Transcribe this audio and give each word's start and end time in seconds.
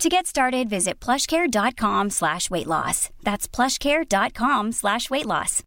To 0.00 0.10
get 0.10 0.26
started, 0.26 0.68
visit 0.68 1.00
plushcare.com 1.00 2.10
slash 2.10 2.50
weight 2.50 2.66
loss. 2.66 3.08
That's 3.22 3.48
plushcare.com 3.48 4.72
slash 4.72 5.08
weight 5.08 5.24
loss. 5.26 5.62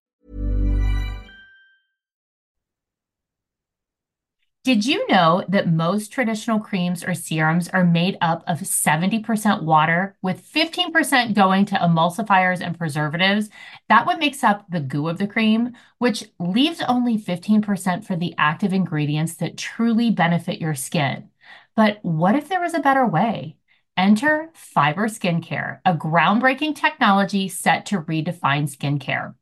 Did 4.65 4.85
you 4.85 5.07
know 5.07 5.43
that 5.47 5.73
most 5.73 6.11
traditional 6.11 6.59
creams 6.59 7.03
or 7.03 7.15
serums 7.15 7.69
are 7.69 7.83
made 7.83 8.17
up 8.21 8.43
of 8.45 8.59
70% 8.59 9.63
water, 9.63 10.15
with 10.21 10.45
15% 10.45 11.33
going 11.33 11.65
to 11.65 11.75
emulsifiers 11.75 12.61
and 12.61 12.77
preservatives? 12.77 13.49
That 13.87 14.05
what 14.05 14.19
makes 14.19 14.43
up 14.43 14.65
the 14.69 14.81
goo 14.81 15.07
of 15.07 15.17
the 15.17 15.27
cream, 15.27 15.73
which 15.97 16.25
leaves 16.39 16.81
only 16.81 17.17
15% 17.17 18.05
for 18.05 18.15
the 18.15 18.35
active 18.37 18.73
ingredients 18.73 19.35
that 19.37 19.57
truly 19.57 20.11
benefit 20.11 20.61
your 20.61 20.75
skin. 20.75 21.29
But 21.75 21.97
what 22.03 22.35
if 22.35 22.47
there 22.49 22.61
was 22.61 22.75
a 22.75 22.79
better 22.79 23.07
way? 23.07 23.55
Enter 23.99 24.49
Fiber 24.53 25.09
Skincare, 25.09 25.81
a 25.83 25.93
groundbreaking 25.93 26.73
technology 26.73 27.49
set 27.49 27.87
to 27.87 27.99
redefine 27.99 28.63
skincare. 28.63 29.35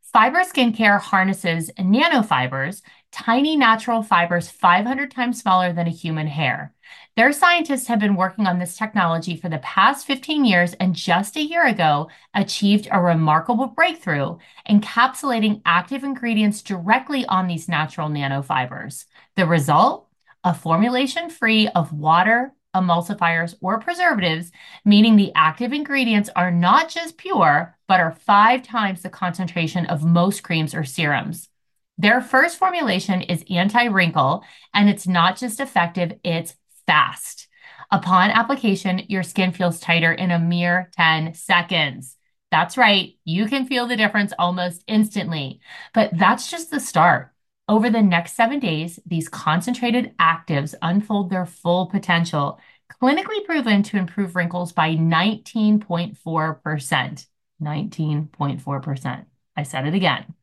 Fiber 0.00 0.44
Skincare 0.44 0.98
harnesses 0.98 1.70
nanofibers, 1.78 2.80
tiny 3.12 3.54
natural 3.54 4.02
fibers 4.02 4.48
500 4.48 5.10
times 5.10 5.38
smaller 5.38 5.74
than 5.74 5.86
a 5.86 5.90
human 5.90 6.26
hair. 6.26 6.72
Their 7.16 7.32
scientists 7.32 7.86
have 7.88 7.98
been 7.98 8.16
working 8.16 8.46
on 8.46 8.58
this 8.58 8.78
technology 8.78 9.36
for 9.36 9.50
the 9.50 9.58
past 9.58 10.06
15 10.06 10.46
years 10.46 10.72
and 10.72 10.94
just 10.94 11.36
a 11.36 11.44
year 11.44 11.66
ago 11.66 12.08
achieved 12.32 12.88
a 12.90 13.02
remarkable 13.02 13.66
breakthrough, 13.66 14.38
encapsulating 14.70 15.60
active 15.66 16.02
ingredients 16.02 16.62
directly 16.62 17.26
on 17.26 17.46
these 17.46 17.68
natural 17.68 18.08
nanofibers. 18.08 19.04
The 19.36 19.44
result? 19.44 20.06
A 20.44 20.54
formulation 20.54 21.28
free 21.28 21.68
of 21.68 21.92
water, 21.92 22.54
emulsifiers, 22.74 23.54
or 23.60 23.78
preservatives, 23.80 24.50
meaning 24.84 25.16
the 25.16 25.32
active 25.34 25.72
ingredients 25.72 26.30
are 26.36 26.50
not 26.50 26.88
just 26.88 27.16
pure, 27.16 27.76
but 27.86 28.00
are 28.00 28.12
five 28.12 28.62
times 28.62 29.02
the 29.02 29.10
concentration 29.10 29.86
of 29.86 30.04
most 30.04 30.42
creams 30.42 30.74
or 30.74 30.84
serums. 30.84 31.48
Their 31.96 32.20
first 32.20 32.58
formulation 32.58 33.22
is 33.22 33.44
anti 33.50 33.86
wrinkle, 33.86 34.44
and 34.72 34.88
it's 34.88 35.08
not 35.08 35.36
just 35.36 35.60
effective, 35.60 36.12
it's 36.22 36.54
fast. 36.86 37.48
Upon 37.90 38.30
application, 38.30 39.02
your 39.08 39.22
skin 39.22 39.52
feels 39.52 39.80
tighter 39.80 40.12
in 40.12 40.30
a 40.30 40.38
mere 40.38 40.90
10 40.96 41.34
seconds. 41.34 42.16
That's 42.50 42.76
right, 42.76 43.14
you 43.24 43.46
can 43.46 43.66
feel 43.66 43.86
the 43.86 43.96
difference 43.96 44.32
almost 44.38 44.84
instantly. 44.86 45.60
But 45.94 46.10
that's 46.16 46.50
just 46.50 46.70
the 46.70 46.80
start. 46.80 47.32
Over 47.68 47.90
the 47.90 48.00
next 48.00 48.34
seven 48.34 48.60
days, 48.60 48.98
these 49.04 49.28
concentrated 49.28 50.16
actives 50.16 50.74
unfold 50.80 51.28
their 51.28 51.44
full 51.44 51.84
potential, 51.86 52.58
clinically 53.00 53.44
proven 53.44 53.82
to 53.84 53.96
improve 53.98 54.34
wrinkles 54.34 54.72
by 54.72 54.94
19.4%. 54.94 57.26
19.4%. 57.60 59.24
I 59.56 59.62
said 59.64 59.86
it 59.86 59.94
again. 59.94 60.34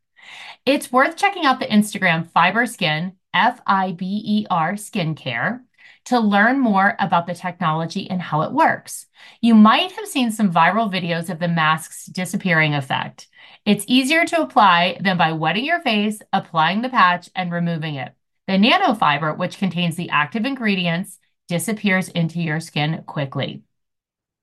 It's 0.66 0.92
worth 0.92 1.18
checking 1.18 1.46
out 1.46 1.60
the 1.60 1.66
Instagram 1.66 2.30
Fiber 2.30 2.68
Skin, 2.68 3.14
F 3.34 3.60
I 3.66 3.94
B 3.94 4.22
E 4.24 4.46
R 4.50 4.74
Skincare, 4.74 5.62
to 6.06 6.20
learn 6.20 6.60
more 6.60 6.96
about 7.00 7.28
the 7.28 7.34
technology 7.34 8.10
and 8.10 8.22
how 8.22 8.42
it 8.42 8.52
works. 8.52 9.08
You 9.42 9.56
might 9.56 9.92
have 9.94 10.08
seen 10.08 10.32
some 10.32 10.54
viral 10.54 10.92
videos 10.92 11.30
of 11.30 11.40
the 11.40 11.48
mask's 11.48 12.06
disappearing 12.06 12.74
effect. 12.76 13.28
It's 13.66 13.86
easier 13.88 14.26
to 14.26 14.42
apply 14.42 15.00
than 15.02 15.18
by 15.18 15.32
wetting 15.32 15.66
your 15.66 15.82
face, 15.82 16.20
applying 16.32 16.82
the 16.82 16.90
patch, 16.90 17.30
and 17.36 17.52
removing 17.52 17.96
it. 17.96 18.14
The 18.48 18.54
nanofiber, 18.54 19.36
which 19.38 19.58
contains 19.58 19.96
the 19.96 20.12
active 20.12 20.46
ingredients, 20.46 21.18
disappears 21.48 22.10
into 22.10 22.40
your 22.40 22.60
skin 22.60 23.04
quickly. 23.08 23.64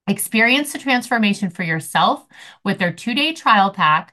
Experience 0.09 0.73
the 0.73 0.81
transformation 0.81 1.51
for 1.51 1.63
yourself 1.63 2.27
with 2.65 2.79
their 2.79 2.93
two 2.93 3.15
day 3.15 3.33
trial 3.33 3.71
pack, 3.71 4.13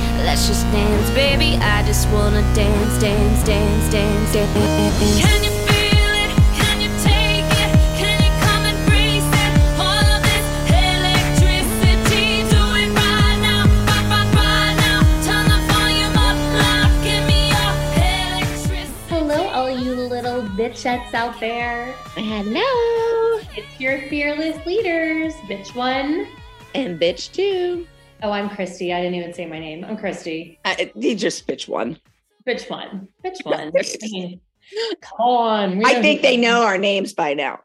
Let's 0.23 0.47
just 0.47 0.63
dance, 0.71 1.09
baby. 1.11 1.57
I 1.57 1.83
just 1.85 2.07
wanna 2.09 2.41
dance, 2.53 2.99
dance, 3.01 3.43
dance, 3.43 3.91
dance, 3.91 4.31
dance. 4.31 5.19
Can 5.19 5.43
you 5.43 5.49
feel 5.67 6.11
it? 6.23 6.31
Can 6.55 6.79
you 6.79 6.89
take 7.03 7.49
it? 7.63 7.69
Can 7.99 8.17
you 8.23 8.31
come 8.45 8.63
and 8.63 8.79
breathe 8.87 9.27
it? 9.27 9.51
All 9.77 10.05
of 10.15 10.21
this 10.23 10.47
electricity, 10.71 12.47
do 12.47 12.63
it 12.79 12.89
right 12.95 13.39
now, 13.41 13.65
right, 13.89 14.07
right, 14.13 14.29
right 14.39 14.75
now. 14.79 14.99
Turn 15.25 15.45
the 15.51 15.59
volume 15.73 16.15
up 16.15 16.37
loud, 16.63 16.91
give 17.03 17.23
me 17.27 17.49
your 17.51 17.73
electricity. 17.99 19.09
Hello, 19.09 19.47
all 19.49 19.69
you 19.69 19.95
little 19.95 20.43
bitchettes 20.55 21.13
out 21.13 21.39
there. 21.39 21.93
Hello. 22.15 23.41
It's 23.57 23.79
your 23.79 23.99
fearless 24.07 24.63
leaders, 24.65 25.33
bitch 25.49 25.75
one. 25.75 26.27
And 26.73 26.99
bitch 26.99 27.33
two. 27.33 27.85
Oh, 28.23 28.31
I'm 28.31 28.49
Christi. 28.49 28.93
I 28.93 29.01
didn't 29.01 29.15
even 29.15 29.33
say 29.33 29.45
my 29.45 29.59
name. 29.59 29.83
I'm 29.83 29.97
Christi. 29.97 30.59
Uh, 30.63 30.75
he 30.99 31.15
just 31.15 31.47
bitch 31.47 31.67
one. 31.67 31.99
Which 32.43 32.63
one? 32.69 33.07
Which 33.21 33.39
one? 33.43 33.71
I 33.77 33.81
mean, 34.03 34.41
come 35.01 35.19
on. 35.19 35.85
I 35.85 36.01
think 36.01 36.21
they 36.21 36.37
know 36.37 36.63
our 36.63 36.77
names 36.77 37.13
by 37.13 37.33
now. 37.33 37.59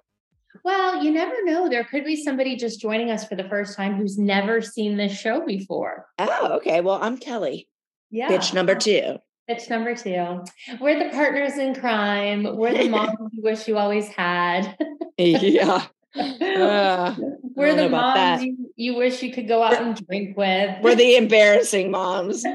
Well, 0.65 1.05
you 1.05 1.11
never 1.13 1.45
know. 1.45 1.69
There 1.69 1.85
could 1.85 2.05
be 2.05 2.17
somebody 2.23 2.57
just 2.57 2.81
joining 2.81 3.11
us 3.11 3.27
for 3.27 3.37
the 3.37 3.45
first 3.49 3.77
time 3.77 3.97
who's 3.97 4.19
never 4.19 4.61
seen 4.63 4.97
this 4.97 5.19
show 5.19 5.45
before. 5.47 6.07
Oh, 6.19 6.55
okay. 6.57 6.81
Well, 6.81 6.99
I'm 7.01 7.19
Kelly, 7.19 7.69
Yeah. 8.11 8.29
bitch 8.29 8.53
number 8.55 8.75
two. 8.75 9.19
Bitch 9.49 9.71
number 9.71 9.95
two. 9.95 10.43
We're 10.81 10.99
the 10.99 11.11
partners 11.15 11.57
in 11.59 11.75
crime. 11.75 12.57
We're 12.57 12.73
the 12.73 12.89
mom 12.89 13.15
you 13.33 13.43
wish 13.43 13.69
you 13.69 13.79
always 13.79 14.09
had. 14.09 14.77
yeah. 15.19 15.85
Uh, 16.19 17.15
We're 17.57 17.75
the 17.75 17.89
moms 17.89 18.43
you, 18.45 18.71
you 18.77 18.95
wish 18.97 19.23
you 19.23 19.33
could 19.33 19.49
go 19.49 19.63
out 19.63 19.81
and 19.81 20.07
drink 20.07 20.37
with. 20.37 20.77
we're 20.83 20.95
the 20.95 21.17
embarrassing 21.17 21.91
moms. 21.91 22.45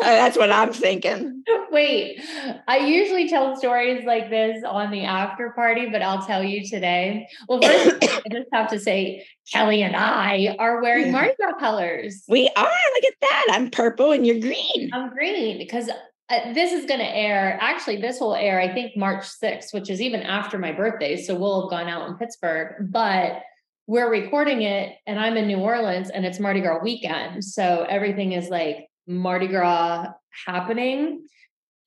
Uh, 0.00 0.04
That's 0.06 0.38
what 0.38 0.50
I'm 0.50 0.72
thinking. 0.72 1.42
Wait, 1.70 2.18
I 2.66 2.78
usually 2.78 3.28
tell 3.28 3.54
stories 3.56 4.06
like 4.06 4.30
this 4.30 4.64
on 4.64 4.90
the 4.90 5.02
after 5.04 5.50
party, 5.50 5.90
but 5.90 6.00
I'll 6.00 6.24
tell 6.24 6.42
you 6.42 6.66
today. 6.66 7.28
Well, 7.48 7.60
first, 7.60 7.96
I 8.02 8.22
just 8.32 8.48
have 8.50 8.70
to 8.70 8.78
say, 8.80 9.26
Kelly 9.52 9.82
and 9.82 9.94
I 9.94 10.56
are 10.58 10.80
wearing 10.80 11.06
Yeah. 11.06 11.12
Mardi 11.12 11.34
Gras 11.38 11.58
colors. 11.58 12.22
We 12.28 12.48
are. 12.56 12.62
Look 12.64 13.04
at 13.04 13.14
that. 13.20 13.46
I'm 13.50 13.68
purple 13.70 14.12
and 14.12 14.26
you're 14.26 14.40
green. 14.40 14.88
I'm 14.94 15.10
green 15.10 15.58
because 15.58 15.90
uh, 16.30 16.52
this 16.52 16.72
is 16.72 16.86
going 16.86 17.00
to 17.00 17.16
air. 17.16 17.58
Actually, 17.60 18.00
this 18.00 18.20
will 18.20 18.34
air, 18.34 18.60
I 18.60 18.72
think, 18.72 18.96
March 18.96 19.24
6th, 19.24 19.74
which 19.74 19.90
is 19.90 20.00
even 20.00 20.22
after 20.22 20.58
my 20.58 20.72
birthday. 20.72 21.20
So 21.20 21.34
we'll 21.34 21.62
have 21.62 21.70
gone 21.70 21.88
out 21.88 22.08
in 22.08 22.16
Pittsburgh, 22.16 22.90
but 22.90 23.42
we're 23.88 24.08
recording 24.08 24.62
it 24.62 24.96
and 25.08 25.18
I'm 25.18 25.36
in 25.36 25.48
New 25.48 25.58
Orleans 25.58 26.10
and 26.10 26.24
it's 26.24 26.38
Mardi 26.38 26.60
Gras 26.60 26.78
weekend. 26.80 27.44
So 27.44 27.84
everything 27.88 28.32
is 28.32 28.48
like 28.48 28.88
Mardi 29.08 29.48
Gras 29.48 30.06
happening. 30.46 31.26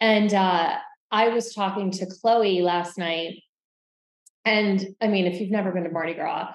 And 0.01 0.34
uh, 0.34 0.75
I 1.12 1.30
was 1.30 1.54
talking 1.54 1.92
to 1.92 2.06
Chloe 2.06 2.62
last 2.62 2.98
night. 2.98 3.42
And 4.44 4.86
I 5.00 5.07
mean, 5.07 5.25
if 5.25 5.40
you've 5.40 5.51
never 5.51 5.72
been 5.72 5.86
to 5.86 5.90
Mardi 5.90 6.16
Gras, 6.16 6.54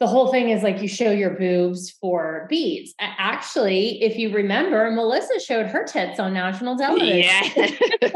the 0.00 0.06
whole 0.06 0.30
thing 0.32 0.48
is 0.48 0.62
like 0.62 0.80
you 0.80 0.88
show 0.88 1.10
your 1.10 1.30
boobs 1.30 1.90
for 1.90 2.46
beads. 2.48 2.94
Actually, 2.98 4.02
if 4.02 4.16
you 4.16 4.34
remember, 4.34 4.90
Melissa 4.90 5.38
showed 5.38 5.66
her 5.66 5.84
tits 5.84 6.18
on 6.18 6.32
national 6.32 6.76
television. 6.76 7.18
Yeah. 7.18 7.42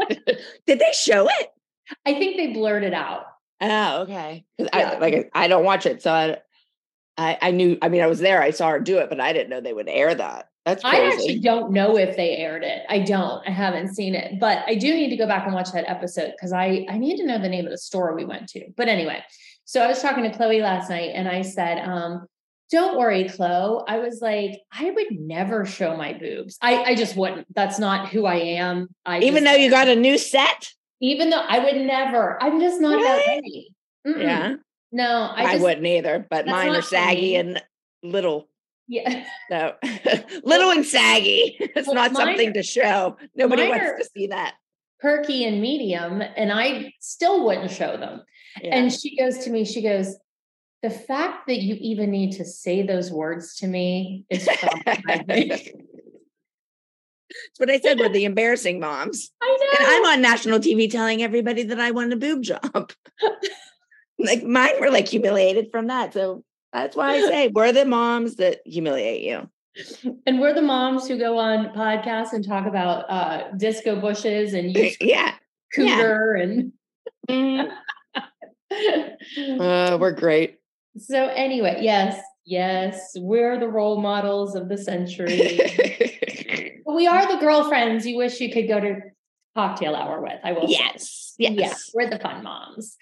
Did 0.67 0.79
they 0.79 0.91
show 0.93 1.27
it? 1.27 1.51
I 2.05 2.15
think 2.15 2.37
they 2.37 2.47
blurred 2.47 2.83
it 2.83 2.93
out. 2.93 3.25
Oh, 3.61 4.01
okay. 4.01 4.45
'Cause 4.59 4.67
Yeah. 4.73 4.89
I 4.95 4.97
like 4.97 5.31
I 5.33 5.47
don't 5.47 5.63
watch 5.63 5.85
it, 5.85 6.01
so 6.01 6.11
I, 6.11 6.37
I 7.17 7.37
I 7.41 7.51
knew. 7.51 7.77
I 7.81 7.89
mean, 7.89 8.01
I 8.01 8.07
was 8.07 8.19
there. 8.19 8.41
I 8.41 8.49
saw 8.49 8.69
her 8.71 8.79
do 8.79 8.97
it, 8.97 9.09
but 9.09 9.19
I 9.21 9.31
didn't 9.31 9.49
know 9.49 9.61
they 9.61 9.73
would 9.73 9.87
air 9.87 10.13
that. 10.15 10.49
That's 10.65 10.83
crazy. 10.83 10.97
I 10.97 11.07
actually 11.09 11.39
don't 11.39 11.71
know 11.71 11.95
if 11.95 12.17
they 12.17 12.37
aired 12.37 12.63
it. 12.63 12.81
I 12.89 12.97
don't. 12.99 13.47
I 13.47 13.51
haven't 13.51 13.93
seen 13.93 14.15
it, 14.15 14.39
but 14.39 14.63
I 14.65 14.73
do 14.73 14.93
need 14.95 15.11
to 15.11 15.15
go 15.15 15.27
back 15.27 15.45
and 15.45 15.53
watch 15.53 15.71
that 15.73 15.87
episode 15.87 16.31
because 16.31 16.51
I 16.51 16.87
I 16.89 16.97
need 16.97 17.17
to 17.17 17.25
know 17.27 17.37
the 17.39 17.47
name 17.49 17.65
of 17.65 17.71
the 17.71 17.77
store 17.77 18.15
we 18.15 18.25
went 18.25 18.49
to. 18.49 18.65
But 18.75 18.87
anyway, 18.87 19.23
so 19.65 19.81
I 19.83 19.87
was 19.87 20.01
talking 20.01 20.23
to 20.23 20.31
Chloe 20.31 20.61
last 20.61 20.89
night, 20.89 21.11
and 21.13 21.27
I 21.27 21.41
said, 21.41 21.79
um, 21.87 22.25
"Don't 22.71 22.97
worry, 22.97 23.27
Chloe." 23.29 23.83
I 23.87 23.99
was 23.99 24.21
like, 24.21 24.61
I 24.71 24.91
would 24.91 25.07
never 25.19 25.65
show 25.65 25.97
my 25.97 26.13
boobs. 26.13 26.57
I 26.61 26.83
I 26.83 26.95
just 26.95 27.15
wouldn't. 27.15 27.53
That's 27.53 27.79
not 27.79 28.09
who 28.09 28.25
I 28.25 28.35
am. 28.35 28.87
I 29.05 29.19
Even 29.19 29.43
just- 29.43 29.53
though 29.55 29.59
you 29.61 29.69
got 29.69 29.87
a 29.87 29.95
new 29.95 30.17
set. 30.17 30.69
even 31.01 31.29
though 31.29 31.41
I 31.41 31.59
would 31.59 31.75
never. 31.85 32.41
I'm 32.41 32.59
just 32.61 32.79
not 32.79 33.01
that 33.01 33.25
Really? 33.27 33.27
ready. 33.27 33.75
Mm-mm. 34.07 34.21
Yeah, 34.23 34.55
No, 34.91 35.29
I, 35.35 35.43
I, 35.45 35.51
just, 35.53 35.63
wouldn't 35.63 35.85
either. 35.85 36.25
But 36.29 36.45
mine 36.45 36.69
are 36.75 36.81
saggy 36.81 37.35
and 37.35 37.61
little. 38.03 38.47
Yeah. 38.87 39.25
So 39.49 39.73
little 40.43 40.69
and 40.71 40.85
saggy. 40.85 41.57
It's 41.75 41.87
Well, 41.87 41.95
not 41.95 42.15
something 42.15 42.49
are- 42.49 42.53
to 42.53 42.63
show. 42.63 43.17
Nobody 43.35 43.67
wants 43.67 44.03
to 44.03 44.09
see 44.15 44.27
that. 44.27 44.55
perky 44.99 45.43
and 45.43 45.59
medium, 45.61 46.21
and 46.21 46.51
I 46.51 46.93
still 46.99 47.45
wouldn't 47.45 47.71
show 47.71 47.97
them. 47.97 48.21
Yeah. 48.61 48.75
And 48.75 48.91
she 48.93 49.17
goes 49.17 49.39
to 49.39 49.49
me, 49.49 49.65
she 49.65 49.81
goes, 49.81 50.15
the 50.81 50.89
fact 50.89 51.47
that 51.47 51.61
you 51.61 51.75
even 51.79 52.11
need 52.11 52.33
to 52.33 52.45
say 52.45 52.83
those 52.83 53.11
words 53.11 53.55
to 53.57 53.67
me 53.67 54.25
is 54.29 54.47
traumatizing. 54.47 55.81
That's 57.29 57.59
what 57.59 57.69
I 57.69 57.79
said. 57.79 57.99
We're 57.99 58.09
the 58.09 58.25
embarrassing 58.25 58.79
moms. 58.79 59.31
I 59.41 59.57
know. 59.59 59.79
And 59.79 59.87
I'm 59.87 60.13
on 60.13 60.21
national 60.21 60.59
TV 60.59 60.89
telling 60.89 61.23
everybody 61.23 61.63
that 61.63 61.79
I 61.79 61.91
want 61.91 62.13
a 62.13 62.15
boob 62.15 62.43
job. 62.43 62.91
like 64.19 64.43
mine 64.43 64.73
were 64.79 64.91
like 64.91 65.07
humiliated 65.07 65.69
from 65.71 65.87
that. 65.87 66.13
So 66.13 66.43
that's 66.71 66.95
why 66.95 67.15
I 67.15 67.21
say 67.21 67.47
we're 67.47 67.71
the 67.71 67.85
moms 67.85 68.35
that 68.35 68.59
humiliate 68.65 69.23
you. 69.23 69.49
and 70.25 70.39
we're 70.39 70.53
the 70.53 70.61
moms 70.61 71.07
who 71.07 71.17
go 71.17 71.37
on 71.37 71.73
podcasts 71.73 72.31
and 72.33 72.47
talk 72.47 72.67
about 72.67 73.09
uh, 73.09 73.51
disco 73.57 73.99
bushes 73.99 74.53
and 74.53 74.75
use 74.75 74.95
Yeah. 75.01 75.33
Yeah. 75.77 75.99
cooter 75.99 76.41
and 76.41 76.71
Uh, 78.71 79.97
we're 79.99 80.11
great. 80.17 80.57
so 80.97 81.27
anyway, 81.27 81.79
yes, 81.81 82.19
yes, 82.45 83.11
we're 83.15 83.59
the 83.59 83.67
role 83.67 84.01
models 84.01 84.55
of 84.55 84.69
the 84.69 84.77
century. 84.77 85.59
we 86.85 87.07
are 87.07 87.31
the 87.31 87.39
girlfriends 87.39 88.05
you 88.05 88.17
wish 88.17 88.39
you 88.39 88.51
could 88.51 88.67
go 88.67 88.79
to 88.79 88.99
cocktail 89.55 89.95
hour 89.95 90.21
with. 90.21 90.39
I 90.43 90.51
will 90.51 90.67
say. 90.67 90.75
yes. 90.79 91.21
Yes. 91.37 91.53
Yeah, 91.57 91.73
we're 91.93 92.09
the 92.09 92.19
fun 92.19 92.43
moms. 92.43 92.95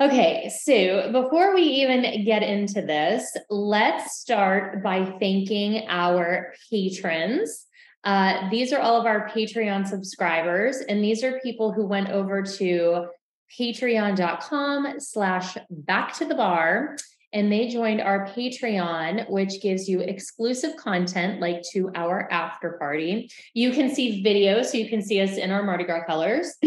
Okay, 0.00 0.50
so 0.62 1.12
before 1.12 1.54
we 1.54 1.62
even 1.62 2.24
get 2.24 2.42
into 2.42 2.80
this, 2.80 3.36
let's 3.50 4.18
start 4.18 4.82
by 4.82 5.04
thanking 5.20 5.84
our 5.88 6.54
patrons. 6.70 7.66
Uh, 8.04 8.48
these 8.48 8.72
are 8.72 8.80
all 8.80 8.98
of 8.98 9.06
our 9.06 9.28
Patreon 9.28 9.86
subscribers, 9.86 10.78
and 10.88 11.04
these 11.04 11.22
are 11.22 11.40
people 11.40 11.72
who 11.72 11.86
went 11.86 12.08
over 12.08 12.42
to 12.42 13.06
patreon.com 13.58 14.98
slash 14.98 15.56
back 15.70 16.12
to 16.14 16.24
the 16.24 16.34
bar 16.34 16.96
and 17.32 17.52
they 17.52 17.68
joined 17.68 18.00
our 18.00 18.26
patreon 18.26 19.28
which 19.30 19.60
gives 19.60 19.88
you 19.88 20.00
exclusive 20.00 20.76
content 20.76 21.40
like 21.40 21.62
to 21.62 21.90
our 21.94 22.30
after 22.30 22.72
party 22.78 23.30
you 23.54 23.70
can 23.70 23.94
see 23.94 24.22
videos 24.24 24.66
so 24.66 24.78
you 24.78 24.88
can 24.88 25.02
see 25.02 25.20
us 25.20 25.36
in 25.36 25.50
our 25.50 25.62
mardi 25.62 25.84
gras 25.84 26.04
colors 26.06 26.56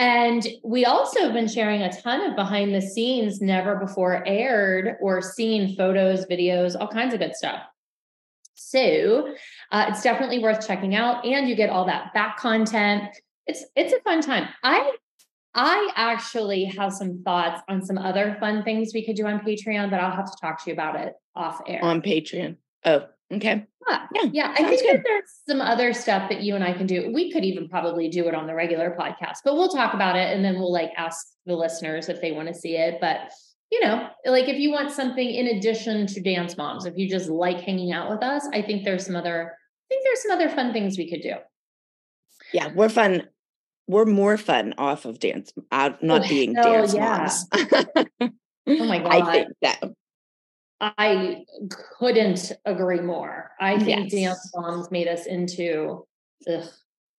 and 0.00 0.48
we 0.64 0.86
also 0.86 1.20
have 1.20 1.34
been 1.34 1.46
sharing 1.46 1.82
a 1.82 1.92
ton 1.92 2.22
of 2.22 2.34
behind 2.34 2.74
the 2.74 2.80
scenes, 2.80 3.42
never 3.42 3.76
before 3.76 4.26
aired 4.26 4.96
or 4.98 5.20
seen 5.20 5.76
photos, 5.76 6.24
videos, 6.24 6.74
all 6.74 6.88
kinds 6.88 7.12
of 7.12 7.20
good 7.20 7.36
stuff. 7.36 7.60
So 8.54 9.34
uh, 9.70 9.86
it's 9.88 10.02
definitely 10.02 10.38
worth 10.38 10.66
checking 10.66 10.94
out, 10.94 11.26
and 11.26 11.46
you 11.46 11.54
get 11.54 11.68
all 11.68 11.84
that 11.84 12.14
back 12.14 12.38
content. 12.38 13.10
It's 13.46 13.62
it's 13.76 13.92
a 13.92 14.00
fun 14.00 14.22
time. 14.22 14.48
I 14.64 14.90
I 15.54 15.90
actually 15.96 16.64
have 16.64 16.92
some 16.92 17.22
thoughts 17.24 17.62
on 17.68 17.84
some 17.84 17.98
other 17.98 18.36
fun 18.38 18.62
things 18.62 18.92
we 18.94 19.04
could 19.04 19.16
do 19.16 19.26
on 19.26 19.40
Patreon, 19.40 19.90
but 19.90 20.00
I'll 20.00 20.14
have 20.14 20.30
to 20.30 20.36
talk 20.40 20.62
to 20.64 20.70
you 20.70 20.74
about 20.74 20.96
it 20.96 21.14
off 21.34 21.60
air. 21.66 21.82
on 21.82 22.02
Patreon. 22.02 22.56
Oh, 22.84 23.06
okay. 23.32 23.66
Yeah, 23.88 24.06
Yeah, 24.14 24.30
yeah. 24.32 24.54
I 24.56 24.64
think 24.64 24.82
that 24.82 25.02
there's 25.04 25.30
some 25.48 25.60
other 25.60 25.92
stuff 25.92 26.28
that 26.30 26.42
you 26.42 26.54
and 26.54 26.62
I 26.62 26.72
can 26.72 26.86
do. 26.86 27.10
We 27.12 27.32
could 27.32 27.44
even 27.44 27.68
probably 27.68 28.08
do 28.08 28.28
it 28.28 28.34
on 28.34 28.46
the 28.46 28.54
regular 28.54 28.96
podcast, 28.98 29.38
but 29.44 29.54
we'll 29.54 29.68
talk 29.68 29.94
about 29.94 30.16
it 30.16 30.34
and 30.34 30.44
then 30.44 30.54
we'll 30.54 30.72
like 30.72 30.92
ask 30.96 31.26
the 31.46 31.56
listeners 31.56 32.08
if 32.08 32.20
they 32.20 32.32
want 32.32 32.48
to 32.48 32.54
see 32.54 32.76
it. 32.76 32.98
But 33.00 33.30
you 33.72 33.80
know, 33.80 34.08
like 34.26 34.48
if 34.48 34.58
you 34.58 34.70
want 34.70 34.90
something 34.90 35.28
in 35.28 35.56
addition 35.56 36.06
to 36.08 36.20
dance 36.20 36.56
moms, 36.56 36.86
if 36.86 36.94
you 36.96 37.08
just 37.08 37.28
like 37.28 37.60
hanging 37.60 37.92
out 37.92 38.10
with 38.10 38.22
us, 38.22 38.46
I 38.52 38.62
think 38.62 38.84
there's 38.84 39.06
some 39.06 39.16
other 39.16 39.52
I 39.52 39.94
think 39.94 40.04
there's 40.04 40.22
some 40.22 40.32
other 40.32 40.48
fun 40.48 40.72
things 40.72 40.96
we 40.96 41.10
could 41.10 41.22
do. 41.22 41.34
Yeah, 42.52 42.68
we're 42.74 42.88
fun. 42.88 43.28
We're 43.90 44.04
more 44.04 44.36
fun 44.36 44.72
off 44.78 45.04
of 45.04 45.18
dance, 45.18 45.52
uh, 45.72 45.90
not 46.00 46.24
Oh, 46.24 46.28
being 46.28 46.54
hell 46.54 46.64
dance 46.86 46.94
yeah. 46.94 47.16
moms. 47.18 48.32
Oh 48.68 48.84
my 48.84 48.98
god! 49.00 49.12
I 49.12 49.32
think 49.32 49.48
so. 49.64 49.94
I 50.80 51.44
couldn't 51.98 52.52
agree 52.64 53.00
more. 53.00 53.50
I 53.60 53.78
think 53.80 54.12
Yes. 54.12 54.12
dance 54.12 54.52
moms 54.54 54.90
made 54.92 55.08
us 55.08 55.26
into 55.26 56.06
ugh, 56.48 56.68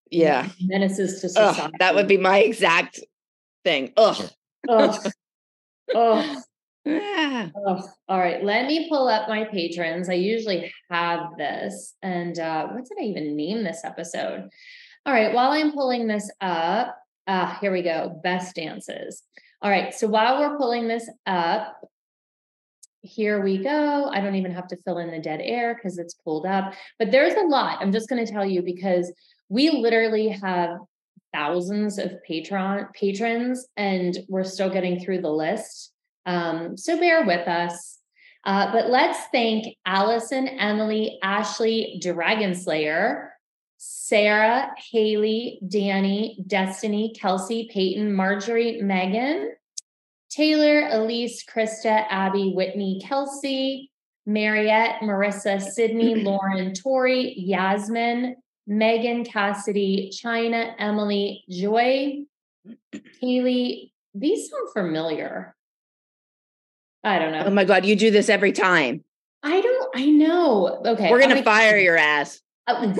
Yeah. 0.09 0.47
menaces 0.61 1.19
to 1.21 1.27
Ugh, 1.27 1.55
society. 1.55 1.73
that 1.79 1.93
would 1.95 2.07
be 2.07 2.17
my 2.17 2.39
exact 2.39 3.01
thing. 3.65 3.91
Ugh. 3.97 4.29
Ugh. 4.69 5.11
Ugh. 5.93 6.37
Ah. 6.87 7.51
Oh, 7.55 7.87
all 8.09 8.17
right. 8.17 8.43
Let 8.43 8.65
me 8.65 8.89
pull 8.89 9.07
up 9.07 9.29
my 9.29 9.43
patrons. 9.45 10.09
I 10.09 10.13
usually 10.13 10.73
have 10.89 11.19
this. 11.37 11.93
And 12.01 12.39
uh, 12.39 12.69
what 12.69 12.85
did 12.85 12.97
I 12.99 13.03
even 13.03 13.35
name 13.35 13.63
this 13.63 13.81
episode? 13.85 14.49
All 15.05 15.13
right. 15.13 15.33
While 15.33 15.51
I'm 15.51 15.71
pulling 15.71 16.07
this 16.07 16.29
up, 16.41 16.97
uh, 17.27 17.55
here 17.59 17.71
we 17.71 17.81
go. 17.81 18.19
Best 18.23 18.55
dances. 18.55 19.23
All 19.61 19.71
right. 19.71 19.93
So 19.93 20.07
while 20.07 20.39
we're 20.39 20.57
pulling 20.57 20.87
this 20.87 21.09
up, 21.25 21.77
here 23.01 23.41
we 23.41 23.57
go. 23.57 24.09
I 24.13 24.21
don't 24.21 24.35
even 24.35 24.51
have 24.51 24.67
to 24.67 24.77
fill 24.77 24.99
in 24.99 25.09
the 25.09 25.19
dead 25.19 25.41
air 25.41 25.73
because 25.73 25.97
it's 25.97 26.13
pulled 26.13 26.45
up, 26.45 26.73
but 26.99 27.11
there's 27.11 27.33
a 27.33 27.47
lot. 27.47 27.79
I'm 27.81 27.91
just 27.91 28.07
going 28.09 28.23
to 28.23 28.31
tell 28.31 28.45
you 28.45 28.61
because 28.61 29.11
we 29.49 29.71
literally 29.71 30.29
have 30.29 30.77
thousands 31.33 31.97
of 31.97 32.21
patron 32.23 32.87
patrons 32.93 33.65
and 33.77 34.19
we're 34.27 34.43
still 34.43 34.69
getting 34.69 34.99
through 34.99 35.21
the 35.21 35.31
list. 35.31 35.93
Um, 36.25 36.77
so 36.77 36.99
bear 36.99 37.25
with 37.25 37.47
us. 37.47 37.97
Uh, 38.43 38.71
but 38.71 38.89
let's 38.89 39.19
thank 39.31 39.77
Allison, 39.85 40.47
Emily, 40.47 41.19
Ashley, 41.23 41.99
Dragon 42.01 42.55
Slayer, 42.55 43.30
Sarah, 43.83 44.69
Haley, 44.91 45.59
Danny, 45.67 46.43
Destiny, 46.45 47.15
Kelsey, 47.19 47.67
Peyton, 47.73 48.13
Marjorie, 48.13 48.79
Megan, 48.79 49.53
Taylor, 50.29 50.87
Elise, 50.91 51.43
Krista, 51.43 52.05
Abby, 52.07 52.51
Whitney, 52.53 53.01
Kelsey, 53.03 53.89
Mariette, 54.27 55.01
Marissa, 55.01 55.59
Sydney, 55.59 56.13
Lauren, 56.23 56.75
Tori, 56.75 57.33
Yasmin, 57.39 58.35
Megan, 58.67 59.25
Cassidy, 59.25 60.11
China, 60.11 60.75
Emily, 60.77 61.43
Joy, 61.49 62.25
Kaylee. 62.93 63.93
These 64.13 64.51
sound 64.51 64.69
familiar. 64.73 65.55
I 67.03 67.17
don't 67.17 67.31
know. 67.31 67.45
Oh 67.47 67.49
my 67.49 67.63
God, 67.63 67.85
you 67.85 67.95
do 67.95 68.11
this 68.11 68.29
every 68.29 68.51
time. 68.51 69.03
I 69.41 69.59
don't, 69.59 69.95
I 69.95 70.05
know. 70.05 70.83
Okay. 70.85 71.09
We're 71.09 71.19
going 71.21 71.35
to 71.35 71.43
fire 71.43 71.77
your 71.77 71.97
ass. 71.97 72.41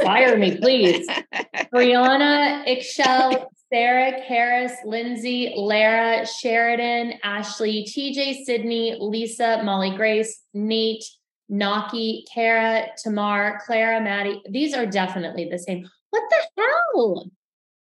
Fire 0.04 0.38
me, 0.38 0.58
please. 0.58 1.08
Brianna, 1.74 2.66
Ixchel, 2.68 3.46
Sarah, 3.72 4.22
Harris, 4.22 4.74
Lindsay, 4.86 5.54
Lara, 5.56 6.26
Sheridan, 6.26 7.14
Ashley, 7.24 7.86
TJ, 7.86 8.44
Sydney, 8.44 8.98
Lisa, 9.00 9.62
Molly 9.64 9.96
Grace, 9.96 10.42
Nate, 10.54 11.04
Naki, 11.48 12.26
Kara, 12.34 12.88
Tamar, 13.02 13.62
Clara, 13.66 14.02
Maddie. 14.02 14.42
These 14.50 14.74
are 14.74 14.86
definitely 14.86 15.50
the 15.50 15.60
same. 15.60 15.88
What 16.10 16.24
the 16.30 16.62
hell? 16.62 17.30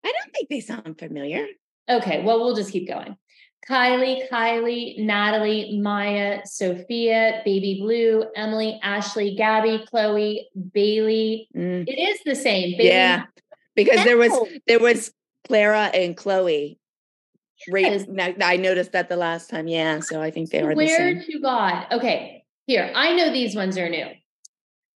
I 0.04 0.12
don't 0.12 0.32
think 0.34 0.48
they 0.48 0.60
sound 0.60 0.98
familiar. 0.98 1.46
Okay, 1.88 2.22
well, 2.22 2.40
we'll 2.40 2.54
just 2.54 2.72
keep 2.72 2.88
going. 2.88 3.16
Kylie, 3.68 4.28
Kylie, 4.28 4.98
Natalie, 4.98 5.78
Maya, 5.80 6.40
Sophia, 6.44 7.42
Baby 7.44 7.78
Blue, 7.80 8.24
Emily, 8.34 8.78
Ashley, 8.82 9.36
Gabby, 9.36 9.84
Chloe, 9.88 10.48
Bailey. 10.74 11.48
Mm, 11.56 11.84
It 11.86 11.92
is 11.98 12.20
the 12.24 12.34
same. 12.34 12.76
Bailey. 12.76 12.88
yeah, 12.88 13.24
because 13.76 14.04
there 14.04 14.16
was 14.16 14.32
there 14.66 14.80
was 14.80 15.12
Clara 15.46 15.86
and 15.94 16.16
Chloe. 16.16 16.78
Yes. 17.68 18.06
I 18.42 18.56
noticed 18.56 18.90
that 18.92 19.08
the 19.08 19.16
last 19.16 19.48
time. 19.48 19.68
Yeah, 19.68 20.00
so 20.00 20.20
I 20.20 20.32
think 20.32 20.50
they 20.50 20.60
are 20.62 20.70
the 20.70 20.74
Where 20.74 20.88
same. 21.20 21.22
to 21.30 21.38
God? 21.38 21.86
Okay, 21.92 22.44
here. 22.66 22.90
I 22.94 23.14
know 23.14 23.32
these 23.32 23.54
ones 23.54 23.78
are 23.78 23.88
new. 23.88 24.06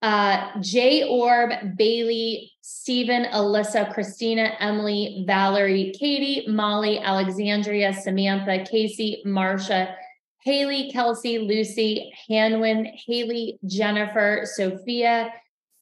Uh, 0.04 0.61
Jay 0.61 1.02
Orb, 1.02 1.78
Bailey, 1.78 2.52
Stephen, 2.61 3.25
Alyssa, 3.32 3.90
Christina, 3.94 4.52
Emily, 4.61 5.25
Valerie, 5.26 5.94
Katie, 5.99 6.46
Molly, 6.46 6.99
Alexandria, 6.99 7.90
Samantha, 7.94 8.66
Casey, 8.70 9.23
Marsha, 9.25 9.94
Haley, 10.42 10.92
Kelsey, 10.92 11.38
Lucy, 11.38 12.12
Hanwin, 12.28 12.87
Haley, 13.06 13.58
Jennifer, 13.64 14.42
Sophia, 14.44 15.32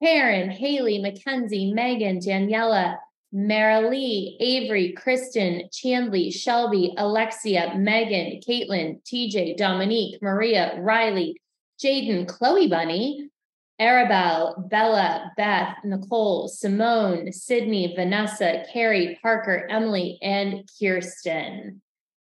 Karen, 0.01 0.51
Haley, 0.53 1.01
Mackenzie, 1.01 1.73
Megan, 1.73 2.21
Daniela, 2.21 2.99
Marilee, 3.35 4.37
Avery, 4.39 4.93
Kristen, 4.93 5.69
Chandley, 5.73 6.33
Shelby, 6.33 6.95
Alexia, 6.97 7.75
Megan, 7.77 8.41
Caitlin, 8.41 9.03
TJ, 9.03 9.57
Dominique, 9.57 10.23
Maria, 10.23 10.81
Riley, 10.81 11.41
Jaden, 11.83 12.29
Chloe 12.29 12.69
Bunny, 12.69 13.32
Arabelle, 13.81 14.69
Bella, 14.69 15.33
Beth, 15.37 15.77
Nicole, 15.85 16.49
Simone, 16.49 17.33
Sydney, 17.33 17.95
Vanessa, 17.97 18.65
Carrie, 18.73 19.19
Parker, 19.23 19.67
Emily, 19.71 20.19
and 20.23 20.69
Kirsten. 20.79 21.83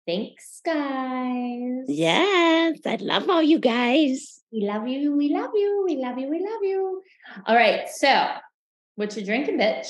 Thanks, 0.06 0.60
guys. 0.64 1.84
Yes, 1.88 2.78
I 2.84 2.96
love 3.00 3.28
all 3.28 3.42
you 3.42 3.58
guys. 3.58 4.40
We 4.52 4.66
love 4.66 4.88
you. 4.88 5.14
We 5.14 5.32
love 5.32 5.50
you. 5.54 5.82
We 5.86 5.96
love 5.96 6.18
you. 6.18 6.28
We 6.28 6.40
love 6.40 6.60
you. 6.62 7.02
All 7.46 7.54
right. 7.54 7.88
So, 7.88 8.28
what 8.96 9.16
you 9.16 9.24
drinking, 9.24 9.58
bitch? 9.58 9.88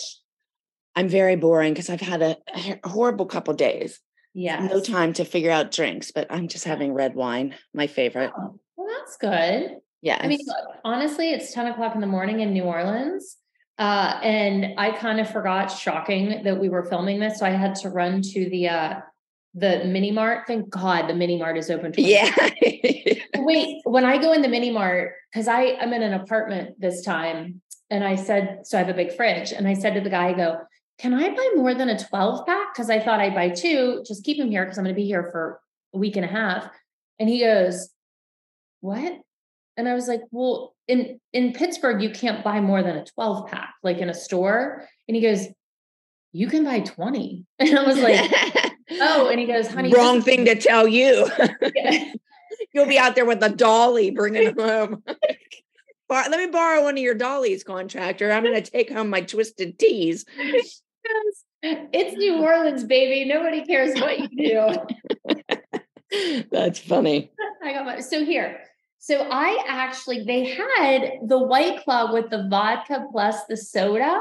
I'm 0.94 1.09
very 1.09 1.37
boring 1.37 1.73
because 1.73 1.88
I've 1.88 2.00
had 2.00 2.23
a, 2.23 2.37
a 2.54 2.88
horrible 2.88 3.26
couple 3.26 3.54
days. 3.54 4.00
Yeah. 4.35 4.66
No 4.66 4.80
time 4.80 5.12
to 5.14 5.25
figure 5.25 5.50
out 5.50 5.71
drinks, 5.71 6.11
but 6.11 6.26
I'm 6.30 6.49
just 6.49 6.64
having 6.64 6.92
red 6.92 7.14
wine, 7.14 7.54
my 7.75 7.87
favorite. 7.87 8.32
Oh, 8.37 8.59
well, 8.76 8.88
that's 8.88 9.16
good. 9.16 9.78
Yeah. 10.02 10.18
I 10.21 10.26
mean, 10.26 10.40
look, 10.47 10.76
honestly, 10.85 11.30
it's 11.30 11.52
10 11.52 11.68
o'clock 11.68 11.94
in 11.94 12.00
the 12.00 12.06
morning 12.06 12.40
in 12.40 12.52
New 12.52 12.64
Orleans. 12.64 13.37
Uh, 13.78 14.21
and 14.23 14.78
I 14.78 14.90
kind 14.90 15.21
of 15.21 15.30
forgot, 15.30 15.68
shocking 15.68 16.42
that 16.44 16.61
we 16.61 16.68
were 16.68 16.85
filming 16.85 17.21
this. 17.21 17.38
So 17.38 17.47
I 17.47 17.50
had 17.50 17.75
to 17.76 17.88
run 17.88 18.21
to 18.21 18.50
the 18.50 18.68
uh 18.68 19.00
the 19.54 19.85
mini 19.85 20.11
mart. 20.11 20.47
Thank 20.47 20.71
God 20.71 21.09
the 21.09 21.14
mini 21.14 21.38
mart 21.38 21.59
is 21.59 21.71
open. 21.71 21.92
24 21.92 22.04
yeah. 22.04 22.50
Wait, 23.37 23.80
when 23.85 24.04
I 24.04 24.18
go 24.18 24.32
in 24.32 24.40
the 24.42 24.49
mini 24.49 24.71
mart, 24.71 25.12
because 25.30 25.49
I 25.49 25.62
am 25.62 25.92
in 25.92 26.02
an 26.02 26.14
apartment 26.14 26.80
this 26.80 27.02
time, 27.02 27.61
and 27.90 28.02
I 28.02 28.14
said, 28.14 28.61
so 28.64 28.78
I 28.78 28.80
have 28.80 28.88
a 28.88 28.94
big 28.94 29.14
fridge, 29.14 29.52
and 29.52 29.68
I 29.68 29.75
said 29.75 29.94
to 29.94 30.00
the 30.00 30.09
guy, 30.09 30.28
I 30.28 30.32
go, 30.32 30.61
can 30.99 31.12
I 31.12 31.28
buy 31.35 31.50
more 31.56 31.75
than 31.75 31.90
a 31.90 31.99
12 31.99 32.47
pack? 32.47 32.73
Because 32.73 32.88
I 32.88 33.00
thought 33.00 33.21
I'd 33.21 33.35
buy 33.35 33.50
two, 33.50 34.02
just 34.06 34.25
keep 34.25 34.38
them 34.38 34.50
here 34.50 34.64
because 34.64 34.78
I'm 34.78 34.85
going 34.85 34.94
to 34.94 35.00
be 35.00 35.06
here 35.06 35.28
for 35.30 35.61
a 35.92 35.99
week 35.99 36.16
and 36.16 36.25
a 36.25 36.28
half. 36.28 36.71
And 37.18 37.28
he 37.28 37.40
goes, 37.40 37.90
what? 38.80 39.21
And 39.76 39.88
I 39.88 39.95
was 39.95 40.09
like, 40.09 40.21
well, 40.31 40.75
in 40.87 41.21
in 41.33 41.52
Pittsburgh, 41.52 42.02
you 42.02 42.11
can't 42.11 42.45
buy 42.45 42.61
more 42.61 42.83
than 42.83 42.97
a 42.97 43.05
12 43.05 43.49
pack, 43.49 43.75
like 43.83 43.99
in 43.99 44.11
a 44.11 44.14
store. 44.14 44.87
And 45.09 45.17
he 45.17 45.23
goes, 45.23 45.47
you 46.33 46.49
can 46.49 46.64
buy 46.64 46.81
20. 46.81 47.47
And 47.59 47.79
I 47.79 47.87
was 47.87 47.99
like, 47.99 48.31
oh, 48.91 49.29
and 49.29 49.38
he 49.38 49.47
goes, 49.47 49.69
honey, 49.69 49.93
Wrong 49.93 50.21
thing 50.23 50.45
to 50.47 50.57
tell 50.57 50.88
you. 50.88 51.29
Yeah. 51.75 52.12
You'll 52.75 52.87
be 52.87 52.99
out 52.99 53.14
there 53.14 53.26
with 53.26 53.43
a 53.43 53.49
dolly 53.49 54.11
bringing 54.11 54.45
them 54.55 54.59
home. 54.59 55.02
Let 56.09 56.31
me 56.31 56.47
borrow 56.47 56.83
one 56.83 56.97
of 56.97 57.02
your 57.02 57.14
dollies, 57.14 57.64
contractor. 57.64 58.31
I'm 58.31 58.43
going 58.43 58.62
to 58.62 58.71
take 58.71 58.91
home 58.91 59.11
my 59.11 59.23
twisted 59.23 59.79
teas. 59.79 60.25
Yes. 60.38 60.83
It's 61.62 62.17
New 62.17 62.43
Orleans, 62.43 62.85
baby. 62.85 63.29
Nobody 63.29 63.64
cares 63.64 63.99
what 64.00 64.19
you 64.19 64.29
do. 66.11 66.45
That's 66.50 66.79
funny. 66.79 67.31
I 67.64 67.73
got 67.73 67.87
my 67.87 68.00
so 68.00 68.25
here. 68.25 68.61
So 69.04 69.26
I 69.28 69.64
actually 69.66 70.23
they 70.23 70.44
had 70.44 71.14
the 71.26 71.37
white 71.37 71.82
claw 71.82 72.12
with 72.12 72.30
the 72.30 72.47
vodka 72.49 73.04
plus 73.11 73.44
the 73.49 73.56
soda. 73.56 74.21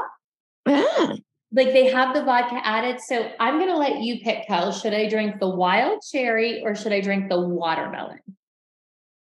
Ah, 0.66 1.14
Like 1.52 1.68
they 1.68 1.88
have 1.88 2.12
the 2.16 2.24
vodka 2.24 2.60
added. 2.64 3.00
So 3.00 3.30
I'm 3.38 3.60
gonna 3.60 3.76
let 3.76 4.02
you 4.02 4.18
pick, 4.24 4.48
Kyle. 4.48 4.72
Should 4.72 4.92
I 4.92 5.08
drink 5.08 5.38
the 5.38 5.48
wild 5.48 6.02
cherry 6.10 6.64
or 6.64 6.74
should 6.74 6.92
I 6.92 7.00
drink 7.00 7.28
the 7.28 7.40
watermelon? 7.40 8.18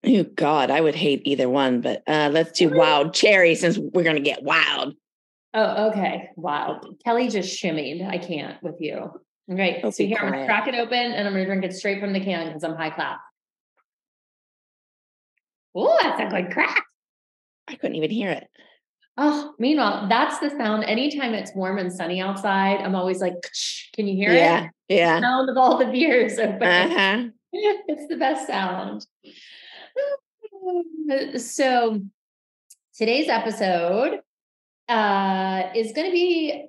oh 0.04 0.24
God, 0.24 0.72
I 0.72 0.82
would 0.82 0.96
hate 0.96 1.22
either 1.26 1.48
one, 1.48 1.82
but 1.82 2.02
uh, 2.08 2.32
let's 2.34 2.58
do 2.58 2.68
wild 2.76 3.14
cherry 3.14 3.54
since 3.54 3.78
we're 3.78 4.02
going 4.02 4.16
to 4.16 4.20
get 4.24 4.42
wild. 4.42 4.96
Oh, 5.54 5.90
okay. 5.90 6.32
Wow. 6.38 6.82
Kelly 7.06 7.28
just 7.30 7.62
shimmied. 7.62 8.10
I 8.10 8.18
can't 8.18 8.62
with 8.64 8.78
you. 8.80 8.98
All 8.98 9.22
right. 9.48 9.80
So 9.94 10.04
here 10.08 10.18
I'm 10.20 10.32
gonna 10.32 10.46
crack 10.48 10.68
it 10.68 10.74
open 10.74 10.98
and 10.98 11.28
I'm 11.28 11.34
gonna 11.36 11.46
drink 11.46 11.64
it 11.66 11.74
straight 11.74 12.00
from 12.00 12.14
the 12.14 12.20
can 12.20 12.48
because 12.48 12.64
I'm 12.64 12.74
high 12.76 12.90
class. 12.90 13.20
Oh, 15.76 15.98
that's 16.02 16.22
a 16.22 16.26
good 16.26 16.52
crack. 16.52 16.84
I 17.68 17.76
couldn't 17.76 17.96
even 17.96 18.12
hear 18.12 18.32
it. 18.32 18.48
Oh, 19.18 19.54
meanwhile, 19.60 20.08
that's 20.08 20.40
the 20.40 20.50
sound. 20.50 20.84
Anytime 20.86 21.34
it's 21.34 21.54
warm 21.54 21.78
and 21.78 21.92
sunny 21.92 22.22
outside, 22.22 22.82
I'm 22.82 22.96
always 22.96 23.22
like, 23.22 23.34
can 23.94 24.08
you 24.08 24.16
hear 24.16 24.34
yeah. 24.34 24.66
it? 24.66 24.96
Yeah. 24.96 25.20
Sound 25.20 25.50
of 25.50 25.58
all 25.58 25.78
the 25.78 25.86
beers 25.86 26.40
open. 26.40 26.64
Uh-huh. 26.64 27.24
it's 27.54 28.08
the 28.08 28.18
best 28.18 28.48
sound. 28.48 29.06
So 31.38 32.00
today's 32.96 33.28
episode 33.28 34.20
uh, 34.88 35.64
is 35.76 35.92
going 35.92 36.08
to 36.08 36.14
be 36.14 36.68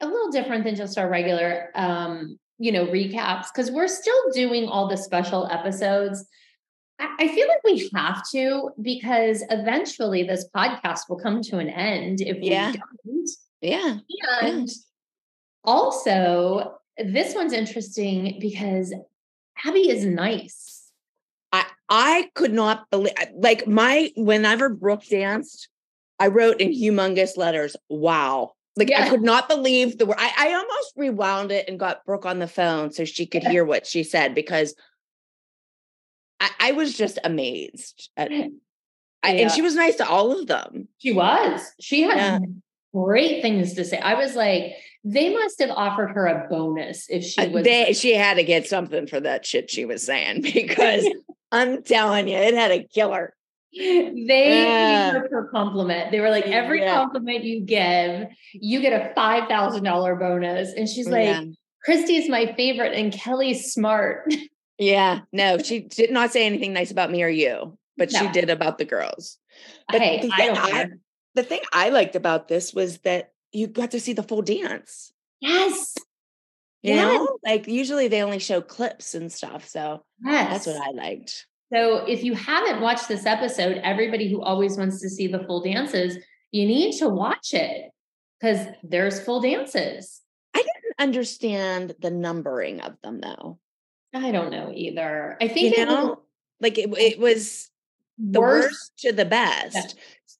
a 0.00 0.06
little 0.06 0.30
different 0.30 0.64
than 0.64 0.74
just 0.74 0.98
our 0.98 1.08
regular, 1.08 1.70
um, 1.74 2.38
you 2.58 2.72
know, 2.72 2.86
recaps 2.86 3.46
because 3.54 3.70
we're 3.70 3.88
still 3.88 4.30
doing 4.32 4.66
all 4.66 4.88
the 4.88 4.96
special 4.96 5.48
episodes. 5.50 6.26
I 6.98 7.28
feel 7.28 7.48
like 7.48 7.64
we 7.64 7.90
have 7.94 8.22
to 8.30 8.70
because 8.80 9.42
eventually 9.50 10.22
this 10.22 10.48
podcast 10.54 11.08
will 11.08 11.18
come 11.18 11.42
to 11.42 11.58
an 11.58 11.68
end 11.68 12.20
if 12.20 12.38
Yeah. 12.38 12.72
we 12.72 12.78
don't. 13.12 13.30
Yeah. 13.60 13.98
And 14.42 14.68
also, 15.64 16.76
this 16.98 17.34
one's 17.34 17.52
interesting 17.52 18.38
because 18.40 18.94
Abby 19.64 19.88
is 19.88 20.04
nice. 20.04 20.90
I 21.52 21.64
I 21.88 22.30
could 22.34 22.52
not 22.52 22.90
believe 22.90 23.14
like 23.34 23.66
my 23.66 24.12
whenever 24.16 24.68
Brooke 24.68 25.04
danced, 25.06 25.68
I 26.18 26.28
wrote 26.28 26.60
in 26.60 26.70
humongous 26.72 27.36
letters, 27.36 27.76
wow. 27.88 28.52
Like 28.76 28.90
I 28.92 29.08
could 29.08 29.22
not 29.22 29.48
believe 29.48 29.98
the 29.98 30.06
word. 30.06 30.16
I, 30.18 30.32
I 30.36 30.54
almost 30.54 30.92
rewound 30.96 31.52
it 31.52 31.68
and 31.68 31.78
got 31.78 32.04
Brooke 32.04 32.26
on 32.26 32.40
the 32.40 32.48
phone 32.48 32.90
so 32.92 33.04
she 33.04 33.24
could 33.24 33.42
hear 33.46 33.64
what 33.64 33.86
she 33.86 34.02
said 34.02 34.34
because 34.34 34.74
I, 36.44 36.68
I 36.68 36.72
was 36.72 36.96
just 36.96 37.18
amazed. 37.24 38.10
At, 38.16 38.30
I, 39.22 39.30
And 39.30 39.50
she 39.50 39.62
was 39.62 39.74
nice 39.74 39.96
to 39.96 40.08
all 40.08 40.38
of 40.38 40.46
them. 40.46 40.88
She 40.98 41.12
was. 41.12 41.60
She 41.80 42.02
had 42.02 42.16
Yeah. 42.16 42.38
great 42.92 43.40
things 43.42 43.74
to 43.74 43.84
say. 43.84 43.98
I 43.98 44.14
was 44.14 44.34
like, 44.34 44.74
they 45.04 45.32
must 45.32 45.58
have 45.60 45.70
offered 45.70 46.08
her 46.08 46.26
a 46.26 46.46
bonus 46.48 47.06
if 47.08 47.24
she 47.24 47.40
Uh, 47.40 47.48
was. 47.50 47.64
they, 47.64 47.92
she 47.92 48.14
had 48.14 48.34
to 48.34 48.42
get 48.44 48.66
something 48.66 49.06
for 49.06 49.20
that 49.20 49.44
shit 49.46 49.70
she 49.70 49.84
was 49.84 50.02
saying 50.04 50.42
because 50.54 51.06
I'm 51.52 51.82
telling 51.82 52.28
you, 52.28 52.36
it 52.36 52.54
had 52.54 52.70
a 52.72 52.84
killer. 52.84 53.34
they 53.72 54.12
Yeah. 54.62 55.12
gave 55.12 55.22
her 55.22 55.28
her 55.30 55.48
compliment. 55.52 56.10
They 56.12 56.20
were 56.20 56.30
like, 56.30 56.46
every 56.46 56.80
Yeah. 56.80 56.94
compliment 56.94 57.44
you 57.44 57.60
give, 57.60 58.28
you 58.52 58.80
get 58.80 58.92
a 58.92 59.14
five 59.14 59.48
thousand 59.48 59.84
dollar 59.84 60.16
bonus. 60.16 60.72
And 60.74 60.88
she's 60.88 61.08
like, 61.08 61.24
yeah. 61.26 61.44
Christi's 61.84 62.30
my 62.30 62.54
favorite, 62.54 62.94
and 62.94 63.12
Kelly's 63.12 63.72
smart. 63.72 64.32
Yeah. 64.78 65.20
No, 65.32 65.58
she 65.58 65.80
did 65.80 66.10
not 66.10 66.32
say 66.32 66.46
anything 66.46 66.72
nice 66.72 66.90
about 66.90 67.10
me 67.10 67.22
or 67.22 67.28
you, 67.28 67.78
but 67.96 68.10
she 68.10 68.26
did 68.28 68.50
about 68.50 68.78
the 68.78 68.84
girls. 68.84 69.38
But 69.88 70.00
hey, 70.02 70.20
the 70.20 70.28
thing 70.30 70.54
don't 70.54 70.58
I- 70.58 70.88
The 71.34 71.42
thing 71.42 71.60
I 71.72 71.88
liked 71.90 72.14
about 72.16 72.48
this 72.48 72.72
was 72.74 72.98
that 72.98 73.32
you 73.52 73.66
got 73.66 73.90
to 73.92 74.00
see 74.00 74.12
the 74.12 74.22
full 74.22 74.42
dance. 74.42 75.12
Yes. 75.40 75.94
You 76.82 76.94
Yes. 76.94 77.02
know, 77.12 77.38
like 77.44 77.66
usually 77.66 78.08
they 78.08 78.22
only 78.22 78.38
show 78.38 78.60
clips 78.60 79.14
and 79.14 79.32
stuff. 79.32 79.66
So 79.68 80.04
Yes. 80.24 80.64
that's 80.64 80.66
what 80.78 80.88
I 80.88 80.90
liked. 80.92 81.46
So 81.72 82.04
if 82.06 82.22
you 82.22 82.34
haven't 82.34 82.80
watched 82.82 83.08
this 83.08 83.26
episode, 83.26 83.78
everybody 83.82 84.28
who 84.30 84.42
always 84.42 84.76
wants 84.76 85.00
to 85.00 85.08
see 85.08 85.26
the 85.26 85.42
full 85.44 85.62
dances, 85.62 86.18
you 86.52 86.66
need 86.66 86.96
to 86.98 87.08
watch 87.08 87.52
it 87.54 87.90
because 88.40 88.66
there's 88.84 89.20
full 89.20 89.40
dances. 89.40 90.20
I 90.54 90.58
didn't 90.58 90.94
understand 91.00 91.94
the 92.00 92.10
numbering 92.10 92.80
of 92.80 93.00
them 93.02 93.20
though. 93.20 93.58
I 94.14 94.30
don't 94.30 94.50
know 94.50 94.70
either. 94.74 95.36
I 95.40 95.44
You 95.44 95.50
think 95.50 95.76
it 95.78 95.88
know, 95.88 96.06
was 96.06 96.18
like 96.60 96.78
it, 96.78 96.90
it 96.96 97.18
was 97.18 97.70
the 98.18 98.40
worse. 98.40 98.64
worst 98.66 98.92
to 98.98 99.12
the 99.12 99.24
best. 99.24 99.96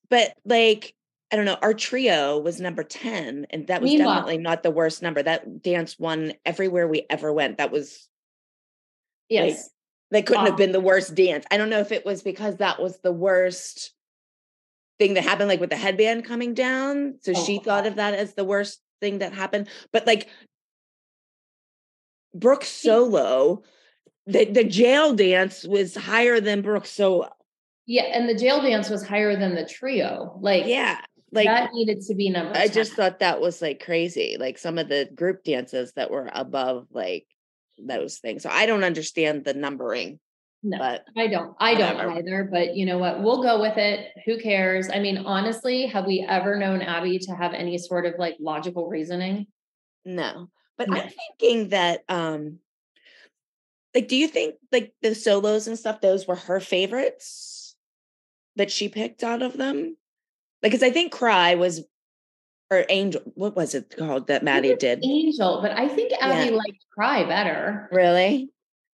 But 0.08 0.34
like, 0.44 0.94
I 1.32 1.36
don't 1.36 1.44
know, 1.44 1.58
our 1.60 1.74
trio 1.74 2.38
was 2.38 2.60
number 2.60 2.84
10, 2.84 3.46
and 3.50 3.66
that 3.66 3.82
was 3.82 3.90
Meanwhile- 3.90 4.14
definitely 4.14 4.38
not 4.38 4.62
the 4.62 4.70
worst 4.70 5.02
number. 5.02 5.22
That 5.22 5.60
dance 5.62 5.98
won 5.98 6.34
everywhere 6.46 6.86
we 6.86 7.04
ever 7.10 7.32
went. 7.32 7.58
That 7.58 7.72
was 7.72 8.08
Yes. 9.28 9.70
that 10.10 10.26
couldn't 10.26 10.42
Wow. 10.44 10.50
have 10.50 10.56
been 10.58 10.72
the 10.72 10.80
worst 10.80 11.14
dance. 11.14 11.44
I 11.50 11.56
don't 11.56 11.70
know 11.70 11.80
if 11.80 11.90
it 11.90 12.04
was 12.04 12.22
because 12.22 12.56
that 12.58 12.80
was 12.80 13.00
the 13.00 13.10
worst 13.12 13.92
thing 15.00 15.14
that 15.14 15.24
happened, 15.24 15.48
like 15.48 15.58
with 15.60 15.70
the 15.70 15.76
headband 15.76 16.24
coming 16.24 16.54
down. 16.54 17.18
So 17.22 17.32
Oh, 17.34 17.44
she 17.44 17.58
thought 17.58 17.86
of 17.86 17.96
that 17.96 18.14
as 18.14 18.34
the 18.34 18.44
worst 18.44 18.80
thing 19.00 19.18
that 19.18 19.32
happened. 19.32 19.68
But 19.92 20.06
like 20.06 20.28
Brooke 22.34 22.64
solo, 22.64 23.62
the, 24.26 24.44
the 24.44 24.64
jail 24.64 25.14
dance 25.14 25.64
was 25.64 25.94
higher 25.94 26.40
than 26.40 26.62
Brooke 26.62 26.86
solo. 26.86 27.30
Yeah. 27.86 28.04
And 28.04 28.28
the 28.28 28.34
jail 28.34 28.60
dance 28.60 28.90
was 28.90 29.06
higher 29.06 29.36
than 29.38 29.54
the 29.54 29.66
trio. 29.66 30.38
Like, 30.40 30.66
Yeah. 30.66 31.00
Like 31.32 31.46
that 31.46 31.70
needed 31.72 32.00
to 32.02 32.14
be 32.14 32.30
number 32.30 32.56
I 32.56 32.68
just 32.68 32.92
thought 32.92 33.18
that 33.18 33.40
was 33.40 33.60
like 33.60 33.84
crazy. 33.84 34.36
Like 34.38 34.56
some 34.56 34.78
of 34.78 34.88
the 34.88 35.10
group 35.16 35.42
dances 35.42 35.92
that 35.96 36.10
were 36.10 36.30
above 36.32 36.86
like 36.92 37.26
those 37.76 38.18
things. 38.18 38.44
So 38.44 38.50
I 38.50 38.66
don't 38.66 38.84
understand 38.84 39.44
the 39.44 39.52
numbering, 39.52 40.20
no. 40.62 40.78
but 40.78 41.04
I 41.16 41.26
don't. 41.26 41.56
I 41.58 41.74
don't 41.74 41.96
Whatever. 41.96 42.18
either. 42.18 42.48
But 42.50 42.76
you 42.76 42.86
know 42.86 42.98
what? 42.98 43.20
We'll 43.20 43.42
go 43.42 43.60
with 43.60 43.76
it. 43.78 44.10
Who 44.26 44.38
cares? 44.38 44.88
I 44.88 45.00
mean, 45.00 45.18
honestly, 45.18 45.86
have 45.86 46.06
we 46.06 46.24
ever 46.28 46.56
known 46.56 46.82
Abby 46.82 47.18
to 47.18 47.32
have 47.32 47.52
any 47.52 47.78
sort 47.78 48.06
of 48.06 48.14
like 48.16 48.36
logical 48.38 48.88
reasoning? 48.88 49.48
no. 50.04 50.48
But 50.76 50.88
No. 50.88 50.96
I'm 51.00 51.08
thinking 51.38 51.68
that 51.70 52.04
um 52.08 52.58
like 53.94 54.08
do 54.08 54.16
you 54.16 54.26
think 54.28 54.56
like 54.72 54.92
the 55.02 55.14
solos 55.14 55.66
and 55.68 55.78
stuff, 55.78 56.00
those 56.00 56.26
were 56.26 56.34
her 56.36 56.60
favorites 56.60 57.76
that 58.56 58.70
she 58.70 58.88
picked 58.88 59.22
out 59.22 59.42
of 59.42 59.56
them? 59.56 59.96
Like, 60.62 60.72
cause 60.72 60.82
I 60.82 60.90
think 60.90 61.12
Cry 61.12 61.54
was 61.54 61.84
or 62.70 62.84
Angel, 62.88 63.20
what 63.34 63.54
was 63.54 63.74
it 63.74 63.94
called 63.96 64.26
that 64.28 64.42
Maddie 64.42 64.74
did? 64.74 65.04
Angel, 65.04 65.60
but 65.62 65.72
I 65.72 65.86
think 65.88 66.12
Abby 66.20 66.50
Yeah. 66.50 66.56
liked 66.56 66.84
Cry 66.92 67.22
better. 67.24 67.88
Really? 67.92 68.50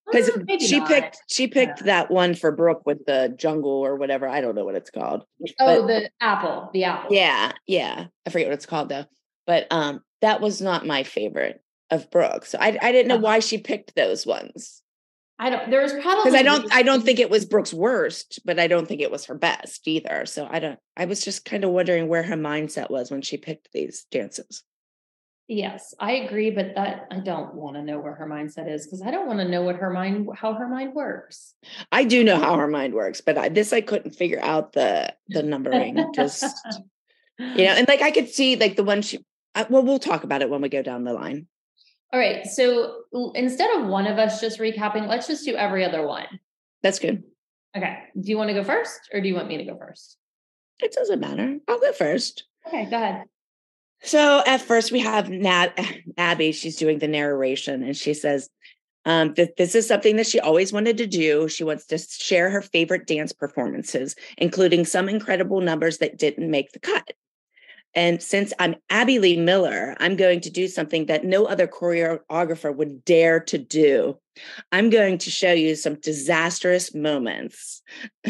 Because 0.06 0.28
Uh, 0.28 0.42
maybe 0.44 0.66
she 0.66 0.78
not. 0.80 0.88
picked 0.88 1.18
she 1.28 1.46
picked 1.46 1.78
Yeah. 1.80 1.86
that 1.86 2.10
one 2.10 2.34
for 2.34 2.50
Brooke 2.52 2.82
with 2.84 3.06
the 3.06 3.32
jungle 3.38 3.70
or 3.70 3.94
whatever. 3.96 4.28
I 4.28 4.40
don't 4.40 4.54
know 4.56 4.64
what 4.64 4.74
it's 4.74 4.90
called. 4.90 5.24
Oh, 5.60 5.82
but- 5.82 5.86
the 5.86 6.10
apple, 6.20 6.68
the 6.74 6.84
apple. 6.84 7.14
Yeah, 7.14 7.52
yeah. 7.66 8.06
I 8.26 8.30
forget 8.30 8.48
what 8.48 8.54
it's 8.54 8.66
called 8.66 8.88
though. 8.90 9.04
But 9.46 9.66
um 9.70 10.02
that 10.20 10.40
was 10.42 10.60
not 10.60 10.84
my 10.84 11.04
favorite 11.04 11.62
of 11.90 12.10
Brooke. 12.10 12.46
So 12.46 12.58
I 12.60 12.78
I 12.80 12.92
didn't 12.92 13.08
know 13.08 13.16
why 13.16 13.40
she 13.40 13.58
picked 13.58 13.94
those 13.94 14.26
ones. 14.26 14.82
I 15.38 15.48
don't. 15.48 15.70
There 15.70 15.80
was 15.80 15.92
probably 15.94 16.24
Because 16.24 16.34
I 16.34 16.42
don't 16.42 16.72
I 16.72 16.82
don't 16.82 17.02
think 17.02 17.18
it 17.18 17.30
was 17.30 17.46
Brooke's 17.46 17.72
worst, 17.72 18.40
but 18.44 18.60
I 18.60 18.66
don't 18.66 18.86
think 18.86 19.00
it 19.00 19.10
was 19.10 19.24
her 19.24 19.34
best 19.34 19.88
either. 19.88 20.26
So 20.26 20.46
I 20.50 20.58
don't 20.58 20.78
I 20.96 21.06
was 21.06 21.24
just 21.24 21.46
kind 21.46 21.64
of 21.64 21.70
wondering 21.70 22.08
where 22.08 22.22
her 22.22 22.36
mindset 22.36 22.90
was 22.90 23.10
when 23.10 23.22
she 23.22 23.38
picked 23.38 23.72
these 23.72 24.06
dances. 24.10 24.62
Yes, 25.48 25.94
I 25.98 26.12
agree, 26.12 26.50
but 26.50 26.76
that 26.76 27.08
I 27.10 27.18
don't 27.18 27.54
want 27.54 27.74
to 27.74 27.82
know 27.82 27.98
where 27.98 28.14
her 28.14 28.26
mindset 28.28 28.72
is 28.72 28.86
because 28.86 29.02
I 29.02 29.10
don't 29.10 29.26
want 29.26 29.40
to 29.40 29.48
know 29.48 29.62
what 29.62 29.76
her 29.76 29.90
mind, 29.90 30.28
how 30.36 30.54
her 30.54 30.68
mind 30.68 30.94
works. 30.94 31.54
I 31.90 32.04
do 32.04 32.22
know 32.22 32.38
how 32.38 32.56
her 32.56 32.68
mind 32.68 32.94
works, 32.94 33.20
but 33.20 33.36
I, 33.36 33.48
this 33.48 33.72
I 33.72 33.80
couldn't 33.80 34.12
figure 34.12 34.38
out 34.40 34.74
the 34.74 35.12
the 35.28 35.42
numbering. 35.42 36.12
Just 36.14 36.44
you 37.38 37.64
know, 37.64 37.72
and 37.72 37.88
like 37.88 38.00
I 38.00 38.12
could 38.12 38.28
see 38.28 38.54
like 38.54 38.76
the 38.76 38.84
one 38.84 39.02
she. 39.02 39.24
I, 39.56 39.66
well, 39.68 39.82
we'll 39.82 39.98
talk 39.98 40.22
about 40.22 40.42
it 40.42 40.50
when 40.50 40.60
we 40.60 40.68
go 40.68 40.82
down 40.82 41.02
the 41.02 41.14
line. 41.14 41.48
All 42.12 42.18
right. 42.18 42.46
So 42.46 43.02
instead 43.34 43.70
of 43.78 43.86
one 43.86 44.06
of 44.06 44.18
us 44.18 44.40
just 44.40 44.58
recapping, 44.58 45.08
let's 45.08 45.26
just 45.26 45.44
do 45.44 45.54
every 45.54 45.84
other 45.84 46.06
one. 46.06 46.26
That's 46.82 46.98
good. 46.98 47.22
Okay. 47.76 47.98
Do 48.20 48.30
you 48.30 48.36
want 48.36 48.48
to 48.48 48.54
go 48.54 48.64
first 48.64 49.00
or 49.12 49.20
do 49.20 49.28
you 49.28 49.34
want 49.34 49.48
me 49.48 49.58
to 49.58 49.64
go 49.64 49.76
first? 49.76 50.16
It 50.82 50.92
doesn't 50.92 51.20
matter. 51.20 51.58
I'll 51.68 51.78
go 51.78 51.92
first. 51.92 52.44
Okay, 52.66 52.86
go 52.86 52.96
ahead. 52.96 53.24
So 54.02 54.42
at 54.46 54.62
first 54.62 54.92
we 54.92 55.00
have 55.00 55.28
Nat 55.28 55.78
Abby. 56.16 56.52
She's 56.52 56.76
doing 56.76 56.98
the 56.98 57.08
narration, 57.08 57.82
and 57.82 57.96
she 57.96 58.14
says 58.14 58.48
um, 59.04 59.34
that 59.34 59.56
this 59.56 59.74
is 59.74 59.86
something 59.86 60.16
that 60.16 60.26
she 60.26 60.40
always 60.40 60.72
wanted 60.72 60.96
to 60.98 61.06
do. 61.06 61.48
She 61.48 61.64
wants 61.64 61.86
to 61.86 61.98
share 61.98 62.50
her 62.50 62.62
favorite 62.62 63.06
dance 63.06 63.32
performances, 63.32 64.16
including 64.38 64.84
some 64.84 65.08
incredible 65.08 65.60
numbers 65.60 65.98
that 65.98 66.18
didn't 66.18 66.50
make 66.50 66.72
the 66.72 66.80
cut. 66.80 67.12
And 67.94 68.22
since 68.22 68.52
I'm 68.58 68.76
Abby 68.88 69.18
Lee 69.18 69.36
Miller, 69.36 69.96
I'm 69.98 70.16
going 70.16 70.40
to 70.42 70.50
do 70.50 70.68
something 70.68 71.06
that 71.06 71.24
no 71.24 71.46
other 71.46 71.66
choreographer 71.66 72.74
would 72.74 73.04
dare 73.04 73.40
to 73.40 73.58
do. 73.58 74.16
I'm 74.70 74.90
going 74.90 75.18
to 75.18 75.30
show 75.30 75.52
you 75.52 75.74
some 75.74 75.96
disastrous 75.96 76.94
moments. 76.94 77.82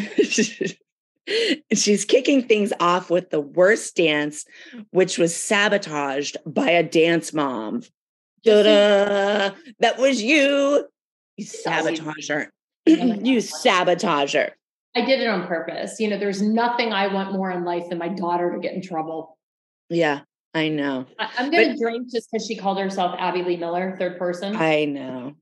She's 1.73 2.05
kicking 2.05 2.47
things 2.47 2.73
off 2.79 3.11
with 3.11 3.29
the 3.29 3.39
worst 3.39 3.95
dance, 3.95 4.45
which 4.89 5.17
was 5.17 5.35
sabotaged 5.35 6.37
by 6.45 6.69
a 6.69 6.83
dance 6.83 7.31
mom. 7.31 7.83
Da-da! 8.43 9.55
That 9.79 9.99
was 9.99 10.21
you. 10.21 10.87
You 11.37 11.45
sabotager. 11.45 12.47
you 12.85 13.37
sabotager. 13.37 14.51
I 14.95 15.05
did 15.05 15.21
it 15.21 15.27
on 15.27 15.47
purpose. 15.47 15.99
You 15.99 16.09
know, 16.09 16.17
there's 16.17 16.41
nothing 16.41 16.91
I 16.91 17.13
want 17.13 17.31
more 17.31 17.51
in 17.51 17.63
life 17.63 17.87
than 17.89 17.97
my 17.97 18.09
daughter 18.09 18.51
to 18.51 18.59
get 18.59 18.73
in 18.73 18.81
trouble. 18.81 19.37
Yeah, 19.91 20.21
I 20.53 20.69
know. 20.69 21.05
I, 21.19 21.29
I'm 21.37 21.51
going 21.51 21.69
to 21.69 21.77
drink 21.77 22.09
just 22.11 22.29
because 22.31 22.47
she 22.47 22.55
called 22.55 22.79
herself 22.79 23.15
Abby 23.19 23.43
Lee 23.43 23.57
Miller, 23.57 23.95
third 23.99 24.17
person. 24.17 24.55
I 24.55 24.85
know. 24.85 25.35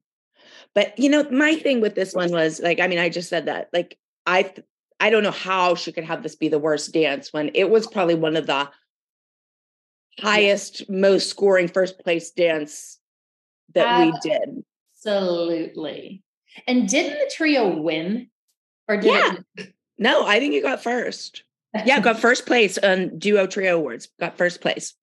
But 0.74 0.98
you 0.98 1.10
know, 1.10 1.24
my 1.30 1.56
thing 1.56 1.82
with 1.82 1.96
this 1.96 2.14
one 2.14 2.32
was 2.32 2.60
like, 2.60 2.80
I 2.80 2.88
mean, 2.88 3.00
I 3.00 3.10
just 3.10 3.30
said 3.30 3.46
that. 3.46 3.70
Like, 3.74 3.98
I 4.26 4.54
I 5.00 5.10
don't 5.10 5.24
know 5.24 5.32
how 5.32 5.76
she 5.76 5.92
could 5.92 6.04
have 6.04 6.24
this 6.24 6.36
be 6.36 6.50
the 6.50 6.60
worst 6.60 6.94
dance 6.94 7.32
when 7.32 7.52
it 7.54 7.70
was 7.70 7.88
probably 7.88 8.16
one 8.16 8.36
of 8.36 8.48
the 8.48 8.70
highest, 10.20 10.90
most 10.90 11.30
scoring 11.30 11.68
first 11.68 12.00
place 12.00 12.32
dance 12.32 13.00
that 13.74 14.00
we 14.00 14.12
Uh, 14.12 14.20
did. 14.22 14.64
Absolutely. 14.96 16.24
And 16.68 16.90
didn't 16.90 17.20
the 17.20 17.32
trio 17.34 17.78
win? 17.78 18.30
Or 18.88 18.98
did 18.98 19.06
Yeah. 19.06 19.66
No, 19.98 20.26
I 20.26 20.40
think 20.40 20.54
you 20.54 20.62
got 20.62 20.84
first. 20.84 21.44
Yeah, 21.86 22.00
got 22.00 22.20
first 22.20 22.46
place 22.46 22.78
on 22.78 23.20
duo 23.20 23.46
trio 23.48 23.78
awards. 23.78 24.10
Got 24.20 24.38
first 24.38 24.62
place. 24.62 24.96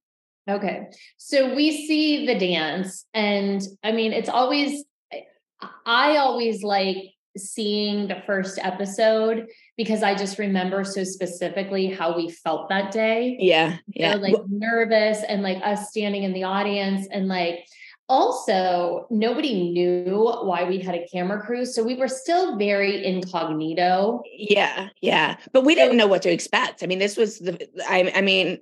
Okay. 0.49 0.87
So 1.17 1.55
we 1.55 1.87
see 1.87 2.27
the 2.27 2.39
dance, 2.39 3.05
and 3.15 3.61
I 3.83 3.93
mean, 3.93 4.13
it's 4.13 4.29
always, 4.29 4.85
I- 5.85 6.17
always 6.17 6.63
like 6.63 6.97
seeing 7.37 8.09
the 8.09 8.23
first 8.27 8.59
episode 8.63 9.47
because 9.77 10.03
I 10.03 10.15
just 10.15 10.39
remember 10.39 10.85
so 10.85 11.05
specifically 11.05 11.87
how 11.87 12.17
we 12.17 12.31
felt 12.31 12.69
that 12.71 12.93
day. 12.93 13.37
Yeah, 13.39 13.77
yeah. 13.89 14.15
like 14.15 14.35
nervous 14.49 15.23
and 15.29 15.43
like 15.43 15.59
us 15.63 15.91
standing 15.91 16.23
in 16.23 16.33
the 16.33 16.45
audience 16.45 17.07
and 17.11 17.29
like, 17.29 17.67
also, 18.09 19.07
nobody 19.11 19.71
knew 19.71 20.33
why 20.43 20.65
we 20.65 20.79
had 20.79 20.95
a 20.95 21.07
camera 21.09 21.41
crew. 21.41 21.65
So 21.65 21.83
we 21.83 21.97
were 21.97 22.09
still 22.09 22.57
very 22.57 23.05
incognito. 23.05 24.23
Yeah, 24.33 24.91
yeah. 25.01 25.37
But 25.53 25.65
we 25.65 25.75
didn't 25.75 25.97
know 25.97 26.07
what 26.07 26.23
to 26.23 26.31
expect. 26.31 26.83
I 26.83 26.87
mean, 26.87 27.01
this 27.01 27.17
was 27.17 27.41
the 27.41 27.69
I 27.89 28.13
I 28.15 28.21
mean 28.21 28.61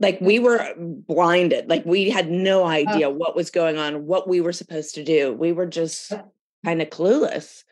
like 0.00 0.20
we 0.20 0.40
were 0.40 0.74
blinded. 0.76 1.68
Like 1.68 1.86
we 1.86 2.10
had 2.10 2.28
no 2.28 2.64
idea 2.66 3.08
what 3.10 3.36
was 3.36 3.50
going 3.50 3.78
on, 3.78 4.06
what 4.06 4.28
we 4.28 4.40
were 4.40 4.52
supposed 4.52 4.94
to 4.96 5.04
do. 5.04 5.32
We 5.32 5.52
were 5.52 5.66
just 5.66 6.12
kind 6.64 6.82
of 6.82 6.90
clueless. 6.90 7.62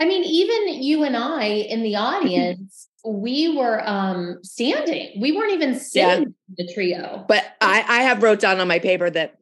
I 0.00 0.06
mean, 0.06 0.24
even 0.24 0.82
you 0.82 1.04
and 1.04 1.16
I 1.16 1.44
in 1.44 1.82
the 1.82 1.96
audience, 1.96 2.88
we 3.04 3.54
were 3.54 3.86
um 3.86 4.38
standing. 4.42 5.20
We 5.20 5.32
weren't 5.32 5.52
even 5.52 5.78
sitting 5.78 6.22
in 6.22 6.34
the 6.56 6.72
trio. 6.72 7.26
But 7.28 7.44
I 7.60 7.84
I 7.86 8.02
have 8.02 8.22
wrote 8.22 8.40
down 8.40 8.60
on 8.60 8.68
my 8.68 8.78
paper 8.78 9.10
that 9.10 9.39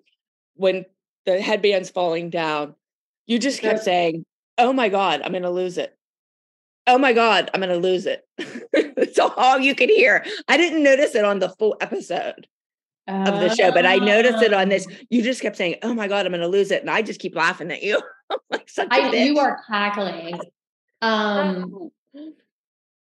when 0.59 0.85
the 1.27 1.41
headband's 1.41 1.91
falling 1.91 2.31
down, 2.31 2.75
you 3.27 3.39
just 3.39 3.61
kept 3.61 3.83
saying, 3.83 4.25
"Oh 4.59 4.73
my 4.73 4.89
god, 4.89 5.23
I'm 5.23 5.33
going 5.33 5.43
to 5.43 5.51
lose 5.51 5.79
it." 5.79 5.99
oh 6.89 6.99
my 6.99 7.13
God, 7.13 7.51
I'm 7.53 7.61
going 7.61 7.71
to 7.71 7.77
lose 7.79 8.07
it. 8.07 8.27
That's 8.97 9.19
all 9.19 9.59
you 9.59 9.75
could 9.75 9.91
hear. 9.91 10.25
I 10.49 10.57
didn't 10.57 10.83
notice 10.83 11.15
it 11.15 11.25
on 11.25 11.39
the 11.39 11.51
full 11.51 11.77
episode 11.81 12.49
of 13.07 13.41
the 13.41 13.55
show, 13.55 13.71
but 13.71 13.87
I 13.87 13.97
noticed 13.97 14.43
it 14.43 14.53
on 14.53 14.69
this. 14.69 14.87
Oh. 14.91 14.95
You 15.11 15.23
just 15.23 15.41
kept 15.41 15.57
saying, 15.57 15.77
oh 15.83 15.95
my 15.95 16.09
God, 16.09 16.27
I'm 16.27 16.33
going 16.33 16.41
to 16.41 16.49
lose 16.49 16.71
it. 16.71 16.81
And 16.81 16.91
I 16.91 17.03
just 17.03 17.21
keep 17.21 17.37
laughing 17.37 17.71
at 17.71 17.83
you. 17.83 18.01
Like, 18.51 18.69
I 18.91 19.11
you 19.11 19.39
are 19.39 19.63
cackling. 19.67 20.39
Um, 21.01 21.91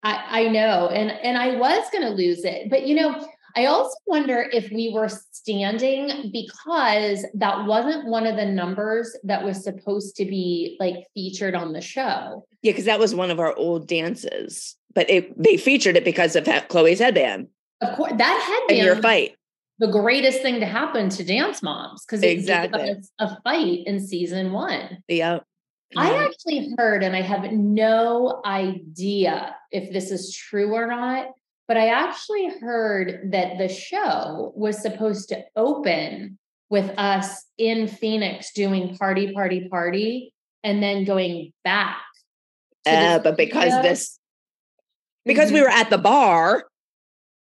I, 0.05 0.43
I 0.43 0.49
know, 0.49 0.89
and 0.89 1.11
and 1.11 1.37
I 1.37 1.57
was 1.57 1.91
going 1.91 2.05
to 2.05 2.11
lose 2.11 2.45
it, 2.45 2.71
but 2.71 2.87
you 2.87 2.95
know, 2.95 3.29
I 3.57 3.67
also 3.67 3.95
wonder 4.07 4.49
if 4.53 4.71
we 4.71 4.91
were 4.93 5.09
standing 5.33 6.31
because 6.33 7.25
that 7.35 7.67
wasn't 7.67 8.07
one 8.09 8.27
of 8.27 8.37
the 8.37 8.47
numbers 8.47 9.17
that 9.25 9.45
was 9.45 9.63
supposed 9.65 10.17
to 10.17 10.25
be 10.25 10.77
like 10.79 11.07
featured 11.15 11.55
on 11.55 11.73
the 11.73 11.81
show. 11.81 12.45
Yeah, 12.63 12.73
because 12.73 12.85
that 12.85 12.99
was 12.99 13.15
one 13.15 13.31
of 13.31 13.41
our 13.41 13.55
old 13.57 13.87
dances, 13.89 14.77
but 14.95 15.09
it 15.11 15.41
they 15.43 15.57
featured 15.57 15.97
it 15.97 16.05
because 16.05 16.37
of 16.37 16.45
Chloe's 16.69 16.99
headband 16.99 17.49
Of 17.81 17.97
course, 17.97 18.13
that 18.19 18.65
and 18.69 18.77
headband 18.77 18.87
your 18.87 19.03
fight. 19.03 19.35
the 19.79 19.89
greatest 19.89 20.43
thing 20.43 20.61
to 20.61 20.67
happen 20.67 21.09
to 21.11 21.25
dance 21.25 21.63
moms 21.63 22.05
because 22.05 22.23
Exactly. 22.23 22.95
a 23.19 23.41
fight 23.43 23.81
in 23.87 24.01
season 24.01 24.53
one. 24.53 25.03
Yeah. 25.09 25.41
I 25.97 26.11
Mhm. 26.11 26.27
actually 26.29 26.75
heard, 26.77 27.03
and 27.03 27.17
I 27.17 27.23
have 27.23 27.51
no 27.51 28.43
idea 28.45 29.57
if 29.73 29.91
this 29.91 30.11
is 30.11 30.35
true 30.35 30.75
or 30.75 30.87
not, 30.87 31.29
but 31.69 31.77
I 31.77 31.89
actually 31.89 32.49
heard 32.61 33.31
that 33.33 33.59
the 33.59 33.69
show 33.69 34.53
was 34.57 34.81
supposed 34.81 35.29
to 35.29 35.45
open 35.55 36.39
with 36.71 36.91
us 36.99 37.45
in 37.59 37.87
Phoenix 37.87 38.53
doing 38.53 38.97
party, 38.97 39.33
party, 39.33 39.69
party, 39.69 40.35
and 40.65 40.83
then 40.83 41.05
going 41.05 41.53
back. 41.63 41.99
Uh, 42.87 43.19
but 43.19 43.37
because 43.37 43.75
studio. 43.75 43.83
this, 43.83 44.19
because 45.27 45.53
we 45.53 45.59
Mhm. 45.59 45.63
were 45.63 45.69
at 45.69 45.91
the 45.91 45.99
bar, 45.99 46.65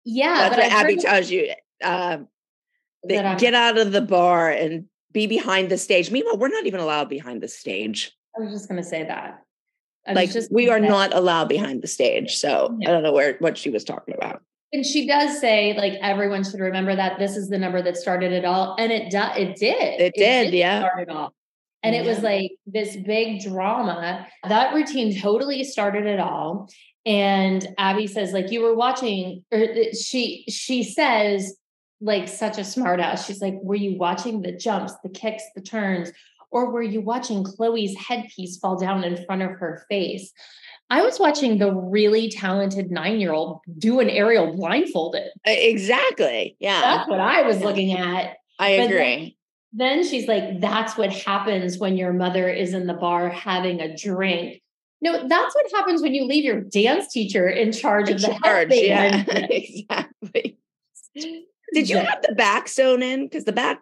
yeah, 0.05 0.49
that's 0.49 0.55
but 0.55 0.63
what 0.63 0.71
Abby 0.71 0.95
tells 0.97 1.29
you. 1.29 1.53
Um, 1.83 2.27
that 3.03 3.39
get 3.39 3.55
out 3.55 3.79
of 3.79 3.91
the 3.91 4.01
bar 4.01 4.51
and 4.51 4.85
be 5.11 5.25
behind 5.25 5.69
the 5.69 5.77
stage. 5.77 6.11
Meanwhile, 6.11 6.37
we're 6.37 6.49
not 6.49 6.67
even 6.67 6.79
allowed 6.79 7.09
behind 7.09 7.41
the 7.41 7.47
stage. 7.47 8.15
I 8.37 8.41
was 8.41 8.51
just 8.51 8.69
going 8.69 8.81
to 8.81 8.87
say 8.87 9.03
that. 9.03 9.43
I 10.07 10.13
Like 10.13 10.31
just 10.31 10.51
we 10.51 10.69
are 10.69 10.79
not 10.79 11.13
allowed 11.13 11.49
behind 11.49 11.81
the 11.81 11.87
stage. 11.87 12.37
So 12.37 12.75
Yeah. 12.79 12.89
I 12.89 12.91
don't 12.93 13.03
know 13.03 13.13
where 13.13 13.35
what 13.39 13.57
she 13.57 13.69
was 13.69 13.83
talking 13.83 14.15
about. 14.15 14.41
And 14.73 14.85
she 14.85 15.05
does 15.05 15.39
say, 15.39 15.75
like, 15.77 15.93
everyone 16.01 16.45
should 16.45 16.61
remember 16.61 16.95
that 16.95 17.19
this 17.19 17.35
is 17.35 17.49
the 17.49 17.57
number 17.57 17.81
that 17.81 17.97
started 17.97 18.31
it 18.31 18.45
all. 18.45 18.75
And 18.79 18.89
it 18.89 19.11
does, 19.11 19.37
it 19.37 19.57
did. 19.57 19.99
It 19.99 20.13
did, 20.15 20.53
yeah. 20.53 20.79
Start 20.79 20.99
it 21.01 21.09
all. 21.09 21.33
And 21.83 21.93
it 21.95 22.05
was 22.05 22.19
like 22.19 22.51
this 22.65 22.95
big 22.95 23.41
drama. 23.41 24.27
That 24.47 24.73
routine 24.73 25.19
totally 25.19 25.63
started 25.63 26.05
it 26.05 26.19
all. 26.19 26.69
And 27.05 27.67
Abby 27.77 28.07
says, 28.07 28.31
like, 28.31 28.51
you 28.51 28.61
were 28.61 28.75
watching, 28.75 29.43
er, 29.53 29.63
or 29.63 29.93
she 29.93 30.45
she 30.47 30.83
says, 30.83 31.57
like, 31.99 32.29
such 32.29 32.57
a 32.57 32.63
smart 32.63 32.99
ass. 32.99 33.25
She's 33.25 33.41
like, 33.41 33.55
were 33.61 33.75
you 33.75 33.97
watching 33.97 34.41
the 34.41 34.51
jumps, 34.55 34.93
the 35.03 35.09
kicks, 35.09 35.43
the 35.55 35.61
turns, 35.61 36.11
or 36.51 36.69
were 36.71 36.81
you 36.83 37.01
watching 37.01 37.43
Chloe's 37.43 37.95
headpiece 37.97 38.57
fall 38.57 38.77
down 38.77 39.03
in 39.03 39.23
front 39.25 39.41
of 39.41 39.51
her 39.51 39.85
face? 39.89 40.31
I 40.89 41.01
was 41.03 41.19
watching 41.19 41.57
the 41.57 41.73
really 41.73 42.29
talented 42.29 42.91
nine 42.91 43.19
year 43.19 43.31
old 43.31 43.61
do 43.77 43.99
an 44.01 44.09
aerial 44.09 44.53
blindfolded. 44.55 45.27
E- 45.47 45.69
Exactly. 45.69 46.57
Yeah. 46.59 46.81
That's 46.81 47.09
what 47.09 47.19
I 47.21 47.43
was 47.43 47.61
looking 47.61 47.93
at. 47.93 48.35
I 48.59 48.77
but 48.77 48.77
then- 48.77 48.91
agree. 48.91 49.37
Then 49.73 50.05
she's 50.05 50.27
like, 50.27 50.59
that's 50.59 50.97
what 50.97 51.13
happens 51.13 51.77
when 51.77 51.95
your 51.95 52.11
mother 52.11 52.49
is 52.49 52.73
in 52.73 52.87
the 52.87 52.93
bar 52.93 53.29
having 53.29 53.79
a 53.79 53.95
drink. 53.95 54.61
No, 55.01 55.25
that's 55.29 55.55
what 55.55 55.65
happens 55.73 56.01
when 56.01 56.13
you 56.13 56.25
leave 56.25 56.43
your 56.43 56.59
dance 56.59 57.07
teacher 57.11 57.47
in 57.47 57.71
charge 57.71 58.09
of 58.09 58.19
the 58.19 58.37
Charge, 58.43 58.67
yeah. 58.73 59.23
exactly. 59.49 60.57
Did 61.15 61.89
you 61.89 61.95
Yeah. 61.95 62.03
have 62.03 62.21
the 62.21 62.35
back 62.35 62.67
sewn 62.67 63.01
in? 63.01 63.25
Because 63.27 63.45
the 63.45 63.53
back 63.53 63.79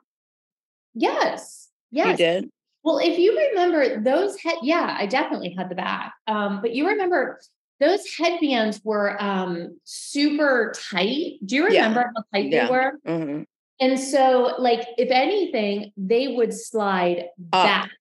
Yes. 0.94 1.70
Yes. 1.92 2.08
you 2.12 2.18
did. 2.18 2.50
Well, 2.90 2.98
if 2.98 3.20
you 3.20 3.38
remember 3.52 4.02
those 4.02 4.36
head, 4.42 4.56
yeah, 4.64 4.96
I 4.98 5.06
definitely 5.06 5.54
had 5.56 5.70
the 5.70 5.76
back. 5.76 6.12
Um, 6.26 6.60
but 6.60 6.74
you 6.74 6.88
remember 6.88 7.40
those 7.80 8.02
headbands 8.18 8.82
were 8.84 9.16
um 9.22 9.78
super 9.84 10.74
tight. 10.76 11.34
Do 11.46 11.56
you 11.56 11.70
Yeah. 11.70 11.84
remember 11.84 12.12
how 12.16 12.24
tight 12.34 12.50
Yeah. 12.52 12.66
they 12.66 12.72
were? 12.72 12.94
Mhm. 13.08 13.46
And 13.80 14.00
so, 14.00 14.56
like, 14.58 14.88
if 14.98 15.12
anything, 15.12 15.92
they 15.98 16.30
would 16.30 16.52
slide 16.52 17.26
Up. 17.54 17.64
back. 17.64 17.92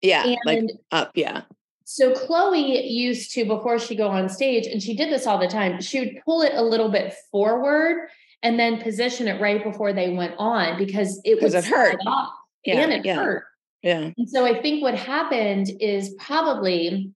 Yeah. 0.00 0.24
And 0.24 0.38
like 0.46 0.64
up. 0.90 1.10
Yeah. 1.14 1.42
so 1.84 2.14
Chloe 2.14 2.86
used 2.86 3.32
to, 3.34 3.44
before 3.44 3.78
she 3.78 3.94
go 3.96 4.08
on 4.08 4.28
stage, 4.30 4.66
and 4.66 4.80
she 4.82 4.94
did 4.96 5.10
this 5.12 5.26
all 5.26 5.38
the 5.38 5.48
time, 5.48 5.82
she 5.82 5.98
would 5.98 6.22
pull 6.24 6.40
it 6.42 6.52
a 6.54 6.62
little 6.62 6.88
bit 6.88 7.12
forward 7.30 8.08
and 8.44 8.58
then 8.58 8.80
position 8.80 9.26
it 9.28 9.38
right 9.40 9.62
before 9.62 9.92
they 9.92 10.08
went 10.14 10.32
on 10.38 10.78
because 10.78 11.20
it 11.24 11.42
would 11.42 11.52
it 11.52 11.64
hurt. 11.66 11.98
off 12.06 12.32
Yeah. 12.64 12.80
and 12.80 12.92
it 12.92 13.04
yeah. 13.04 13.16
hurt. 13.16 13.44
Yeah. 13.82 14.10
And 14.16 14.28
so 14.28 14.44
I 14.44 14.60
think 14.60 14.82
what 14.82 14.94
happened 14.94 15.68
is 15.80 16.14
probably 16.18 17.12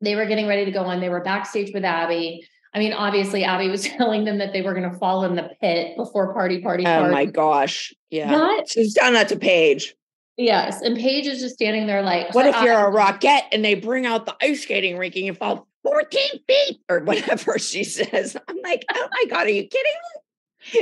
they 0.00 0.14
were 0.16 0.26
getting 0.26 0.46
ready 0.46 0.64
to 0.64 0.70
go 0.70 0.82
on. 0.82 1.00
They 1.00 1.08
were 1.08 1.20
backstage 1.22 1.72
with 1.72 1.84
Abby. 1.84 2.46
I 2.74 2.78
mean, 2.78 2.92
obviously, 2.92 3.44
Abby 3.44 3.68
was 3.68 3.84
telling 3.96 4.24
them 4.24 4.38
that 4.38 4.52
they 4.52 4.62
were 4.62 4.74
going 4.74 4.90
to 4.90 4.98
fall 4.98 5.24
in 5.24 5.34
the 5.36 5.50
pit 5.60 5.96
before 5.96 6.32
party, 6.34 6.60
party, 6.60 6.84
party. 6.84 7.06
Oh 7.08 7.10
my 7.12 7.24
gosh. 7.24 7.94
Yeah. 8.10 8.30
That- 8.30 8.68
She's 8.68 8.94
done 8.94 9.14
that 9.14 9.28
to 9.30 9.36
Paige. 9.38 9.94
yes. 10.36 10.82
And 10.82 10.96
Paige 10.96 11.26
is 11.26 11.40
just 11.40 11.54
standing 11.54 11.86
there 11.86 12.02
like, 12.02 12.34
What 12.34 12.46
if 12.46 12.60
you're 12.62 12.74
a 12.74 12.88
eyes- 12.88 12.94
rocket 12.94 13.42
and 13.52 13.64
they 13.64 13.74
bring 13.74 14.04
out 14.06 14.26
the 14.26 14.36
ice 14.42 14.62
skating 14.62 14.98
rink 14.98 15.14
and 15.16 15.24
you 15.24 15.34
fall 15.34 15.66
14 15.84 16.22
feet 16.46 16.80
or 16.90 17.00
whatever 17.00 17.58
she 17.58 17.84
says? 17.84 18.36
I'm 18.48 18.58
like, 18.62 18.84
oh 18.94 19.08
my 19.10 19.24
God, 19.30 19.46
are 19.46 19.50
you 19.50 19.66
kidding 19.66 19.92
me? 19.92 20.20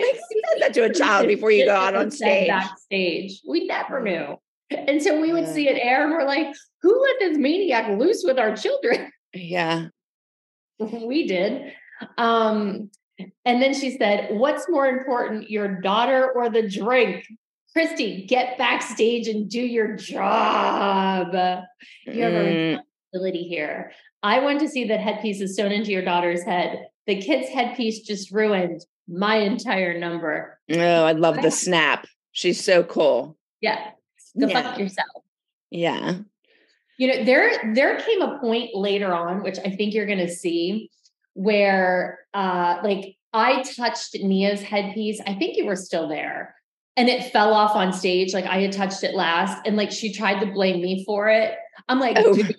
Like, 0.01 0.15
who 0.17 0.41
said 0.53 0.63
that 0.63 0.75
to 0.75 0.81
a 0.85 0.95
child 0.95 1.29
before 1.29 1.51
you 1.51 1.67
go 1.67 1.75
out 1.75 1.95
on 1.95 2.11
stage? 2.11 2.49
Backstage, 2.49 3.43
we 3.47 3.67
never 3.67 4.01
knew. 4.01 4.39
And 4.71 5.03
so 5.03 5.21
we 5.21 5.33
would 5.33 5.45
Yeah. 5.45 5.53
see 5.53 5.69
it 5.69 5.79
air, 5.81 6.05
and 6.05 6.13
we're 6.13 6.25
like, 6.27 6.49
"Who 6.83 7.01
let 7.03 7.19
this 7.21 7.39
maniac 7.39 7.99
loose 7.99 8.23
with 8.25 8.39
our 8.39 8.57
children?" 8.57 9.11
Yeah. 9.35 9.89
we 10.79 11.27
did. 11.27 11.73
Um, 12.19 12.91
and 13.45 13.63
then 13.63 13.75
she 13.75 13.97
said, 13.97 14.37
What's 14.39 14.69
more 14.69 14.87
important, 14.87 15.51
your 15.51 15.81
daughter 15.81 16.31
or 16.33 16.49
the 16.51 16.69
drink? 16.69 17.25
Christi, 17.73 18.27
get 18.27 18.57
backstage 18.59 19.27
and 19.29 19.49
do 19.51 19.61
your 19.61 19.97
job. 19.97 21.33
You 22.07 22.23
have 22.23 22.33
a 22.33 22.37
Mm, 22.37 22.79
responsibility 23.13 23.49
here. 23.49 23.93
I 24.23 24.39
want 24.41 24.61
to 24.61 24.69
see 24.69 24.85
that 24.89 25.01
headpiece 25.01 25.41
is 25.41 25.57
sewn 25.57 25.73
into 25.73 25.91
your 25.91 26.05
daughter's 26.05 26.45
head. 26.45 26.87
The 27.07 27.21
kid's 27.21 27.49
headpiece 27.49 28.01
just 28.01 28.31
ruined 28.31 28.85
my 29.09 29.37
entire 29.37 29.99
number. 29.99 30.59
oh, 30.73 31.05
I 31.05 31.13
love 31.13 31.43
the 31.43 31.51
snap. 31.51 32.07
She's 32.33 32.63
so 32.65 32.85
cool. 32.85 33.37
Yeah. 33.61 33.91
Go 34.39 34.47
Yeah. 34.49 34.63
fuck 34.63 34.79
yourself. 34.79 35.25
Yeah. 35.71 36.19
You 36.99 37.09
know, 37.09 37.25
there 37.25 37.73
there 37.75 37.99
came 38.01 38.23
a 38.23 38.39
point 38.39 38.71
later 38.75 39.13
on, 39.13 39.43
which 39.43 39.59
I 39.59 39.71
think 39.71 39.95
you're 39.95 40.07
gonna 40.07 40.29
see, 40.29 40.91
where 41.35 42.21
uh 42.35 42.79
like 42.85 43.17
I 43.33 43.63
touched 43.63 44.15
Nia's 44.15 44.63
headpiece. 44.63 45.21
I 45.27 45.35
think 45.35 45.57
you 45.57 45.67
were 45.67 45.77
still 45.77 46.09
there. 46.09 46.55
And 46.97 47.09
it 47.09 47.33
fell 47.33 47.53
off 47.53 47.75
on 47.75 47.93
stage. 47.93 48.33
Like 48.33 48.45
I 48.47 48.61
had 48.61 48.71
touched 48.73 49.03
it 49.03 49.15
last. 49.15 49.61
And 49.67 49.77
like 49.77 49.91
she 49.91 50.13
tried 50.13 50.39
to 50.41 50.47
blame 50.47 50.81
me 50.81 51.05
for 51.05 51.29
it. 51.29 51.55
I'm 51.89 51.99
like, 51.99 52.17
Oh. 52.21 52.35
dude, 52.35 52.55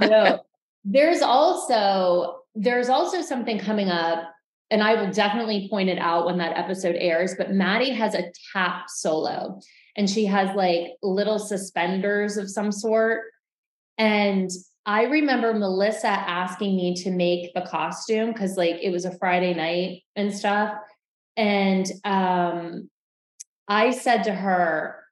no. 0.00 0.40
There's 0.84 1.22
also 1.22 2.40
there's 2.54 2.88
also 2.88 3.22
something 3.22 3.58
coming 3.58 3.88
up, 3.88 4.24
and 4.72 4.82
I 4.82 4.94
will 4.94 5.12
definitely 5.12 5.68
point 5.68 5.90
it 5.90 5.98
out 5.98 6.24
when 6.26 6.38
that 6.38 6.56
episode 6.56 6.96
airs. 6.98 7.34
But 7.36 7.52
Maddie 7.52 7.90
has 7.90 8.14
a 8.14 8.32
tap 8.52 8.86
solo, 8.88 9.60
and 9.96 10.08
she 10.08 10.24
has 10.24 10.56
like 10.56 10.94
little 11.02 11.38
suspenders 11.38 12.38
of 12.38 12.50
some 12.50 12.72
sort. 12.72 13.24
And 13.98 14.50
I 14.86 15.04
remember 15.04 15.52
Melissa 15.52 16.08
asking 16.08 16.74
me 16.74 16.94
to 17.04 17.10
make 17.10 17.54
the 17.54 17.60
costume 17.60 18.32
because 18.32 18.56
like 18.56 18.78
it 18.82 18.90
was 18.90 19.04
a 19.04 19.16
Friday 19.18 19.54
night 19.54 20.02
and 20.16 20.34
stuff. 20.34 20.74
And 21.36 21.86
um 22.04 22.88
I 23.68 23.90
said 23.92 24.24
to 24.24 24.34
her, 24.34 25.04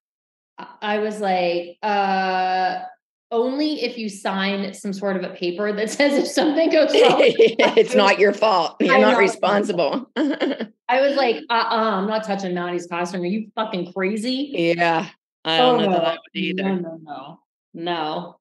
I- 0.82 0.98
was 0.98 1.20
like, 1.20 1.78
uh, 1.82 2.80
only 3.30 3.82
if 3.82 3.96
you 3.96 4.08
sign 4.08 4.72
some 4.74 4.92
sort 4.92 5.16
of 5.16 5.22
a 5.24 5.34
paper 5.34 5.72
that 5.72 5.90
says 5.90 6.14
if 6.14 6.26
something 6.26 6.70
goes 6.70 6.92
wrong. 6.92 7.20
it's 7.22 7.94
not 7.94 8.18
your 8.18 8.32
fault. 8.32 8.76
You're 8.80 8.98
not 8.98 9.18
responsible. 9.18 10.10
I 10.16 11.00
was 11.00 11.16
like, 11.16 11.36
uh 11.48 11.52
uh-uh, 11.54 11.90
I'm 11.98 12.08
not 12.08 12.24
touching 12.24 12.54
Maddie's 12.54 12.86
costume. 12.86 13.22
Are 13.22 13.26
you 13.26 13.50
fucking 13.54 13.92
crazy? 13.92 14.74
yeah. 14.76 15.08
I 15.44 15.56
don't 15.58 15.78
know 15.80 15.92
that 15.92 16.04
I 16.04 16.10
would 16.12 16.18
either. 16.34 16.62
no, 16.64 16.98
no, 17.02 17.40
no, 17.72 18.36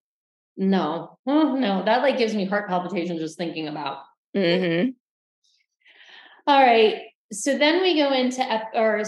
no, 0.58 1.17
Oh, 1.25 1.56
no. 1.56 1.84
That 1.86 2.02
like 2.02 2.17
gives 2.17 2.36
me 2.36 2.45
heart 2.45 2.67
palpitations 2.67 3.19
just 3.21 3.38
thinking 3.38 3.67
about. 3.69 3.99
hmm 4.36 4.89
All 6.47 6.62
right. 6.62 7.04
So 7.32 7.58
then 7.58 7.82
we 7.84 7.95
go 7.95 8.12
into 8.12 8.41
ep- 8.41 8.71
or 8.73 9.04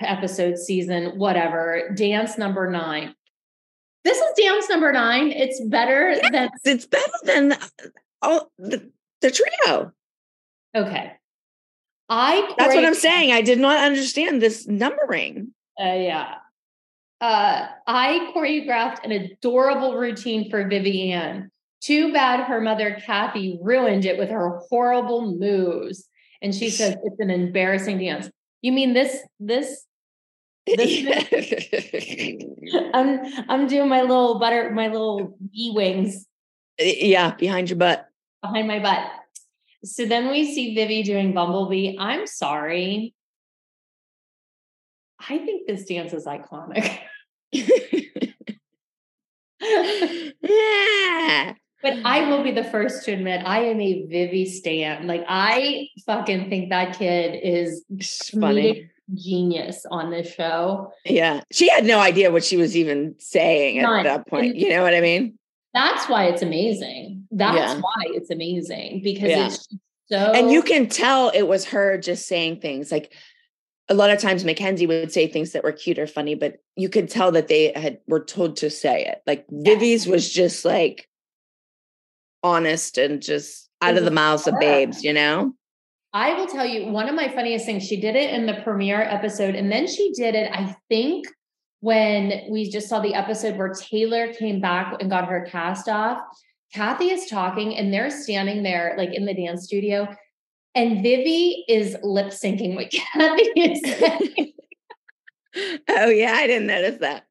episode 0.00 0.58
season, 0.58 1.16
whatever, 1.18 1.92
dance 1.96 2.36
number 2.36 2.68
nine. 2.68 3.14
This 4.04 4.18
is 4.18 4.32
dance 4.36 4.68
number 4.68 4.92
nine. 4.92 5.30
It's 5.30 5.60
better 5.60 6.10
yes, 6.10 6.30
than 6.32 6.50
it's 6.64 6.86
better 6.86 7.12
than 7.24 7.56
all 8.20 8.50
the, 8.58 8.90
the 9.20 9.30
trio. 9.30 9.92
Okay. 10.74 11.12
I 12.08 12.54
That's 12.58 12.74
what 12.74 12.84
I'm 12.84 12.94
saying. 12.94 13.32
I 13.32 13.42
did 13.42 13.58
not 13.58 13.78
understand 13.78 14.42
this 14.42 14.66
numbering. 14.66 15.54
Uh, 15.80 15.94
yeah. 15.94 16.34
Uh, 17.20 17.68
I 17.86 18.32
choreographed 18.34 19.04
an 19.04 19.12
adorable 19.12 19.96
routine 19.96 20.50
for 20.50 20.66
Vivian. 20.66 21.50
Too 21.80 22.12
bad 22.12 22.44
her 22.44 22.60
mother, 22.60 22.98
Kathy, 23.04 23.58
ruined 23.62 24.04
it 24.04 24.18
with 24.18 24.28
her 24.28 24.60
horrible 24.68 25.36
moves. 25.38 26.08
And 26.42 26.54
she 26.54 26.68
says 26.68 26.96
it's 27.04 27.20
an 27.20 27.30
embarrassing 27.30 27.98
dance. 27.98 28.28
You 28.60 28.72
mean 28.72 28.92
this, 28.92 29.18
this, 29.40 29.66
this 29.68 29.84
I'm 32.94 33.20
I'm 33.48 33.66
doing 33.66 33.88
my 33.88 34.02
little 34.02 34.38
butter, 34.38 34.70
my 34.70 34.88
little 34.88 35.36
bee 35.52 35.72
wings. 35.74 36.26
Yeah, 36.78 37.34
behind 37.34 37.68
your 37.68 37.78
butt. 37.78 38.08
Behind 38.42 38.68
my 38.68 38.78
butt. 38.78 39.10
So 39.84 40.06
then 40.06 40.30
we 40.30 40.54
see 40.54 40.74
Vivi 40.74 41.02
doing 41.02 41.34
Bumblebee. 41.34 41.96
I'm 41.98 42.26
sorry. 42.26 43.14
I 45.28 45.38
think 45.38 45.66
this 45.66 45.84
dance 45.84 46.12
is 46.12 46.26
iconic. 46.26 46.98
yeah. 47.52 48.34
But 51.82 51.94
I 52.04 52.28
will 52.28 52.44
be 52.44 52.52
the 52.52 52.62
first 52.62 53.04
to 53.06 53.12
admit 53.12 53.44
I 53.44 53.64
am 53.64 53.80
a 53.80 54.06
Vivi 54.06 54.46
stan. 54.46 55.08
Like 55.08 55.24
I 55.28 55.88
fucking 56.06 56.48
think 56.48 56.70
that 56.70 56.96
kid 56.96 57.40
is 57.42 57.84
funny 58.40 58.88
genius 59.14 59.84
on 59.90 60.10
this 60.10 60.32
show. 60.32 60.92
Yeah. 61.04 61.42
She 61.50 61.68
had 61.68 61.84
no 61.84 61.98
idea 61.98 62.30
what 62.30 62.44
she 62.44 62.56
was 62.56 62.76
even 62.76 63.14
saying 63.18 63.78
at 63.78 64.04
that 64.04 64.26
point. 64.26 64.46
And 64.46 64.60
you 64.60 64.70
know 64.70 64.82
what 64.82 64.94
I 64.94 65.00
mean? 65.00 65.38
That's 65.74 66.08
why 66.08 66.24
it's 66.26 66.42
amazing. 66.42 67.26
That's 67.30 67.56
yeah. 67.56 67.80
why 67.80 68.04
it's 68.06 68.30
amazing 68.30 69.00
because 69.02 69.30
yeah. 69.30 69.46
it's 69.46 69.68
so 70.06 70.18
And 70.18 70.50
you 70.50 70.62
can 70.62 70.88
tell 70.88 71.30
it 71.30 71.42
was 71.42 71.64
her 71.66 71.96
just 71.98 72.26
saying 72.26 72.60
things 72.60 72.92
like 72.92 73.14
a 73.88 73.94
lot 73.94 74.10
of 74.10 74.20
times 74.20 74.44
Mackenzie 74.44 74.86
would 74.86 75.12
say 75.12 75.26
things 75.26 75.52
that 75.52 75.64
were 75.64 75.72
cute 75.72 75.98
or 75.98 76.06
funny, 76.06 76.34
but 76.34 76.56
you 76.76 76.88
could 76.88 77.08
tell 77.08 77.32
that 77.32 77.48
they 77.48 77.72
had 77.74 77.98
were 78.06 78.24
told 78.24 78.56
to 78.56 78.70
say 78.70 79.04
it. 79.04 79.22
Like 79.26 79.46
yeah. 79.50 79.74
Vivi's 79.74 80.06
was 80.06 80.30
just 80.30 80.64
like 80.64 81.08
honest 82.42 82.98
and 82.98 83.22
just 83.22 83.70
out 83.80 83.96
of 83.96 84.04
the 84.04 84.10
mouths 84.10 84.46
of 84.46 84.58
babes, 84.58 85.02
you 85.02 85.12
know? 85.12 85.54
I 86.14 86.34
will 86.34 86.46
tell 86.46 86.66
you 86.66 86.88
one 86.88 87.08
of 87.08 87.14
my 87.14 87.28
funniest 87.28 87.64
things. 87.64 87.86
She 87.86 88.00
did 88.00 88.16
it 88.16 88.34
in 88.34 88.46
the 88.46 88.60
premiere 88.62 89.02
episode, 89.02 89.54
and 89.54 89.72
then 89.72 89.86
she 89.86 90.12
did 90.12 90.34
it, 90.34 90.50
I 90.52 90.76
think, 90.88 91.26
when 91.80 92.42
we 92.50 92.70
just 92.70 92.88
saw 92.88 93.00
the 93.00 93.14
episode 93.14 93.56
where 93.56 93.72
Taylor 93.72 94.32
came 94.34 94.60
back 94.60 94.96
and 95.00 95.08
got 95.08 95.28
her 95.28 95.46
cast 95.50 95.88
off. 95.88 96.20
Kathy 96.74 97.10
is 97.10 97.30
talking, 97.30 97.76
and 97.76 97.92
they're 97.92 98.10
standing 98.10 98.62
there 98.62 98.94
like 98.98 99.14
in 99.14 99.24
the 99.24 99.34
dance 99.34 99.64
studio, 99.64 100.06
and 100.74 101.02
Vivi 101.02 101.64
is 101.68 101.96
lip 102.02 102.28
syncing 102.28 102.74
what 102.74 102.90
Kathy 102.92 103.50
is 103.56 103.80
saying. 103.82 104.52
oh, 105.88 106.08
yeah, 106.08 106.34
I 106.34 106.46
didn't 106.46 106.66
notice 106.66 106.98
that. 107.00 107.24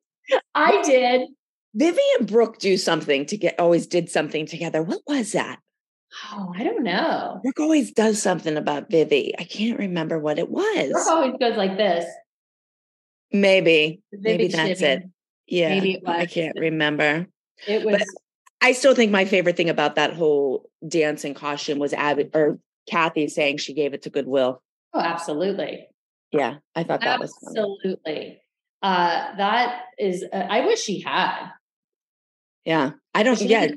I 0.55 0.81
did. 0.81 1.27
Vivi 1.73 2.01
and 2.19 2.27
Brooke 2.27 2.59
do 2.59 2.77
something 2.77 3.25
to 3.27 3.37
get 3.37 3.59
always 3.59 3.87
did 3.87 4.09
something 4.09 4.45
together. 4.45 4.81
What 4.81 5.01
was 5.07 5.31
that? 5.33 5.59
Oh, 6.31 6.53
I 6.55 6.63
don't 6.63 6.83
know. 6.83 7.39
Brooke 7.41 7.59
always 7.59 7.91
does 7.91 8.21
something 8.21 8.57
about 8.57 8.89
Vivi. 8.89 9.33
I 9.37 9.43
can't 9.43 9.79
remember 9.79 10.19
what 10.19 10.39
it 10.39 10.49
was. 10.49 10.91
Brooke 10.91 11.07
always 11.07 11.33
goes 11.39 11.57
like 11.57 11.77
this. 11.77 12.05
Maybe. 13.31 14.01
Maybe 14.11 14.47
that's 14.47 14.81
it. 14.81 15.03
Yeah. 15.47 15.69
Maybe 15.69 15.93
it 15.95 16.03
was. 16.03 16.15
I 16.15 16.25
can't 16.25 16.57
remember. 16.59 17.27
It 17.67 17.83
was. 17.83 17.97
But 17.97 18.07
I 18.61 18.73
still 18.73 18.93
think 18.93 19.11
my 19.11 19.25
favorite 19.25 19.57
thing 19.57 19.69
about 19.69 19.95
that 19.95 20.13
whole 20.13 20.69
dancing 20.87 21.33
costume 21.33 21.79
was 21.79 21.93
Abby 21.93 22.29
or 22.33 22.59
Kathy 22.89 23.27
saying 23.27 23.57
she 23.57 23.73
gave 23.73 23.93
it 23.93 24.03
to 24.03 24.09
Goodwill. 24.09 24.61
Oh, 24.93 24.99
absolutely. 24.99 25.87
Yeah, 26.31 26.57
I 26.75 26.83
thought 26.83 27.01
that 27.01 27.21
absolutely. 27.21 27.29
was 27.29 27.97
absolutely. 27.97 28.41
Uh, 28.81 29.35
that 29.37 29.83
is. 29.97 30.23
Uh, 30.31 30.35
I 30.37 30.65
wish 30.65 30.81
she 30.81 31.01
had. 31.01 31.49
Yeah, 32.65 32.91
I 33.13 33.23
don't. 33.23 33.41
Yeah, 33.41 33.67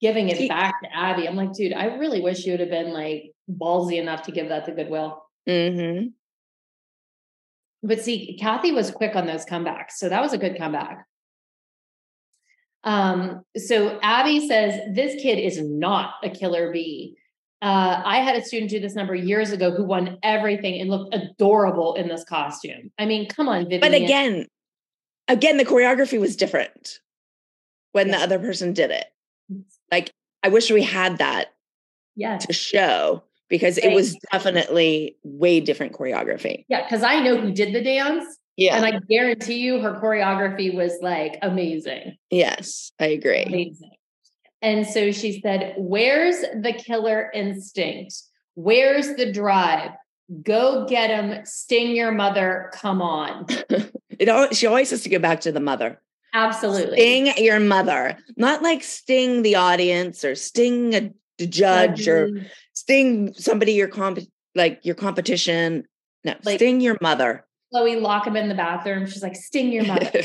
giving 0.00 0.28
it 0.28 0.48
back 0.48 0.80
to 0.82 0.96
Abby. 0.96 1.28
I'm 1.28 1.36
like, 1.36 1.52
dude, 1.52 1.72
I 1.72 1.96
really 1.96 2.20
wish 2.20 2.44
you 2.44 2.52
would 2.52 2.60
have 2.60 2.70
been 2.70 2.92
like 2.92 3.32
ballsy 3.50 4.00
enough 4.00 4.22
to 4.22 4.32
give 4.32 4.48
that 4.48 4.66
to 4.66 4.72
Goodwill. 4.72 5.22
Mm-hmm. 5.48 6.08
But 7.82 8.00
see, 8.00 8.36
Kathy 8.40 8.72
was 8.72 8.90
quick 8.90 9.14
on 9.16 9.26
those 9.26 9.44
comebacks. 9.44 9.92
So 9.96 10.08
that 10.08 10.20
was 10.20 10.32
a 10.32 10.38
good 10.38 10.58
comeback. 10.58 11.06
Um, 12.84 13.42
so 13.56 13.98
Abby 14.02 14.46
says, 14.46 14.80
This 14.94 15.20
kid 15.20 15.38
is 15.38 15.60
not 15.62 16.14
a 16.22 16.30
killer 16.30 16.72
bee. 16.72 17.16
Uh, 17.60 18.02
I 18.04 18.18
had 18.18 18.36
a 18.36 18.44
student 18.44 18.70
do 18.70 18.78
this 18.78 18.94
number 18.94 19.16
years 19.16 19.50
ago 19.50 19.72
who 19.72 19.84
won 19.84 20.18
everything 20.22 20.80
and 20.80 20.88
looked 20.88 21.14
adorable 21.14 21.94
in 21.94 22.06
this 22.08 22.24
costume. 22.24 22.92
I 22.98 23.04
mean, 23.04 23.28
come 23.28 23.48
on, 23.48 23.64
Vivian. 23.64 23.80
But 23.80 23.94
again, 23.94 24.46
again, 25.26 25.56
the 25.56 25.64
choreography 25.64 26.20
was 26.20 26.36
different 26.36 27.00
when 27.92 28.08
yes. 28.08 28.16
the 28.16 28.22
other 28.22 28.38
person 28.38 28.72
did 28.74 28.92
it. 28.92 29.06
Like, 29.90 30.12
I 30.42 30.48
wish 30.48 30.70
we 30.70 30.82
had 30.82 31.18
that 31.18 31.54
yeah. 32.16 32.38
to 32.38 32.52
show 32.52 33.22
because 33.48 33.76
right. 33.76 33.92
it 33.92 33.94
was 33.94 34.16
definitely 34.32 35.16
way 35.22 35.60
different 35.60 35.92
choreography. 35.92 36.64
Yeah, 36.68 36.82
because 36.82 37.02
I 37.02 37.20
know 37.20 37.40
who 37.40 37.52
did 37.52 37.74
the 37.74 37.82
dance. 37.82 38.24
Yeah. 38.56 38.76
And 38.76 38.84
I 38.84 38.98
guarantee 39.08 39.58
you 39.58 39.80
her 39.80 40.00
choreography 40.00 40.74
was 40.74 40.98
like 41.00 41.38
amazing. 41.42 42.16
Yes, 42.30 42.90
I 42.98 43.06
agree. 43.06 43.44
Amazing. 43.44 43.90
And 44.60 44.86
so 44.86 45.12
she 45.12 45.40
said, 45.40 45.74
Where's 45.78 46.40
the 46.40 46.72
killer 46.76 47.30
instinct? 47.32 48.14
Where's 48.54 49.14
the 49.14 49.32
drive? 49.32 49.92
Go 50.42 50.86
get 50.86 51.08
him, 51.10 51.44
sting 51.44 51.94
your 51.94 52.10
mother. 52.10 52.70
Come 52.74 53.00
on. 53.00 53.46
it 54.10 54.56
she 54.56 54.66
always 54.66 54.90
has 54.90 55.02
to 55.02 55.08
go 55.08 55.20
back 55.20 55.40
to 55.42 55.52
the 55.52 55.60
mother. 55.60 56.00
Absolutely. 56.34 56.98
Sting 56.98 57.44
your 57.44 57.60
mother, 57.60 58.16
not 58.36 58.62
like 58.62 58.82
sting 58.82 59.42
the 59.42 59.56
audience 59.56 60.24
or 60.24 60.34
sting 60.34 60.94
a, 60.94 61.10
judge 61.46 62.08
or 62.08 62.28
sting 62.72 63.32
somebody 63.34 63.72
your 63.72 63.86
comp 63.86 64.18
like 64.56 64.80
your 64.82 64.96
competition. 64.96 65.84
No, 66.24 66.34
like, 66.42 66.58
sting 66.58 66.80
your 66.80 66.98
mother. 67.00 67.46
Chloe 67.72 67.96
lock 67.96 68.26
him 68.26 68.34
in 68.36 68.48
the 68.48 68.56
bathroom. 68.56 69.06
She's 69.06 69.22
like, 69.22 69.36
sting 69.36 69.70
your 69.70 69.86
mother. 69.86 70.10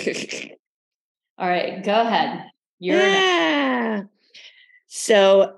All 1.37 1.47
right, 1.47 1.83
go 1.83 2.01
ahead. 2.01 2.45
You're 2.79 2.97
yeah. 2.97 4.01
So 4.87 5.57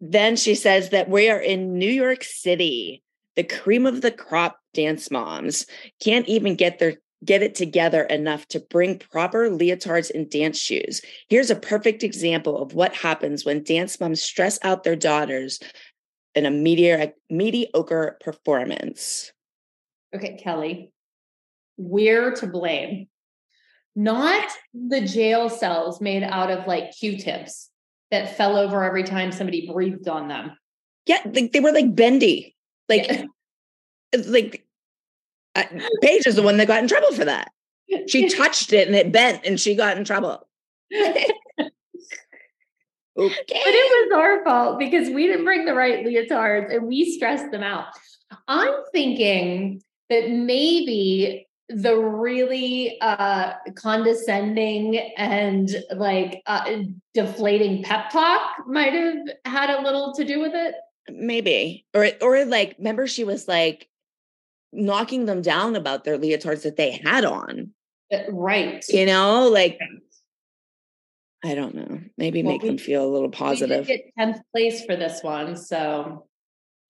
then 0.00 0.36
she 0.36 0.54
says 0.54 0.90
that 0.90 1.08
we 1.08 1.30
are 1.30 1.38
in 1.38 1.78
New 1.78 1.90
York 1.90 2.24
City. 2.24 3.02
The 3.36 3.44
cream 3.44 3.86
of 3.86 4.02
the 4.02 4.10
crop 4.10 4.58
dance 4.74 5.10
moms 5.10 5.66
can't 6.02 6.28
even 6.28 6.54
get 6.54 6.78
their 6.78 6.96
get 7.24 7.42
it 7.42 7.54
together 7.54 8.02
enough 8.02 8.46
to 8.48 8.60
bring 8.60 8.98
proper 8.98 9.48
leotards 9.48 10.10
and 10.10 10.30
dance 10.30 10.58
shoes. 10.58 11.02
Here's 11.28 11.50
a 11.50 11.56
perfect 11.56 12.02
example 12.02 12.60
of 12.60 12.74
what 12.74 12.94
happens 12.94 13.44
when 13.44 13.62
dance 13.62 14.00
moms 14.00 14.22
stress 14.22 14.58
out 14.62 14.84
their 14.84 14.96
daughters 14.96 15.60
in 16.34 16.46
a 16.46 16.50
mediocre, 16.50 17.12
mediocre 17.30 18.16
performance. 18.20 19.32
Okay, 20.14 20.36
Kelly, 20.42 20.92
we're 21.76 22.32
to 22.32 22.46
blame. 22.46 23.08
Not 23.94 24.50
the 24.72 25.02
jail 25.02 25.50
cells 25.50 26.00
made 26.00 26.22
out 26.22 26.50
of 26.50 26.66
like 26.66 26.92
Q-tips 26.92 27.70
that 28.10 28.36
fell 28.36 28.56
over 28.56 28.82
every 28.82 29.04
time 29.04 29.32
somebody 29.32 29.70
breathed 29.70 30.08
on 30.08 30.28
them. 30.28 30.52
Yeah, 31.06 31.20
they, 31.24 31.48
they 31.48 31.60
were 31.60 31.72
like 31.72 31.94
bendy. 31.94 32.56
Like, 32.88 33.06
yeah. 33.08 33.24
like 34.26 34.61
uh, 35.54 35.64
Paige 36.00 36.26
is 36.26 36.36
the 36.36 36.42
one 36.42 36.56
that 36.56 36.68
got 36.68 36.82
in 36.82 36.88
trouble 36.88 37.12
for 37.12 37.24
that. 37.24 37.52
She 38.08 38.28
touched 38.36 38.72
it 38.72 38.86
and 38.86 38.96
it 38.96 39.12
bent 39.12 39.44
and 39.44 39.60
she 39.60 39.74
got 39.74 39.96
in 39.96 40.04
trouble. 40.04 40.46
okay. 40.94 41.26
But 41.58 41.70
it 43.18 44.10
was 44.10 44.18
our 44.18 44.44
fault 44.44 44.78
because 44.78 45.10
we 45.10 45.26
didn't 45.26 45.44
bring 45.44 45.64
the 45.64 45.74
right 45.74 46.04
leotards 46.04 46.74
and 46.74 46.86
we 46.86 47.10
stressed 47.10 47.50
them 47.50 47.62
out. 47.62 47.86
I'm 48.48 48.72
thinking 48.92 49.82
that 50.08 50.30
maybe 50.30 51.46
the 51.68 51.96
really 51.96 52.98
uh 53.00 53.54
condescending 53.76 54.98
and 55.16 55.74
like 55.96 56.42
uh, 56.46 56.82
deflating 57.14 57.82
pep 57.82 58.10
talk 58.10 58.42
might 58.66 58.92
have 58.92 59.16
had 59.46 59.70
a 59.70 59.80
little 59.80 60.12
to 60.12 60.24
do 60.24 60.38
with 60.40 60.52
it 60.54 60.74
maybe 61.08 61.86
or 61.94 62.10
or 62.20 62.44
like 62.44 62.74
remember 62.78 63.06
she 63.06 63.24
was 63.24 63.48
like 63.48 63.88
knocking 64.72 65.26
them 65.26 65.42
down 65.42 65.76
about 65.76 66.04
their 66.04 66.18
leotards 66.18 66.62
that 66.62 66.76
they 66.76 67.00
had 67.04 67.24
on. 67.24 67.70
Uh, 68.12 68.18
right. 68.30 68.84
You 68.88 69.06
know, 69.06 69.48
like 69.48 69.78
I 71.44 71.54
don't 71.54 71.74
know. 71.74 72.00
Maybe 72.16 72.42
well, 72.42 72.52
make 72.52 72.62
we, 72.62 72.68
them 72.68 72.78
feel 72.78 73.04
a 73.04 73.10
little 73.10 73.30
positive. 73.30 73.86
We 73.86 73.96
did 73.96 74.02
get 74.16 74.26
10th 74.26 74.40
place 74.54 74.84
for 74.84 74.96
this 74.96 75.22
one. 75.22 75.56
So 75.56 76.26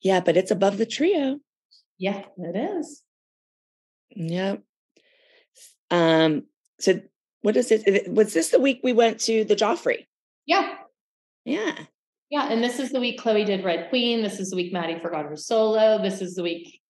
yeah, 0.03 0.21
but 0.21 0.37
it's 0.37 0.51
above 0.51 0.79
the 0.79 0.87
trio. 0.87 1.39
Yeah, 1.99 2.23
it 2.37 2.57
is. 2.57 3.03
Yep. 4.11 4.63
Um, 5.91 6.45
so 6.81 7.01
what 7.43 7.57
is 7.57 7.71
it? 7.71 8.13
Was 8.13 8.35
this 8.35 8.49
the 8.49 8.61
week 8.61 8.81
we 8.83 8.93
went 8.93 9.21
to 9.21 9.45
the 9.45 9.57
Joffrey? 9.57 10.07
Yeah. 10.47 10.75
Yeah. 11.45 11.77
Yeah. 12.31 12.49
And 12.51 12.63
this 12.63 12.79
is 12.79 12.91
the 12.91 13.01
week 13.01 13.21
Chloe 13.21 13.45
did 13.45 13.65
Red 13.65 13.89
Queen. 13.89 14.23
This 14.23 14.41
is 14.41 14.51
the 14.51 14.57
week 14.57 14.73
Maddie 14.73 14.99
forgot 14.99 15.27
her 15.27 15.37
solo. 15.37 16.03
This 16.03 16.21
is 16.21 16.35
the 16.35 16.43
week 16.43 16.81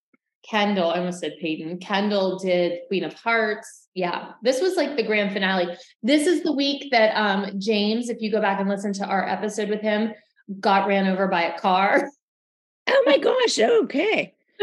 Kendall, 0.48 0.90
I 0.90 0.98
almost 0.98 1.20
said 1.20 1.36
Peyton. 1.40 1.78
Kendall 1.78 2.38
did 2.38 2.80
Queen 2.88 3.04
of 3.04 3.14
Hearts. 3.14 3.88
Yeah. 3.94 4.32
This 4.42 4.60
was 4.60 4.76
like 4.76 4.96
the 4.96 5.02
grand 5.02 5.32
finale. 5.32 5.76
This 6.02 6.26
is 6.26 6.42
the 6.42 6.52
week 6.52 6.90
that 6.90 7.14
um 7.14 7.58
James, 7.58 8.08
if 8.08 8.20
you 8.20 8.30
go 8.30 8.40
back 8.40 8.60
and 8.60 8.68
listen 8.68 8.92
to 8.94 9.06
our 9.06 9.26
episode 9.28 9.68
with 9.68 9.80
him, 9.80 10.12
got 10.60 10.88
ran 10.88 11.06
over 11.06 11.28
by 11.28 11.42
a 11.42 11.58
car. 11.58 12.08
Oh 12.88 13.02
my 13.06 13.18
gosh. 13.18 13.58
Okay. 13.58 14.34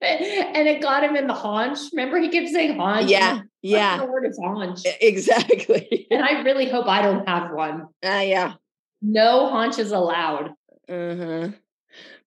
and 0.00 0.68
it 0.68 0.80
got 0.80 1.04
him 1.04 1.16
in 1.16 1.26
the 1.26 1.34
haunch. 1.34 1.78
Remember, 1.92 2.18
he 2.18 2.28
kept 2.28 2.48
saying 2.48 2.78
haunch. 2.78 3.10
Yeah. 3.10 3.42
Yeah. 3.62 3.98
The 3.98 4.06
word 4.06 4.26
is 4.26 4.38
haunch. 4.38 4.80
Exactly. 5.00 6.06
And 6.10 6.24
I 6.24 6.40
really 6.40 6.70
hope 6.70 6.86
I 6.86 7.02
don't 7.02 7.28
have 7.28 7.52
one. 7.52 7.82
Uh, 8.02 8.22
yeah. 8.24 8.54
No 9.02 9.48
haunches 9.50 9.92
allowed. 9.92 10.54
Uh-huh. 10.88 11.50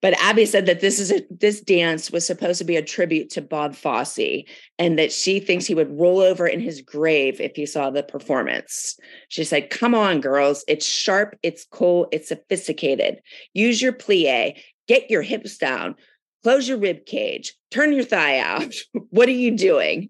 But 0.01 0.19
Abby 0.19 0.45
said 0.45 0.65
that 0.65 0.79
this 0.79 0.99
is 0.99 1.11
a 1.11 1.21
this 1.29 1.61
dance 1.61 2.09
was 2.09 2.25
supposed 2.25 2.57
to 2.57 2.65
be 2.65 2.75
a 2.75 2.81
tribute 2.81 3.29
to 3.31 3.41
Bob 3.41 3.75
Fosse 3.75 4.43
and 4.79 4.97
that 4.97 5.11
she 5.11 5.39
thinks 5.39 5.65
he 5.65 5.75
would 5.75 5.97
roll 5.97 6.19
over 6.19 6.47
in 6.47 6.59
his 6.59 6.81
grave 6.81 7.39
if 7.39 7.55
he 7.55 7.65
saw 7.67 7.89
the 7.91 8.01
performance. 8.01 8.97
She 9.29 9.43
said, 9.43 9.69
Come 9.69 9.93
on, 9.93 10.19
girls. 10.19 10.65
It's 10.67 10.85
sharp, 10.85 11.37
it's 11.43 11.65
cool, 11.65 12.07
it's 12.11 12.29
sophisticated. 12.29 13.21
Use 13.53 13.81
your 13.81 13.93
plie, 13.93 14.59
get 14.87 15.11
your 15.11 15.21
hips 15.21 15.57
down, 15.57 15.95
close 16.43 16.67
your 16.67 16.79
rib 16.79 17.05
cage, 17.05 17.53
turn 17.69 17.93
your 17.93 18.03
thigh 18.03 18.39
out. 18.39 18.73
what 19.11 19.29
are 19.29 19.31
you 19.31 19.51
doing? 19.51 20.09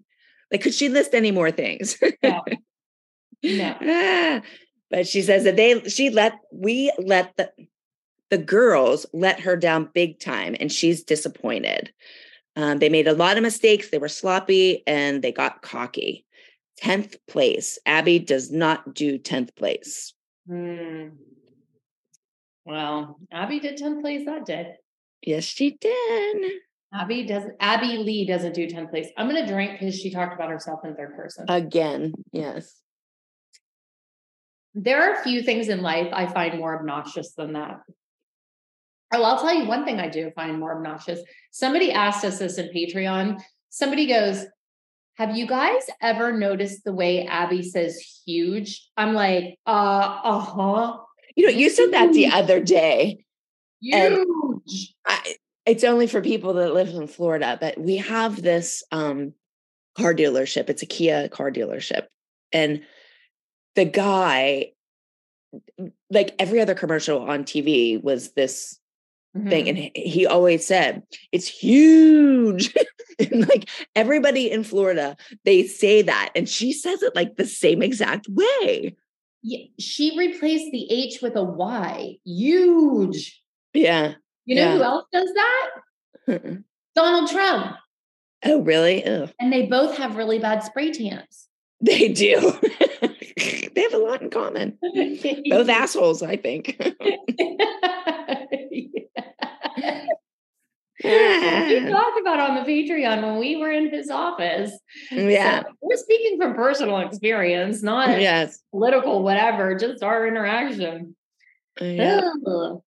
Like, 0.50 0.62
could 0.62 0.74
she 0.74 0.88
list 0.88 1.14
any 1.14 1.30
more 1.30 1.50
things? 1.50 1.96
No. 2.22 2.42
No. 3.44 3.76
Ah, 3.82 4.40
but 4.88 5.08
she 5.08 5.20
says 5.20 5.42
that 5.42 5.56
they 5.56 5.82
she 5.88 6.10
let 6.10 6.34
we 6.52 6.92
let 6.96 7.36
the 7.36 7.50
the 8.32 8.38
girls 8.38 9.04
let 9.12 9.40
her 9.40 9.58
down 9.58 9.90
big 9.92 10.18
time 10.18 10.56
and 10.58 10.72
she's 10.72 11.04
disappointed. 11.04 11.92
Um, 12.56 12.78
they 12.78 12.88
made 12.88 13.06
a 13.06 13.12
lot 13.12 13.36
of 13.36 13.42
mistakes, 13.42 13.90
they 13.90 13.98
were 13.98 14.08
sloppy, 14.08 14.82
and 14.86 15.20
they 15.20 15.32
got 15.32 15.60
cocky. 15.60 16.24
10th 16.82 17.16
place. 17.28 17.78
Abby 17.84 18.18
does 18.18 18.50
not 18.50 18.94
do 18.94 19.18
10th 19.18 19.54
place. 19.54 20.14
Hmm. 20.48 21.08
Well, 22.64 23.18
Abby 23.30 23.60
did 23.60 23.78
10th 23.78 24.00
place 24.00 24.24
that 24.24 24.46
day. 24.46 24.76
Yes, 25.20 25.44
she 25.44 25.76
did. 25.78 26.52
Abby 26.94 27.26
does 27.26 27.44
Abby 27.60 27.98
Lee 27.98 28.26
doesn't 28.26 28.54
do 28.54 28.66
10th 28.66 28.88
place. 28.88 29.08
I'm 29.18 29.26
gonna 29.28 29.46
drink 29.46 29.78
because 29.78 29.98
she 29.98 30.10
talked 30.10 30.32
about 30.32 30.48
herself 30.48 30.80
in 30.84 30.96
third 30.96 31.14
person. 31.16 31.44
Again, 31.50 32.14
yes. 32.32 32.80
there 34.74 35.02
are 35.02 35.20
a 35.20 35.22
few 35.22 35.42
things 35.42 35.68
in 35.68 35.82
life 35.82 36.08
I 36.14 36.32
find 36.32 36.58
more 36.58 36.78
obnoxious 36.78 37.34
than 37.34 37.52
that. 37.52 37.80
Oh, 39.12 39.22
I'll 39.22 39.40
tell 39.40 39.54
you 39.54 39.66
one 39.66 39.84
thing 39.84 40.00
I 40.00 40.08
do 40.08 40.30
find 40.30 40.58
more 40.58 40.74
obnoxious. 40.76 41.20
Somebody 41.50 41.92
asked 41.92 42.24
us 42.24 42.38
this 42.38 42.58
in 42.58 42.68
Patreon. 42.68 43.40
Somebody 43.68 44.06
goes, 44.06 44.46
Have 45.16 45.36
you 45.36 45.46
guys 45.46 45.82
ever 46.00 46.32
noticed 46.32 46.84
the 46.84 46.94
way 46.94 47.26
Abby 47.26 47.62
says 47.62 48.00
huge? 48.26 48.88
I'm 48.96 49.12
like, 49.12 49.58
uh, 49.66 50.20
uh-huh. 50.24 50.98
You 51.36 51.46
know, 51.46 51.52
you 51.52 51.70
said 51.70 51.92
that 51.92 52.12
the 52.12 52.26
other 52.26 52.60
day. 52.60 53.24
Huge. 53.80 54.94
I, 55.06 55.36
it's 55.66 55.84
only 55.84 56.06
for 56.06 56.20
people 56.20 56.54
that 56.54 56.74
live 56.74 56.88
in 56.88 57.06
Florida, 57.06 57.58
but 57.60 57.78
we 57.78 57.96
have 57.98 58.40
this 58.40 58.82
um, 58.92 59.34
car 59.96 60.14
dealership. 60.14 60.68
It's 60.70 60.82
a 60.82 60.86
Kia 60.86 61.28
car 61.28 61.50
dealership. 61.50 62.06
And 62.52 62.82
the 63.74 63.84
guy, 63.84 64.72
like 66.10 66.34
every 66.38 66.60
other 66.60 66.74
commercial 66.74 67.20
on 67.20 67.44
TV, 67.44 68.02
was 68.02 68.32
this 68.32 68.78
thing. 69.34 69.64
Mhm. 69.66 69.68
And 69.68 69.78
he- 69.94 70.26
always 70.26 70.66
said, 70.66 71.02
it's 71.32 71.48
huge. 71.48 72.74
and 73.18 73.48
like 73.48 73.68
everybody 73.96 74.50
in 74.50 74.64
Florida, 74.64 75.16
they 75.44 75.66
say 75.66 76.02
that. 76.02 76.30
And 76.34 76.48
she 76.48 76.72
says 76.72 77.02
it 77.02 77.14
like 77.14 77.36
the 77.36 77.46
same 77.46 77.82
exact 77.82 78.26
way. 78.28 78.94
Yeah, 79.42 79.64
she 79.78 80.16
replaced 80.18 80.70
the 80.70 80.86
H 80.90 81.20
with 81.22 81.34
a 81.36 81.42
Y. 81.42 82.16
Huge. 82.24 83.42
Yeah. 83.74 84.14
You 84.44 84.54
know 84.56 84.76
who 84.76 84.82
else 84.82 85.06
does 85.12 85.30
that? 85.34 85.70
Mm-mm. 86.28 86.64
Donald 86.94 87.30
Trump. 87.30 87.76
oh, 88.44 88.60
really? 88.60 89.04
Ugh. 89.04 89.30
And 89.40 89.52
they 89.52 89.66
both 89.66 89.96
have 89.96 90.16
really 90.16 90.38
bad 90.38 90.60
spray 90.62 90.92
tans. 90.92 91.48
They 91.80 92.08
do. 92.08 92.52
they 93.00 93.80
have 93.82 93.94
a 93.94 93.98
lot 93.98 94.22
in 94.22 94.30
common. 94.30 94.78
Both 95.50 95.68
assholes, 95.68 96.22
I 96.22 96.36
think. 96.36 96.80
We 101.04 101.10
talked 101.90 102.20
about 102.20 102.40
on 102.40 102.54
the 102.56 102.62
Patreon 102.70 103.22
when 103.22 103.38
we 103.38 103.56
were 103.56 103.70
in 103.70 103.90
his 103.90 104.10
office. 104.10 104.72
yeah. 105.10 105.62
So 105.62 105.68
we're 105.80 105.96
speaking 105.96 106.38
from 106.38 106.54
personal 106.54 106.98
experience, 106.98 107.82
not 107.82 108.20
Yes. 108.20 108.60
political, 108.70 109.22
whatever, 109.22 109.74
just 109.76 110.02
our 110.02 110.26
interaction. 110.26 111.16
Yeah. 111.80 112.20
Ugh. 112.46 112.82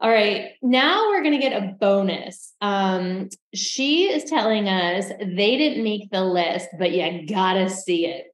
All 0.00 0.10
right. 0.10 0.50
Now 0.60 1.08
we're 1.08 1.22
going 1.22 1.40
to 1.40 1.48
get 1.48 1.52
a 1.62 1.68
bonus. 1.80 2.52
Um, 2.60 3.28
she 3.54 4.04
is 4.12 4.24
telling 4.24 4.68
us 4.68 5.08
they 5.20 5.56
didn't 5.56 5.84
make 5.84 6.10
the 6.10 6.24
list, 6.24 6.68
but 6.78 6.90
you 6.92 7.26
got 7.26 7.54
to 7.54 7.70
see 7.70 8.06
it. 8.06 8.26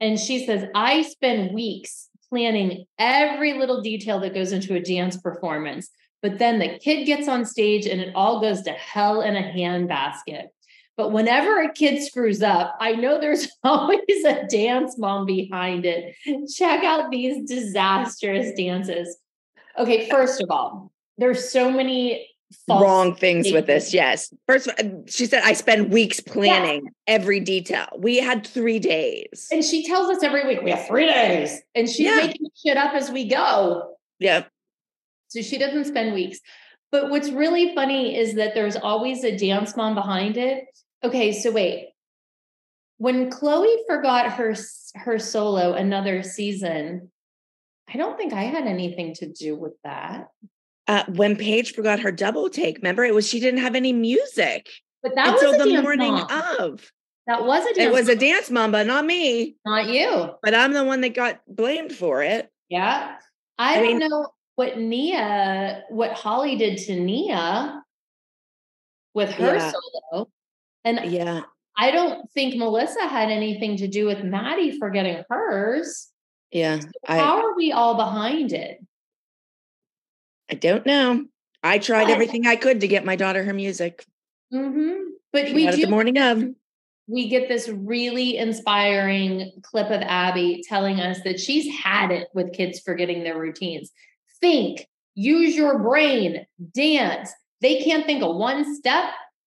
And 0.00 0.18
she 0.18 0.46
says, 0.46 0.64
I 0.74 1.02
spend 1.02 1.52
weeks 1.52 2.08
planning 2.30 2.86
every 2.98 3.54
little 3.54 3.82
detail 3.82 4.20
that 4.20 4.32
goes 4.34 4.52
into 4.52 4.74
a 4.74 4.80
dance 4.80 5.16
performance, 5.18 5.90
but 6.22 6.38
then 6.38 6.58
the 6.58 6.78
kid 6.78 7.04
gets 7.04 7.28
on 7.28 7.44
stage 7.44 7.86
and 7.86 8.00
it 8.00 8.12
all 8.14 8.40
goes 8.40 8.62
to 8.62 8.70
hell 8.72 9.20
in 9.22 9.36
a 9.36 9.42
handbasket. 9.42 10.48
But 10.96 11.12
whenever 11.12 11.62
a 11.62 11.72
kid 11.72 12.02
screws 12.02 12.42
up, 12.42 12.76
I 12.78 12.92
know 12.92 13.18
there's 13.18 13.48
always 13.64 14.24
a 14.26 14.46
dance 14.48 14.98
mom 14.98 15.24
behind 15.24 15.86
it. 15.86 16.14
Check 16.54 16.84
out 16.84 17.10
these 17.10 17.48
disastrous 17.48 18.52
dances. 18.56 19.16
Okay, 19.78 20.10
first 20.10 20.42
of 20.42 20.50
all, 20.50 20.92
there's 21.16 21.50
so 21.50 21.70
many 21.70 22.26
Wrong 22.68 23.14
things 23.14 23.52
with 23.52 23.66
this. 23.66 23.94
Yes. 23.94 24.32
First, 24.46 24.66
of 24.66 24.74
all, 24.84 25.04
she 25.06 25.26
said, 25.26 25.42
I 25.44 25.52
spend 25.52 25.92
weeks 25.92 26.18
planning 26.18 26.88
every 27.06 27.38
detail. 27.38 27.86
We 27.96 28.18
had 28.18 28.44
three 28.44 28.80
days. 28.80 29.48
And 29.52 29.64
she 29.64 29.86
tells 29.86 30.10
us 30.10 30.22
every 30.24 30.44
week 30.46 30.60
we 30.62 30.72
have 30.72 30.86
three 30.86 31.06
days, 31.06 31.60
and 31.76 31.88
she's 31.88 32.00
Yeah. 32.06 32.16
making 32.16 32.46
shit 32.60 32.76
up 32.76 32.92
as 32.94 33.10
we 33.10 33.28
go. 33.28 33.94
Yeah. 34.18 34.44
So 35.30 35.42
she 35.42 35.58
doesn't 35.58 35.84
spend 35.86 36.12
weeks. 36.12 36.40
But 36.92 37.08
what's 37.08 37.30
really 37.30 37.72
funny 37.74 38.16
is 38.16 38.34
that 38.34 38.54
there's 38.54 38.76
always 38.76 39.22
a 39.24 39.36
dance 39.36 39.76
mom 39.76 39.94
behind 39.94 40.36
it. 40.36 40.64
Okay, 41.04 41.32
so 41.32 41.50
wait. 41.52 41.90
When 42.98 43.30
Chloe 43.30 43.76
forgot 43.88 44.32
her 44.32 44.54
her 44.96 45.18
solo 45.18 45.72
another 45.72 46.22
season, 46.22 47.10
I 47.92 47.96
don't 47.96 48.18
think 48.18 48.32
I 48.32 48.42
had 48.42 48.64
anything 48.66 49.14
to 49.14 49.28
do 49.32 49.54
with 49.56 49.72
that. 49.84 50.28
Uh, 50.88 51.04
when 51.08 51.36
Paige 51.36 51.72
forgot 51.74 52.00
her 52.00 52.10
double 52.10 52.50
take, 52.50 52.78
remember 52.78 53.04
it 53.04 53.14
was 53.14 53.26
she 53.26 53.38
didn't 53.40 53.60
have 53.60 53.76
any 53.76 53.92
music 53.92 54.68
But 55.02 55.14
that 55.14 55.34
until 55.34 55.56
was 55.56 55.62
the 55.64 55.80
morning 55.80 56.12
mom. 56.12 56.26
of. 56.58 56.92
That 57.28 57.44
was 57.46 57.64
a 57.64 57.74
dance. 57.74 57.78
It 57.78 57.92
was 57.92 58.08
a 58.08 58.16
dance 58.16 58.50
mom, 58.50 58.72
but 58.72 58.86
not 58.88 59.06
me. 59.06 59.54
not 59.64 59.86
you. 59.88 60.32
But 60.42 60.54
I'm 60.54 60.72
the 60.72 60.82
one 60.84 61.00
that 61.02 61.14
got 61.14 61.40
blamed 61.46 61.92
for 61.92 62.24
it. 62.24 62.50
Yeah. 62.68 63.14
I, 63.56 63.72
I 63.72 63.74
don't 63.76 63.86
mean- 63.86 63.98
know 64.10 64.28
what 64.60 64.76
Nia, 64.76 65.84
what 65.88 66.12
Holly 66.12 66.54
did 66.56 66.76
to 66.76 67.00
Nia 67.00 67.82
with 69.14 69.30
her 69.30 69.54
Yeah. 69.56 69.72
solo. 69.72 70.28
And 70.84 71.10
Yeah. 71.10 71.44
I 71.78 71.90
don't 71.90 72.30
think 72.32 72.56
Melissa 72.56 73.06
had 73.08 73.30
anything 73.30 73.78
to 73.78 73.88
do 73.88 74.04
with 74.04 74.22
Maddie 74.22 74.78
forgetting 74.78 75.24
hers. 75.30 76.10
Yeah. 76.50 76.80
How 77.06 77.38
I 77.38 77.40
are 77.40 77.54
we 77.56 77.72
all 77.72 77.94
behind 77.94 78.52
it? 78.52 78.84
I 80.50 80.56
don't 80.56 80.84
know. 80.84 81.24
I 81.62 81.78
tried 81.78 82.04
But- 82.04 82.12
everything 82.12 82.46
I 82.46 82.56
could 82.56 82.82
to 82.82 82.88
get 82.88 83.02
my 83.02 83.16
daughter 83.16 83.42
her 83.44 83.54
music. 83.54 84.04
hmm 84.52 84.92
But 85.32 85.46
She 85.48 85.54
we 85.54 85.70
do. 85.70 85.76
the 85.86 85.90
morning 85.90 86.18
of. 86.18 86.44
we 87.06 87.28
get 87.28 87.48
this 87.48 87.66
really 87.70 88.36
inspiring 88.36 89.50
clip 89.62 89.86
of 89.90 90.02
Abby 90.02 90.62
telling 90.68 91.00
us 91.00 91.18
that 91.24 91.40
she's 91.40 91.66
had 91.82 92.10
it 92.10 92.28
with 92.34 92.52
kids 92.52 92.78
forgetting 92.80 93.24
their 93.24 93.38
routines. 93.38 93.90
Think, 94.40 94.86
use 95.14 95.56
your 95.56 95.78
brain, 95.78 96.46
dance. 96.74 97.30
They 97.60 97.82
can't 97.82 98.06
think 98.06 98.22
of 98.22 98.36
one 98.36 98.74
step. 98.76 99.10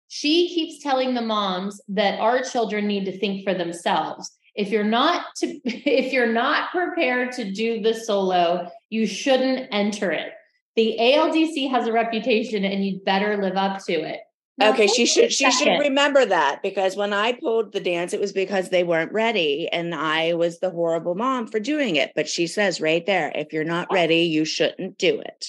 She 0.08 0.48
keeps 0.54 0.82
telling 0.82 1.14
the 1.14 1.22
moms 1.22 1.80
that 1.88 2.20
our 2.20 2.42
children 2.42 2.86
need 2.86 3.06
to 3.06 3.18
think 3.18 3.44
for 3.44 3.54
themselves. 3.54 4.30
If 4.54 4.68
you're 4.68 4.84
not 4.84 5.26
to 5.36 5.46
if 5.64 6.12
you're 6.12 6.32
not 6.32 6.70
prepared 6.70 7.32
to 7.32 7.50
do 7.50 7.80
the 7.80 7.94
solo, 7.94 8.70
you 8.90 9.06
shouldn't 9.06 9.68
enter 9.72 10.12
it. 10.12 10.32
The 10.76 10.96
ALDC 11.00 11.70
has 11.70 11.86
a 11.86 11.92
reputation 11.92 12.64
and 12.64 12.84
you'd 12.84 13.04
better 13.04 13.40
live 13.40 13.56
up 13.56 13.84
to 13.86 13.92
it. 13.92 14.20
Now, 14.56 14.70
okay, 14.70 14.86
she 14.86 15.04
should 15.04 15.32
she 15.32 15.50
should 15.50 15.80
remember 15.80 16.24
that 16.24 16.62
because 16.62 16.96
when 16.96 17.12
I 17.12 17.32
pulled 17.32 17.72
the 17.72 17.80
dance, 17.80 18.12
it 18.12 18.20
was 18.20 18.32
because 18.32 18.68
they 18.68 18.84
weren't 18.84 19.12
ready, 19.12 19.68
and 19.72 19.94
I 19.94 20.34
was 20.34 20.60
the 20.60 20.70
horrible 20.70 21.16
mom 21.16 21.48
for 21.48 21.58
doing 21.58 21.96
it. 21.96 22.12
But 22.14 22.28
she 22.28 22.46
says 22.46 22.80
right 22.80 23.04
there, 23.04 23.32
if 23.34 23.52
you're 23.52 23.64
not 23.64 23.88
ready, 23.92 24.22
you 24.22 24.44
shouldn't 24.44 24.96
do 24.96 25.20
it. 25.20 25.48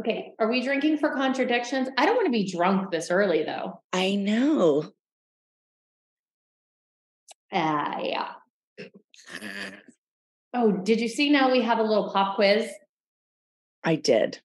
Okay, 0.00 0.32
are 0.40 0.50
we 0.50 0.62
drinking 0.62 0.98
for 0.98 1.14
contradictions? 1.14 1.88
I 1.96 2.06
don't 2.06 2.16
want 2.16 2.26
to 2.26 2.32
be 2.32 2.50
drunk 2.50 2.90
this 2.90 3.10
early 3.10 3.44
though. 3.44 3.82
I 3.92 4.16
know. 4.16 4.90
Ah, 7.52 7.98
yeah. 8.00 8.28
Oh, 10.52 10.72
did 10.72 11.00
you 11.00 11.08
see 11.08 11.30
now 11.30 11.52
we 11.52 11.62
have 11.62 11.78
a 11.78 11.82
little 11.82 12.10
pop 12.10 12.34
quiz? 12.34 12.68
I 13.84 13.94
did. 13.94 14.40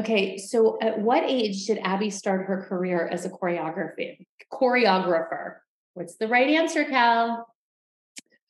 Okay, 0.00 0.38
so 0.38 0.78
at 0.80 0.98
what 0.98 1.24
age 1.24 1.66
did 1.66 1.78
Abby 1.82 2.08
start 2.08 2.46
her 2.46 2.64
career 2.66 3.06
as 3.06 3.26
a 3.26 3.28
choreography 3.28 4.24
choreographer? 4.50 5.56
What's 5.92 6.16
the 6.16 6.26
right 6.26 6.48
answer, 6.48 6.84
Cal? 6.84 7.46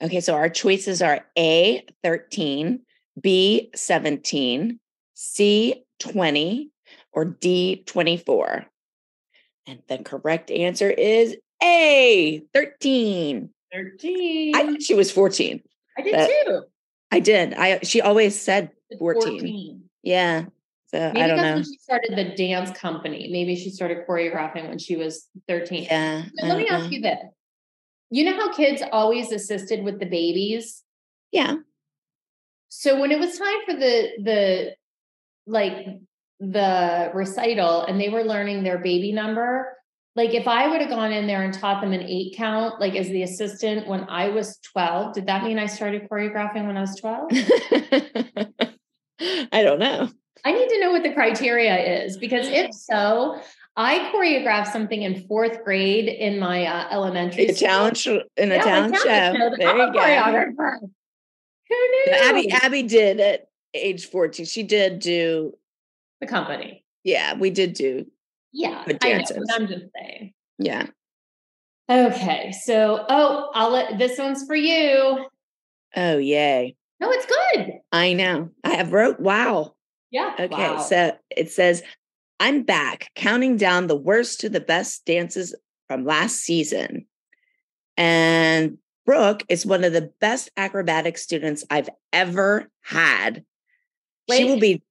Okay, 0.01 0.21
so 0.21 0.35
our 0.35 0.49
choices 0.49 1.03
are 1.03 1.27
A 1.37 1.85
13, 2.05 2.81
B 3.21 3.71
17, 3.75 4.79
C 5.15 5.85
20, 5.99 6.71
or 7.13 7.25
D 7.25 7.83
24. 7.85 8.67
And 9.67 9.83
the 9.89 9.99
correct 9.99 10.53
answer 10.53 10.89
is 10.89 11.37
A 11.61 12.43
13. 12.55 13.51
13. 13.73 14.55
I 14.55 14.67
thought 14.67 14.83
she 14.83 14.95
was 14.95 15.11
14. 15.11 15.63
I 15.99 16.03
did 16.03 16.31
too. 16.47 16.63
I 17.11 17.19
did. 17.19 17.55
I 17.55 17.81
she 17.81 18.01
always 18.01 18.41
said 18.41 18.71
It's 18.89 19.01
14. 19.01 19.83
Yeah. 20.05 20.45
So 20.93 20.99
Maybe 20.99 21.23
I 21.23 21.27
don't 21.29 21.37
that's 21.37 21.47
know. 21.47 21.55
when 21.55 21.65
she 21.65 21.79
started 21.79 22.17
the 22.17 22.35
dance 22.35 22.77
company. 22.77 23.29
Maybe 23.31 23.55
she 23.55 23.71
started 23.71 23.99
choreographing 24.09 24.69
when 24.69 24.79
she 24.79 24.97
was 24.97 25.29
13. 25.47 25.85
Yeah. 25.85 26.25
So 26.37 26.47
let 26.47 26.59
me 26.59 26.67
don't 26.67 26.83
ask 26.83 26.91
you 26.91 27.01
this. 27.01 27.19
You 28.11 28.25
know 28.25 28.35
how 28.35 28.53
kids 28.53 28.83
always 28.91 29.31
assisted 29.31 29.85
with 29.85 30.01
the 30.01 30.07
babies? 30.07 30.83
Yeah. 31.31 31.57
So 32.71 33.01
when 33.01 33.13
it 33.13 33.21
was 33.21 33.39
time 33.39 33.59
for 33.67 33.75
the 33.75 34.09
the 34.25 34.75
like 35.47 35.87
the 36.41 37.13
recital 37.15 37.85
and 37.85 38.01
they 38.01 38.09
were 38.09 38.25
learning 38.25 38.65
their 38.65 38.79
baby 38.79 39.13
number, 39.13 39.77
like 40.17 40.35
if 40.35 40.49
I 40.49 40.67
would 40.67 40.81
have 40.81 40.91
gone 40.91 41.13
in 41.13 41.29
there 41.29 41.43
and 41.43 41.55
taught 41.55 41.83
them 41.83 41.93
an 41.93 42.03
eight 42.03 42.35
count, 42.37 42.81
like 42.81 42.97
as 42.97 43.09
the 43.09 43.23
assistant 43.23 43.87
when 43.87 44.07
I 44.09 44.31
was 44.31 44.59
12, 44.73 45.15
did 45.15 45.27
that 45.27 45.45
mean 45.45 45.59
I 45.59 45.67
started 45.67 46.09
choreographing 46.11 46.67
when 46.67 46.77
I 46.77 46.81
was 46.81 46.97
12? 46.97 47.31
I 49.53 49.63
don't 49.63 49.79
know. 49.79 50.09
I 50.45 50.53
need 50.53 50.69
to 50.69 50.81
know 50.81 50.91
what 50.93 51.03
the 51.03 51.13
criteria 51.13 52.05
is 52.05 52.17
because 52.17 52.47
if 52.49 52.75
so, 52.75 53.41
I 53.77 54.11
choreographed 54.15 54.73
something 54.73 55.03
in 55.03 55.27
fourth 55.27 55.65
grade 55.65 56.09
in 56.09 56.39
my 56.39 56.65
uh, 56.67 56.89
elementary 56.91 57.47
A 57.47 57.55
school. 57.55 57.69
talent 57.69 58.07
in 58.07 58.53
a 58.53 58.57
Yeah, 58.57 58.63
talent 58.63 58.97
show. 58.97 59.03
show. 59.03 59.51
There 59.57 59.69
I'm 59.69 59.79
you 59.79 59.93
go. 59.93 59.99
choreographer. 60.01 60.79
Who 60.81 61.75
knew? 61.77 62.13
Abby 62.15 62.51
Abby 62.51 62.83
did 62.83 63.21
at 63.21 63.47
age 63.75 64.07
14. 64.07 64.45
She 64.47 64.63
did 64.65 64.99
do, 64.99 65.57
the 66.21 66.27
company. 66.27 66.85
yeah, 67.05 67.35
we 67.35 67.51
did 67.51 67.75
do, 67.75 68.07
Yeah, 68.53 68.85
I 69.03 69.13
know, 69.13 69.25
I'm 69.55 69.69
just 69.69 69.85
saying. 69.97 70.33
yeah. 70.59 70.87
Okay, 71.89 72.53
so 72.53 73.05
oh, 73.09 73.51
I'll 73.55 73.71
let 73.71 73.99
this 73.99 74.19
one's 74.19 74.45
for 74.47 74.55
you. 74.57 75.27
Oh 75.97 76.19
yay. 76.19 76.77
No, 77.01 77.11
it's 77.11 77.27
good. 77.27 77.73
I 77.93 78.13
know. 78.13 78.51
I 78.63 78.75
have 78.75 78.93
wrote 78.93 79.19
wow. 79.21 79.75
Yeah. 80.11 80.35
Okay, 80.39 80.49
Wow. 80.49 80.79
so 80.79 81.17
it 81.31 81.51
says, 81.51 81.83
I'm 82.39 82.63
back 82.63 83.11
counting 83.15 83.57
down 83.57 83.87
the 83.87 83.97
worst 83.97 84.41
to 84.41 84.49
the 84.49 84.61
best 84.61 85.05
dances 85.05 85.55
from 85.89 86.05
last 86.05 86.37
season. 86.37 87.07
And 87.97 88.79
Brooke 89.05 89.43
is 89.49 89.67
one 89.67 89.85
of 89.85 89.93
the 89.93 90.13
best 90.21 90.51
acrobatic 90.57 91.19
students 91.19 91.65
I've 91.71 91.91
ever 92.13 92.71
had. 92.83 93.45
She 94.31 94.45
will 94.45 94.59
be. 94.61 94.83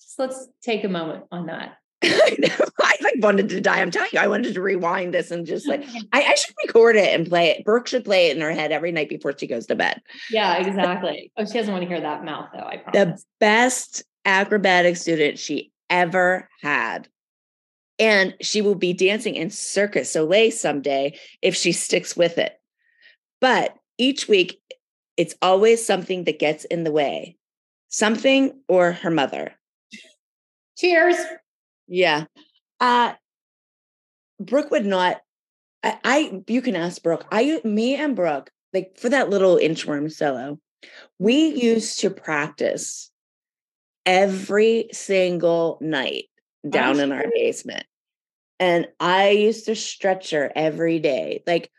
Just 0.00 0.18
let's 0.18 0.48
take 0.62 0.84
a 0.84 0.88
moment 0.88 1.24
on 1.32 1.46
that. 1.46 1.78
I 2.04 2.36
know. 2.38 2.66
I 3.06 3.12
wanted 3.18 3.48
to 3.50 3.60
die. 3.60 3.80
I'm 3.80 3.90
telling 3.90 4.10
you, 4.12 4.18
I 4.18 4.28
wanted 4.28 4.54
to 4.54 4.60
rewind 4.60 5.14
this 5.14 5.30
and 5.30 5.46
just 5.46 5.66
like 5.66 5.84
I, 6.12 6.22
I 6.22 6.34
should 6.34 6.54
record 6.66 6.96
it 6.96 7.14
and 7.14 7.26
play 7.28 7.50
it. 7.50 7.64
Brooke 7.64 7.86
should 7.86 8.04
play 8.04 8.28
it 8.28 8.36
in 8.36 8.42
her 8.42 8.52
head 8.52 8.72
every 8.72 8.92
night 8.92 9.08
before 9.08 9.36
she 9.36 9.46
goes 9.46 9.66
to 9.66 9.74
bed. 9.74 10.02
Yeah, 10.30 10.56
exactly. 10.56 11.32
oh, 11.36 11.44
she 11.44 11.54
doesn't 11.54 11.72
want 11.72 11.82
to 11.82 11.88
hear 11.88 12.00
that 12.00 12.24
mouth 12.24 12.48
though. 12.52 12.60
I 12.60 12.82
the 12.92 13.18
best 13.40 14.04
acrobatic 14.24 14.96
student 14.96 15.38
she 15.38 15.72
ever 15.88 16.48
had. 16.60 17.08
And 17.98 18.34
she 18.42 18.60
will 18.60 18.74
be 18.74 18.92
dancing 18.92 19.36
in 19.36 19.48
Cirque 19.48 19.94
du 19.94 20.04
Soleil 20.04 20.50
someday 20.50 21.18
if 21.40 21.56
she 21.56 21.72
sticks 21.72 22.14
with 22.14 22.36
it. 22.36 22.60
But 23.40 23.74
each 23.96 24.28
week, 24.28 24.60
it's 25.16 25.34
always 25.40 25.84
something 25.84 26.24
that 26.24 26.38
gets 26.38 26.66
in 26.66 26.84
the 26.84 26.92
way 26.92 27.36
something 27.88 28.52
or 28.68 28.92
her 28.92 29.10
mother. 29.10 29.54
Cheers. 30.76 31.16
Yeah. 31.88 32.24
Uh, 32.80 33.14
Brooke 34.40 34.70
would 34.70 34.86
not. 34.86 35.20
I, 35.82 35.98
I 36.04 36.42
you 36.46 36.62
can 36.62 36.76
ask 36.76 37.02
Brooke. 37.02 37.26
I 37.30 37.60
me 37.64 37.94
and 37.94 38.16
Brooke 38.16 38.50
like 38.72 38.98
for 38.98 39.08
that 39.08 39.30
little 39.30 39.56
inchworm 39.56 40.10
solo. 40.12 40.58
We 41.18 41.48
used 41.48 42.00
to 42.00 42.10
practice 42.10 43.10
every 44.04 44.88
single 44.92 45.78
night 45.80 46.24
down 46.68 47.00
in 47.00 47.12
our 47.12 47.24
basement, 47.34 47.84
and 48.60 48.86
I 49.00 49.30
used 49.30 49.66
to 49.66 49.74
stretch 49.74 50.30
her 50.30 50.52
every 50.54 50.98
day. 50.98 51.42
Like 51.46 51.70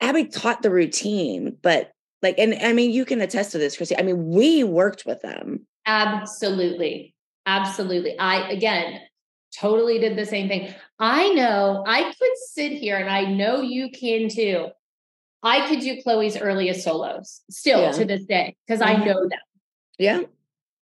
Abby 0.00 0.26
taught 0.26 0.62
the 0.62 0.70
routine, 0.70 1.56
but 1.62 1.90
like, 2.22 2.38
and 2.38 2.54
I 2.54 2.72
mean, 2.72 2.90
you 2.90 3.04
can 3.04 3.20
attest 3.20 3.52
to 3.52 3.58
this, 3.58 3.76
Chrissy. 3.76 3.96
I 3.96 4.02
mean, 4.02 4.28
we 4.28 4.64
worked 4.64 5.06
with 5.06 5.22
them. 5.22 5.66
Absolutely. 5.86 7.14
Absolutely. 7.48 8.18
I, 8.18 8.50
again, 8.50 9.00
totally 9.58 9.98
did 9.98 10.16
the 10.16 10.26
same 10.26 10.48
thing. 10.48 10.74
I 10.98 11.30
know 11.30 11.82
I 11.86 12.02
could 12.04 12.36
sit 12.52 12.72
here 12.72 12.96
and 12.96 13.08
I 13.08 13.24
know 13.24 13.62
you 13.62 13.90
can 13.90 14.28
too. 14.28 14.66
I 15.42 15.66
could 15.66 15.80
do 15.80 16.02
Chloe's 16.02 16.36
earliest 16.36 16.84
solos 16.84 17.40
still 17.50 17.80
Yeah. 17.80 17.92
to 17.92 18.04
this 18.04 18.24
day 18.24 18.54
because 18.66 18.82
I 18.82 18.96
Mhm. 18.96 19.06
know 19.06 19.20
them. 19.28 19.38
Yeah. 19.98 20.20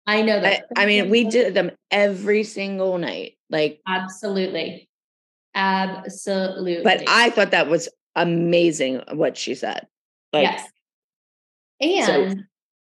I 0.05 0.21
know 0.21 0.41
I. 0.43 0.63
I 0.75 0.85
mean, 0.85 1.09
we 1.09 1.23
did 1.23 1.53
them 1.53 1.71
every 1.91 2.43
single 2.43 2.97
night. 2.97 3.37
Like, 3.49 3.79
Absolutely. 3.87 4.89
Absolutely. 5.55 6.83
but 6.83 7.03
I 7.07 7.29
thought 7.29 7.51
that 7.51 7.67
was 7.69 7.87
amazing 8.15 9.01
what 9.13 9.37
she 9.37 9.55
said. 9.55 9.87
Like, 10.33 10.43
yes. 10.43 10.69
And 11.81 12.43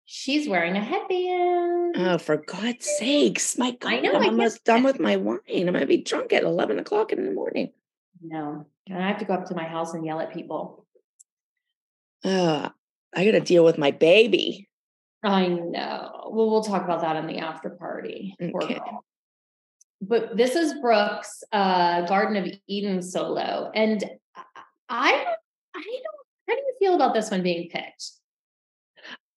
she's 0.05 0.47
wearing 0.47 0.75
a 0.75 0.81
headband. 0.83 1.95
oh, 1.97 2.17
for 2.17 2.37
God's 2.37 2.85
sakes, 2.97 3.57
my 3.57 3.71
God, 3.71 3.93
I 3.93 3.99
know, 3.99 4.13
I'm 4.15 4.23
I 4.23 4.27
almost 4.27 4.63
done 4.63 4.83
with 4.83 4.99
my 4.99 5.17
wine. 5.17 5.39
I'm 5.49 5.65
gonna 5.65 5.85
be 5.85 5.97
drunk 6.03 6.33
at 6.33 6.43
11 6.43 6.79
o'clock 6.79 7.11
in 7.11 7.25
the 7.25 7.31
morning. 7.31 7.71
no. 8.21 8.65
And 8.87 9.03
I 9.03 9.07
have 9.07 9.17
to 9.17 9.25
go 9.25 9.33
up 9.33 9.47
to 9.47 9.55
my 9.55 9.63
house 9.63 9.95
and 9.95 10.05
yell 10.05 10.19
at 10.19 10.31
people. 10.31 10.85
Uh, 12.23 12.69
I 13.15 13.25
gotta 13.25 13.39
deal 13.39 13.65
with 13.65 13.79
my 13.79 13.89
baby. 13.89 14.69
I 15.23 15.47
know. 15.47 16.29
Well, 16.31 16.51
we'll 16.51 16.63
talk 16.63 16.83
about 16.83 17.01
that 17.01 17.15
in 17.15 17.25
the 17.25 17.39
after 17.39 17.71
party. 17.71 18.35
Okay. 18.39 18.79
But 20.01 20.37
this 20.37 20.55
is 20.55 20.75
Brooke's 20.81 21.43
uh, 21.51 22.01
Garden 22.01 22.35
of 22.37 22.47
Eden 22.67 23.01
solo, 23.01 23.71
and 23.73 24.03
I, 24.87 25.25
I 25.75 25.81
don't. 25.81 26.15
How 26.47 26.53
do 26.53 26.61
you 26.61 26.75
feel 26.79 26.93
about 26.93 27.15
this 27.15 27.31
one 27.31 27.41
being 27.41 27.69
picked? 27.69 28.11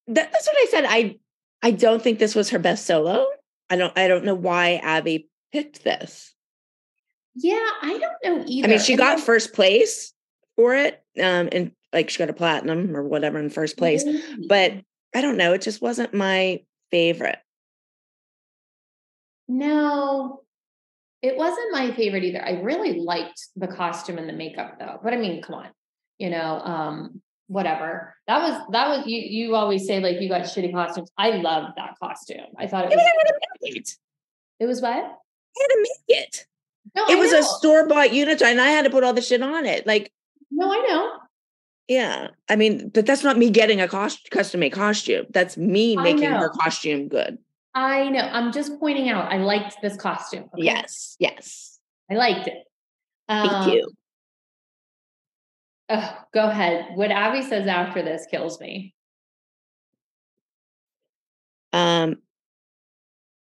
That, 0.09 0.33
that's 0.33 0.47
what 0.47 0.57
I 0.59 0.67
said. 0.71 0.85
I 0.87 1.17
I 1.63 1.71
don't 1.73 2.03
think 2.03 2.19
this 2.19 2.35
was 2.35 2.51
her 2.51 2.59
best 2.59 2.87
solo. 2.87 3.27
I 3.71 3.77
don't 3.77 3.97
I 3.97 4.09
don't 4.09 4.25
know 4.25 4.35
why 4.35 4.77
Abby 4.83 5.29
picked 5.53 5.85
this. 5.85 6.35
Yeah, 7.35 7.67
I 7.83 7.99
don't 7.99 8.39
know 8.39 8.45
either. 8.47 8.67
I 8.67 8.71
mean, 8.71 8.79
she 8.81 8.95
And 8.95 8.99
got 8.99 9.17
then- 9.17 9.25
first 9.27 9.53
place 9.53 10.13
for 10.57 10.75
it. 10.75 11.03
Um, 11.23 11.49
and 11.53 11.73
like 11.93 12.11
she 12.11 12.19
got 12.19 12.31
a 12.31 12.35
platinum 12.35 12.97
or 12.97 13.03
whatever 13.05 13.39
in 13.39 13.51
first 13.51 13.77
place. 13.77 14.05
But 14.49 14.75
I 15.15 15.21
don't 15.21 15.37
know, 15.37 15.53
it 15.53 15.63
just 15.63 15.81
wasn't 15.81 16.13
my 16.15 16.63
favorite. 16.91 17.39
No, 19.49 20.43
it 21.23 21.37
wasn't 21.37 21.73
my 21.73 21.93
favorite 21.93 22.25
either. 22.25 22.45
I 22.45 22.61
really 22.61 23.01
liked 23.01 23.41
the 23.57 23.69
costume 23.69 24.19
and 24.19 24.29
the 24.29 24.33
makeup 24.35 24.79
though. 24.79 25.01
But 25.03 25.15
I 25.15 25.17
mean, 25.17 25.43
come 25.43 25.55
on, 25.57 25.69
you 26.19 26.31
know, 26.31 26.61
um, 26.61 27.23
whatever. 27.49 28.15
That 28.27 28.39
was 28.43 28.63
that 28.73 28.89
was 28.89 29.07
you 29.07 29.19
you 29.21 29.55
always 29.57 29.87
say 29.87 30.01
like 30.01 30.21
you 30.21 30.29
got 30.29 30.43
shitty 30.43 30.73
costumes. 30.73 31.11
I 31.19 31.31
loved 31.33 31.77
that 31.77 31.95
costume. 32.01 32.47
I 32.59 32.67
thought 32.67 32.85
it 32.85 32.91
was 32.91 32.99
I 32.99 33.03
had 33.03 33.11
to 33.11 33.35
make 33.63 33.77
it. 33.77 33.91
it 34.61 34.67
was 34.67 34.81
what? 34.81 34.93
I 34.93 35.01
had 35.01 35.69
to 35.69 35.79
make 35.83 36.19
it. 36.19 36.47
No, 36.95 37.05
It 37.07 37.17
I 37.17 37.21
was 37.21 37.33
know. 37.33 37.41
a 37.41 37.43
store 37.43 37.87
bought 37.89 38.13
unit 38.13 38.41
and 38.41 38.61
I 38.61 38.69
had 38.69 38.85
to 38.85 38.91
put 38.91 39.03
all 39.05 39.13
the 39.13 39.21
shit 39.21 39.43
on 39.43 39.67
it. 39.67 39.87
Like, 39.87 40.11
No, 40.51 40.73
I 40.73 40.77
know. 40.89 41.13
yeah. 41.89 42.29
I 42.49 42.57
mean, 42.57 42.89
but 42.91 43.05
that's 43.07 43.23
not 43.25 43.37
me 43.37 43.51
getting 43.51 43.81
a 43.81 43.89
cost 43.89 44.31
custom 44.31 44.61
made 44.61 44.73
costume. 44.73 45.27
That's 45.31 45.57
me 45.57 45.97
I 45.99 46.03
making 46.03 46.31
her 46.31 46.49
costume 46.51 47.09
good. 47.09 47.39
I 47.75 48.09
know. 48.09 48.21
I'm 48.21 48.53
just 48.53 48.79
pointing 48.81 49.09
out. 49.11 49.31
I 49.33 49.37
liked 49.39 49.77
this 49.83 49.97
costume. 49.97 50.45
okay? 50.55 50.65
Yes, 50.65 51.17
yes. 51.19 51.79
I 52.11 52.15
liked 52.15 52.47
it. 52.49 52.65
Thank 53.29 53.53
Um, 53.53 53.69
you. 53.71 53.91
Oh, 55.91 56.19
go 56.35 56.49
ahead. 56.49 56.89
What 56.95 57.11
Abby 57.11 57.43
says 57.43 57.67
after 57.67 58.03
this 58.03 58.27
kills 58.31 58.61
me. 58.61 58.95
Um, 61.73 62.17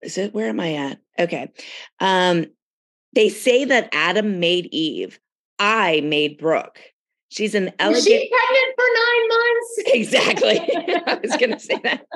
is 0.02 0.18
it 0.18 0.32
where 0.34 0.48
am 0.48 0.60
I 0.60 0.74
at? 0.74 0.98
Okay. 1.18 1.50
Um, 2.00 2.46
they 3.14 3.28
say 3.28 3.64
that 3.66 3.88
Adam 3.92 4.40
made 4.40 4.68
Eve. 4.72 5.18
I 5.58 6.00
made 6.02 6.38
Brooke. 6.38 6.80
She's 7.30 7.54
an 7.54 7.64
Was 7.64 7.72
elegant. 7.78 8.04
she 8.06 8.30
pregnant 8.30 8.74
for 8.76 8.86
nine 8.94 9.28
months? 9.28 9.78
exactly. 9.86 10.60
I 11.06 11.20
was 11.22 11.36
gonna 11.36 11.58
say 11.58 11.80
that. 11.84 12.06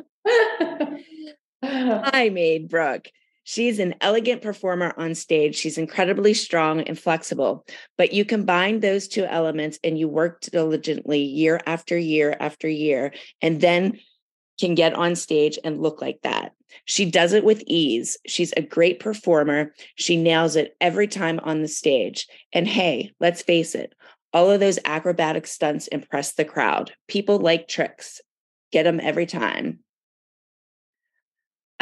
I 2.14 2.30
made 2.30 2.68
Brooke. 2.68 3.08
She's 3.45 3.78
an 3.78 3.95
elegant 4.01 4.43
performer 4.43 4.95
on 4.97 5.14
stage. 5.14 5.57
She's 5.57 5.78
incredibly 5.78 6.34
strong 6.34 6.82
and 6.82 6.99
flexible. 6.99 7.64
But 7.99 8.12
you 8.12 8.24
combine 8.24 8.80
those 8.80 9.09
two 9.09 9.24
elements 9.24 9.78
and 9.82 9.99
you 9.99 10.09
work 10.09 10.40
diligently 10.43 11.20
year 11.20 11.61
after 11.66 11.99
year 11.99 12.36
after 12.38 12.68
year, 12.68 13.12
and 13.40 13.61
then 13.61 13.99
can 14.61 14.74
get 14.74 14.95
on 14.95 15.16
stage 15.16 15.59
and 15.64 15.82
look 15.82 16.01
like 16.01 16.20
that. 16.22 16.53
She 16.84 17.11
does 17.11 17.32
it 17.32 17.45
with 17.45 17.64
ease. 17.66 18.16
She's 18.26 18.53
a 18.57 18.62
great 18.62 19.01
performer. 19.01 19.74
She 19.97 20.16
nails 20.16 20.57
it 20.57 20.76
every 20.80 21.09
time 21.09 21.40
on 21.43 21.62
the 21.62 21.68
stage. 21.68 22.28
And 22.53 22.66
hey, 22.66 23.12
let's 23.18 23.43
face 23.43 23.74
it, 23.74 23.95
all 24.32 24.51
of 24.51 24.61
those 24.61 24.78
acrobatic 24.84 25.47
stunts 25.47 25.88
impress 25.88 26.32
the 26.34 26.45
crowd. 26.45 26.93
People 27.09 27.38
like 27.38 27.68
tricks, 27.68 28.20
get 28.70 28.84
them 28.84 29.01
every 29.01 29.26
time. 29.26 29.80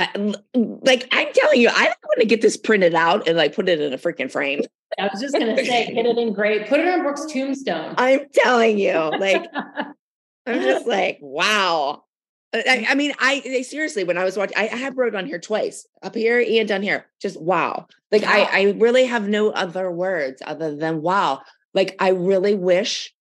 I, 0.00 0.34
like 0.54 1.08
I'm 1.12 1.28
telling 1.32 1.60
you, 1.60 1.68
I 1.68 1.84
don't 1.84 2.04
want 2.04 2.20
to 2.20 2.26
get 2.26 2.40
this 2.40 2.56
printed 2.56 2.94
out 2.94 3.28
and 3.28 3.36
like 3.36 3.54
put 3.54 3.68
it 3.68 3.80
in 3.80 3.92
a 3.92 3.98
freaking 3.98 4.30
frame. 4.30 4.62
I 4.98 5.08
was 5.12 5.20
just 5.20 5.34
gonna 5.34 5.56
say, 5.56 5.92
get 5.94 6.06
it 6.06 6.18
in 6.18 6.32
great. 6.32 6.66
Put 6.68 6.80
it 6.80 6.88
on 6.88 7.02
Brooke's 7.02 7.26
tombstone. 7.26 7.94
I'm 7.96 8.20
telling 8.32 8.78
you, 8.78 8.92
like 8.92 9.46
I'm 10.46 10.62
just 10.62 10.86
like, 10.86 11.18
wow. 11.20 12.04
I, 12.52 12.86
I 12.88 12.94
mean, 12.96 13.12
I 13.20 13.42
I- 13.44 13.62
seriously, 13.62 14.02
when 14.04 14.18
I 14.18 14.24
was 14.24 14.36
watching, 14.36 14.56
I, 14.56 14.62
I 14.68 14.76
have 14.76 14.96
wrote 14.98 15.14
on 15.14 15.26
here 15.26 15.38
twice, 15.38 15.86
up 16.02 16.14
here 16.16 16.40
and 16.40 16.66
down 16.68 16.82
here. 16.82 17.06
Just 17.20 17.40
wow. 17.40 17.86
Like 18.10 18.22
Wow. 18.22 18.30
I, 18.32 18.48
I 18.52 18.62
really 18.78 19.04
have 19.06 19.28
no 19.28 19.50
other 19.50 19.90
words 19.90 20.42
other 20.44 20.74
than 20.74 21.02
wow. 21.02 21.42
Like 21.74 21.94
I 22.00 22.08
really 22.10 22.54
wish 22.56 23.14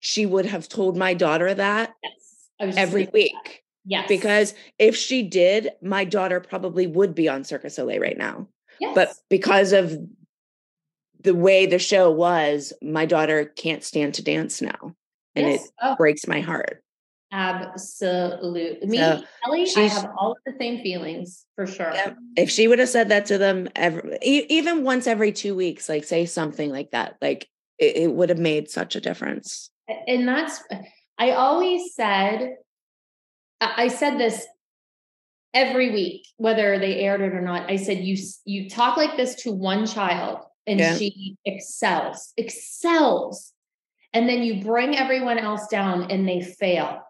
she 0.00 0.26
would 0.26 0.46
have 0.46 0.68
told 0.68 0.96
my 0.96 1.14
daughter 1.14 1.54
that 1.54 1.94
yes. 2.02 2.12
I 2.60 2.66
was 2.66 2.74
just 2.74 2.88
every 2.88 3.04
gonna 3.04 3.12
that. 3.12 3.61
Yes. 3.84 4.06
Because 4.08 4.54
if 4.78 4.96
she 4.96 5.22
did, 5.22 5.70
my 5.82 6.04
daughter 6.04 6.40
probably 6.40 6.86
would 6.86 7.14
be 7.14 7.28
on 7.28 7.44
Cirque 7.44 7.62
du 7.62 7.70
Soleil 7.70 8.00
right 8.00 8.16
now. 8.16 8.48
yes. 8.80 8.94
But 8.94 9.14
because 9.28 9.72
of 9.72 9.98
the 11.20 11.34
way 11.34 11.66
the 11.66 11.78
show 11.78 12.10
was, 12.10 12.72
my 12.82 13.06
daughter 13.06 13.44
can't 13.44 13.82
stand 13.82 14.14
to 14.14 14.22
dance 14.22 14.62
now. 14.62 14.94
And 15.34 15.46
yes. 15.46 15.64
it 15.64 15.70
oh, 15.82 15.96
breaks 15.96 16.26
my 16.26 16.40
heart. 16.40 16.82
absolutely. 17.32 18.78
Me, 18.82 18.98
So, 18.98 19.22
Kelly, 19.44 19.66
I 19.76 19.80
have 19.82 20.10
all 20.18 20.32
of 20.32 20.38
the 20.44 20.52
same 20.60 20.82
feelings 20.82 21.46
for 21.56 21.66
sure. 21.66 21.92
Yep. 21.92 22.16
If 22.36 22.50
she 22.50 22.68
would 22.68 22.78
have 22.78 22.88
said 22.88 23.08
that 23.08 23.26
to 23.26 23.38
them 23.38 23.68
every, 23.74 24.18
even 24.22 24.84
once 24.84 25.06
every 25.06 25.32
two 25.32 25.54
weeks, 25.54 25.88
like 25.88 26.04
say 26.04 26.26
something 26.26 26.70
like 26.70 26.90
that, 26.90 27.16
like 27.22 27.48
it, 27.78 27.96
it 27.96 28.12
would 28.12 28.28
have 28.28 28.38
made 28.38 28.70
such 28.70 28.94
a 28.94 29.00
difference. 29.00 29.70
and 30.06 30.26
that's 30.26 30.62
i 31.18 31.32
always 31.32 31.94
said 31.94 32.54
i 33.76 33.88
said 33.88 34.18
this 34.18 34.46
every 35.54 35.92
week 35.92 36.26
whether 36.36 36.78
they 36.78 37.00
aired 37.00 37.20
it 37.20 37.34
or 37.34 37.40
not 37.42 37.70
i 37.70 37.76
said 37.76 37.98
you 37.98 38.16
you 38.44 38.68
talk 38.70 38.96
like 38.96 39.16
this 39.16 39.34
to 39.36 39.52
one 39.52 39.86
child 39.86 40.40
and 40.66 40.80
Yeah. 40.80 40.96
she 40.96 41.36
excels 41.44 42.32
excels 42.36 43.52
and 44.12 44.28
then 44.28 44.42
you 44.42 44.62
bring 44.62 44.96
everyone 44.96 45.38
else 45.38 45.66
down 45.68 46.10
and 46.10 46.26
they 46.26 46.40
fail 46.40 47.02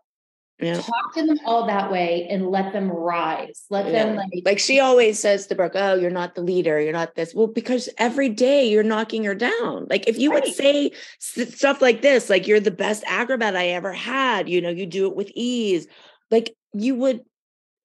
Yeah. 0.58 0.80
talk 0.80 1.14
to 1.14 1.26
them 1.26 1.38
all 1.46 1.66
that 1.66 1.92
way 1.92 2.26
and 2.30 2.48
let 2.48 2.72
them 2.72 2.90
rise 2.90 3.64
let 3.70 3.90
them 3.92 4.16
like 4.16 4.28
Like 4.44 4.58
she 4.58 4.80
always 4.80 5.18
says 5.18 5.46
to 5.48 5.54
Brooke, 5.54 5.72
Oh, 5.76 5.94
you're 5.94 6.10
not 6.10 6.34
the 6.34 6.42
leader. 6.42 6.80
You're 6.80 6.92
not 6.92 7.14
this. 7.14 7.34
Well, 7.34 7.46
because 7.46 7.88
every 7.98 8.28
day 8.28 8.68
you're 8.68 8.82
knocking 8.82 9.24
her 9.24 9.34
down. 9.34 9.86
Like 9.90 10.08
if 10.08 10.18
you 10.18 10.30
would 10.32 10.46
say 10.46 10.90
stuff 11.18 11.80
like 11.82 12.02
this, 12.02 12.28
like 12.30 12.46
you're 12.48 12.60
the 12.60 12.70
best 12.70 13.04
acrobat 13.06 13.56
I 13.56 13.68
ever 13.68 13.92
had, 13.92 14.48
you 14.48 14.60
know, 14.60 14.70
you 14.70 14.86
do 14.86 15.06
it 15.06 15.14
with 15.16 15.30
ease. 15.34 15.86
Like 16.32 16.56
you 16.72 16.96
would, 16.96 17.20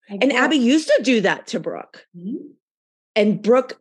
and 0.09 0.31
Abby 0.33 0.55
used 0.55 0.87
to 0.87 1.03
do 1.03 1.21
that 1.21 1.47
to 1.47 1.59
Brooke, 1.59 2.07
Mhm. 2.17 2.53
and 3.15 3.41
Brooke 3.41 3.79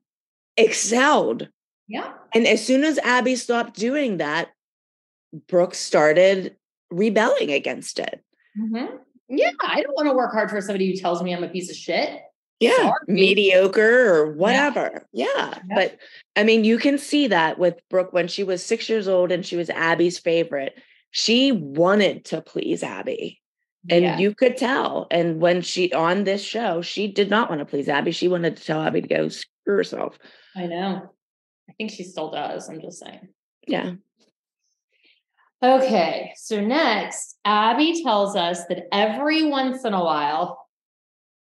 excelled. 0.59 1.49
yeah 1.89 2.13
And 2.35 2.47
as 2.47 2.67
soon 2.67 2.83
as 2.85 2.99
Abby 2.99 3.37
stopped 3.37 3.79
doing 3.79 4.17
that, 4.19 4.51
Brooke 5.49 5.75
started 5.75 6.57
rebelling 6.91 7.53
against 7.53 7.99
it. 7.99 8.21
Mhm. 8.59 8.99
yeah 9.29 9.51
i 9.61 9.83
don't 9.83 9.95
want 9.97 10.09
to 10.09 10.15
work 10.15 10.33
hard 10.33 10.49
for 10.51 10.61
somebody 10.61 10.87
who 10.91 10.97
tells 10.97 11.21
me 11.21 11.35
i'm 11.35 11.43
a 11.45 11.49
piece 11.49 11.69
of 11.71 11.77
shit 11.77 12.21
Yeah, 12.61 12.75
Sorry. 12.77 12.93
mediocre 13.09 14.15
or 14.15 14.33
whatever. 14.33 15.07
Yeah. 15.13 15.27
Yeah. 15.37 15.75
But 15.75 15.99
I 16.37 16.43
mean, 16.43 16.65
you 16.65 16.79
can 16.79 16.97
see 16.97 17.27
that 17.27 17.59
with 17.59 17.75
Brooke 17.91 18.15
when 18.15 18.29
she 18.29 18.45
was 18.45 18.63
six 18.65 18.89
years 18.89 19.09
old 19.09 19.31
and 19.31 19.45
she 19.45 19.57
was 19.57 19.69
Abby's 19.69 20.19
favorite. 20.19 20.73
She 21.11 21.53
wanted 21.53 22.25
to 22.27 22.41
please 22.41 22.83
Abby. 22.83 23.43
And 23.91 24.05
Yeah. 24.05 24.19
you 24.19 24.35
could 24.35 24.57
tell. 24.57 25.07
And 25.11 25.41
when 25.41 25.63
she 25.63 25.93
on 25.93 26.25
this 26.25 26.43
show, 26.43 26.83
she 26.83 27.09
did 27.09 27.31
not 27.31 27.49
want 27.49 27.61
to 27.61 27.65
please 27.65 27.89
Abby. 27.89 28.11
She 28.13 28.29
wanted 28.29 28.57
to 28.57 28.65
tell 28.65 28.83
Abby 28.83 29.03
to 29.03 29.09
go 29.09 29.29
screw 29.29 29.77
herself. 29.77 30.19
I 30.55 30.67
know. 30.67 31.03
I 31.69 31.73
think 31.75 31.91
she 31.91 32.03
still 32.05 32.31
does. 32.31 32.69
I'm 32.69 32.81
just 32.81 33.01
saying. 33.01 33.29
Yeah. 33.67 33.93
Okay. 35.63 36.33
So 36.37 36.61
next, 36.61 37.39
Abby 37.45 38.03
tells 38.03 38.37
us 38.37 38.65
that 38.67 38.87
every 38.93 39.45
once 39.45 39.85
in 39.85 39.95
a 39.95 40.05
while, 40.05 40.69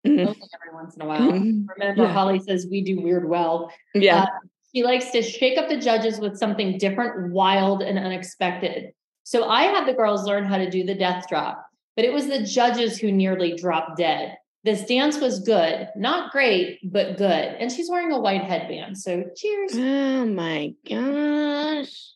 Mhm. 0.06 0.20
only 0.28 0.42
every 0.54 0.74
once 0.74 0.96
in 0.96 1.02
a 1.02 1.06
while, 1.06 1.20
Mhm. 1.32 1.68
remember 1.68 2.04
Yeah. 2.04 2.14
Holly 2.14 2.40
says 2.40 2.68
we 2.70 2.82
do 2.84 3.02
weird 3.02 3.28
well. 3.28 3.72
Yeah. 3.94 4.24
Uh, 4.24 4.28
She 4.76 4.84
likes 4.84 5.10
to 5.12 5.22
shake 5.24 5.58
up 5.58 5.70
the 5.70 5.78
judges 5.78 6.20
with 6.20 6.38
something 6.38 6.78
different, 6.78 7.32
wild, 7.32 7.82
and 7.82 7.98
unexpected. 7.98 8.94
So 9.24 9.50
I 9.50 9.64
had 9.64 9.88
the 9.88 9.94
girls 9.94 10.26
learn 10.28 10.44
how 10.44 10.58
to 10.58 10.70
do 10.70 10.84
the 10.84 10.94
death 10.94 11.28
drop, 11.28 11.67
but 11.98 12.06
it 12.06 12.14
was 12.14 12.28
the 12.28 12.44
judges 12.44 12.98
who 12.98 13.12
nearly 13.12 13.56
dropped 13.56 13.98
dead. 13.98 14.38
This 14.64 14.86
dance 14.86 15.20
was 15.20 15.40
good, 15.40 15.90
not 15.96 16.32
great, 16.32 16.80
but 16.84 17.18
good. 17.18 17.30
And 17.60 17.72
she's 17.72 17.90
wearing 17.90 18.12
a 18.12 18.20
white 18.20 18.44
headband. 18.44 18.98
So 18.98 19.24
cheers. 19.36 19.72
oh 19.76 20.26
my 20.26 20.74
gosh. 20.88 22.12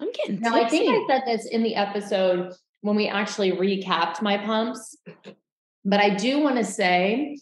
I'm 0.00 0.10
getting 0.12 0.40
Now, 0.40 0.54
I 0.54 0.68
think. 0.68 0.88
I 0.90 1.14
said 1.14 1.22
this 1.26 1.46
in 1.46 1.62
the 1.62 1.76
episode 1.76 2.52
when 2.80 2.96
we 2.96 3.06
actually 3.06 3.52
recapped 3.52 4.20
my 4.20 4.36
pumps, 4.38 4.96
but 5.84 6.00
I 6.00 6.14
do 6.14 6.40
want 6.40 6.56
to 6.56 6.64
say 6.64 7.38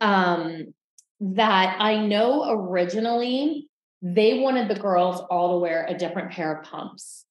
um, 0.00 0.74
that 1.20 1.76
I 1.80 2.06
know 2.06 2.50
originally 2.50 3.68
they 4.02 4.38
wanted 4.40 4.68
the 4.68 4.80
girls 4.80 5.20
all 5.30 5.54
to 5.54 5.62
wear 5.62 5.86
a 5.88 5.94
different 5.94 6.30
pair 6.30 6.56
of 6.56 6.64
pumps 6.64 7.24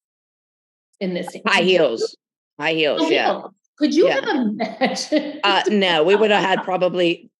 in 1.00 1.14
this 1.14 1.34
high 1.46 1.62
heels. 1.62 2.16
High 2.58 2.74
heels. 2.74 3.00
High 3.02 3.08
Yeah. 3.08 3.32
heels. 3.40 3.54
Could 3.80 3.94
you 3.94 4.08
Yeah. 4.08 4.20
have 4.20 4.28
imagined? 4.36 5.40
Uh, 5.42 5.62
no, 5.68 6.04
we 6.04 6.14
would 6.14 6.30
have 6.30 6.44
had 6.44 6.62
probably 6.64 7.30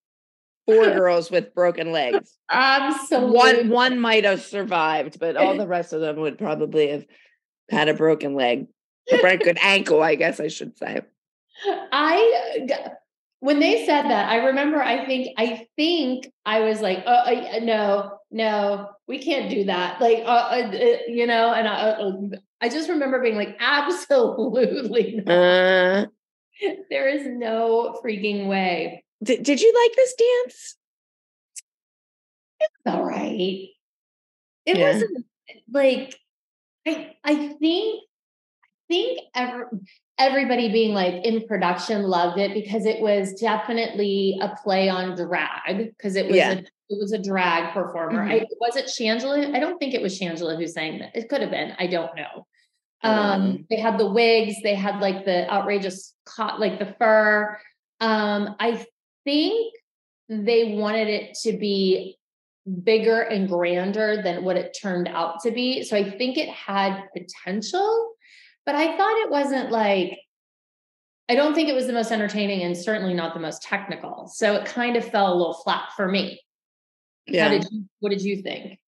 four 0.67 0.91
girls 0.91 1.31
with 1.31 1.55
broken 1.55 1.93
legs. 1.93 2.39
Absolutely. 2.51 3.37
One 3.37 3.69
one 3.69 4.01
might 4.01 4.25
have 4.25 4.43
survived, 4.43 5.21
but 5.21 5.37
all 5.37 5.55
the 5.55 5.67
rest 5.67 5.93
of 5.93 6.01
them 6.01 6.17
would 6.17 6.39
probably 6.39 6.89
have 6.89 7.05
had 7.71 7.89
a 7.89 7.95
broken 7.95 8.35
leg, 8.35 8.67
a 9.13 9.19
broken 9.19 9.59
ankle, 9.63 10.03
I 10.03 10.15
guess 10.15 10.41
I 10.41 10.49
should 10.49 10.79
say. 10.79 11.03
I 11.93 12.67
when 13.41 13.59
they 13.59 13.85
said 13.85 14.05
that, 14.05 14.31
I 14.31 14.47
remember. 14.47 14.83
I 14.83 15.05
think 15.05 15.35
I 15.37 15.67
think 15.77 16.31
I 16.47 16.61
was 16.61 16.81
like, 16.81 17.03
"Oh 17.07 17.11
uh, 17.13 17.59
no, 17.63 18.19
no, 18.31 18.89
we 19.07 19.19
can't 19.19 19.51
do 19.51 19.65
that." 19.65 20.01
Like, 20.01 20.19
uh, 20.25 20.27
uh, 20.27 20.71
uh, 20.73 20.97
you 21.09 21.27
know, 21.27 21.53
and 21.53 21.69
I, 21.69 21.91
uh, 21.91 22.13
I 22.63 22.71
just 22.71 22.89
remember 22.89 23.21
being 23.21 23.37
like, 23.37 23.57
"Absolutely, 23.61 25.23
not. 25.27 25.35
Uh, 25.35 26.07
there 26.91 27.09
is 27.09 27.27
no 27.27 28.01
freaking 28.05 28.47
way." 28.49 29.05
did, 29.23 29.43
did 29.43 29.61
you 29.61 29.73
like 29.85 29.97
this 29.97 30.15
dance? 30.15 30.77
It's 32.61 32.73
all 32.87 33.05
right. 33.05 33.69
It 34.67 34.77
Yeah. 34.77 34.93
wasn't 34.93 35.27
like 35.73 36.17
I. 36.87 37.15
I 37.25 37.49
think. 37.61 38.05
I 38.91 38.93
think 38.93 39.21
ever 39.37 39.71
everybody 40.19 40.73
being 40.73 40.93
like 40.95 41.25
in 41.25 41.47
production 41.47 42.03
loved 42.03 42.41
it 42.41 42.53
because 42.55 42.87
it 42.87 43.01
was 43.01 43.35
definitely 43.35 44.37
a 44.43 44.49
play 44.65 44.89
on 44.89 45.15
drag 45.15 45.77
because 45.97 46.17
it 46.17 46.27
was 46.27 46.35
Yeah. 46.35 46.51
a 46.55 46.57
it 46.59 46.99
was 46.99 47.13
a 47.13 47.23
drag 47.23 47.73
performer. 47.73 48.27
Mhm. 48.27 48.33
I 48.43 48.47
was 48.61 48.75
it 48.75 48.87
Shangela. 48.87 49.55
I 49.55 49.61
don't 49.61 49.79
think 49.79 49.95
it 49.95 50.03
was 50.03 50.19
Shangela 50.19 50.57
who 50.59 50.67
sang 50.67 50.99
that. 50.99 51.15
It 51.15 51.29
could 51.29 51.41
have 51.41 51.53
been. 51.53 51.73
I 51.79 51.87
don't 51.87 52.17
know. 52.17 52.49
Um, 53.03 53.67
they 53.71 53.77
had 53.77 53.99
the 53.99 54.11
wigs. 54.11 54.57
They 54.63 54.75
had 54.75 55.01
like 55.01 55.25
the 55.25 55.51
outrageous, 55.51 56.15
co- 56.27 56.57
like 56.59 56.79
the 56.79 56.95
fur. 56.99 57.59
Um, 58.01 58.57
I 58.61 58.87
think 59.25 59.75
they 60.29 60.75
wanted 60.75 61.09
it 61.09 61.39
to 61.43 61.57
be 61.57 62.19
bigger 62.85 63.21
and 63.21 63.49
grander 63.49 64.23
than 64.23 64.45
what 64.45 64.57
it 64.57 64.77
turned 64.81 65.09
out 65.09 65.41
to 65.41 65.51
be. 65.51 65.83
So 65.83 65.97
I 65.97 66.11
think 66.11 66.37
it 66.37 66.49
had 66.49 67.05
potential, 67.17 68.13
but 68.67 68.75
I 68.75 68.97
thought 68.97 69.23
it 69.23 69.31
wasn't 69.31 69.71
like, 69.71 70.19
I 71.29 71.35
don't 71.35 71.55
think 71.55 71.69
it 71.69 71.75
was 71.75 71.87
the 71.87 71.93
most 71.93 72.13
entertaining 72.13 72.63
and 72.63 72.77
certainly 72.77 73.15
not 73.15 73.35
the 73.35 73.41
most 73.41 73.63
technical. 73.63 74.29
So 74.29 74.55
it 74.55 74.67
kind 74.67 74.97
of 74.97 75.05
fell 75.05 75.33
a 75.33 75.37
little 75.37 75.55
flat 75.55 75.91
for 75.97 76.07
me. 76.07 76.41
Yeah. 77.27 77.49
Did 77.49 77.67
you, 77.71 77.85
what 78.01 78.11
did 78.11 78.23
you 78.23 78.43
think? 78.43 78.79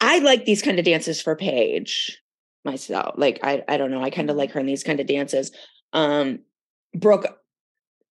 I 0.00 0.18
like 0.20 0.44
these 0.44 0.62
kind 0.62 0.78
of 0.78 0.84
dances 0.84 1.20
for 1.20 1.36
Paige 1.36 2.20
myself. 2.64 3.14
Like 3.16 3.40
I 3.42 3.62
I 3.68 3.76
don't 3.76 3.90
know. 3.90 4.02
I 4.02 4.10
kind 4.10 4.30
of 4.30 4.36
like 4.36 4.52
her 4.52 4.60
in 4.60 4.66
these 4.66 4.84
kind 4.84 5.00
of 5.00 5.06
dances. 5.06 5.52
Um 5.92 6.40
Brooke, 6.94 7.26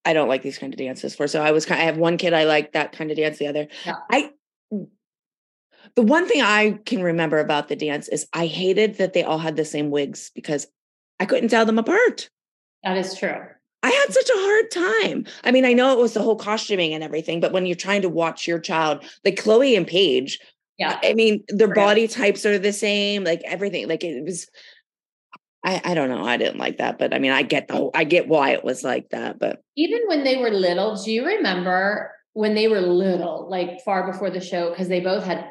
I 0.05 0.13
don't 0.13 0.29
like 0.29 0.41
these 0.41 0.57
kind 0.57 0.73
of 0.73 0.77
dances 0.77 1.15
for. 1.15 1.27
So 1.27 1.41
I 1.41 1.51
was 1.51 1.65
kind 1.65 1.81
I 1.81 1.85
have 1.85 1.97
one 1.97 2.17
kid 2.17 2.33
I 2.33 2.45
like 2.45 2.73
that 2.73 2.91
kind 2.91 3.11
of 3.11 3.17
dance, 3.17 3.37
the 3.37 3.47
other. 3.47 3.67
Yeah. 3.85 3.95
I 4.09 4.31
the 5.95 6.01
one 6.03 6.27
thing 6.27 6.41
I 6.41 6.79
can 6.85 7.01
remember 7.01 7.39
about 7.39 7.67
the 7.67 7.75
dance 7.75 8.07
is 8.07 8.27
I 8.33 8.45
hated 8.45 8.97
that 8.97 9.13
they 9.13 9.23
all 9.23 9.39
had 9.39 9.55
the 9.55 9.65
same 9.65 9.89
wigs 9.89 10.31
because 10.35 10.67
I 11.19 11.25
couldn't 11.25 11.49
tell 11.49 11.65
them 11.65 11.79
apart. 11.79 12.29
That 12.83 12.97
is 12.97 13.17
true. 13.17 13.45
I 13.81 13.89
had 13.89 14.13
such 14.13 14.29
a 14.29 14.33
hard 14.33 14.71
time. 14.71 15.25
I 15.43 15.51
mean, 15.51 15.65
I 15.65 15.73
know 15.73 15.93
it 15.93 16.01
was 16.01 16.13
the 16.13 16.21
whole 16.21 16.35
costuming 16.35 16.93
and 16.93 17.03
everything, 17.03 17.39
but 17.39 17.53
when 17.53 17.65
you're 17.65 17.75
trying 17.75 18.01
to 18.01 18.09
watch 18.09 18.47
your 18.47 18.59
child, 18.59 19.03
like 19.23 19.37
Chloe 19.37 19.75
and 19.75 19.87
Paige, 19.87 20.39
yeah. 20.79 20.99
I 21.03 21.13
mean, 21.13 21.43
their 21.49 21.73
body 21.73 22.07
types 22.07 22.45
are 22.45 22.57
the 22.57 22.73
same, 22.73 23.23
like 23.23 23.41
everything. 23.45 23.87
Like 23.87 24.03
it 24.03 24.23
was 24.23 24.47
I, 25.63 25.81
I 25.83 25.93
don't 25.93 26.09
know. 26.09 26.23
I 26.23 26.37
didn't 26.37 26.57
like 26.57 26.77
that, 26.77 26.97
but 26.97 27.13
I 27.13 27.19
mean, 27.19 27.31
I 27.31 27.43
get 27.43 27.67
the 27.67 27.75
whole, 27.75 27.91
I 27.93 28.05
get 28.05 28.27
why 28.27 28.51
it 28.51 28.63
was 28.63 28.83
like 28.83 29.09
that. 29.09 29.39
But 29.39 29.61
even 29.75 29.99
when 30.07 30.23
they 30.23 30.37
were 30.37 30.51
little, 30.51 30.95
do 30.95 31.11
you 31.11 31.25
remember 31.25 32.11
when 32.33 32.55
they 32.55 32.67
were 32.69 32.79
little, 32.79 33.49
like 33.49 33.81
far 33.83 34.09
before 34.09 34.29
the 34.29 34.39
show, 34.39 34.69
because 34.69 34.87
they 34.87 35.01
both 35.01 35.25
had 35.25 35.49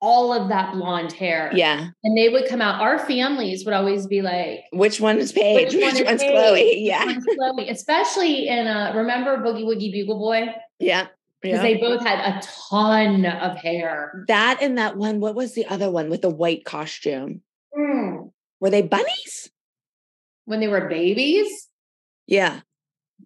all 0.00 0.32
of 0.32 0.48
that 0.48 0.74
blonde 0.74 1.10
hair. 1.10 1.50
Yeah. 1.52 1.88
And 2.04 2.16
they 2.16 2.28
would 2.28 2.48
come 2.48 2.62
out. 2.62 2.80
Our 2.80 3.00
families 3.00 3.64
would 3.64 3.74
always 3.74 4.06
be 4.06 4.22
like, 4.22 4.60
which 4.70 5.00
one 5.00 5.18
is 5.18 5.32
Paige? 5.32 5.74
Which, 5.74 5.82
which 5.82 6.04
one's 6.04 6.22
Paige? 6.22 6.30
Chloe? 6.30 6.78
Yeah. 6.84 7.16
Chloe? 7.36 7.68
Especially 7.68 8.46
in 8.46 8.68
uh 8.68 8.92
remember 8.94 9.38
Boogie 9.38 9.64
Woogie 9.64 9.90
Bugle 9.90 10.20
Boy? 10.20 10.54
Yeah 10.78 11.08
because 11.40 11.58
yeah. 11.58 11.62
they 11.62 11.76
both 11.76 12.00
had 12.00 12.18
a 12.18 12.40
ton 12.42 13.24
of 13.24 13.56
hair. 13.56 14.24
That 14.28 14.58
and 14.60 14.78
that 14.78 14.96
one. 14.96 15.20
What 15.20 15.34
was 15.34 15.54
the 15.54 15.66
other 15.66 15.90
one 15.90 16.10
with 16.10 16.22
the 16.22 16.30
white 16.30 16.64
costume? 16.64 17.42
Mm. 17.76 18.30
Were 18.60 18.70
they 18.70 18.82
bunnies? 18.82 19.50
When 20.46 20.60
they 20.60 20.68
were 20.68 20.88
babies? 20.88 21.68
Yeah. 22.26 22.60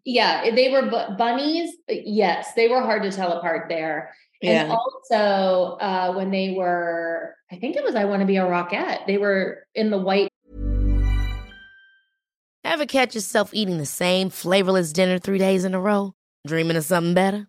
Yeah, 0.04 0.50
they 0.54 0.70
were 0.70 0.82
bu- 0.82 1.16
bunnies. 1.16 1.74
Yes, 1.88 2.52
they 2.54 2.68
were 2.68 2.82
hard 2.82 3.02
to 3.02 3.12
tell 3.12 3.32
apart 3.32 3.68
there. 3.68 4.14
Yeah. 4.40 4.64
And 4.64 4.72
also 4.72 5.76
uh, 5.76 6.12
when 6.14 6.30
they 6.30 6.54
were, 6.56 7.36
I 7.50 7.56
think 7.56 7.76
it 7.76 7.84
was 7.84 7.94
I 7.94 8.04
Want 8.04 8.20
to 8.20 8.26
Be 8.26 8.36
a 8.36 8.42
Rockette, 8.42 9.06
they 9.06 9.18
were 9.18 9.66
in 9.74 9.90
the 9.90 9.98
white. 9.98 10.28
Ever 12.64 12.86
catch 12.86 13.14
yourself 13.14 13.50
eating 13.52 13.78
the 13.78 13.86
same 13.86 14.30
flavorless 14.30 14.92
dinner 14.92 15.18
three 15.18 15.38
days 15.38 15.64
in 15.64 15.74
a 15.74 15.80
row? 15.80 16.14
Dreaming 16.46 16.76
of 16.76 16.84
something 16.84 17.14
better? 17.14 17.48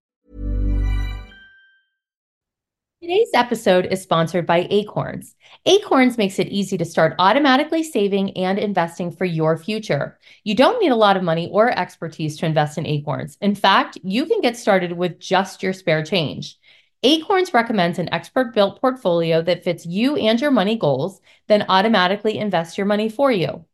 Today's 3.01 3.31
episode 3.33 3.87
is 3.87 3.99
sponsored 3.99 4.45
by 4.45 4.67
Acorns. 4.69 5.35
Acorns 5.65 6.19
makes 6.19 6.37
it 6.37 6.49
easy 6.49 6.77
to 6.77 6.85
start 6.85 7.15
automatically 7.17 7.81
saving 7.81 8.37
and 8.37 8.59
investing 8.59 9.09
for 9.09 9.25
your 9.25 9.57
future. 9.57 10.19
You 10.43 10.53
don't 10.53 10.79
need 10.79 10.91
a 10.91 10.95
lot 10.95 11.17
of 11.17 11.23
money 11.23 11.49
or 11.51 11.71
expertise 11.71 12.37
to 12.37 12.45
invest 12.45 12.77
in 12.77 12.85
Acorns. 12.85 13.39
In 13.41 13.55
fact, 13.55 13.97
you 14.03 14.27
can 14.27 14.39
get 14.39 14.55
started 14.55 14.91
with 14.91 15.19
just 15.19 15.63
your 15.63 15.73
spare 15.73 16.03
change. 16.03 16.59
Acorns 17.01 17.55
recommends 17.55 17.97
an 17.97 18.13
expert 18.13 18.53
built 18.53 18.79
portfolio 18.79 19.41
that 19.41 19.63
fits 19.63 19.83
you 19.83 20.15
and 20.17 20.39
your 20.39 20.51
money 20.51 20.77
goals, 20.77 21.21
then 21.47 21.65
automatically 21.69 22.37
invest 22.37 22.77
your 22.77 22.85
money 22.85 23.09
for 23.09 23.31
you. 23.31 23.65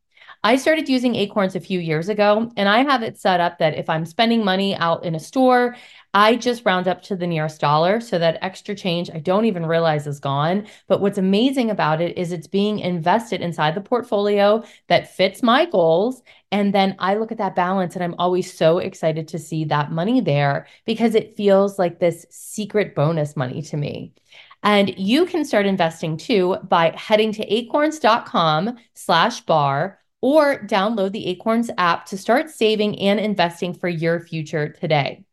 I 0.44 0.54
started 0.56 0.88
using 0.88 1.16
Acorns 1.16 1.56
a 1.56 1.60
few 1.60 1.80
years 1.80 2.08
ago, 2.08 2.50
and 2.56 2.68
I 2.68 2.84
have 2.84 3.02
it 3.02 3.18
set 3.18 3.40
up 3.40 3.58
that 3.58 3.76
if 3.76 3.90
I'm 3.90 4.06
spending 4.06 4.44
money 4.44 4.76
out 4.76 5.04
in 5.04 5.16
a 5.16 5.20
store, 5.20 5.76
I 6.14 6.36
just 6.36 6.64
round 6.64 6.86
up 6.86 7.02
to 7.02 7.16
the 7.16 7.26
nearest 7.26 7.60
dollar 7.60 8.00
so 8.00 8.18
that 8.18 8.38
extra 8.40 8.74
change 8.74 9.10
I 9.10 9.18
don't 9.18 9.44
even 9.44 9.66
realize 9.66 10.06
is 10.06 10.20
gone. 10.20 10.66
But 10.86 11.00
what's 11.00 11.18
amazing 11.18 11.70
about 11.70 12.00
it 12.00 12.16
is 12.16 12.32
it's 12.32 12.46
being 12.46 12.78
invested 12.78 13.40
inside 13.40 13.74
the 13.74 13.80
portfolio 13.80 14.62
that 14.86 15.14
fits 15.14 15.42
my 15.42 15.66
goals. 15.66 16.22
And 16.50 16.72
then 16.72 16.94
I 16.98 17.16
look 17.16 17.32
at 17.32 17.38
that 17.38 17.56
balance 17.56 17.94
and 17.94 18.02
I'm 18.02 18.14
always 18.18 18.56
so 18.56 18.78
excited 18.78 19.28
to 19.28 19.38
see 19.38 19.64
that 19.66 19.92
money 19.92 20.20
there 20.20 20.66
because 20.86 21.14
it 21.14 21.36
feels 21.36 21.78
like 21.78 21.98
this 21.98 22.24
secret 22.30 22.94
bonus 22.94 23.36
money 23.36 23.60
to 23.62 23.76
me. 23.76 24.14
And 24.62 24.98
you 24.98 25.26
can 25.26 25.44
start 25.44 25.66
investing 25.66 26.16
too 26.16 26.56
by 26.64 26.94
heading 26.96 27.32
to 27.32 27.52
acorns.com 27.52 28.76
slash 28.94 29.40
bar 29.42 29.98
or 30.20 30.58
download 30.60 31.12
the 31.12 31.26
Acorns 31.28 31.70
app 31.78 32.06
to 32.06 32.18
start 32.18 32.50
saving 32.50 32.98
and 32.98 33.20
investing 33.20 33.74
for 33.74 33.88
your 33.88 34.20
future 34.20 34.68
today. 34.68 35.24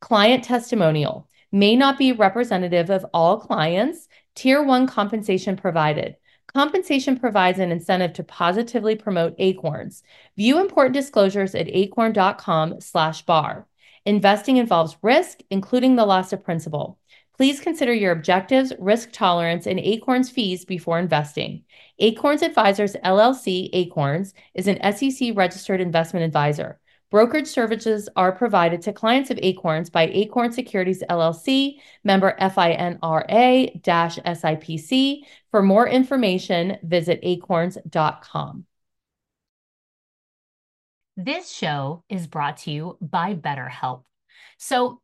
Client 0.00 0.44
testimonial 0.44 1.28
may 1.52 1.76
not 1.76 1.98
be 1.98 2.12
representative 2.12 2.90
of 2.90 3.06
all 3.14 3.38
clients. 3.38 4.08
Tier 4.34 4.62
one 4.62 4.86
compensation 4.86 5.56
provided. 5.56 6.16
Compensation 6.52 7.18
provides 7.18 7.58
an 7.58 7.72
incentive 7.72 8.12
to 8.12 8.22
positively 8.22 8.96
promote 8.96 9.34
Acorns. 9.38 10.02
View 10.36 10.60
important 10.60 10.94
disclosures 10.94 11.54
at 11.54 11.68
acorn.com 11.68 12.80
slash 12.80 13.22
bar. 13.22 13.66
Investing 14.04 14.58
involves 14.58 14.96
risk, 15.02 15.40
including 15.50 15.96
the 15.96 16.04
loss 16.04 16.32
of 16.32 16.44
principal. 16.44 16.98
Please 17.36 17.60
consider 17.60 17.92
your 17.92 18.12
objectives, 18.12 18.72
risk 18.78 19.10
tolerance, 19.10 19.66
and 19.66 19.80
Acorns 19.80 20.30
fees 20.30 20.64
before 20.64 21.00
investing. 21.00 21.64
Acorns 21.98 22.42
Advisors 22.42 22.94
LLC 23.04 23.70
Acorns 23.72 24.34
is 24.54 24.68
an 24.68 24.78
SEC 24.92 25.32
registered 25.34 25.80
investment 25.80 26.24
advisor. 26.24 26.78
Brokerage 27.10 27.46
services 27.46 28.08
are 28.16 28.32
provided 28.32 28.82
to 28.82 28.92
clients 28.92 29.30
of 29.30 29.38
Acorns 29.42 29.90
by 29.90 30.06
Acorn 30.08 30.52
Securities 30.52 31.02
LLC, 31.08 31.78
member 32.02 32.36
FINRA 32.40 33.80
SIPC. 33.82 35.20
For 35.50 35.62
more 35.62 35.88
information, 35.88 36.78
visit 36.82 37.20
acorns.com. 37.22 38.64
This 41.16 41.48
show 41.50 42.02
is 42.08 42.26
brought 42.26 42.56
to 42.58 42.72
you 42.72 42.98
by 43.00 43.34
BetterHelp. 43.34 44.02
So, 44.58 45.00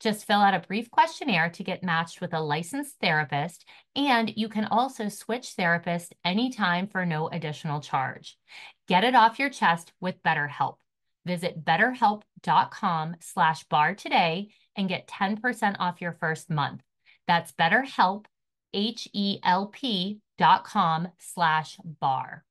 Just 0.00 0.26
fill 0.26 0.40
out 0.40 0.54
a 0.54 0.60
brief 0.60 0.90
questionnaire 0.90 1.50
to 1.50 1.64
get 1.64 1.82
matched 1.82 2.20
with 2.20 2.32
a 2.32 2.40
licensed 2.40 2.96
therapist, 3.00 3.64
and 3.96 4.32
you 4.36 4.48
can 4.48 4.64
also 4.66 5.08
switch 5.08 5.54
therapists 5.58 6.12
anytime 6.24 6.86
for 6.86 7.04
no 7.04 7.28
additional 7.28 7.80
charge. 7.80 8.38
Get 8.86 9.02
it 9.02 9.16
off 9.16 9.38
your 9.38 9.50
chest 9.50 9.92
with 10.00 10.22
BetterHelp. 10.22 10.76
Visit 11.26 11.64
betterhelp.com 11.64 13.16
slash 13.20 13.64
bar 13.64 13.94
today 13.94 14.50
and 14.76 14.88
get 14.88 15.08
10% 15.08 15.76
off 15.80 16.00
your 16.00 16.16
first 16.20 16.48
month. 16.48 16.80
That's 17.26 17.52
betterhelp, 17.52 18.26
H-E-L-P 18.72 20.20
dot 20.38 20.64
com 20.64 21.08
slash 21.18 21.76
bar. 21.84 22.44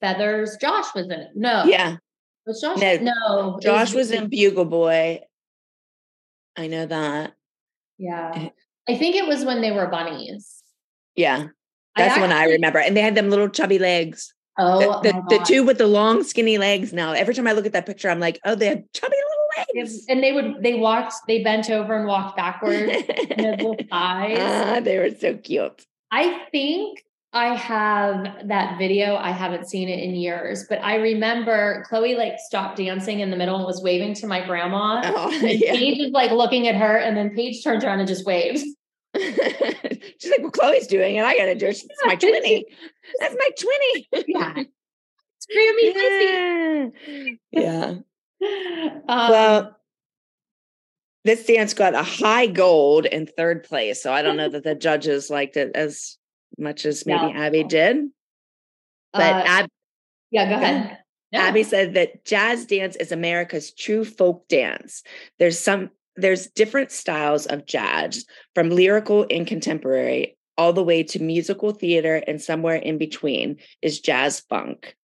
Feathers. 0.00 0.56
Josh 0.60 0.94
was 0.94 1.06
in 1.06 1.12
it. 1.12 1.30
No. 1.34 1.64
Yeah. 1.64 1.96
Was 2.48 2.62
Josh? 2.62 2.78
No. 2.78 2.96
No. 3.02 3.58
Josh 3.60 3.92
was 3.92 4.10
in 4.10 4.28
Bugle 4.28 4.64
Boy. 4.64 5.20
I 6.56 6.66
know 6.66 6.86
that. 6.86 7.34
Yeah. 7.98 8.48
I 8.88 8.96
think 8.96 9.16
it 9.16 9.26
was 9.26 9.44
when 9.44 9.60
they 9.60 9.70
were 9.70 9.86
bunnies. 9.88 10.62
Yeah. 11.14 11.48
That's 11.94 12.14
the 12.14 12.22
one 12.22 12.32
I 12.32 12.44
remember. 12.44 12.78
And 12.78 12.96
they 12.96 13.02
had 13.02 13.14
them 13.14 13.28
little 13.28 13.50
chubby 13.50 13.78
legs. 13.78 14.32
Oh, 14.58 15.02
the, 15.02 15.12
the, 15.12 15.38
the 15.38 15.44
two 15.44 15.62
with 15.62 15.76
the 15.76 15.86
long, 15.86 16.24
skinny 16.24 16.56
legs 16.56 16.92
now. 16.92 17.12
Every 17.12 17.34
time 17.34 17.46
I 17.46 17.52
look 17.52 17.66
at 17.66 17.72
that 17.74 17.84
picture, 17.84 18.08
I'm 18.08 18.18
like, 18.18 18.40
oh, 18.46 18.54
they 18.54 18.66
have 18.68 18.82
chubby 18.94 19.14
little 19.14 19.82
legs. 19.82 20.06
and 20.08 20.22
they 20.22 20.32
would 20.32 20.62
they 20.62 20.74
walked 20.74 21.14
they 21.28 21.44
bent 21.44 21.70
over 21.70 21.96
and 21.96 22.08
walked 22.08 22.36
backwards 22.36 22.90
and 23.30 23.40
had 23.40 23.58
little 23.58 23.76
thighs. 23.90 24.38
Ah, 24.40 24.80
they 24.82 24.98
were 24.98 25.10
so 25.10 25.36
cute. 25.36 25.84
I 26.10 26.46
think 26.50 27.04
I 27.32 27.54
have 27.54 28.48
that 28.48 28.78
video. 28.78 29.16
I 29.16 29.32
haven't 29.32 29.68
seen 29.68 29.88
it 29.88 30.02
in 30.02 30.14
years, 30.14 30.64
but 30.68 30.82
I 30.82 30.96
remember 30.96 31.84
Chloe 31.86 32.14
like 32.14 32.38
stopped 32.38 32.78
dancing 32.78 33.20
in 33.20 33.30
the 33.30 33.36
middle 33.36 33.56
and 33.56 33.66
was 33.66 33.82
waving 33.82 34.14
to 34.14 34.26
my 34.26 34.44
grandma. 34.46 35.02
Oh, 35.04 35.30
yeah. 35.42 35.72
Paige 35.72 35.98
is 35.98 36.12
like 36.12 36.30
looking 36.30 36.68
at 36.68 36.74
her, 36.74 36.96
and 36.96 37.16
then 37.16 37.34
Paige 37.34 37.62
turns 37.62 37.84
around 37.84 37.98
and 38.00 38.08
just 38.08 38.24
waves. 38.24 38.64
She's 39.16 40.30
like, 40.30 40.40
well, 40.40 40.50
Chloe's 40.50 40.86
doing 40.86 41.16
it. 41.16 41.24
I 41.24 41.36
got 41.36 41.46
to 41.46 41.54
do 41.54 41.66
it. 41.66 41.76
She's 41.76 41.88
my 42.04 42.12
Yeah. 42.22 42.30
20. 42.40 42.66
That's 43.20 43.34
my 43.38 43.50
20. 43.58 44.08
Yeah. 44.28 44.54
It's 45.36 45.46
Grammy 45.54 46.90
yeah. 47.50 47.94
Lizzie. 48.40 49.00
Um, 49.08 49.30
Well, 49.30 49.76
this 51.24 51.46
dance 51.46 51.74
got 51.74 51.94
a 51.94 52.02
high 52.02 52.46
gold 52.46 53.06
in 53.06 53.26
third 53.26 53.64
place. 53.64 54.02
So 54.02 54.12
I 54.12 54.22
don't 54.22 54.36
know 54.36 54.48
that 54.48 54.64
the 54.64 54.74
judges 54.74 55.30
liked 55.30 55.56
it 55.56 55.72
as 55.74 56.17
much 56.58 56.86
as 56.86 57.06
maybe 57.06 57.32
No. 57.32 57.40
Abby 57.40 57.64
did. 57.64 58.08
But 59.12 59.22
uh, 59.22 59.42
Ab- 59.46 59.68
yeah, 60.30 60.48
go 60.48 60.54
ahead. 60.56 60.98
No. 61.32 61.40
Abby 61.40 61.62
said 61.62 61.94
that 61.94 62.24
jazz 62.24 62.66
dance 62.66 62.96
is 62.96 63.12
America's 63.12 63.72
true 63.72 64.04
folk 64.04 64.48
dance. 64.48 65.02
There's 65.38 65.58
some 65.58 65.90
there's 66.16 66.48
different 66.48 66.90
styles 66.90 67.46
of 67.46 67.64
jazz 67.66 68.24
from 68.54 68.70
lyrical 68.70 69.24
and 69.30 69.46
contemporary 69.46 70.36
all 70.56 70.72
the 70.72 70.82
way 70.82 71.04
to 71.04 71.22
musical 71.22 71.70
theater 71.70 72.16
and 72.26 72.42
somewhere 72.42 72.74
in 72.74 72.98
between 72.98 73.56
is 73.80 74.00
jazz 74.00 74.40
funk. 74.40 74.96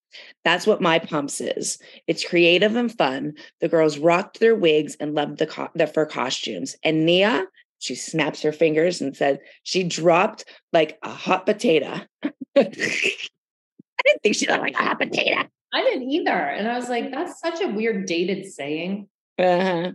That's 0.45 0.67
what 0.67 0.81
my 0.81 0.99
pumps 0.99 1.41
is. 1.41 1.79
It's 2.07 2.25
creative 2.29 2.75
and 2.77 2.93
fun. 2.93 3.35
The 3.61 3.69
girls 3.69 3.99
rocked 3.99 4.41
their 4.41 4.55
wigs 4.55 4.97
and 4.99 5.15
loved 5.15 5.39
the 5.39 5.47
co- 5.47 5.71
the 5.75 5.87
fur 5.87 6.07
costumes. 6.07 6.77
And 6.83 7.07
Nia, 7.07 7.47
she 7.85 7.95
snaps 7.95 8.41
her 8.43 8.53
fingers 8.53 9.01
and 9.03 9.15
said 9.17 9.41
she 9.63 9.85
dropped 9.85 10.45
like 10.73 10.99
a 11.03 11.11
hot 11.11 11.45
potato. 11.45 12.01
I 12.57 12.63
didn't 12.65 14.23
think 14.23 14.35
she 14.37 14.47
looked 14.47 14.63
like 14.63 14.75
a 14.75 14.83
hot 14.83 14.99
potato. 14.99 15.43
I 15.73 15.83
didn't 15.83 16.11
either. 16.11 16.31
And 16.31 16.67
I 16.69 16.77
was 16.77 16.89
like, 16.89 17.11
that's 17.11 17.41
such 17.41 17.61
a 17.61 17.69
weird 17.69 18.07
dated 18.07 18.47
saying. 18.53 19.09
Uh-huh. 19.39 19.93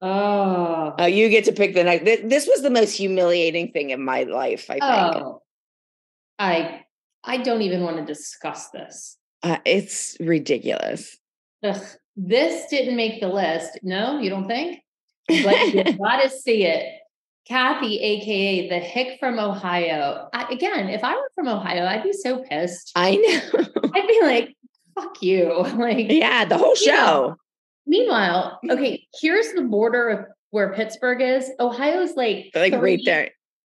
Oh. 0.00 1.06
You 1.06 1.28
get 1.28 1.44
to 1.44 1.52
pick 1.52 1.74
the 1.74 1.84
next. 1.84 2.04
This, 2.04 2.20
this 2.24 2.46
was 2.48 2.62
the 2.62 2.70
most 2.70 2.96
humiliating 2.96 3.70
thing 3.72 3.90
in 3.90 4.02
my 4.04 4.24
life. 4.24 4.68
I 4.68 4.74
think 4.74 4.82
Oh. 4.84 5.42
I 6.38 6.84
I 7.24 7.36
don't 7.36 7.62
even 7.62 7.82
want 7.82 7.98
to 7.98 8.04
discuss 8.04 8.70
this. 8.70 9.16
uh, 9.44 9.58
it's 9.64 10.16
ridiculous. 10.18 11.18
Ugh, 11.62 11.80
this 12.16 12.66
didn't 12.68 12.96
make 12.96 13.20
the 13.20 13.28
list. 13.28 13.78
No, 13.84 14.18
you 14.18 14.28
don't 14.30 14.48
think? 14.48 14.80
But 15.28 15.72
you 15.72 15.84
gotta 15.98 16.28
see 16.28 16.64
it. 16.64 16.84
Kathy, 17.46 17.98
aka 18.00 18.68
the 18.68 18.78
hick 18.78 19.18
from 19.18 19.38
Ohio. 19.38 20.28
I, 20.32 20.46
again, 20.50 20.88
if 20.88 21.02
I 21.02 21.14
were 21.14 21.30
from 21.34 21.48
Ohio, 21.48 21.86
I'd 21.86 22.02
be 22.04 22.12
so 22.12 22.42
pissed. 22.44 22.92
I 22.94 23.16
know. 23.16 23.64
I'd 23.94 24.06
be 24.08 24.20
like, 24.22 24.56
"Fuck 24.94 25.22
you!" 25.22 25.52
Like, 25.76 26.06
yeah, 26.10 26.44
the 26.44 26.56
whole 26.58 26.74
show. 26.76 27.36
Meanwhile, 27.86 28.60
okay, 28.70 29.06
here's 29.20 29.52
the 29.54 29.62
border 29.62 30.08
of 30.08 30.26
where 30.50 30.72
Pittsburgh 30.72 31.20
is. 31.20 31.50
Ohio's 31.58 32.14
like 32.14 32.50
Like 32.54 32.74
right 32.74 33.00
there. 33.04 33.30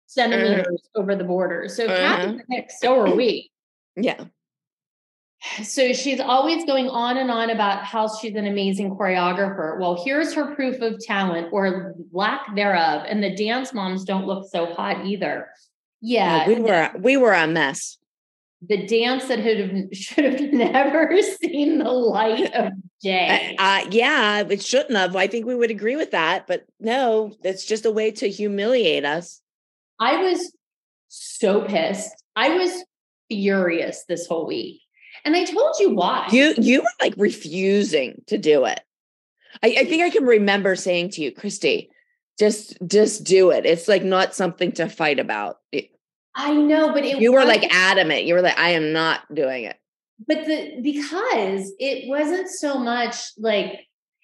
centimeters 0.06 0.82
over 0.94 1.16
the 1.16 1.24
border. 1.24 1.68
So 1.68 1.86
Uh-huh. 1.86 1.96
Kathy's 1.96 2.40
a 2.50 2.54
hick, 2.54 2.70
so 2.70 3.00
are 3.00 3.14
we. 3.14 3.50
Yeah. 3.96 4.24
So 5.62 5.92
she's 5.92 6.20
always 6.20 6.64
going 6.64 6.88
on 6.88 7.18
and 7.18 7.30
on 7.30 7.50
about 7.50 7.84
how 7.84 8.08
she's 8.16 8.34
an 8.34 8.46
amazing 8.46 8.96
choreographer. 8.96 9.78
Well, 9.78 10.02
here's 10.02 10.32
her 10.34 10.54
proof 10.54 10.80
of 10.80 10.98
talent 11.00 11.48
or 11.52 11.94
lack 12.12 12.54
thereof. 12.54 13.04
And 13.06 13.22
the 13.22 13.34
dance 13.34 13.74
moms 13.74 14.04
don't 14.04 14.26
look 14.26 14.48
so 14.50 14.72
hot 14.72 15.04
either. 15.04 15.48
Yeah. 16.00 16.44
Uh, 16.44 16.48
we 16.48 16.54
were 16.60 16.90
we 16.98 17.16
were 17.16 17.32
a 17.32 17.46
mess. 17.46 17.98
the 18.66 18.86
dance 18.86 19.26
that 19.28 19.38
have, 19.38 19.70
should 19.92 20.24
have 20.24 20.40
never 20.52 21.14
seen 21.42 21.78
the 21.78 21.90
light 21.90 22.52
of 22.54 22.72
day. 23.02 23.54
uh, 23.58 23.84
yeah, 23.90 24.40
it 24.40 24.62
shouldn't 24.62 24.96
have. 24.96 25.14
I 25.14 25.26
think 25.26 25.46
we 25.46 25.54
would 25.54 25.70
agree 25.70 25.96
with 25.96 26.12
that, 26.12 26.46
but 26.46 26.64
no, 26.80 27.32
it's 27.42 27.66
just 27.66 27.84
a 27.84 27.90
way 27.90 28.10
to 28.12 28.28
humiliate 28.28 29.04
us. 29.04 29.42
I 30.00 30.16
was 30.22 30.52
so 31.08 31.62
pissed. 31.62 32.22
I 32.34 32.56
was 32.56 32.84
furious 33.28 34.04
this 34.08 34.26
whole 34.26 34.46
week. 34.46 34.80
And 35.24 35.34
I 35.34 35.44
told 35.44 35.74
you 35.80 35.90
why. 35.94 36.28
You 36.30 36.54
you 36.58 36.80
were 36.82 36.86
like 37.00 37.14
refusing 37.16 38.22
to 38.26 38.36
do 38.38 38.64
it. 38.66 38.80
I, 39.62 39.68
I 39.78 39.84
think 39.84 40.02
I 40.02 40.10
can 40.10 40.24
remember 40.24 40.76
saying 40.76 41.10
to 41.10 41.22
you, 41.22 41.32
Christi, 41.32 41.90
just 42.38 42.76
just 42.86 43.24
do 43.24 43.50
it. 43.50 43.64
It's 43.64 43.88
like 43.88 44.02
not 44.04 44.34
something 44.34 44.72
to 44.72 44.88
fight 44.88 45.18
about. 45.18 45.58
It- 45.72 45.90
I 46.36 46.52
know, 46.52 46.92
but 46.92 47.04
it 47.04 47.20
you 47.20 47.32
were 47.32 47.44
like 47.44 47.64
adamant. 47.72 48.24
You 48.24 48.34
were 48.34 48.42
like, 48.42 48.58
I 48.58 48.70
am 48.70 48.92
not 48.92 49.20
doing 49.32 49.64
it. 49.64 49.76
but 50.26 50.44
the 50.46 50.80
because 50.82 51.72
it 51.78 52.08
wasn't 52.08 52.48
so 52.48 52.76
much 52.78 53.16
like 53.38 53.80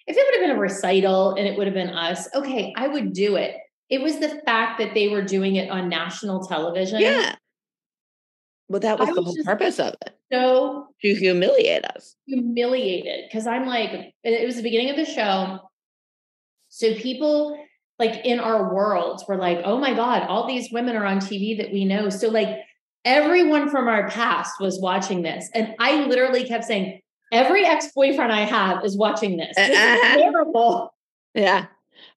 if 0.07 0.17
it 0.17 0.25
would 0.27 0.35
have 0.41 0.49
been 0.49 0.57
a 0.57 0.61
recital 0.61 1.35
and 1.37 1.47
it 1.47 1.57
would 1.57 1.67
have 1.69 1.75
been 1.75 1.91
us, 1.91 2.29
okay, 2.35 2.73
I 2.77 2.89
would 2.89 3.13
do 3.13 3.37
it. 3.37 3.55
It 3.89 4.03
was 4.03 4.19
the 4.19 4.41
fact 4.45 4.79
that 4.81 4.93
they 4.95 5.09
were 5.09 5.23
doing 5.23 5.55
it 5.57 5.71
on 5.71 5.89
national 5.89 6.45
television. 6.47 7.01
Yeah. 7.01 7.37
Well, 8.69 8.81
that 8.81 8.99
was 8.99 9.09
I 9.09 9.13
the 9.13 9.21
was 9.21 9.25
whole 9.27 9.35
just- 9.37 9.47
purpose 9.47 9.79
of 9.79 9.95
it 10.05 10.17
So 10.33 10.87
to 11.03 11.15
humiliate 11.15 11.85
us. 11.85 12.17
humiliated 12.27 13.25
because 13.29 13.47
I'm 13.47 13.67
like, 13.67 14.15
it 14.23 14.47
was 14.47 14.57
the 14.57 14.63
beginning 14.63 14.91
of 14.91 14.97
the 14.97 15.05
show. 15.05 15.59
So 16.69 16.95
people 16.95 17.57
like 17.99 18.25
in 18.25 18.39
our 18.41 18.73
worlds 18.75 19.25
were 19.29 19.37
like, 19.37 19.61
oh 19.65 19.79
my 19.79 19.93
God, 19.95 20.23
all 20.29 20.47
these 20.47 20.71
women 20.73 20.97
are 20.97 21.05
on 21.05 21.19
TV 21.19 21.57
that 21.59 21.73
we 21.73 21.85
know. 21.85 22.09
So 22.11 22.29
like 22.29 22.61
everyone 23.05 23.69
from 23.69 23.89
our 23.89 24.09
past 24.09 24.61
was 24.61 24.81
watching 24.81 25.23
this. 25.23 25.49
And 25.55 25.75
I 25.79 26.05
literally 26.07 26.45
kept 26.45 26.65
saying, 26.65 27.01
Every 27.33 27.65
ex-boyfriend 27.65 28.33
I 28.33 28.41
have 28.41 28.85
is 28.85 28.99
watching 28.99 29.37
this. 29.37 29.55
This 29.55 29.71
is 29.71 29.77
Uh-uh. 29.77 30.17
terrible. 30.17 30.93
Yeah. 31.33 31.67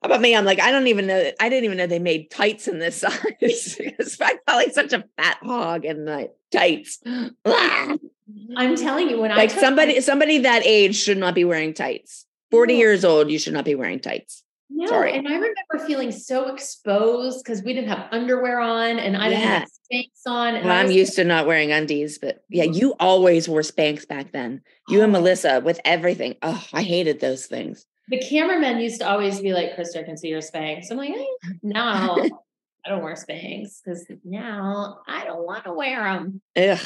How 0.02 0.08
about 0.08 0.22
me? 0.22 0.36
I'm 0.36 0.46
like, 0.46 0.60
I 0.60 0.72
don't 0.72 0.88
even 0.88 1.08
know. 1.08 1.32
I 1.40 1.50
didn't 1.50 1.66
even 1.66 1.78
know 1.78 1.88
they 1.88 2.00
made 2.00 2.30
tights 2.32 2.68
in 2.68 2.80
this 2.80 2.98
size. 3.02 3.76
because 3.78 4.20
I 4.22 4.36
felt 4.46 4.48
like 4.48 4.74
such 4.74 4.94
a 4.94 5.04
fat 5.18 5.38
hog 5.42 5.86
in 5.86 6.06
the 6.06 6.30
tights. 6.52 7.00
I'm 7.46 8.76
telling 8.76 9.10
you, 9.10 9.20
when 9.20 9.32
I 9.32 9.36
like 9.36 9.52
somebody, 9.52 10.00
somebody 10.02 10.40
that 10.40 10.64
age 10.66 10.96
should 10.96 11.18
not 11.18 11.36
be 11.36 11.46
wearing 11.46 11.74
tights. 11.74 12.26
40 12.52 12.74
No. 12.74 12.80
years 12.80 13.06
old, 13.06 13.30
you 13.32 13.40
should 13.40 13.54
not 13.54 13.66
be 13.66 13.76
wearing 13.76 14.00
tights. 14.00 14.44
No, 14.76 14.88
Sorry. 14.88 15.14
and 15.16 15.28
I 15.28 15.34
remember 15.34 15.86
feeling 15.88 16.12
so 16.12 16.52
exposed 16.52 17.44
because 17.44 17.62
we 17.64 17.74
didn't 17.74 17.90
have 17.90 18.08
underwear 18.12 18.60
on 18.60 18.98
and 18.98 19.16
I 19.16 19.30
didn't 19.30 19.44
have 19.44 19.68
Spanx 19.92 20.08
on. 20.26 20.56
And 20.56 20.66
Well, 20.66 20.76
I'm 20.76 20.90
used 20.90 21.16
to 21.16 21.24
not 21.24 21.46
wearing 21.46 21.72
undies, 21.72 22.18
but 22.18 22.44
yeah, 22.50 22.64
mm-hmm. 22.64 22.74
you 22.74 22.96
always 23.00 23.48
wore 23.48 23.62
Spanx 23.62 24.08
back 24.08 24.32
then. 24.32 24.62
You 24.88 25.04
and 25.04 25.16
Oh. 25.16 25.20
Melissa 25.20 25.62
with 25.64 25.80
everything. 25.86 26.36
Oh, 26.42 26.64
I 26.74 26.82
hated 26.82 27.20
those 27.20 27.46
things. 27.46 27.86
The 28.10 28.20
cameramen 28.20 28.80
used 28.80 29.00
to 29.02 29.10
always 29.10 29.40
be 29.40 29.54
like, 29.54 29.76
Krista, 29.76 29.98
I 30.00 30.04
can 30.04 30.18
see 30.18 30.28
your 30.30 30.42
Spanx. 30.42 30.92
I'm 30.92 30.98
like, 30.98 31.12
eh, 31.12 31.26
no, 31.62 31.80
I 32.86 32.90
don't 32.90 33.02
wear 33.04 33.14
Spanx 33.16 33.80
because 33.84 34.06
now 34.26 35.00
I 35.08 35.24
don't 35.24 35.46
want 35.46 35.64
to 35.66 35.74
wear 35.74 36.04
them. 36.04 36.42
Ugh, 36.58 36.80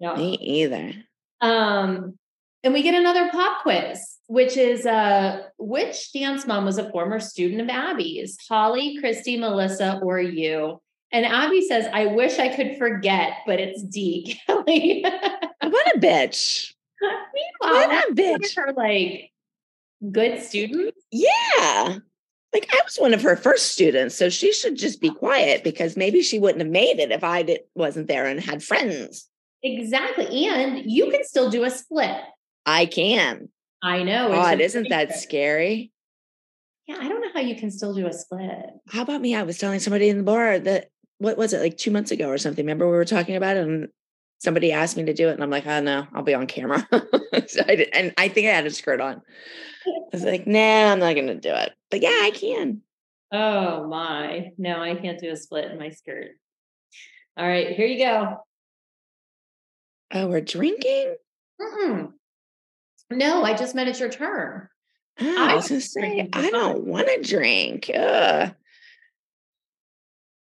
No. 0.00 0.14
me 0.16 0.34
either. 0.40 0.92
Um, 1.40 2.16
and 2.62 2.72
we 2.72 2.82
get 2.82 2.94
another 2.94 3.30
pop 3.30 3.62
quiz, 3.62 4.00
which 4.28 4.56
is 4.56 4.86
uh, 4.86 5.42
which 5.58 6.12
dance 6.12 6.46
mom 6.46 6.64
was 6.64 6.78
a 6.78 6.88
former 6.90 7.18
student 7.20 7.60
of 7.60 7.68
Abby's? 7.68 8.38
Holly, 8.48 8.96
Christi, 9.00 9.36
Melissa, 9.36 9.98
or 10.02 10.20
you? 10.20 10.80
And 11.12 11.26
Abby 11.26 11.66
says, 11.66 11.86
I 11.92 12.06
wish 12.06 12.38
I 12.38 12.48
could 12.54 12.76
forget, 12.78 13.32
but 13.46 13.60
it's 13.60 13.82
D. 13.82 14.40
Kelly. 14.46 15.04
What 15.62 15.96
a 15.96 15.98
bitch. 15.98 16.72
Meanwhile, 17.00 17.88
What 17.88 18.10
a 18.10 18.14
bitch. 18.14 18.54
her 18.56 18.72
like 18.76 19.30
good 20.12 20.32
mm-hmm. 20.32 20.42
students. 20.42 21.00
Yeah. 21.10 21.98
Like 22.52 22.68
I 22.72 22.80
was 22.84 22.96
one 22.96 23.14
of 23.14 23.22
her 23.22 23.36
first 23.36 23.72
students, 23.72 24.14
so 24.14 24.28
she 24.28 24.52
should 24.52 24.76
just 24.76 25.00
be 25.00 25.10
quiet 25.10 25.64
because 25.64 25.96
maybe 25.96 26.22
she 26.22 26.38
wouldn't 26.38 26.60
have 26.60 26.70
made 26.70 27.00
it 27.00 27.10
if 27.10 27.24
I 27.24 27.42
did, 27.42 27.60
wasn't 27.74 28.06
there 28.06 28.26
and 28.26 28.40
had 28.40 28.62
friends. 28.62 29.28
Exactly. 29.62 30.46
And 30.46 30.88
you 30.90 31.10
can 31.10 31.24
still 31.24 31.50
do 31.50 31.64
a 31.64 31.70
split. 31.70 32.16
I 32.64 32.86
can. 32.86 33.48
I 33.82 34.02
know. 34.02 34.28
God, 34.28 34.60
isn't 34.60 34.88
that 34.90 35.18
scary? 35.18 35.90
Yeah, 36.86 36.98
I 37.00 37.08
don't 37.08 37.20
know 37.20 37.32
how 37.32 37.40
you 37.40 37.56
can 37.56 37.70
still 37.70 37.94
do 37.94 38.06
a 38.06 38.12
split. 38.12 38.66
How 38.88 39.02
about 39.02 39.20
me? 39.20 39.34
I 39.34 39.42
was 39.42 39.58
telling 39.58 39.80
somebody 39.80 40.08
in 40.08 40.18
the 40.18 40.22
bar 40.22 40.58
that 40.58 40.90
what 41.18 41.38
was 41.38 41.52
it 41.52 41.60
like 41.60 41.76
two 41.76 41.90
months 41.90 42.10
ago 42.10 42.28
or 42.28 42.38
something? 42.38 42.64
Remember 42.64 42.86
we 42.86 42.96
were 42.96 43.04
talking 43.04 43.36
about 43.36 43.56
it 43.56 43.66
and 43.66 43.88
somebody 44.44 44.72
asked 44.72 44.96
me 44.96 45.04
to 45.04 45.14
do 45.14 45.28
it, 45.30 45.32
and 45.32 45.42
I'm 45.42 45.50
like, 45.50 45.66
oh 45.66 45.80
no, 45.80 46.06
I'll 46.14 46.22
be 46.22 46.34
on 46.34 46.46
camera. 46.46 46.86
so 46.92 47.62
I 47.66 47.76
did, 47.76 47.88
and 47.92 48.12
I 48.16 48.28
think 48.28 48.46
I 48.46 48.50
had 48.50 48.66
a 48.66 48.70
skirt 48.70 49.00
on. 49.00 49.22
I 49.86 49.90
was 50.12 50.22
like, 50.22 50.46
nah, 50.46 50.92
I'm 50.92 51.00
not 51.00 51.16
gonna 51.16 51.34
do 51.34 51.52
it. 51.52 51.72
But 51.90 52.02
yeah, 52.02 52.20
I 52.22 52.30
can. 52.30 52.82
Oh 53.32 53.88
my. 53.88 54.52
No, 54.58 54.80
I 54.80 54.94
can't 54.94 55.18
do 55.18 55.30
a 55.30 55.36
split 55.36 55.70
in 55.70 55.78
my 55.78 55.90
skirt. 55.90 56.32
All 57.36 57.46
right, 57.46 57.74
here 57.74 57.86
you 57.86 57.98
go. 57.98 58.36
Oh, 60.12 60.28
we're 60.28 60.40
drinking. 60.40 61.16
Mm-mm. 61.60 62.12
No, 63.10 63.42
I 63.42 63.54
just 63.54 63.74
meant 63.74 63.88
it's 63.88 64.00
your 64.00 64.10
turn. 64.10 64.68
Oh, 65.20 65.44
I 65.44 65.52
I 65.52 65.54
was 65.56 65.68
gonna 65.68 65.80
say, 65.80 66.28
I 66.32 66.50
don't 66.50 66.84
want 66.84 67.08
to 67.08 67.22
drink. 67.22 67.90
Ugh. 67.94 68.54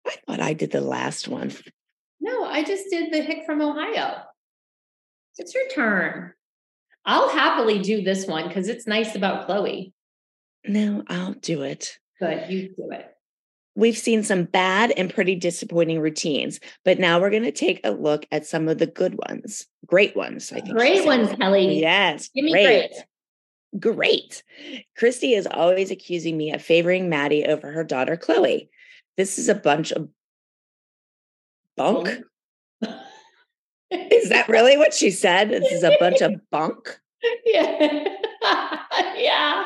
I 0.06 0.16
thought 0.26 0.40
I 0.40 0.52
did 0.52 0.70
the 0.70 0.80
last 0.80 1.28
one. 1.28 1.52
I 2.52 2.62
just 2.62 2.84
did 2.90 3.12
the 3.12 3.22
hick 3.22 3.44
from 3.46 3.60
Ohio. 3.60 4.22
It's 5.38 5.54
your 5.54 5.68
turn. 5.68 6.32
I'll 7.04 7.30
happily 7.30 7.80
do 7.80 8.02
this 8.02 8.26
one 8.26 8.46
because 8.48 8.68
it's 8.68 8.86
nice 8.86 9.16
about 9.16 9.46
Chloe. 9.46 9.92
No, 10.64 11.02
I'll 11.08 11.32
do 11.32 11.62
it. 11.62 11.98
But 12.20 12.50
you 12.50 12.68
do 12.76 12.90
it. 12.92 13.08
We've 13.74 13.96
seen 13.96 14.22
some 14.22 14.44
bad 14.44 14.92
and 14.96 15.12
pretty 15.12 15.34
disappointing 15.34 15.98
routines, 16.00 16.60
but 16.84 16.98
now 16.98 17.18
we're 17.20 17.30
going 17.30 17.42
to 17.44 17.52
take 17.52 17.80
a 17.82 17.90
look 17.90 18.26
at 18.30 18.46
some 18.46 18.68
of 18.68 18.76
the 18.78 18.86
good 18.86 19.18
ones, 19.28 19.66
great 19.86 20.14
ones. 20.14 20.52
I 20.52 20.60
think. 20.60 20.76
Great 20.76 21.06
ones, 21.06 21.32
Kelly. 21.40 21.80
Yes, 21.80 22.28
Give 22.34 22.44
me 22.44 22.52
great. 22.52 22.90
great. 23.80 23.94
Great. 23.96 24.42
Christi 24.98 25.32
is 25.32 25.46
always 25.50 25.90
accusing 25.90 26.36
me 26.36 26.52
of 26.52 26.60
favoring 26.62 27.08
Maddie 27.08 27.46
over 27.46 27.72
her 27.72 27.82
daughter 27.82 28.18
Chloe. 28.18 28.68
This 29.16 29.38
is 29.38 29.48
a 29.48 29.54
bunch 29.54 29.90
of 29.92 30.10
bunk. 31.76 32.22
Is 33.92 34.28
that 34.30 34.48
really 34.48 34.76
what 34.76 34.94
she 34.94 35.10
said? 35.10 35.50
This 35.50 35.70
is 35.72 35.82
a 35.82 35.96
bunch 36.00 36.20
of 36.20 36.32
bunk. 36.50 36.98
yeah. 37.44 38.04
yeah. 39.16 39.64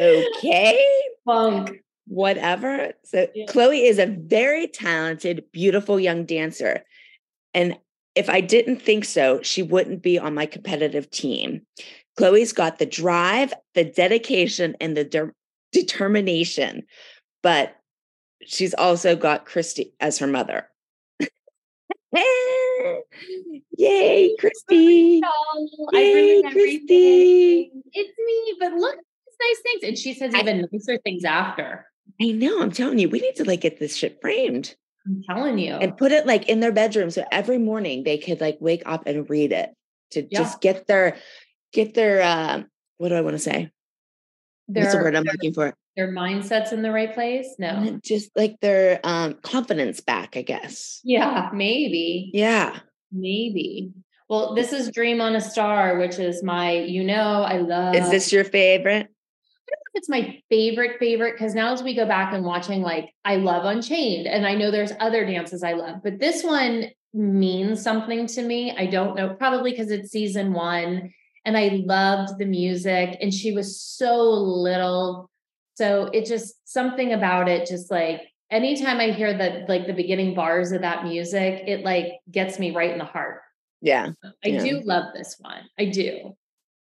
Okay. 0.00 0.84
Funk. 1.24 1.82
whatever. 2.06 2.92
So 3.04 3.28
Yeah. 3.34 3.46
Chloe 3.46 3.84
is 3.84 3.98
a 3.98 4.06
very 4.06 4.66
talented, 4.66 5.44
beautiful 5.52 6.00
young 6.00 6.24
dancer. 6.24 6.84
And 7.52 7.78
if 8.14 8.28
I 8.28 8.40
didn't 8.40 8.80
think 8.82 9.04
so, 9.04 9.40
she 9.42 9.62
wouldn't 9.62 10.02
be 10.02 10.18
on 10.18 10.34
my 10.34 10.46
competitive 10.46 11.10
team. 11.10 11.62
Chloe's 12.16 12.52
got 12.52 12.78
the 12.78 12.86
drive, 12.86 13.52
the 13.74 13.84
dedication, 13.84 14.76
and 14.80 14.96
the 14.96 15.04
de- 15.04 15.32
determination, 15.72 16.84
but 17.42 17.74
she's 18.46 18.74
also 18.74 19.16
got 19.16 19.46
Christi 19.46 19.94
as 20.00 20.18
her 20.18 20.26
mother. 20.26 20.68
Yay, 23.76 24.36
Christi. 24.38 25.20
I 25.24 25.98
Yay, 25.98 26.42
Christi. 26.42 26.46
everything. 26.46 27.82
It's 27.92 28.18
me, 28.18 28.54
but 28.60 28.72
look 28.74 28.94
at 28.96 29.04
these 29.26 29.36
nice 29.40 29.60
things. 29.62 29.82
And 29.88 29.98
she 29.98 30.14
says 30.14 30.34
I- 30.34 30.40
even 30.40 30.66
nicer 30.72 30.98
things 31.04 31.24
after. 31.24 31.86
I 32.20 32.26
know, 32.30 32.60
I'm 32.62 32.70
telling 32.70 32.98
you, 32.98 33.08
we 33.08 33.20
need 33.20 33.36
to 33.36 33.44
like 33.44 33.62
get 33.62 33.78
this 33.80 33.96
shit 33.96 34.18
framed. 34.20 34.76
I'm 35.06 35.22
telling 35.28 35.58
you. 35.58 35.74
and 35.74 35.96
put 35.96 36.12
it 36.12 36.26
like 36.26 36.48
in 36.48 36.60
their 36.60 36.72
bedroom 36.72 37.10
so 37.10 37.24
every 37.32 37.58
morning 37.58 38.04
they 38.04 38.16
could 38.18 38.40
like 38.40 38.56
wake 38.60 38.82
up 38.86 39.06
and 39.06 39.28
read 39.28 39.52
it 39.52 39.70
to 40.12 40.22
Yeah. 40.30 40.38
just 40.38 40.60
get 40.60 40.86
their 40.86 41.16
get 41.72 41.94
their 41.94 42.22
uh 42.22 42.62
what 42.98 43.08
do 43.08 43.16
I 43.16 43.20
want 43.22 43.34
to 43.34 43.38
say? 43.40 43.70
What's 44.66 44.92
the 44.92 44.98
word 44.98 45.14
I'm 45.16 45.24
looking 45.24 45.52
for? 45.52 45.74
Their 45.96 46.12
mindsets 46.12 46.72
in 46.72 46.82
the 46.82 46.90
right 46.90 47.14
place. 47.14 47.54
No. 47.58 47.98
Just 48.02 48.30
like 48.36 48.60
their 48.60 49.00
um 49.04 49.34
confidence 49.42 50.00
back, 50.00 50.36
I 50.36 50.42
guess. 50.42 51.00
Yeah, 51.04 51.50
maybe. 51.52 52.30
Yeah. 52.32 52.78
Maybe. 53.12 53.92
Well, 54.28 54.54
this 54.54 54.72
is 54.72 54.90
Dream 54.90 55.20
on 55.20 55.36
a 55.36 55.40
Star, 55.40 55.98
which 55.98 56.18
is 56.18 56.42
my, 56.42 56.72
you 56.72 57.04
know, 57.04 57.42
I 57.42 57.58
love. 57.58 57.94
Is 57.94 58.10
this 58.10 58.32
your 58.32 58.44
favorite? 58.44 59.06
I 59.06 59.70
don't 59.70 59.80
know 59.80 59.92
if 59.92 60.00
it's 60.00 60.08
my 60.08 60.40
favorite 60.50 60.98
favorite 60.98 61.34
because 61.34 61.54
now 61.54 61.72
as 61.72 61.82
we 61.82 61.94
go 61.94 62.06
back 62.06 62.32
and 62.32 62.44
watching, 62.44 62.82
like 62.82 63.10
I 63.24 63.36
love 63.36 63.64
Unchained, 63.64 64.26
and 64.26 64.46
I 64.46 64.54
know 64.54 64.70
there's 64.70 64.92
other 64.98 65.24
dances 65.24 65.62
I 65.62 65.74
love, 65.74 66.02
but 66.02 66.18
this 66.18 66.42
one 66.42 66.86
means 67.12 67.82
something 67.82 68.26
to 68.26 68.42
me. 68.42 68.74
I 68.76 68.86
don't 68.86 69.14
know, 69.14 69.34
probably 69.34 69.70
because 69.70 69.90
it's 69.90 70.10
season 70.10 70.52
one, 70.52 71.12
and 71.44 71.56
I 71.56 71.82
loved 71.84 72.38
the 72.38 72.46
music, 72.46 73.18
and 73.20 73.32
she 73.32 73.52
was 73.52 73.80
so 73.80 74.22
little, 74.22 75.30
so 75.74 76.06
it 76.12 76.26
just 76.26 76.54
something 76.64 77.12
about 77.12 77.48
it, 77.48 77.68
just 77.68 77.90
like 77.90 78.22
anytime 78.50 78.98
I 79.00 79.10
hear 79.10 79.36
that, 79.36 79.68
like 79.68 79.86
the 79.86 79.92
beginning 79.92 80.34
bars 80.34 80.72
of 80.72 80.82
that 80.82 81.04
music, 81.04 81.64
it 81.66 81.84
like 81.84 82.12
gets 82.30 82.58
me 82.58 82.70
right 82.70 82.90
in 82.90 82.98
the 82.98 83.04
heart. 83.04 83.40
Yeah. 83.80 84.10
I 84.44 84.48
Yeah. 84.48 84.62
do 84.64 84.80
love 84.84 85.12
this 85.14 85.36
one. 85.40 85.62
I 85.78 85.86
do. 85.86 86.36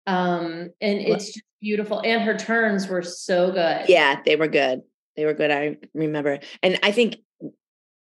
Um, 0.07 0.71
and 0.81 0.99
it's 1.01 1.27
just 1.27 1.43
beautiful. 1.61 2.01
And 2.05 2.23
her 2.23 2.37
turns 2.37 2.89
were 2.89 3.03
so 3.03 3.53
good. 3.53 3.89
Yeah, 3.89 4.21
they 4.25 4.37
were 4.37 4.49
good. 4.49 4.83
They 5.17 5.25
were 5.25 5.35
good. 5.35 5.51
I 5.51 5.77
remember. 5.95 6.41
And 6.63 6.79
I 6.83 6.91
think 6.93 7.17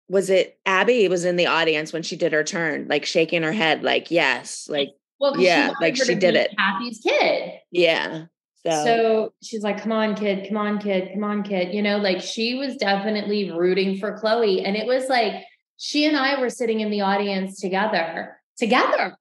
was 0.09 0.31
it 0.31 0.59
Abby 0.67 1.09
was 1.09 1.25
in 1.25 1.37
the 1.37 1.47
audience 1.47 1.93
when 1.93 2.03
she 2.03 2.17
did 2.17 2.33
her 2.33 2.45
turn, 2.45 2.87
like 2.89 3.05
shaking 3.07 3.43
her 3.43 3.53
head, 3.53 3.83
like, 3.83 4.11
yes, 4.11 4.69
like, 4.69 4.89
Well, 5.19 5.39
Yeah, 5.39 5.69
wanted 5.69 5.81
like 5.81 5.97
she 5.97 6.15
did 6.15 6.35
it. 6.37 6.51
Kathy's 6.57 7.01
kid. 7.01 7.53
yeah. 7.71 8.25
So, 8.65 8.71
So 8.85 9.33
she's 9.43 9.63
like, 9.63 9.83
come 9.83 9.93
on, 9.93 10.15
kid, 10.15 10.47
come 10.49 10.57
on, 10.59 10.79
kid, 10.79 11.11
come 11.15 11.25
on, 11.25 11.43
kid. 11.43 11.73
You 11.75 11.83
know, 11.83 11.97
like 11.99 12.21
she 12.21 12.55
was 12.55 12.77
definitely 12.77 13.51
rooting 13.51 13.99
for 13.99 14.19
Chloe. 14.19 14.65
And 14.65 14.77
it 14.77 14.87
was 14.87 15.09
like 15.09 15.45
she 15.79 16.05
and 16.07 16.17
I 16.17 16.39
were 16.41 16.51
sitting 16.51 16.81
in 16.81 16.91
the 16.91 17.01
audience 17.01 17.61
together, 17.61 18.37
together. 18.59 19.17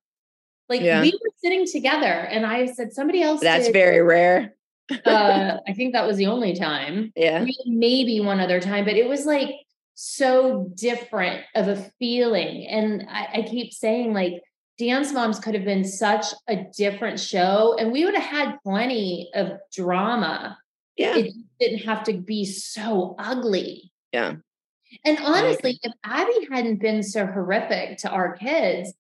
Like 0.68 0.82
Yeah. 0.82 1.02
we 1.02 1.12
were 1.12 1.32
sitting 1.42 1.66
together. 1.66 2.06
And 2.06 2.46
I 2.46 2.66
said, 2.66 2.92
somebody 2.94 3.22
else. 3.22 3.40
that's 3.42 3.66
did- 3.68 3.74
very 3.74 4.02
rare. 4.02 4.56
uh, 5.06 5.58
I 5.68 5.74
think 5.74 5.94
that 5.94 6.06
was 6.08 6.18
the 6.18 6.26
only 6.28 6.56
time. 6.56 7.14
Yeah. 7.16 7.46
Maybe- 7.66 8.20
one 8.20 8.40
other 8.40 8.60
time, 8.60 8.86
but 8.86 8.96
it 8.96 9.08
was 9.08 9.26
like 9.26 9.52
so 9.94 10.70
different 10.76 11.44
of 11.56 11.68
a 11.68 11.76
feeling. 12.00 12.68
And 12.68 13.06
I, 13.10 13.28
I 13.36 13.42
keep 13.44 13.72
saying, 13.74 14.14
like, 14.14 14.42
Dance 14.80 15.12
Moms 15.12 15.40
could 15.40 15.54
have 15.56 15.66
been 15.66 15.84
such 15.84 16.26
a 16.48 16.66
different 16.76 17.20
show, 17.20 17.76
and 17.78 17.92
we 17.92 18.06
would 18.06 18.16
have 18.16 18.24
had 18.24 18.58
plenty 18.64 19.30
of 19.36 19.52
drama. 19.76 20.58
Yeah. 20.96 21.18
It 21.18 21.34
didn't 21.60 21.80
have 21.80 22.04
to 22.06 22.14
be 22.14 22.46
so 22.46 23.16
ugly. 23.20 23.92
Yeah. 24.14 24.36
And 25.06 25.18
honestly, 25.22 25.80
if 25.84 25.92
Abby 26.04 26.48
hadn't 26.52 26.80
been 26.80 27.04
so 27.04 27.26
horrific 27.26 27.98
to 28.00 28.10
our 28.10 28.38
kids, 28.38 28.94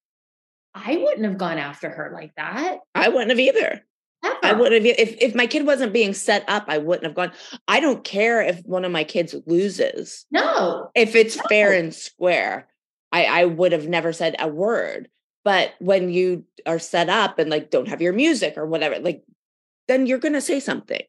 I 0.75 0.97
wouldn't 0.97 1.25
have 1.25 1.37
gone 1.37 1.57
after 1.57 1.89
her 1.89 2.11
like 2.13 2.35
that. 2.35 2.79
I 2.93 3.07
wouldn't 3.09 3.31
have 3.31 3.39
either. 3.39 3.81
Ever. 4.21 4.35
I 4.43 4.51
wouldn't 4.51 4.85
have 4.85 4.95
if 4.99 5.15
if 5.21 5.33
my 5.33 5.47
kid 5.47 5.65
wasn't 5.65 5.93
being 5.93 6.13
set 6.13 6.43
up, 6.49 6.65
I 6.67 6.77
wouldn't 6.77 7.05
have 7.05 7.15
gone. 7.15 7.31
I 7.69 7.79
don't 7.79 8.03
care 8.03 8.41
if 8.41 8.59
one 8.65 8.83
of 8.83 8.91
my 8.91 9.05
kids 9.05 9.33
loses. 9.45 10.25
No. 10.29 10.89
If 10.93 11.15
it's 11.15 11.37
No. 11.37 11.43
fair 11.47 11.71
and 11.71 11.93
square, 11.95 12.67
I 13.13 13.25
I 13.25 13.45
would 13.45 13.71
have 13.71 13.87
never 13.87 14.11
said 14.11 14.35
a 14.37 14.49
word. 14.49 15.09
But 15.43 15.73
when 15.79 16.09
you 16.09 16.45
are 16.65 16.79
set 16.79 17.09
up 17.09 17.39
and 17.39 17.49
like 17.49 17.69
don't 17.69 17.87
have 17.87 18.01
your 18.01 18.13
music 18.13 18.55
or 18.57 18.65
whatever, 18.65 18.99
like 18.99 19.23
then 19.87 20.05
you're 20.05 20.19
gonna 20.19 20.41
say 20.41 20.59
something. 20.59 21.01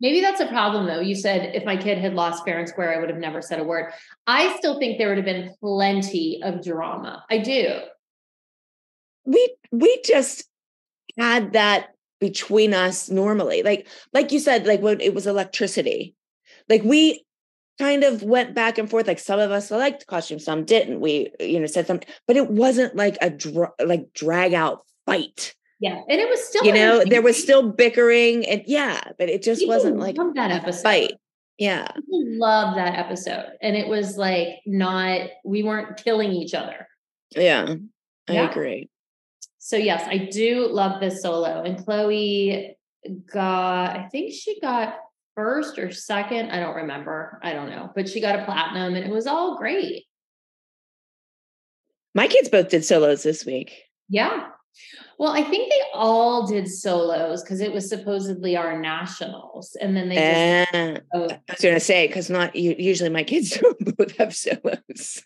Maybe 0.00 0.20
that's 0.20 0.40
a 0.40 0.46
problem 0.46 0.86
though. 0.86 1.00
You 1.00 1.14
said 1.14 1.54
if 1.54 1.64
my 1.64 1.76
kid 1.76 1.98
had 1.98 2.14
lost 2.14 2.44
fair 2.44 2.58
and 2.58 2.68
square, 2.68 2.94
I 2.94 3.00
would 3.00 3.10
have 3.10 3.18
never 3.18 3.40
said 3.40 3.60
a 3.60 3.64
word. 3.64 3.92
I 4.26 4.56
still 4.56 4.78
think 4.78 4.98
there 4.98 5.08
would 5.08 5.18
have 5.18 5.24
been 5.26 5.54
plenty 5.60 6.40
of 6.42 6.62
drama. 6.64 7.24
I 7.30 7.38
do. 7.38 7.80
we 9.24 9.54
we 9.72 10.00
just 10.04 10.44
had 11.18 11.52
that 11.52 11.90
between 12.20 12.72
us 12.74 13.10
normally 13.10 13.62
like 13.62 13.86
like 14.12 14.32
you 14.32 14.38
said 14.38 14.66
like 14.66 14.80
when 14.80 15.00
it 15.00 15.14
was 15.14 15.26
electricity 15.26 16.14
like 16.68 16.82
we 16.82 17.24
kind 17.78 18.04
of 18.04 18.22
went 18.22 18.54
back 18.54 18.78
and 18.78 18.88
forth 18.88 19.06
like 19.06 19.18
some 19.18 19.40
of 19.40 19.50
us 19.50 19.70
liked 19.70 20.06
costumes 20.06 20.44
some 20.44 20.64
didn't 20.64 21.00
we 21.00 21.30
you 21.40 21.58
know 21.58 21.66
said 21.66 21.86
something 21.86 22.08
but 22.26 22.36
it 22.36 22.48
wasn't 22.50 22.94
like 22.94 23.16
a 23.20 23.30
dra- 23.30 23.72
like 23.84 24.12
drag 24.14 24.54
out 24.54 24.82
fight 25.06 25.54
Yeah. 25.80 26.00
And 26.08 26.20
it 26.20 26.28
was 26.28 26.42
still 26.46 26.64
you 26.64 26.72
know 26.72 27.04
there 27.04 27.20
was 27.22 27.40
still 27.40 27.70
bickering 27.72 28.46
and 28.46 28.62
yeah 28.66 29.00
but 29.18 29.28
it 29.28 29.42
just 29.42 29.60
People 29.60 29.74
wasn't 29.74 29.98
like 29.98 30.16
that 30.34 30.50
episode. 30.50 30.82
fight 30.82 31.12
yeah 31.58 31.88
loved 32.10 32.78
that 32.78 32.94
episode. 32.98 33.46
And 33.60 33.76
it 33.76 33.88
was 33.88 34.16
like 34.16 34.60
not 34.66 35.28
we 35.44 35.62
weren't 35.62 35.96
killing 35.96 36.32
each 36.32 36.54
other. 36.54 36.86
yeah 37.36 37.74
i 38.28 38.32
Yeah. 38.32 38.50
agree 38.50 38.88
So 39.58 39.76
yes, 39.76 40.04
I 40.06 40.18
do 40.30 40.68
love 40.68 41.00
this 41.00 41.22
solo. 41.22 41.62
And 41.64 41.82
Chloe 41.84 42.76
got, 43.32 43.96
I 43.96 44.08
think 44.12 44.32
she 44.34 44.60
got 44.60 44.96
first 45.34 45.78
or 45.78 45.92
second. 45.92 46.50
I 46.50 46.60
don't 46.60 46.76
remember. 46.76 47.38
I 47.42 47.52
don't 47.52 47.70
know. 47.70 47.90
But 47.94 48.08
she 48.08 48.20
got 48.20 48.38
a 48.38 48.44
platinum 48.44 48.94
and 48.94 49.04
it 49.04 49.10
was 49.10 49.26
all 49.26 49.58
great. 49.58 50.04
my 52.14 52.28
kids 52.28 52.48
both 52.48 52.68
did 52.68 52.84
solos 52.84 53.22
this 53.22 53.44
week 53.44 53.72
Yeah. 54.08 54.48
Well, 55.18 55.32
I 55.32 55.42
think 55.42 55.70
they 55.70 55.80
all 55.92 56.46
did 56.46 56.68
solos 56.68 57.42
because 57.42 57.60
it 57.60 57.72
was 57.72 57.88
supposedly 57.88 58.56
our 58.56 58.80
nationals. 58.80 59.76
And 59.80 59.96
then 59.96 60.08
they 60.08 60.16
just 60.16 60.74
ah, 60.74 61.00
oh, 61.14 61.28
I 61.30 61.52
was 61.52 61.60
going 61.60 61.74
to 61.74 61.80
say 61.80 62.08
because 62.08 62.28
not 62.28 62.56
usually 62.56 63.10
my 63.10 63.22
kids 63.22 63.50
don't 63.50 63.96
both 63.96 64.16
have 64.16 64.34
solos. 64.34 65.22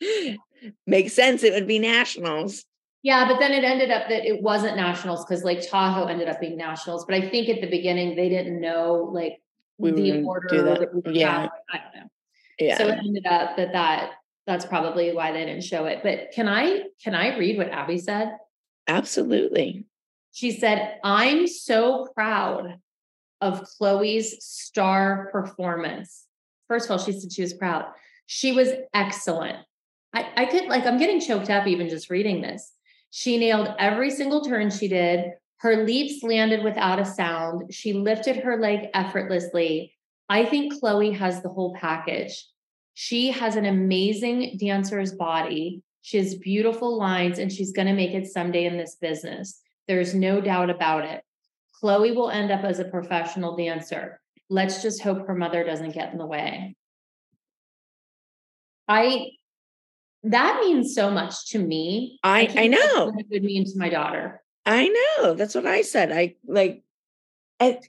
Makes 0.86 1.12
sense. 1.12 1.44
It 1.44 1.52
would 1.52 1.68
be 1.68 1.78
nationals. 1.78 2.64
Yeah, 3.02 3.26
but 3.26 3.40
then 3.40 3.52
it 3.52 3.64
ended 3.64 3.90
up 3.90 4.08
that 4.08 4.24
it 4.24 4.42
wasn't 4.42 4.76
nationals 4.76 5.24
because 5.24 5.42
Lake 5.42 5.68
Tahoe 5.68 6.06
ended 6.06 6.28
up 6.28 6.40
being 6.40 6.56
nationals. 6.56 7.04
But 7.04 7.16
I 7.16 7.28
think 7.28 7.48
at 7.48 7.60
the 7.60 7.66
beginning 7.68 8.14
they 8.14 8.28
didn't 8.28 8.60
know 8.60 9.10
like 9.12 9.42
We 9.78 9.90
the 9.90 10.22
order 10.22 10.62
that. 10.62 10.80
that 11.04 11.14
Yeah. 11.14 11.48
I 11.72 11.78
don't 11.78 11.94
know. 11.96 12.10
Yeah. 12.58 12.78
So 12.78 12.86
it 12.88 12.98
ended 12.98 13.26
up 13.26 13.56
that 13.56 13.72
that 13.72 14.10
that's 14.46 14.64
probably 14.64 15.12
why 15.12 15.32
they 15.32 15.44
didn't 15.44 15.64
show 15.64 15.86
it. 15.86 16.00
But 16.02 16.30
can 16.32 16.48
I 16.48 16.84
can 17.02 17.14
I 17.14 17.36
read 17.36 17.58
what 17.58 17.68
Abby 17.70 17.98
said? 17.98 18.36
absolutely. 18.88 19.84
She 20.34 20.50
said, 20.50 20.98
"I'm 21.04 21.46
so 21.46 22.08
proud 22.14 22.78
of 23.40 23.64
Chloe's 23.64 24.42
star 24.44 25.28
performance." 25.30 26.26
First 26.68 26.86
of 26.86 26.92
all, 26.92 26.98
she 26.98 27.12
said 27.12 27.32
she 27.32 27.42
was 27.42 27.52
proud. 27.52 27.86
She 28.26 28.52
was 28.52 28.70
excellent. 28.94 29.58
I, 30.14 30.26
I 30.36 30.44
could 30.46 30.66
like 30.68 30.86
I'm 30.86 30.98
getting 30.98 31.20
choked 31.20 31.50
up 31.50 31.66
even 31.66 31.88
just 31.88 32.08
reading 32.10 32.40
this. 32.42 32.72
She 33.14 33.36
nailed 33.36 33.68
every 33.78 34.10
single 34.10 34.40
turn 34.40 34.70
she 34.70 34.88
did. 34.88 35.32
Her 35.58 35.84
leaps 35.84 36.22
landed 36.22 36.64
without 36.64 36.98
a 36.98 37.04
sound. 37.04 37.72
She 37.72 37.92
lifted 37.92 38.36
her 38.36 38.58
leg 38.58 38.88
effortlessly. 38.94 39.94
I 40.30 40.46
think 40.46 40.80
Chloe 40.80 41.12
has 41.12 41.42
the 41.42 41.50
whole 41.50 41.74
package. 41.74 42.42
She 42.94 43.30
has 43.30 43.56
an 43.56 43.66
amazing 43.66 44.56
dancer's 44.58 45.12
body. 45.12 45.82
She 46.00 46.16
has 46.16 46.36
beautiful 46.36 46.96
lines 46.96 47.38
and 47.38 47.52
she's 47.52 47.72
going 47.72 47.86
to 47.86 47.92
make 47.92 48.14
it 48.14 48.28
someday 48.28 48.64
in 48.64 48.78
this 48.78 48.96
business. 48.96 49.60
There's 49.86 50.14
no 50.14 50.40
doubt 50.40 50.70
about 50.70 51.04
it. 51.04 51.22
Chloe 51.78 52.12
will 52.12 52.30
end 52.30 52.50
up 52.50 52.64
as 52.64 52.78
a 52.78 52.86
professional 52.86 53.56
dancer. 53.56 54.22
Let's 54.48 54.80
just 54.80 55.02
hope 55.02 55.26
her 55.26 55.34
mother 55.34 55.64
doesn't 55.64 55.92
get 55.94 56.12
in 56.12 56.18
the 56.18 56.26
way. 56.26 56.76
I 58.88 59.32
that 60.24 60.60
means 60.60 60.94
so 60.94 61.10
much 61.10 61.50
to 61.50 61.58
me. 61.58 62.18
I- 62.22 62.46
can't 62.46 62.58
I 62.58 62.66
know. 62.68 63.12
it 63.16 63.26
would 63.30 63.42
mean 63.42 63.64
to 63.64 63.78
my 63.78 63.88
daughter. 63.88 64.42
I 64.64 64.88
know. 64.88 65.34
That's 65.34 65.54
what 65.54 65.66
I 65.66 65.82
said. 65.82 66.12
I 66.12 66.36
like, 66.46 66.84
I, 67.58 67.80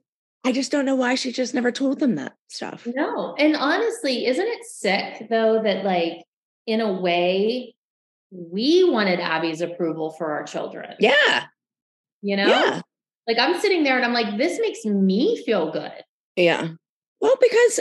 I 0.43 0.51
just 0.51 0.71
don't 0.71 0.85
know 0.85 0.95
why 0.95 1.15
she 1.15 1.31
just 1.31 1.53
never 1.53 1.71
told 1.71 1.99
them 1.99 2.15
that 2.15 2.35
stuff. 2.49 2.87
No. 2.87 3.35
And 3.37 3.55
honestly, 3.55 4.25
isn't 4.25 4.45
it 4.47 4.65
sick 4.65 5.29
though 5.29 5.61
that 5.63 5.85
like 5.85 6.23
in 6.65 6.81
a 6.81 6.91
way 6.91 7.75
we 8.31 8.89
wanted 8.89 9.19
Abby's 9.19 9.61
approval 9.61 10.11
for 10.11 10.31
our 10.31 10.43
children? 10.43 10.95
Yeah. 10.99 11.45
You 12.21 12.37
know? 12.37 12.47
Yeah. 12.47 12.81
Like 13.27 13.37
I'm 13.37 13.59
sitting 13.61 13.83
there 13.83 13.95
and 13.95 14.05
I'm 14.05 14.13
like, 14.13 14.37
this 14.37 14.59
makes 14.59 14.83
me 14.83 15.41
feel 15.45 15.71
good. 15.71 15.93
Yeah. 16.35 16.69
Well, 17.21 17.37
because 17.39 17.79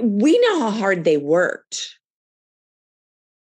we 0.00 0.38
know 0.38 0.60
how 0.60 0.70
hard 0.70 1.04
they 1.04 1.16
worked. 1.16 1.96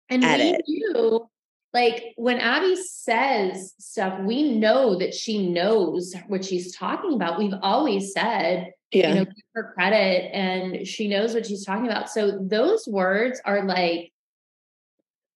And 0.09 0.23
we 0.23 0.29
it. 0.29 0.61
knew, 0.67 1.29
like 1.73 2.13
when 2.15 2.39
Abby 2.39 2.75
says 2.75 3.73
stuff, 3.79 4.19
we 4.21 4.51
know 4.57 4.97
that 4.97 5.13
she 5.13 5.47
knows 5.49 6.15
what 6.27 6.45
she's 6.45 6.75
talking 6.75 7.13
about. 7.13 7.37
We've 7.37 7.53
always 7.61 8.13
said, 8.13 8.71
Yeah. 8.91 9.09
you 9.09 9.15
know, 9.15 9.25
give 9.25 9.43
her 9.55 9.73
credit 9.73 10.31
and 10.33 10.87
she 10.87 11.07
knows 11.07 11.33
what 11.33 11.45
she's 11.45 11.65
talking 11.65 11.85
about. 11.87 12.09
So 12.09 12.39
those 12.39 12.87
words 12.87 13.41
are 13.45 13.65
like, 13.65 14.11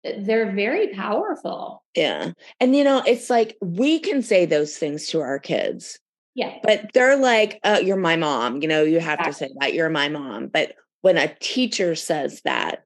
they're 0.03 0.51
very 0.53 0.87
powerful. 0.95 1.83
yeah. 1.95 2.31
And, 2.59 2.75
you 2.75 2.83
know, 2.83 3.03
it's 3.05 3.29
like 3.29 3.55
we 3.61 3.99
can 3.99 4.23
say 4.23 4.45
those 4.45 4.75
things 4.77 5.07
to 5.09 5.19
our 5.21 5.37
kids. 5.37 5.99
Yeah. 6.33 6.55
but 6.63 6.91
they're 6.93 7.17
like, 7.17 7.59
uh, 7.65 7.81
you're 7.83 7.97
my 7.97 8.15
mom. 8.15 8.61
You 8.61 8.69
know, 8.69 8.83
you 8.83 9.01
have 9.01 9.21
to 9.25 9.33
say 9.33 9.49
that 9.59 9.73
you're 9.73 9.89
my 9.89 10.07
mom. 10.07 10.47
But 10.47 10.75
when 11.01 11.17
a 11.17 11.27
teacher 11.41 11.93
says 11.93 12.41
that, 12.45 12.85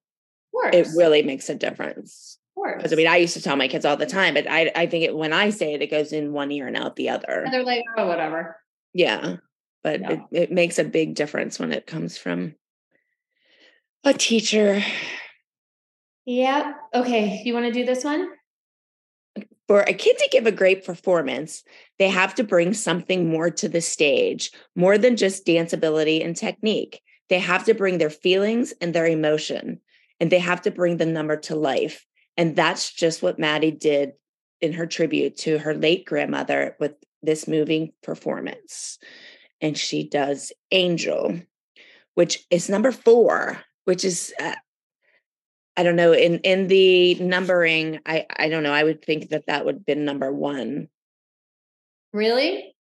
course. 0.72 0.94
it 0.94 0.98
really 0.98 1.24
makes 1.24 1.50
a 1.50 1.56
difference. 1.56 2.38
of 2.52 2.62
course. 2.62 2.78
Because 2.78 2.94
I 2.94 2.96
mean, 2.96 3.08
I 3.08 3.18
used 3.18 3.34
to 3.36 3.42
tell 3.42 3.56
my 3.56 3.68
kids 3.68 3.86
all 3.86 3.98
the 3.98 4.06
time, 4.06 4.34
but 4.34 4.50
I, 4.50 4.72
I 4.76 4.86
think 4.88 5.04
it, 5.06 5.16
when 5.16 5.34
I 5.34 5.50
say 5.50 5.74
it, 5.74 5.82
it 5.82 5.92
goes 5.92 6.12
in 6.14 6.34
one 6.34 6.52
ear 6.52 6.68
and 6.68 6.78
out 6.78 6.96
the 6.96 7.10
other. 7.10 7.44
And 7.46 7.54
they're 7.54 7.64
like, 7.64 7.84
oh, 7.98 8.08
whatever. 8.08 8.58
Yeah. 8.94 9.38
But 9.84 10.02
Yeah. 10.02 10.12
it, 10.12 10.20
it 10.32 10.52
makes 10.52 10.80
a 10.80 10.84
big 10.84 11.16
difference 11.16 11.60
when 11.60 11.72
it 11.72 11.86
comes 11.88 12.18
from 12.18 12.56
a 14.04 14.14
teacher. 14.14 14.82
Yeah. 16.26 16.74
Okay. 16.94 17.42
You 17.46 17.54
want 17.54 17.66
to 17.68 17.72
do 17.72 17.86
this 17.86 18.04
one? 18.04 18.30
For 19.68 19.82
a 19.82 19.94
kid 19.94 20.18
to 20.20 20.30
give 20.32 20.46
a 20.46 20.52
great 20.52 20.86
performance, 20.86 21.64
they 21.98 22.08
have 22.08 22.36
to 22.36 22.44
bring 22.44 22.74
something 22.74 23.28
more 23.30 23.50
to 23.50 23.68
the 23.68 23.82
stage, 23.82 24.52
more 24.76 24.98
than 24.98 25.18
just 25.18 25.46
dance 25.46 25.74
ability 25.74 26.22
and 26.24 26.36
technique. 26.36 27.02
They 27.30 27.40
have 27.40 27.66
to 27.66 27.74
bring 27.74 27.98
their 27.98 28.12
feelings 28.12 28.74
and 28.80 28.94
their 28.94 29.08
emotion, 29.08 29.82
and 30.20 30.32
they 30.32 30.40
have 30.40 30.62
to 30.64 30.72
bring 30.72 30.98
the 30.98 31.06
number 31.06 31.38
to 31.38 31.56
life. 31.56 32.06
And 32.38 32.56
that's 32.56 32.92
just 32.92 33.22
what 33.22 33.40
Maddie 33.40 33.72
did 33.72 34.14
in 34.62 34.74
her 34.74 34.86
tribute 34.86 35.38
to 35.38 35.58
her 35.60 35.74
late 35.74 36.06
grandmother 36.06 36.76
with 36.80 36.94
this 37.22 37.48
moving 37.48 37.92
performance. 38.04 38.98
And 39.62 39.78
she 39.78 40.08
does 40.08 40.52
Angel, 40.72 41.40
which 42.14 42.46
is 42.50 42.70
number 42.70 42.92
four, 42.92 43.62
which 43.86 44.04
is 44.04 44.34
uh, 44.40 44.56
I 45.78 45.84
don't 45.84 45.96
know 45.96 46.14
in 46.14 46.40
in 46.40 46.68
the 46.68 47.16
numbering. 47.16 48.00
I 48.06 48.26
I 48.36 48.50
don't 48.50 48.64
know. 48.64 48.74
I 48.74 48.84
would 48.84 49.04
think 49.04 49.30
that 49.30 49.48
that 49.48 49.66
would 49.66 49.76
have 49.76 49.86
been 49.86 50.06
number 50.06 50.32
one. 50.32 50.88
Really? 52.14 52.76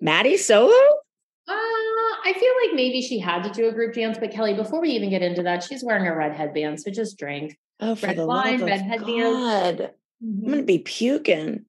Maddie 0.00 0.36
solo. 0.36 0.72
I 2.28 2.32
feel 2.34 2.52
like 2.62 2.76
maybe 2.76 3.00
she 3.00 3.18
had 3.18 3.42
to 3.44 3.50
do 3.50 3.68
a 3.68 3.72
group 3.72 3.94
dance, 3.94 4.18
but 4.18 4.30
Kelly, 4.30 4.52
before 4.52 4.82
we 4.82 4.90
even 4.90 5.08
get 5.08 5.22
into 5.22 5.42
that, 5.44 5.62
she's 5.62 5.82
wearing 5.82 6.06
a 6.06 6.14
red 6.14 6.34
headband, 6.34 6.78
so 6.78 6.90
just 6.90 7.18
drink. 7.18 7.56
Oh, 7.80 7.94
for 7.94 8.08
Red 8.08 8.18
the 8.18 8.26
wine, 8.26 8.60
love 8.60 8.68
red 8.68 8.80
of 8.80 8.86
headband. 8.86 9.06
God! 9.06 9.90
I'm 10.20 10.40
gonna 10.42 10.56
mm-hmm. 10.58 10.66
be 10.66 10.78
puking. 10.80 11.64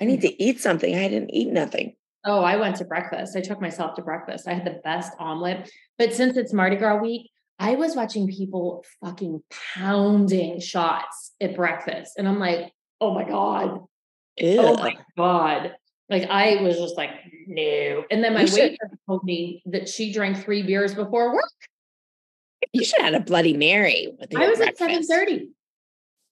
I 0.00 0.06
need 0.06 0.22
to 0.22 0.28
mm-hmm. 0.28 0.36
eat 0.38 0.60
something. 0.60 0.94
I 0.94 1.08
didn't 1.08 1.34
eat 1.34 1.48
nothing. 1.48 1.96
Oh, 2.24 2.40
I 2.40 2.56
went 2.56 2.76
to 2.76 2.86
breakfast. 2.86 3.36
I 3.36 3.42
took 3.42 3.60
myself 3.60 3.94
to 3.96 4.02
breakfast. 4.02 4.48
I 4.48 4.54
had 4.54 4.64
the 4.64 4.80
best 4.82 5.12
omelet. 5.18 5.70
But 5.98 6.14
since 6.14 6.38
it's 6.38 6.54
Mardi 6.54 6.76
Gras 6.76 7.02
week, 7.02 7.30
I 7.58 7.74
was 7.74 7.94
watching 7.94 8.26
people 8.26 8.86
fucking 9.04 9.42
pounding 9.74 10.60
shots 10.60 11.32
at 11.42 11.56
breakfast. 11.56 12.12
And 12.16 12.26
I'm 12.26 12.38
like, 12.38 12.72
oh 13.02 13.12
my 13.12 13.24
God. 13.24 13.80
Oh 13.80 13.88
Ew. 14.38 14.60
Oh 14.60 14.76
my 14.78 14.96
God. 15.16 15.72
Like 16.08 16.24
I 16.28 16.56
was 16.62 16.76
just 16.78 16.96
like, 16.96 17.10
no. 17.46 18.04
And 18.10 18.22
then 18.24 18.34
my 18.34 18.42
You 18.42 18.46
should- 18.46 18.76
told 19.06 19.24
me 19.24 19.62
that 19.66 19.88
she 19.88 20.12
drank 20.12 20.42
three 20.42 20.62
beers 20.62 20.94
before 20.94 21.34
work. 21.34 21.50
You 22.72 22.84
should 22.84 23.00
have 23.02 23.12
had 23.12 23.22
a 23.22 23.24
Bloody 23.24 23.56
Mary 23.56 24.08
I 24.36 24.48
was 24.48 24.60
at 24.60 24.76
7:30. 24.76 25.48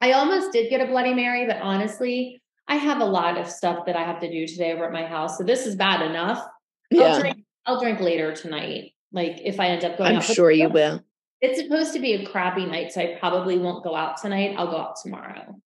I 0.00 0.12
almost 0.12 0.52
did 0.52 0.68
get 0.68 0.80
a 0.80 0.86
Bloody 0.86 1.14
Mary, 1.14 1.46
but 1.46 1.58
honestly, 1.62 2.42
I 2.68 2.76
have 2.76 3.00
a 3.00 3.04
lot 3.04 3.38
of 3.38 3.48
stuff 3.48 3.86
that 3.86 3.96
I 3.96 4.02
have 4.02 4.20
to 4.20 4.30
do 4.30 4.46
today 4.46 4.72
over 4.72 4.84
at 4.84 4.92
my 4.92 5.06
house. 5.06 5.38
So 5.38 5.44
this 5.44 5.66
is 5.66 5.76
bad 5.76 6.02
enough. 6.02 6.44
Yeah. 6.90 7.04
I'll 7.04 7.20
drink, 7.20 7.36
I'll 7.64 7.80
drink 7.80 8.00
later 8.00 8.34
tonight. 8.34 8.92
Like 9.12 9.40
if 9.42 9.60
I 9.60 9.68
end 9.68 9.84
up 9.84 9.96
going 9.98 10.16
I'm 10.16 10.22
sure 10.22 10.50
you 10.50 10.68
will. 10.68 11.00
It's 11.40 11.60
supposed 11.60 11.92
to 11.92 12.00
be 12.00 12.14
a 12.14 12.26
crappy 12.26 12.66
night, 12.66 12.92
so 12.92 13.00
I 13.00 13.16
probably 13.20 13.58
won't 13.58 13.84
go 13.84 13.94
out 13.94 14.20
tonight. 14.20 14.54
I'll 14.58 14.70
go 14.70 14.78
out 14.78 14.96
tomorrow. 15.02 15.60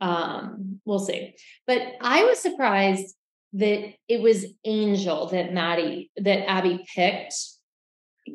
Um, 0.00 0.80
we'll 0.84 0.98
see. 0.98 1.34
But 1.66 1.82
I 2.00 2.24
was 2.24 2.38
surprised 2.38 3.14
that 3.54 3.94
it 4.08 4.20
was 4.20 4.46
Angel 4.64 5.26
that 5.28 5.52
Maddie 5.52 6.10
that 6.16 6.48
Abby 6.48 6.84
picked. 6.94 7.34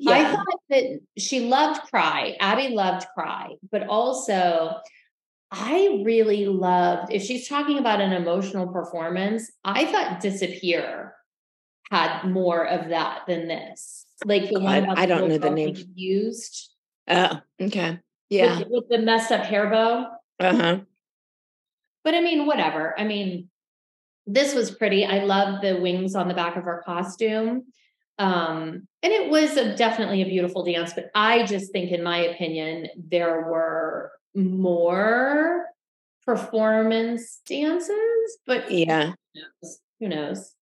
I 0.07 0.26
thought 0.36 0.59
that 0.70 0.99
she 1.18 1.41
loved 1.41 1.82
Cry. 1.89 2.36
Abby 2.39 2.70
loved 2.76 3.07
Cry, 3.16 3.51
but 3.72 3.88
also 3.88 4.76
I 5.51 6.01
really 6.03 6.47
loved 6.47 7.13
if 7.13 7.24
she's 7.24 7.47
talking 7.47 7.78
about 7.78 8.01
an 8.01 8.11
emotional 8.11 8.68
performance, 8.68 9.49
I 9.63 9.86
thought 9.86 10.20
Disappear 10.20 11.13
had 11.91 12.24
more 12.26 12.66
of 12.68 12.89
that 12.89 13.22
than 13.28 13.47
this. 13.47 14.05
Like 14.26 14.49
the 14.49 14.59
one 14.59 14.89
I- 14.89 15.03
I 15.03 15.05
don't 15.05 15.30
know 15.30 15.38
the 15.38 15.49
name. 15.51 15.76
Used 15.93 16.72
Oh, 17.07 17.39
okay. 17.61 17.99
Yeah. 18.30 18.59
with, 18.59 18.68
with 18.70 18.89
the 18.89 18.97
messed 18.97 19.32
up 19.32 19.45
hair 19.45 19.70
bow. 19.70 20.07
Uh-huh. 20.39 20.80
But 22.03 22.16
I 22.16 22.22
mean, 22.22 22.45
whatever. 22.47 22.99
I 22.99 23.03
mean, 23.03 23.49
this 24.28 24.54
was 24.56 24.72
pretty. 24.72 25.06
I 25.06 25.24
love 25.24 25.62
the 25.62 25.80
wings 25.80 26.16
on 26.16 26.28
the 26.28 26.34
back 26.34 26.56
of 26.56 26.64
her 26.64 26.82
costume. 26.86 27.66
Um, 28.18 28.88
and 29.04 29.12
it 29.14 29.30
was 29.30 29.58
a, 29.58 29.76
definitely 29.76 30.22
a 30.22 30.26
beautiful 30.26 30.64
dance, 30.64 30.94
but 30.94 31.10
I 31.14 31.46
just 31.46 31.72
think, 31.72 31.92
in 31.92 32.02
my 32.02 32.20
opinion, 32.20 32.88
there 32.98 33.42
were 33.42 34.12
more 34.34 35.66
performance 36.26 37.42
dances, 37.48 38.38
but 38.48 38.72
Yeah. 38.72 39.14
who 39.34 39.42
knows? 39.42 39.80
Who 40.00 40.08
knows? 40.10 40.56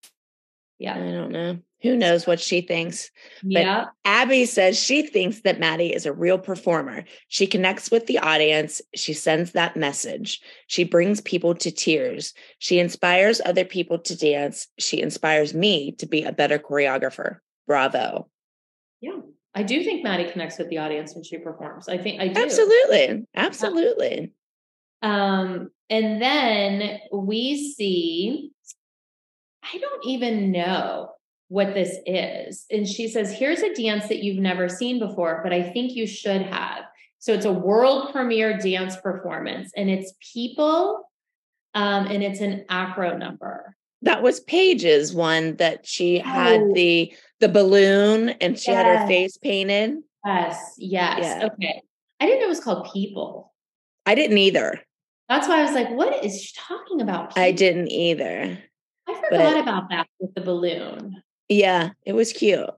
I 0.89 1.11
don't 1.13 1.33
know. 1.33 1.59
Who 1.83 1.97
knows 1.97 2.27
what 2.27 2.41
she 2.41 2.61
thinks? 2.61 3.11
Yeah. 3.43 3.87
Abby 4.05 4.45
says 4.45 4.79
she 4.79 5.03
thinks 5.03 5.41
that 5.41 5.59
Maddie 5.59 5.93
is 5.93 6.07
a 6.07 6.13
real 6.13 6.39
performer. 6.39 7.05
She 7.27 7.47
connects 7.47 7.91
with 7.91 8.07
the 8.07 8.19
audience. 8.19 8.81
She 8.95 9.13
sends 9.13 9.53
that 9.53 9.77
message. 9.77 10.41
She 10.69 10.85
brings 10.85 11.21
people 11.21 11.55
to 11.57 11.73
tears. 11.73 12.35
She 12.61 12.79
inspires 12.79 13.41
other 13.45 13.65
people 13.65 13.99
to 13.99 14.17
dance. 14.17 14.69
She 14.79 15.01
inspires 15.01 15.55
me 15.55 15.93
to 15.99 16.07
be 16.07 16.23
a 16.23 16.33
better 16.33 16.59
choreographer. 16.59 17.39
Bravo. 17.67 18.29
Yeah. 19.01 19.21
I 19.55 19.65
do 19.65 19.83
think 19.83 20.05
Maddie 20.05 20.31
connects 20.31 20.59
with 20.59 20.69
the 20.71 20.79
audience 20.79 21.15
when 21.15 21.25
she 21.25 21.39
performs. 21.39 21.89
I 21.89 21.99
think 21.99 22.21
I 22.21 22.29
do. 22.29 22.43
Absolutely. 22.43 23.27
Absolutely. 23.35 24.33
Um, 25.03 25.71
and 25.91 26.23
then 26.23 27.01
we 27.13 27.73
see, 27.77 28.53
I 29.73 29.79
don't 29.79 30.05
even 30.05 30.51
know 30.51 31.11
what 31.49 31.75
this 31.75 31.97
is. 32.07 32.65
And 32.71 32.87
she 32.87 33.09
says, 33.09 33.33
Here's 33.33 33.61
a 33.61 33.75
dance 33.75 34.09
that 34.09 34.23
you've 34.23 34.41
never 34.41 34.69
seen 34.69 34.99
before, 34.99 35.41
but 35.43 35.53
I 35.53 35.63
think 35.63 35.93
you 35.93 36.07
should 36.07 36.43
have. 36.43 36.85
So 37.19 37.33
it's 37.33 37.45
a 37.45 37.53
world 37.53 38.13
premiere 38.13 38.59
dance 38.59 38.97
performance, 38.97 39.71
and 39.77 39.89
it's 39.89 40.13
people, 40.33 41.09
um, 41.75 42.07
and 42.07 42.23
it's 42.23 42.41
an 42.41 42.65
acro 42.69 43.17
number. 43.17 43.77
That 44.03 44.23
was 44.23 44.41
Paige's 44.41 45.15
one 45.15 45.55
that 45.57 45.87
she 45.87 46.19
had 46.19 46.61
Oh. 46.61 46.73
the 46.75 47.15
the 47.39 47.49
balloon 47.49 48.31
and 48.41 48.59
she 48.59 48.71
had 48.73 48.87
her 48.87 49.07
face 49.07 49.37
painted. 49.37 49.99
Yes, 50.25 50.75
yes. 50.79 51.19
Yeah. 51.21 51.47
Okay. 51.53 51.83
I 52.19 52.27
didn't 52.27 52.41
know 52.41 52.47
it 52.47 52.49
was 52.49 52.61
called 52.61 52.89
people. 52.93 53.53
I 54.07 54.15
didn't 54.17 54.39
either. 54.39 54.81
That's 55.29 55.47
why 55.49 55.61
I 55.61 55.63
was 55.63 55.73
like, 55.73 55.91
what 55.91 56.25
is 56.25 56.43
she 56.43 56.53
talking 56.57 57.01
about? 57.01 57.39
I 57.39 57.53
didn't 57.53 57.91
either. 57.91 58.59
I 59.33 59.51
forgot 59.51 59.61
about 59.63 59.91
that 59.91 60.07
with 60.19 60.35
the 60.35 60.41
balloon. 60.41 61.23
Yeah, 61.49 61.91
it 62.05 62.13
was 62.15 62.33
cute. 62.33 62.69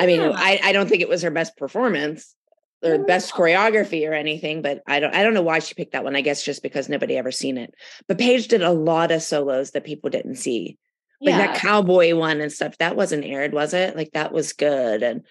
I 0.00 0.06
mean, 0.06 0.20
I, 0.20 0.60
I 0.62 0.72
don't 0.72 0.88
think 0.88 1.02
it 1.02 1.08
was 1.08 1.22
her 1.22 1.30
best 1.30 1.56
performance 1.56 2.34
or 2.82 2.98
best 2.98 3.32
choreography 3.32 4.08
or 4.08 4.12
anything, 4.12 4.62
but 4.62 4.82
I 4.86 5.00
don't 5.00 5.14
I 5.14 5.22
don't 5.22 5.34
know 5.34 5.42
why 5.42 5.58
she 5.60 5.74
picked 5.74 5.92
that 5.92 6.04
one. 6.04 6.14
I 6.14 6.20
guess 6.20 6.44
just 6.44 6.62
because 6.62 6.88
nobody 6.88 7.16
ever 7.16 7.32
seen 7.32 7.58
it. 7.58 7.74
But 8.06 8.18
Paige 8.18 8.48
did 8.48 8.62
a 8.62 8.70
lot 8.72 9.10
of 9.10 9.22
solos 9.22 9.72
that 9.72 9.84
people 9.84 10.10
didn't 10.10 10.36
see. 10.36 10.78
Like 11.20 11.34
that 11.34 11.56
cowboy 11.58 12.14
one 12.14 12.40
and 12.40 12.52
stuff. 12.52 12.78
That 12.78 12.94
wasn't 12.94 13.24
aired, 13.24 13.52
was 13.52 13.74
it? 13.74 13.96
Like 13.96 14.12
that 14.12 14.32
was 14.32 14.52
good. 14.52 15.02
And 15.02 15.22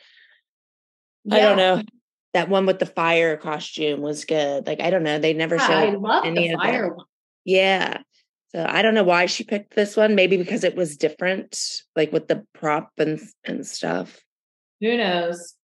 I 1.32 1.40
don't 1.40 1.58
know. 1.58 1.82
That 2.34 2.50
one 2.50 2.66
with 2.66 2.80
the 2.80 2.86
fire 2.86 3.38
costume 3.38 4.02
was 4.02 4.26
good. 4.26 4.68
Like 4.68 4.82
I 4.82 4.90
don't 4.90 5.04
know. 5.04 5.18
They 5.20 5.34
never 5.34 5.56
Yeah, 5.56 5.64
I 5.68 5.86
showed 5.92 6.02
love 6.02 6.26
any 6.26 6.48
the 6.50 6.54
of 6.56 6.60
that. 6.60 6.66
fire 6.66 6.94
one. 6.94 7.06
Yeah. 7.46 8.00
So 8.50 8.66
I 8.68 8.82
don't 8.82 8.94
know 8.94 9.04
why 9.04 9.26
she 9.26 9.44
picked 9.44 9.76
this 9.76 9.98
one. 9.98 10.16
Maybe 10.16 10.38
because 10.38 10.64
it 10.64 10.76
was 10.76 10.98
different, 10.98 11.60
like 11.96 12.12
with 12.14 12.28
the 12.28 12.46
prop 12.54 12.92
and 12.98 13.20
and 13.44 13.66
stuff. 13.66 14.20
Who 14.82 14.96
knows? 14.98 15.56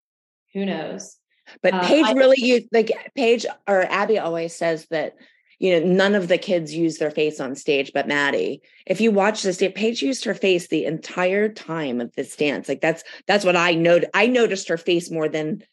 Who 0.53 0.65
knows? 0.65 1.17
But 1.61 1.73
Uh, 1.73 1.87
Paige 1.87 2.05
I- 2.07 2.13
really 2.13 2.39
used 2.41 2.67
like 2.71 2.91
Paige 3.15 3.45
or 3.67 3.83
Abby 3.83 4.19
always 4.19 4.55
says 4.55 4.85
that 4.89 5.13
you 5.59 5.79
know 5.79 5.85
none 5.85 6.15
of 6.15 6.27
the 6.27 6.37
kids 6.37 6.73
use 6.75 6.97
their 6.97 7.11
face 7.11 7.39
on 7.39 7.55
stage 7.55 7.91
but 7.93 8.07
Maddie. 8.07 8.61
If 8.85 8.99
you 8.99 9.11
watch 9.11 9.43
this, 9.43 9.57
Paige 9.75 10.01
used 10.01 10.25
her 10.25 10.33
face 10.33 10.67
the 10.67 10.85
entire 10.85 11.47
time 11.49 12.01
of 12.01 12.13
this 12.15 12.35
dance. 12.35 12.67
Like 12.67 12.81
that's 12.81 13.03
that's 13.27 13.45
what 13.45 13.55
I 13.55 13.75
noted. 13.75 14.09
I 14.13 14.27
noticed 14.27 14.67
her 14.67 14.77
face 14.77 15.09
more 15.09 15.29
than 15.29 15.63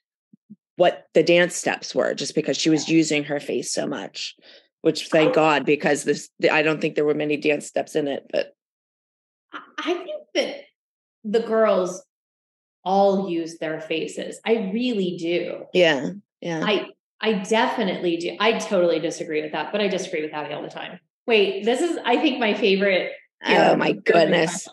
what 0.76 1.06
the 1.14 1.22
dance 1.22 1.56
steps 1.56 1.94
were, 1.94 2.14
just 2.14 2.34
because 2.34 2.56
she 2.56 2.70
was 2.70 2.88
using 2.88 3.24
her 3.24 3.40
face 3.40 3.72
so 3.72 3.86
much. 3.86 4.34
Which 4.82 5.08
thank 5.08 5.34
God, 5.34 5.66
because 5.66 6.04
this 6.04 6.30
I 6.50 6.62
don't 6.62 6.80
think 6.80 6.94
there 6.94 7.04
were 7.04 7.14
many 7.14 7.36
dance 7.36 7.66
steps 7.66 7.94
in 7.94 8.08
it, 8.08 8.26
but 8.32 8.54
I- 9.52 9.94
think 9.94 10.08
that 10.34 10.60
the 11.24 11.40
girls 11.40 12.02
all 12.82 13.28
use 13.28 13.58
their 13.58 13.80
faces. 13.80 14.40
I 14.46 14.70
really 14.72 15.16
do. 15.18 15.66
yeah, 15.74 16.10
yeah. 16.40 16.62
I 16.64 16.86
I 17.20 17.34
definitely 17.34 18.16
do. 18.16 18.36
I 18.40 18.58
totally 18.58 19.00
disagree 19.00 19.42
with 19.42 19.52
that, 19.52 19.72
but 19.72 19.80
I 19.82 19.88
disagree 19.88 20.22
with 20.22 20.32
Abby 20.32 20.54
all 20.54 20.62
the 20.62 20.70
time. 20.70 20.98
Wait, 21.26 21.64
this 21.64 21.82
is 21.82 21.98
I 22.04 22.16
think 22.16 22.38
my 22.38 22.54
favorite. 22.54 23.12
oh 23.44 23.76
my 23.76 23.90
um, 23.90 24.00
goodness. 24.00 24.66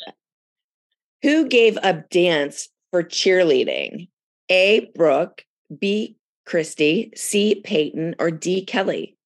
Who 1.23 1.47
gave 1.47 1.77
up 1.77 2.09
dance 2.09 2.69
for 2.91 3.03
cheerleading? 3.03 4.07
A. 4.49 4.89
Brooke, 4.95 5.43
B. 5.77 6.15
Christi, 6.45 7.11
C. 7.15 7.55
Peyton, 7.55 8.15
or 8.19 8.31
D. 8.31 8.63
Kelly? 8.63 9.16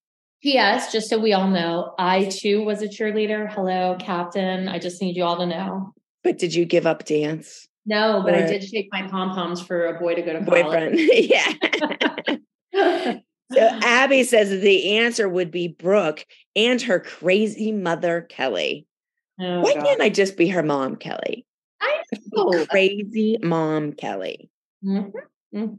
P.S. 0.42 0.90
Just 0.90 1.08
so 1.08 1.18
we 1.18 1.32
all 1.32 1.48
know, 1.48 1.94
I 1.98 2.24
too 2.24 2.64
was 2.64 2.82
a 2.82 2.88
cheerleader. 2.88 3.50
Hello, 3.52 3.96
Captain. 4.00 4.68
I 4.68 4.80
just 4.80 5.00
need 5.00 5.16
you 5.16 5.22
all 5.22 5.36
to 5.36 5.46
know. 5.46 5.94
But 6.24 6.38
did 6.38 6.52
you 6.54 6.64
give 6.64 6.86
up 6.86 7.04
dance? 7.04 7.68
No, 7.86 8.22
but 8.24 8.34
I 8.34 8.42
did 8.46 8.64
shake 8.64 8.88
my 8.92 9.06
pom 9.08 9.30
poms 9.30 9.60
for 9.60 9.86
a 9.86 9.98
boy 10.00 10.14
to 10.14 10.22
go 10.22 10.32
to 10.32 10.40
Boyfriend. 10.40 10.98
yeah. 11.12 11.52
so 13.52 13.80
Abby 13.82 14.24
says 14.24 14.50
that 14.50 14.56
the 14.56 14.98
answer 14.98 15.28
would 15.28 15.50
be 15.50 15.68
Brooke 15.68 16.24
and 16.54 16.80
her 16.82 17.00
crazy 17.00 17.72
mother, 17.72 18.22
Kelly. 18.22 18.86
Oh, 19.40 19.62
Why 19.62 19.74
God. 19.74 19.84
can't 19.84 20.00
I 20.00 20.10
just 20.10 20.36
be 20.36 20.48
her 20.48 20.62
mom, 20.62 20.96
Kelly? 20.96 21.44
I 21.80 22.02
know. 22.32 22.66
Crazy 22.66 23.38
mom, 23.42 23.92
Kelly. 23.92 24.48
Mhm, 24.84 25.12
mhm. 25.54 25.78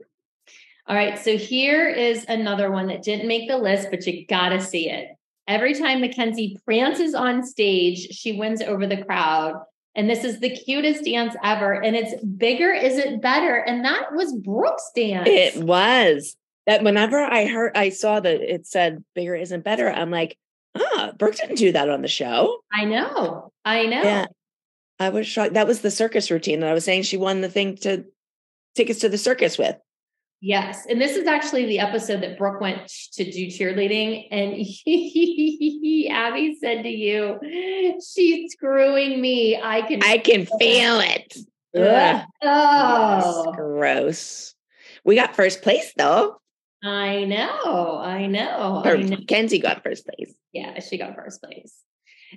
All 0.88 0.96
right, 0.96 1.18
so 1.18 1.38
here 1.38 1.88
is 1.88 2.26
another 2.28 2.70
one 2.70 2.88
that 2.88 3.04
didn't 3.04 3.28
make 3.28 3.48
the 3.48 3.58
list, 3.58 3.88
but 3.90 4.06
you 4.06 4.26
gotta 4.28 4.60
see 4.60 4.90
it. 4.90 5.10
Every 5.48 5.74
time 5.74 6.02
Mackenzie 6.02 6.58
prances 6.66 7.14
on 7.14 7.46
stage, 7.46 8.10
she 8.12 8.34
wins 8.34 8.62
over 8.62 8.88
the 8.88 9.04
crowd. 9.04 9.62
And 9.96 10.10
this 10.10 10.24
is 10.24 10.40
the 10.40 10.50
cutest 10.50 11.06
dance 11.06 11.36
ever. 11.44 11.74
And 11.74 11.96
it's 11.96 12.22
bigger, 12.24 12.72
is 12.72 12.98
it 12.98 13.22
better? 13.22 13.58
And 13.58 13.86
that 13.86 14.14
was 14.14 14.34
Brooke's 14.34 14.92
dance. 14.96 15.28
It 15.30 15.64
was 15.64 16.36
that 16.66 16.84
whenever 16.84 17.20
I 17.20 17.46
heard, 17.46 17.78
I 17.78 17.90
saw 17.90 18.20
that 18.20 18.42
it 18.42 18.66
said 18.66 19.04
bigger 19.14 19.36
isn't 19.36 19.64
better. 19.64 19.92
I'm 19.92 20.10
like, 20.10 20.38
ah, 20.76 21.12
Brooke 21.18 21.36
didn't 21.36 21.58
do 21.58 21.72
that 21.74 21.90
on 21.90 22.02
the 22.02 22.08
show. 22.08 22.64
I 22.72 22.86
know. 22.86 23.52
I 23.64 23.86
know. 23.86 24.02
Yeah. 24.02 24.26
I 25.00 25.10
was 25.10 25.28
shocked. 25.28 25.54
That 25.54 25.68
was 25.68 25.82
the 25.82 25.92
circus 25.92 26.32
routine 26.32 26.62
that 26.62 26.70
I 26.70 26.74
was 26.74 26.86
saying 26.86 27.04
she 27.04 27.18
won 27.18 27.42
the 27.42 27.50
thing 27.50 27.78
to 27.78 28.06
tickets 28.76 29.00
to 29.02 29.10
the 29.10 29.18
circus 29.18 29.58
with. 29.58 29.76
Yes. 30.46 30.86
And 30.90 31.00
this 31.00 31.16
is 31.16 31.26
actually 31.26 31.68
the 31.68 31.80
episode 31.80 32.22
that 32.22 32.38
Brooke 32.38 32.60
went 32.60 32.90
to 33.14 33.24
do 33.24 33.48
cheerleading. 33.48 34.28
And 34.30 34.52
Abby 36.12 36.58
said 36.60 36.84
to 36.84 36.90
you, 36.90 37.40
she's 38.06 38.52
screwing 38.52 39.22
me. 39.22 39.56
I 39.56 39.84
can 39.84 40.04
I 40.04 40.18
can 40.18 40.46
feel 40.46 41.00
it. 41.00 41.38
Ugh. 41.78 42.26
Ugh. 42.42 43.24
Oh, 43.26 43.54
Gross. 43.54 44.54
We 45.06 45.16
got 45.16 45.34
first 45.34 45.62
place 45.62 45.94
though. 45.96 46.42
I 46.84 47.24
know. 47.24 47.98
I 48.04 48.28
know. 48.28 48.82
Or 48.84 48.98
I 48.98 49.02
know. 49.02 49.18
Kenzie 49.26 49.60
got 49.60 49.82
first 49.82 50.06
place. 50.06 50.34
Yeah, 50.52 50.78
she 50.82 50.98
got 50.98 51.16
first 51.16 51.42
place. 51.42 51.74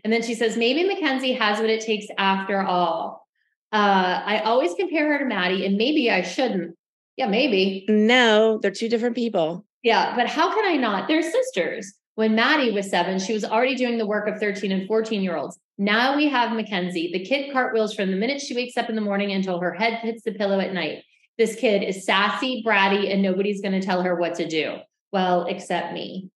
And 0.05 0.13
then 0.13 0.23
she 0.23 0.37
says, 0.37 0.57
maybe 0.57 0.85
Mackenzie 0.85 1.33
has 1.33 1.59
what 1.59 1.71
it 1.71 1.81
takes 1.81 2.07
after 2.17 2.63
all. 2.63 3.27
Uh, 3.73 4.23
I 4.25 4.43
always 4.45 4.75
compare 4.75 5.13
her 5.13 5.19
to 5.19 5.25
Maddie, 5.25 5.67
and 5.67 5.77
maybe 5.77 6.09
I 6.09 6.23
shouldn't. 6.23 6.76
Yeah, 7.17 7.27
maybe. 7.27 7.87
No, 7.89 8.59
they're 8.61 8.71
two 8.71 8.89
different 8.89 9.15
people. 9.15 9.65
Yeah, 9.83 10.15
but 10.17 10.27
how 10.27 10.55
can 10.55 10.65
I 10.65 10.77
not? 10.77 11.09
They're 11.09 11.23
sisters. 11.23 11.95
When 12.17 12.35
Maddie 12.35 12.73
was 12.73 12.91
seven, 12.91 13.19
she 13.19 13.33
was 13.33 13.45
already 13.45 13.75
doing 13.75 13.99
the 13.99 14.07
work 14.07 14.27
of 14.27 14.41
13 14.41 14.73
and 14.73 14.87
14 14.89 15.23
year 15.23 15.37
olds. 15.37 15.59
Now 15.79 16.17
we 16.17 16.29
have 16.29 16.57
Mackenzie. 16.57 17.11
The 17.13 17.25
kid 17.25 17.53
cartwheels 17.53 17.95
from 17.95 18.11
the 18.11 18.17
minute 18.17 18.41
she 18.41 18.55
wakes 18.55 18.77
up 18.77 18.89
in 18.89 18.95
the 18.95 19.03
morning 19.03 19.33
until 19.33 19.61
her 19.61 19.75
head 19.75 20.01
hits 20.03 20.23
the 20.25 20.33
pillow 20.33 20.59
at 20.59 20.73
night. 20.73 21.05
This 21.39 21.55
kid 21.57 21.83
is 21.83 22.07
sassy, 22.07 22.63
bratty, 22.67 23.13
and 23.13 23.21
nobody's 23.21 23.61
going 23.61 23.79
to 23.79 23.87
tell 23.87 24.03
her 24.03 24.15
what 24.15 24.35
to 24.37 24.49
do. 24.49 24.77
Well, 25.13 25.45
except 25.47 25.93
me. 25.93 26.31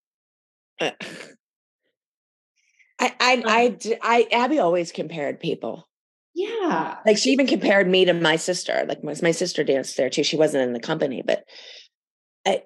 Uh, 0.78 0.90
I, 3.00 3.14
I, 3.18 3.42
I, 3.46 3.98
I, 4.02 4.28
Abby 4.30 4.58
always 4.58 4.92
compared 4.92 5.40
people. 5.40 5.88
Yeah. 6.34 6.96
Like 7.04 7.18
she 7.18 7.30
even 7.30 7.46
compared 7.46 7.88
me 7.88 8.04
to 8.04 8.12
my 8.12 8.36
sister. 8.36 8.84
Like 8.88 9.02
my, 9.02 9.14
my 9.22 9.30
sister 9.30 9.64
danced 9.64 9.96
there 9.96 10.10
too. 10.10 10.22
She 10.22 10.36
wasn't 10.36 10.64
in 10.64 10.72
the 10.72 10.80
company, 10.80 11.22
but 11.24 11.44
I, 12.46 12.62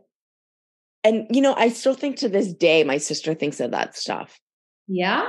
and 1.02 1.26
you 1.30 1.40
know, 1.40 1.54
I 1.54 1.70
still 1.70 1.94
think 1.94 2.16
to 2.18 2.28
this 2.28 2.52
day, 2.52 2.84
my 2.84 2.98
sister 2.98 3.34
thinks 3.34 3.60
of 3.60 3.70
that 3.72 3.96
stuff. 3.96 4.38
Yeah. 4.86 5.24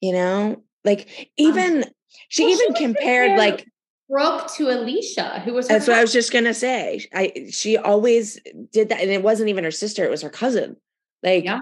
You 0.00 0.12
know, 0.12 0.62
like 0.84 1.30
even 1.36 1.84
um, 1.84 1.90
she 2.28 2.44
well, 2.44 2.52
even 2.52 2.74
she 2.74 2.82
compared 2.84 3.38
like 3.38 3.66
Brooke 4.08 4.50
to 4.54 4.70
Alicia, 4.70 5.40
who 5.44 5.52
was 5.54 5.68
that's 5.68 5.86
cousin. 5.86 5.92
what 5.92 5.98
I 5.98 6.02
was 6.02 6.12
just 6.12 6.32
gonna 6.32 6.54
say. 6.54 7.06
I 7.14 7.48
she 7.50 7.76
always 7.76 8.38
did 8.72 8.90
that, 8.90 9.00
and 9.00 9.10
it 9.10 9.22
wasn't 9.22 9.48
even 9.48 9.64
her 9.64 9.70
sister; 9.70 10.04
it 10.04 10.10
was 10.10 10.22
her 10.22 10.30
cousin. 10.30 10.76
Like, 11.22 11.44
yeah. 11.44 11.60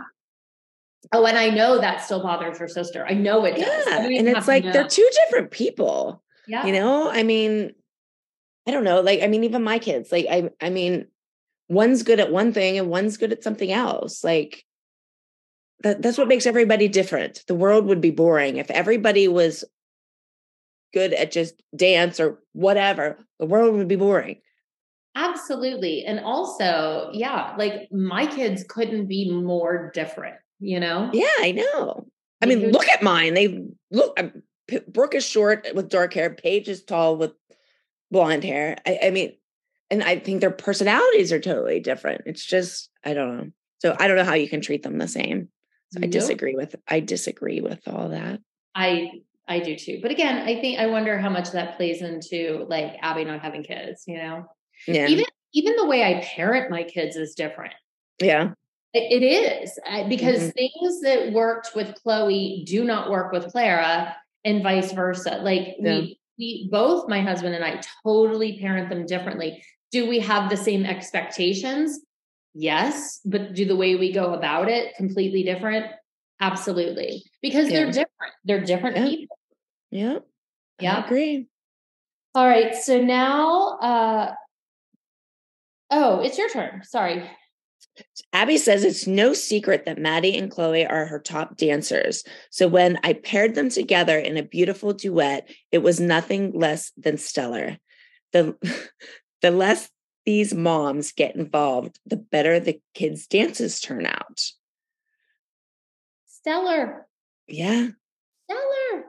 Oh, 1.13 1.27
and 1.27 1.39
I 1.39 1.51
know 1.51 1.81
that 1.81 2.03
still 2.03 2.23
bothers 2.23 2.59
her 2.59 2.69
sister. 2.69 3.07
I 3.07 3.15
know 3.15 3.45
it 3.45 3.57
does. 3.57 3.87
Yeah, 3.87 4.19
and 4.19 4.29
it's 4.29 4.49
like 4.49 4.65
they're 4.65 4.89
two 4.89 5.09
different 5.25 5.51
people. 5.51 6.23
Yeah, 6.47 6.67
you 6.67 6.73
know. 6.73 7.11
I 7.11 7.23
mean, 7.23 7.73
I 8.67 8.71
don't 8.71 8.85
know. 8.85 9.01
Like, 9.01 9.23
I 9.23 9.27
mean, 9.27 9.45
even 9.45 9.63
my 9.63 9.79
kids. 9.79 10.11
Like, 10.11 10.27
I, 10.31 10.51
I 10.61 10.71
mean, 10.71 11.07
one's 11.69 12.03
good 12.03 12.21
at 12.21 12.33
one 12.33 12.53
thing 12.53 12.79
and 12.79 12.89
one's 12.89 13.17
good 13.17 13.33
at 13.33 13.43
something 13.43 13.71
else. 13.71 14.25
Like, 14.25 14.65
that, 15.81 16.01
that's 16.01 16.17
what 16.17 16.29
makes 16.29 16.47
everybody 16.47 16.89
different. 16.89 17.45
The 17.47 17.55
world 17.55 17.87
would 17.87 18.01
be 18.01 18.11
boring 18.11 18.57
if 18.57 18.71
everybody 18.71 19.29
was 19.29 19.65
good 20.95 21.13
at 21.13 21.33
just 21.33 21.63
dance 21.77 22.21
or 22.21 22.43
whatever. 22.53 23.19
The 23.39 23.47
world 23.47 23.75
would 23.75 23.89
be 23.89 23.97
boring. 23.97 24.41
Absolutely. 25.17 26.05
And 26.05 26.21
also, 26.21 27.11
yeah, 27.13 27.55
like 27.59 27.89
my 27.93 28.27
kids 28.27 28.65
couldn't 28.69 29.07
be 29.07 29.31
more 29.31 29.91
different, 29.95 30.37
you 30.61 30.81
know? 30.81 31.11
Yeah, 31.13 31.27
I 31.39 31.53
know. 31.53 32.07
I 32.43 32.47
mean, 32.47 32.73
look 32.73 32.89
at 32.89 33.03
mine. 33.03 33.35
They 33.35 33.65
look, 33.91 34.19
uh, 34.19 34.29
Brooke 34.89 35.15
is 35.15 35.25
short 35.25 35.67
with 35.75 35.89
dark 35.89 36.15
hair, 36.15 36.31
Paige 36.31 36.69
is 36.69 36.83
tall 36.85 37.17
with 37.17 37.33
blonde 38.11 38.45
hair. 38.45 38.77
I, 38.87 38.99
I 39.05 39.11
mean, 39.11 39.37
and 39.91 40.03
I 40.03 40.19
think 40.19 40.41
their 40.41 40.51
personalities 40.51 41.33
are 41.33 41.41
totally 41.41 41.81
different. 41.81 42.23
It's 42.27 42.45
just, 42.45 42.91
I 43.05 43.15
don't 43.15 43.37
know. 43.37 43.51
So 43.81 43.97
I 43.99 44.09
don't 44.09 44.17
know 44.17 44.25
how 44.25 44.35
you 44.35 44.49
can 44.49 44.61
treat 44.61 44.83
them 44.83 44.99
the 44.99 45.09
same. 45.09 45.49
So 45.93 46.01
I 46.03 46.07
disagree 46.07 46.55
with 46.57 46.75
I 46.89 47.01
disagree 47.01 47.61
with 47.61 47.87
all 47.87 48.09
that. 48.09 48.41
I 48.75 49.11
I 49.47 49.61
do 49.61 49.77
too. 49.77 50.01
But 50.03 50.11
again, 50.11 50.39
I 50.39 50.61
think 50.61 50.79
I 50.79 50.87
wonder 50.87 51.19
how 51.19 51.29
much 51.29 51.53
that 51.53 51.77
plays 51.77 52.03
into 52.03 52.67
like 52.69 52.97
Abby 53.03 53.25
not 53.25 53.43
having 53.43 53.63
kids, 53.63 54.05
you 54.07 54.17
know? 54.17 54.47
Yeah. 54.89 55.07
Even 55.07 55.25
even 55.53 55.77
the 55.77 55.87
way 55.87 56.03
I 56.03 56.25
parent 56.25 56.71
my 56.71 56.83
kids 56.83 57.17
is 57.17 57.35
different. 57.35 57.75
Yeah. 58.21 58.53
It, 58.95 59.23
is 59.23 59.79
because 60.09 60.39
mm-hmm. 60.39 60.51
things 60.51 61.01
that 61.01 61.33
worked 61.33 61.75
with 61.75 61.95
Chloe 61.97 62.65
do 62.67 62.85
not 62.85 63.11
work 63.11 63.33
with 63.33 63.51
Clara 63.51 64.15
and 64.45 64.63
vice 64.63 64.93
versa. 64.93 65.41
Like 65.43 65.77
yeah. 65.79 65.99
we 65.99 66.21
we 66.39 66.69
both 66.71 67.09
my 67.09 67.21
husband 67.21 67.55
and 67.55 67.65
I 67.65 67.81
totally 68.03 68.59
parent 68.59 68.89
them 68.89 69.07
differently. 69.07 69.63
Do 69.93 70.09
we 70.09 70.21
have 70.21 70.51
the 70.51 70.57
same 70.57 70.85
expectations? 70.85 72.01
Yes, 72.55 73.21
but 73.25 73.55
do 73.55 73.65
the 73.65 73.77
way 73.77 73.97
we 73.97 74.13
go 74.13 74.35
about 74.35 74.69
it 74.69 74.95
completely 74.97 75.43
different? 75.43 75.87
Absolutely. 76.41 77.25
Because 77.43 77.71
yeah. 77.71 77.79
they're 77.79 77.87
different. 77.87 78.33
They're 78.45 78.65
different 78.65 78.97
yeah. 78.97 79.05
people. 79.05 79.39
Yeah. 79.91 80.19
Yeah. 80.81 80.97
I 80.97 81.05
agree. 81.05 81.47
All 82.35 82.47
right. 82.47 82.75
So 82.75 83.01
now 83.01 83.79
uh 83.81 84.35
oh, 85.91 86.21
it's 86.21 86.39
your 86.39 86.51
turn. 86.51 86.83
Sorry. 86.85 87.29
Abby 88.33 88.57
says 88.57 88.85
it's 88.85 89.07
no 89.07 89.33
secret 89.33 89.85
that 89.85 89.99
Maddie 89.99 90.37
and 90.37 90.51
Chloe 90.51 90.87
are 90.87 91.07
her 91.07 91.21
top 91.21 91.57
dancers. 91.57 92.25
So 92.51 92.67
when 92.67 92.99
I 93.05 93.13
paired 93.13 93.55
them 93.55 93.69
together 93.69 94.19
in 94.19 94.37
a 94.37 94.43
beautiful 94.43 94.93
duet, 94.93 95.49
it 95.71 95.79
was 95.79 96.01
nothing 96.01 96.53
less 96.53 96.93
than 96.97 97.19
stellar. 97.19 97.79
The 98.33 98.57
the 99.43 99.51
less 99.51 99.91
these 100.27 100.55
moms 100.55 101.13
get 101.13 101.37
involved, 101.37 101.99
the 102.07 102.17
better 102.17 102.59
the 102.59 102.81
kids' 102.95 103.27
dances 103.27 103.81
turn 103.81 104.07
out. 104.07 104.41
Stellar. 106.27 107.07
Yeah. 107.47 107.89
Stellar. 108.45 109.05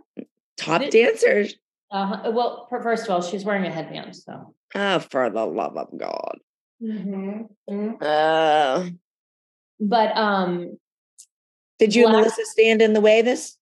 Top 0.58 0.82
it, 0.82 0.92
dancers. 0.92 1.56
Uh, 1.92 2.32
well, 2.34 2.68
first 2.70 3.06
of 3.06 3.10
all, 3.10 3.22
she's 3.22 3.46
wearing 3.46 3.66
a 3.66 3.72
headband, 3.72 4.16
so. 4.16 4.54
Oh, 4.74 5.00
for 5.00 5.30
the 5.30 5.46
love 5.46 5.78
of 5.78 5.98
God. 5.98 6.40
Mm-hmm. 6.84 7.42
Mm-hmm. 7.70 7.96
Uh, 8.02 8.90
but 9.80 10.18
um, 10.18 10.78
did 11.80 11.96
you 11.96 12.06
and 12.06 12.14
Melissa 12.14 12.46
stand 12.46 12.82
in 12.82 12.94
the 12.94 13.02
way 13.02 13.22
this? 13.22 13.58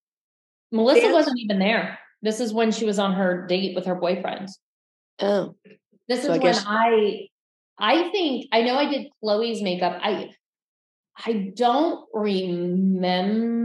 Melissa 0.72 1.02
dance? 1.02 1.14
wasn't 1.14 1.40
even 1.40 1.60
there. 1.60 1.99
This 2.22 2.40
is 2.40 2.53
when 2.53 2.72
she 2.72 2.85
was 2.85 2.99
on 2.99 3.14
her 3.14 3.45
date 3.48 3.76
with 3.76 3.85
her 3.85 3.95
boyfriend. 3.95 4.49
Oh. 5.19 5.56
This 6.07 6.23
so 6.23 6.26
is 6.26 6.30
I 6.30 6.31
when 6.31 6.41
guess... 6.41 6.64
I 6.68 7.27
I 7.77 8.10
think 8.11 8.48
I 8.52 8.61
know 8.61 8.76
I 8.76 8.90
did 8.90 9.07
Chloe's 9.19 9.61
makeup. 9.61 9.99
I 10.02 10.31
I 11.15 11.52
don't 11.56 12.07
remember 12.14 13.60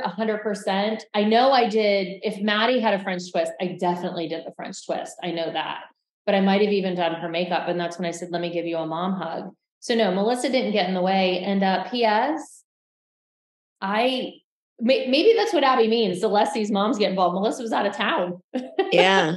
a 0.00 0.08
hundred 0.08 0.42
percent. 0.42 1.04
I 1.14 1.24
know 1.24 1.52
I 1.52 1.68
did. 1.68 2.20
If 2.22 2.40
Maddie 2.40 2.80
had 2.80 2.94
a 2.94 3.02
French 3.02 3.30
twist, 3.30 3.52
I 3.60 3.76
definitely 3.78 4.28
did 4.28 4.44
the 4.46 4.52
French 4.56 4.84
twist. 4.86 5.14
I 5.22 5.30
know 5.30 5.52
that, 5.52 5.84
but 6.26 6.34
I 6.34 6.40
might 6.40 6.62
have 6.62 6.72
even 6.72 6.94
done 6.94 7.14
her 7.14 7.28
makeup. 7.28 7.68
And 7.68 7.78
that's 7.78 7.98
when 7.98 8.06
I 8.06 8.10
said, 8.10 8.30
"Let 8.30 8.40
me 8.40 8.50
give 8.50 8.66
you 8.66 8.76
a 8.76 8.86
mom 8.86 9.14
hug." 9.14 9.50
So 9.80 9.94
no, 9.94 10.14
Melissa 10.14 10.50
didn't 10.50 10.72
get 10.72 10.88
in 10.88 10.94
the 10.94 11.02
way. 11.02 11.40
And 11.40 11.62
uh, 11.62 11.84
P.S. 11.90 12.64
I 13.80 14.34
maybe 14.80 15.34
that's 15.36 15.52
what 15.52 15.64
Abby 15.64 15.88
means. 15.88 16.20
The 16.20 16.28
less 16.28 16.52
these 16.52 16.70
moms 16.70 16.98
get 16.98 17.10
involved. 17.10 17.34
Melissa 17.34 17.62
was 17.62 17.72
out 17.72 17.86
of 17.86 17.94
town. 17.94 18.40
yeah, 18.92 19.34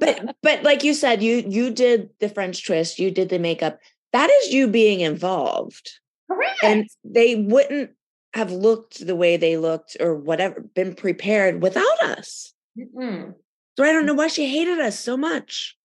but 0.00 0.36
but 0.42 0.62
like 0.62 0.82
you 0.84 0.94
said, 0.94 1.22
you 1.22 1.44
you 1.46 1.70
did 1.70 2.10
the 2.20 2.28
French 2.28 2.64
twist. 2.64 2.98
You 2.98 3.10
did 3.10 3.28
the 3.28 3.38
makeup. 3.38 3.78
That 4.12 4.30
is 4.30 4.52
you 4.52 4.68
being 4.68 5.00
involved. 5.00 5.90
Correct. 6.30 6.58
And 6.62 6.88
they 7.04 7.34
wouldn't 7.34 7.90
have 8.34 8.50
looked 8.50 9.06
the 9.06 9.16
way 9.16 9.36
they 9.36 9.56
looked 9.56 9.96
or 10.00 10.14
whatever, 10.14 10.60
been 10.60 10.94
prepared 10.94 11.62
without 11.62 12.02
us. 12.02 12.54
Mm-mm. 12.78 13.34
So 13.76 13.84
I 13.84 13.92
don't 13.92 14.06
know 14.06 14.14
why 14.14 14.28
she 14.28 14.46
hated 14.46 14.78
us 14.78 14.98
so 14.98 15.16
much. 15.16 15.76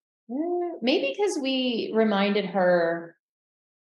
Maybe 0.82 1.16
because 1.18 1.40
we 1.42 1.92
reminded 1.94 2.46
her, 2.46 3.16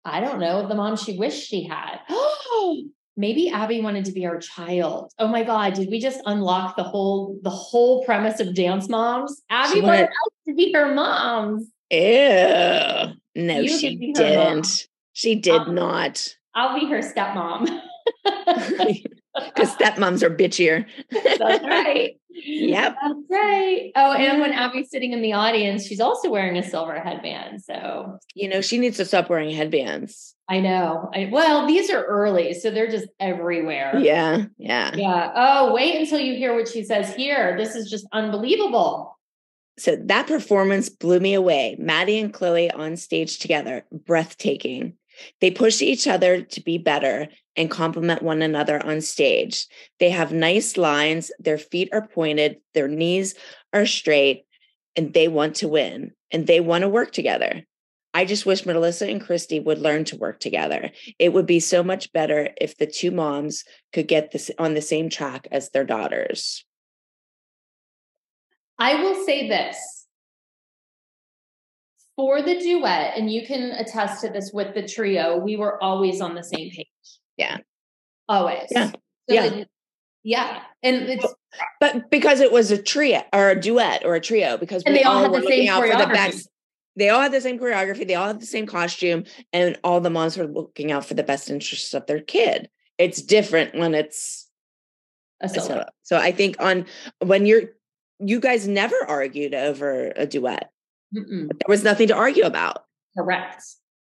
I 0.06 0.20
don't 0.20 0.40
know, 0.40 0.60
of 0.60 0.70
the 0.70 0.76
mom 0.76 0.96
she 0.96 1.18
wished 1.18 1.48
she 1.48 1.64
had. 1.64 2.00
Maybe 3.18 3.50
Abby 3.50 3.82
wanted 3.82 4.06
to 4.06 4.14
be 4.14 4.26
our 4.26 4.40
child. 4.40 5.12
Oh 5.20 5.28
my 5.28 5.44
God, 5.44 5.74
did 5.74 5.90
we 5.92 6.00
just 6.00 6.22
unlock 6.26 6.78
the 6.78 6.84
whole 6.84 7.38
the 7.44 7.50
whole 7.50 8.06
premise 8.06 8.40
of 8.40 8.56
dance 8.56 8.88
moms? 8.88 9.42
Abby 9.50 9.76
she 9.76 9.82
wanted 9.82 10.06
us 10.06 10.32
to 10.48 10.56
be 10.56 10.72
her 10.72 10.94
moms. 10.94 11.68
Ew. 11.90 12.00
No, 13.36 13.60
you 13.60 13.78
she 13.78 14.14
didn't. 14.14 14.88
She 15.14 15.36
did 15.36 15.68
not. 15.68 16.36
I'll 16.56 16.80
be 16.80 16.88
her 16.88 17.00
stepmom. 17.00 17.82
Because 19.34 19.76
stepmoms 19.76 20.24
are 20.24 20.30
bitchier. 20.30 20.86
That's 21.12 21.64
right. 21.64 22.18
Yep. 22.34 22.96
That's 23.02 23.20
right. 23.30 23.92
Oh, 23.96 24.14
and 24.14 24.42
when 24.42 24.52
Abby's 24.52 24.90
sitting 24.90 25.14
in 25.14 25.22
the 25.22 25.34
audience, 25.34 25.86
she's 25.86 26.00
also 26.00 26.30
wearing 26.30 26.58
a 26.58 26.64
silver 26.64 27.00
headband. 27.00 27.62
So, 27.62 28.20
you 28.36 28.50
know, 28.50 28.62
she 28.62 28.78
needs 28.78 28.98
to 28.98 29.06
stop 29.06 29.30
wearing 29.30 29.52
headbands. 29.52 30.36
I 30.50 30.60
know. 30.60 31.10
I, 31.14 31.30
well, 31.32 31.66
these 31.68 31.90
are 31.90 32.04
early, 32.04 32.54
so 32.54 32.72
they're 32.72 32.90
just 32.90 33.08
everywhere. 33.20 34.00
Yeah. 34.00 34.46
Yeah. 34.58 34.96
Yeah. 34.96 35.32
Oh, 35.36 35.74
wait 35.74 36.00
until 36.00 36.20
you 36.20 36.36
hear 36.36 36.54
what 36.56 36.68
she 36.68 36.84
says 36.84 37.14
here. 37.16 37.56
This 37.58 37.76
is 37.76 37.90
just 37.90 38.06
unbelievable. 38.12 39.18
So 39.78 39.96
that 39.96 40.28
performance 40.28 40.90
blew 40.90 41.20
me 41.20 41.34
away. 41.34 41.78
Maddie 41.80 42.20
and 42.20 42.34
Chloe 42.34 42.70
on 42.70 42.98
stage 42.98 43.40
together, 43.40 43.86
breathtaking. 43.92 44.94
They 45.40 45.52
push 45.52 45.82
each 45.82 46.08
other 46.08 46.42
to 46.42 46.62
be 46.62 46.78
better 46.78 47.28
and 47.56 47.70
compliment 47.70 48.22
one 48.22 48.42
another 48.42 48.84
on 48.86 49.02
stage. 49.02 49.68
They 50.00 50.10
have 50.10 50.32
nice 50.32 50.78
lines, 50.78 51.32
their 51.40 51.58
feet 51.58 51.90
are 51.92 52.08
pointed, 52.08 52.58
their 52.74 52.88
knees 52.88 53.36
are 53.74 53.86
straight, 53.86 54.46
and 54.96 55.14
they 55.14 55.28
want 55.28 55.56
to 55.58 55.68
win 55.68 56.12
and 56.32 56.48
they 56.48 56.60
want 56.60 56.84
to 56.84 56.90
work 56.90 57.12
together. 57.12 57.64
I 58.14 58.26
just 58.26 58.46
wish 58.46 58.66
Melissa 58.66 59.08
and 59.08 59.22
Christi 59.22 59.60
would 59.60 59.80
learn 59.80 60.04
to 60.06 60.18
work 60.18 60.40
together. 60.40 60.92
It 61.18 61.32
would 61.32 61.46
be 61.46 61.62
so 61.62 61.82
much 61.82 62.12
better 62.12 62.50
if 62.60 62.78
the 62.78 62.88
two 62.88 63.12
moms 63.12 63.64
could 63.94 64.08
get 64.08 64.32
this 64.32 64.52
on 64.58 64.74
the 64.74 64.82
same 64.82 65.10
track 65.10 65.48
as 65.52 65.70
their 65.70 65.86
daughters. 65.86 66.66
I 68.78 69.02
will 69.02 69.26
say 69.26 69.48
this 69.48 70.01
for 72.16 72.42
the 72.42 72.60
duet, 72.60 73.18
and 73.18 73.32
you 73.32 73.46
can 73.46 73.72
attest 73.72 74.22
to 74.22 74.30
this 74.30 74.52
with 74.54 74.74
the 74.76 74.88
trio, 74.88 75.38
we 75.38 75.56
were 75.58 75.82
always 75.84 76.22
on 76.22 76.36
the 76.36 76.44
same 76.44 76.70
page. 76.72 76.88
Yeah. 77.38 77.58
always. 78.30 78.68
Yeah. 78.72 78.92
So 78.92 78.96
Yeah. 79.28 79.64
yeah. 80.24 80.62
And 80.84 80.96
it's 81.10 81.26
But 81.80 82.10
because 82.12 82.40
it 82.40 82.52
was 82.52 82.72
a 82.72 82.82
trio 82.82 83.22
or 83.34 83.50
a 83.50 83.60
duet 83.60 84.06
or 84.06 84.16
a 84.16 84.22
trio, 84.22 84.58
because 84.58 84.84
And 84.84 84.94
we 84.94 85.00
they 85.00 85.04
all 85.04 85.16
all 85.18 85.22
had 85.24 85.32
were 85.32 85.38
the 85.40 85.44
looking 85.44 85.66
same 85.68 85.70
out 85.70 85.82
for 85.82 85.88
the 85.88 85.94
choreography. 86.06 86.14
best. 86.14 86.50
They 86.98 87.10
all 87.10 87.22
had 87.22 87.32
the 87.32 87.42
same 87.42 87.58
choreography. 87.60 88.06
They 88.08 88.16
all 88.16 88.28
had 88.28 88.42
the 88.42 88.46
same 88.46 88.66
costume, 88.68 89.24
and 89.54 89.78
all 89.84 90.02
the 90.02 90.10
moms 90.10 90.38
were 90.38 90.46
looking 90.48 90.92
out 90.92 91.06
for 91.06 91.14
the 91.14 91.24
best 91.24 91.50
interests 91.50 91.94
of 91.94 92.06
their 92.06 92.20
kid. 92.22 92.70
It's 92.98 93.22
different 93.22 93.76
when 93.76 93.96
it's 93.96 94.50
a 95.42 95.46
a 95.46 95.50
solo. 95.50 95.68
solo. 95.68 95.86
So 96.04 96.18
I 96.18 96.32
think 96.32 96.58
on 96.62 96.86
when 97.20 97.46
you're, 97.46 97.64
you 98.20 98.40
guys 98.40 98.68
never 98.68 98.96
argued 99.08 99.54
over 99.56 100.12
a 100.16 100.26
duet. 100.28 100.70
Mm-mm. 101.16 101.48
There 101.50 101.66
was 101.68 101.84
nothing 101.84 102.08
to 102.08 102.16
argue 102.16 102.44
about. 102.44 102.86
Correct. 103.18 103.64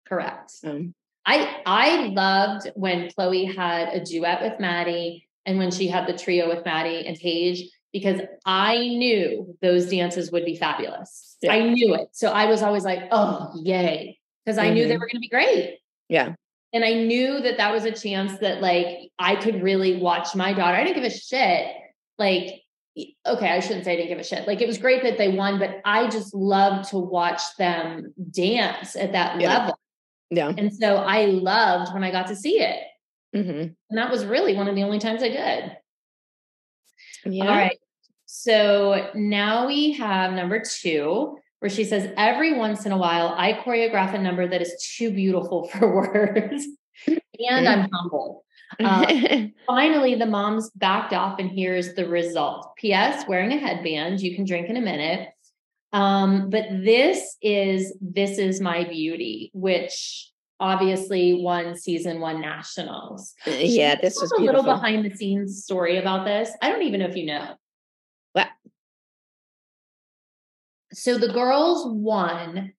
Correct. 0.07 0.53
Um, 0.65 0.95
I 1.25 1.61
I 1.65 2.07
loved 2.09 2.71
when 2.75 3.11
Chloe 3.13 3.45
had 3.47 3.89
a 3.95 4.05
duet 4.05 4.43
with 4.43 4.59
Maddie 4.61 5.29
and 5.47 5.59
when 5.59 5.71
she 5.71 5.89
had 5.89 6.07
the 6.07 6.17
trio 6.19 6.49
with 6.49 6.65
Maddie 6.65 7.07
and 7.07 7.17
Paige 7.17 7.69
because 7.93 8.21
I 8.45 8.77
knew 8.79 9.57
those 9.63 9.87
dances 9.89 10.31
would 10.33 10.45
be 10.45 10.57
fabulous. 10.57 11.37
Yeah. 11.43 11.53
I 11.53 11.61
knew 11.71 11.95
it. 11.95 12.09
So 12.13 12.31
I 12.31 12.47
was 12.47 12.63
always 12.63 12.85
like, 12.85 13.01
"Oh, 13.11 13.51
yay." 13.63 14.19
Because 14.45 14.59
I 14.59 14.71
knew 14.71 14.89
they 14.89 14.95
Mhm. 14.97 15.01
were 15.01 15.07
going 15.07 15.15
to 15.15 15.19
be 15.21 15.29
great. 15.29 15.79
yeah. 16.09 16.35
And 16.75 16.85
I 16.87 16.95
knew 16.95 17.39
that 17.41 17.59
that 17.59 17.71
was 17.71 17.85
a 17.85 17.93
chance 17.93 18.39
that 18.39 18.63
like 18.63 19.11
I 19.19 19.37
could 19.37 19.63
really 19.63 19.97
watch 19.97 20.35
my 20.35 20.53
daughter. 20.55 20.75
I 20.77 20.85
didn't 20.85 21.03
give 21.03 21.13
a 21.13 21.15
shit. 21.17 21.67
Like 22.19 22.63
okay, 23.27 23.49
I 23.49 23.61
shouldn't 23.61 23.85
say 23.85 23.93
I 23.93 23.97
didn't 23.97 24.09
give 24.09 24.19
a 24.19 24.25
shit. 24.25 24.47
Like 24.47 24.61
it 24.61 24.67
was 24.67 24.79
great 24.79 25.03
that 25.03 25.19
they 25.19 25.29
won, 25.29 25.59
but 25.59 25.81
I 25.85 26.09
just 26.09 26.35
loved 26.35 26.91
to 26.91 26.99
watch 26.99 27.41
them 27.59 28.13
dance 28.31 28.97
at 28.97 29.13
that 29.13 29.41
Yeah. 29.41 29.59
level. 29.59 29.79
Yeah. 30.31 30.53
And 30.57 30.75
so 30.75 30.97
I 30.97 31.27
loved 31.27 31.93
when 31.95 32.05
I 32.05 32.11
got 32.11 32.27
to 32.29 32.37
see 32.37 32.61
it. 32.61 32.83
hmm 33.35 33.51
And 33.91 33.99
that 33.99 34.11
was 34.11 34.25
really 34.25 34.55
one 34.55 34.69
of 34.69 34.75
the 34.75 34.83
only 34.83 34.99
times 34.99 35.23
I 35.23 35.29
did. 35.29 35.77
Yeah. 37.25 37.45
All 37.45 37.57
right. 37.57 37.79
So 38.27 39.11
now 39.15 39.67
we 39.67 39.93
have 39.93 40.33
number 40.33 40.61
two, 40.61 41.39
where 41.61 41.71
she 41.71 41.85
says, 41.85 42.11
Every 42.17 42.55
once 42.55 42.87
in 42.87 42.93
a 42.93 42.97
while, 42.99 43.35
I 43.37 43.53
choreograph 43.53 44.15
a 44.15 44.19
number 44.19 44.49
that 44.49 44.61
is 44.63 44.75
too 44.97 45.13
beautiful 45.13 45.69
for 45.69 45.95
words. 45.95 46.67
and 47.07 47.69
I'm 47.69 47.89
humble. 47.93 48.45
Uh, 48.81 49.47
finally, 49.67 50.15
the 50.15 50.27
moms 50.27 50.71
backed 50.71 51.13
off, 51.13 51.39
and 51.39 51.51
here's 51.51 51.95
the 51.95 52.09
result. 52.09 52.75
P.S. 52.77 53.25
Wearing 53.29 53.53
a 53.53 53.59
headband, 53.59 54.21
you 54.21 54.35
can 54.35 54.45
drink 54.45 54.69
in 54.69 54.77
a 54.77 54.81
minute. 54.81 55.29
Um, 55.93 56.49
but 56.49 56.65
this 56.71 57.37
is 57.43 57.97
this 58.01 58.39
is 58.39 58.61
my 58.61 58.85
beauty, 58.85 59.51
which 59.53 60.31
obviously 60.59 61.35
won 61.35 61.77
season 61.77 62.21
one 62.21 62.41
nationals. 62.41 63.35
yeah. 63.47 63.97
This 64.01 64.19
was 64.21 64.31
a 64.33 64.41
little 64.41 64.63
behind 64.63 65.05
the 65.05 65.15
scenes 65.15 65.65
story 65.65 65.99
about 65.99 66.25
this. 66.25 66.51
I 66.63 66.71
don't 66.71 66.83
even 66.83 67.01
know 67.01 67.07
if 67.07 67.17
you 67.17 67.27
know. 67.27 67.55
What? 68.33 68.49
So 70.93 71.19
the 71.19 71.33
girls 71.33 71.85
won. 71.87 72.73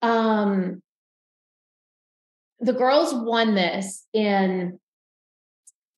Um, 0.00 0.82
the 2.64 2.72
girls 2.72 3.12
won 3.14 3.54
this 3.54 4.06
in 4.12 4.78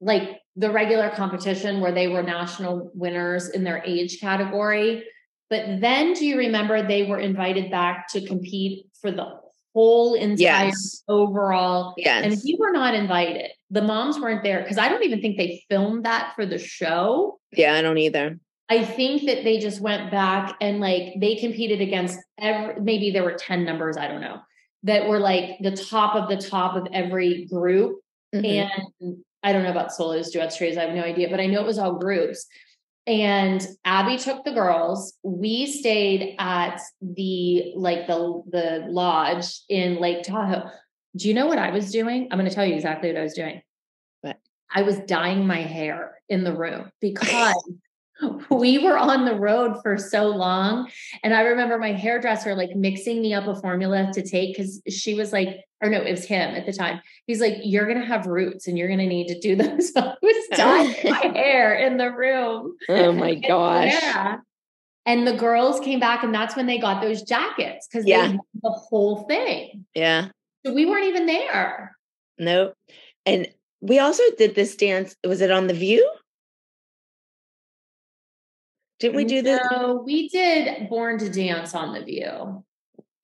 like 0.00 0.40
the 0.56 0.70
regular 0.70 1.10
competition 1.10 1.80
where 1.80 1.92
they 1.92 2.08
were 2.08 2.22
national 2.22 2.90
winners 2.94 3.48
in 3.48 3.62
their 3.64 3.82
age 3.84 4.20
category. 4.20 5.04
But 5.48 5.80
then 5.80 6.12
do 6.14 6.26
you 6.26 6.38
remember 6.38 6.82
they 6.82 7.04
were 7.04 7.18
invited 7.20 7.70
back 7.70 8.08
to 8.12 8.26
compete 8.26 8.86
for 9.00 9.12
the 9.12 9.26
whole 9.74 10.14
entire 10.14 10.66
Yes. 10.66 11.02
overall? 11.08 11.94
Yes. 11.96 12.24
And 12.24 12.36
we 12.44 12.56
were 12.58 12.72
not 12.72 12.94
invited. 12.94 13.50
The 13.70 13.82
moms 13.82 14.18
weren't 14.18 14.42
there 14.42 14.60
because 14.62 14.78
I 14.78 14.88
don't 14.88 15.04
even 15.04 15.20
think 15.20 15.36
they 15.36 15.62
filmed 15.70 16.04
that 16.04 16.32
for 16.34 16.44
the 16.46 16.58
show. 16.58 17.38
yeah. 17.52 17.74
I 17.74 17.82
don't 17.82 17.98
either. 17.98 18.38
I 18.68 18.84
think 18.84 19.26
that 19.26 19.44
they 19.44 19.58
just 19.60 19.80
went 19.80 20.10
back 20.10 20.56
and 20.60 20.80
like 20.80 21.14
they 21.20 21.36
competed 21.36 21.80
against 21.80 22.18
every, 22.40 22.80
maybe 22.80 23.12
there 23.12 23.22
were 23.22 23.34
10 23.38 23.64
numbers, 23.64 23.96
I 23.96 24.08
don't 24.08 24.20
know, 24.20 24.40
that 24.86 25.08
were 25.08 25.18
like 25.18 25.58
the 25.60 25.76
top 25.76 26.14
of 26.14 26.28
the 26.28 26.36
top 26.36 26.76
of 26.76 26.86
every 26.92 27.44
group. 27.46 28.00
Mhm. 28.34 28.70
And 29.02 29.16
I 29.42 29.52
don't 29.52 29.62
know 29.62 29.70
about 29.70 29.92
solos, 29.92 30.30
duets, 30.30 30.56
trios, 30.56 30.76
I 30.76 30.84
have 30.86 30.94
no 30.94 31.02
idea, 31.02 31.28
but 31.28 31.40
I 31.40 31.46
know 31.46 31.60
it 31.60 31.66
was 31.66 31.78
all 31.78 31.94
groups. 31.94 32.46
And 33.06 33.64
Abby 33.84 34.18
took 34.18 34.44
the 34.44 34.52
girls. 34.52 35.16
We 35.22 35.66
stayed 35.66 36.34
at 36.38 36.80
the 37.00 37.72
like 37.76 38.06
the 38.06 38.42
the 38.50 38.86
lodge 38.88 39.46
in 39.68 40.00
Lake 40.00 40.24
Tahoe. 40.24 40.68
Do 41.16 41.28
you 41.28 41.34
know 41.34 41.46
what 41.46 41.58
I 41.58 41.70
was 41.70 41.92
doing? 41.92 42.28
I'm 42.30 42.38
going 42.38 42.48
to 42.48 42.54
tell 42.54 42.66
you 42.66 42.74
exactly 42.74 43.10
what 43.10 43.18
I 43.18 43.22
was 43.22 43.34
doing. 43.34 43.62
What? 44.22 44.38
I 44.74 44.82
was 44.82 44.98
dyeing 45.00 45.46
my 45.46 45.62
hair 45.62 46.16
in 46.28 46.42
the 46.42 46.54
room 46.54 46.90
because 47.00 47.54
we 48.50 48.78
were 48.78 48.96
on 48.98 49.24
the 49.24 49.34
road 49.34 49.76
for 49.82 49.98
so 49.98 50.28
long. 50.28 50.90
And 51.22 51.34
I 51.34 51.42
remember 51.42 51.78
my 51.78 51.92
hairdresser 51.92 52.54
like 52.54 52.74
mixing 52.74 53.20
me 53.20 53.34
up 53.34 53.46
a 53.46 53.54
formula 53.54 54.10
to 54.14 54.22
take 54.22 54.56
because 54.56 54.80
she 54.88 55.14
was 55.14 55.32
like, 55.32 55.60
or 55.82 55.90
no, 55.90 56.00
it 56.00 56.10
was 56.10 56.24
him 56.24 56.54
at 56.54 56.64
the 56.66 56.72
time. 56.72 57.00
He's 57.26 57.40
like, 57.40 57.54
You're 57.62 57.86
going 57.86 58.00
to 58.00 58.06
have 58.06 58.26
roots 58.26 58.66
and 58.66 58.78
you're 58.78 58.88
going 58.88 59.00
to 59.00 59.06
need 59.06 59.28
to 59.28 59.38
do 59.38 59.56
those. 59.56 59.92
So 59.92 60.00
I 60.00 60.14
was 60.22 60.48
dyeing 60.56 60.94
my 61.10 61.38
hair 61.38 61.74
in 61.74 61.98
the 61.98 62.10
room. 62.10 62.76
oh 62.88 63.12
my 63.12 63.34
gosh. 63.34 63.92
Yeah. 63.92 64.38
And 65.04 65.24
the 65.24 65.36
girls 65.36 65.78
came 65.78 66.00
back, 66.00 66.24
and 66.24 66.34
that's 66.34 66.56
when 66.56 66.66
they 66.66 66.78
got 66.78 67.00
those 67.00 67.22
jackets 67.22 67.86
because 67.86 68.04
Yeah. 68.08 68.22
they 68.22 68.28
had 68.32 68.40
the 68.60 68.70
whole 68.70 69.22
thing. 69.28 69.84
Yeah. 69.94 70.30
So 70.64 70.72
we 70.72 70.84
weren't 70.84 71.04
even 71.06 71.26
there. 71.26 71.96
Nope. 72.38 72.74
And 73.24 73.46
we 73.80 74.00
also 74.00 74.24
did 74.36 74.56
this 74.56 74.74
dance. 74.74 75.14
Was 75.24 75.40
it 75.42 75.52
on 75.52 75.68
The 75.68 75.74
View? 75.74 76.10
Didn't 78.98 79.16
we 79.16 79.24
do 79.24 79.42
this? 79.42 79.60
No, 79.70 80.02
we 80.04 80.28
did 80.28 80.88
Born 80.88 81.18
to 81.18 81.30
Dance 81.30 81.74
on 81.74 81.92
the 81.92 82.02
View. 82.02 82.64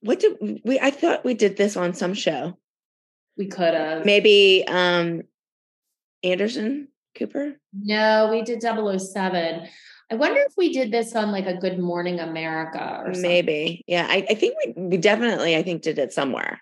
What 0.00 0.20
did 0.20 0.60
we? 0.64 0.78
I 0.80 0.90
thought 0.90 1.24
we 1.24 1.34
did 1.34 1.56
this 1.56 1.76
on 1.76 1.94
some 1.94 2.12
show. 2.14 2.58
We 3.36 3.46
could 3.46 3.72
have. 3.74 4.04
Maybe 4.04 4.64
um 4.68 5.22
Anderson 6.22 6.88
Cooper. 7.16 7.56
No, 7.72 8.28
we 8.30 8.42
did 8.42 8.62
007. 8.62 9.68
I 10.10 10.14
wonder 10.14 10.40
if 10.40 10.52
we 10.58 10.72
did 10.74 10.92
this 10.92 11.14
on 11.16 11.32
like 11.32 11.46
a 11.46 11.56
Good 11.56 11.78
Morning 11.78 12.20
America 12.20 13.02
or 13.02 13.14
something. 13.14 13.22
Maybe. 13.22 13.82
Yeah. 13.86 14.06
I, 14.08 14.26
I 14.28 14.34
think 14.34 14.56
we 14.66 14.74
we 14.76 14.96
definitely 14.98 15.56
I 15.56 15.62
think 15.62 15.80
did 15.82 15.98
it 15.98 16.12
somewhere. 16.12 16.60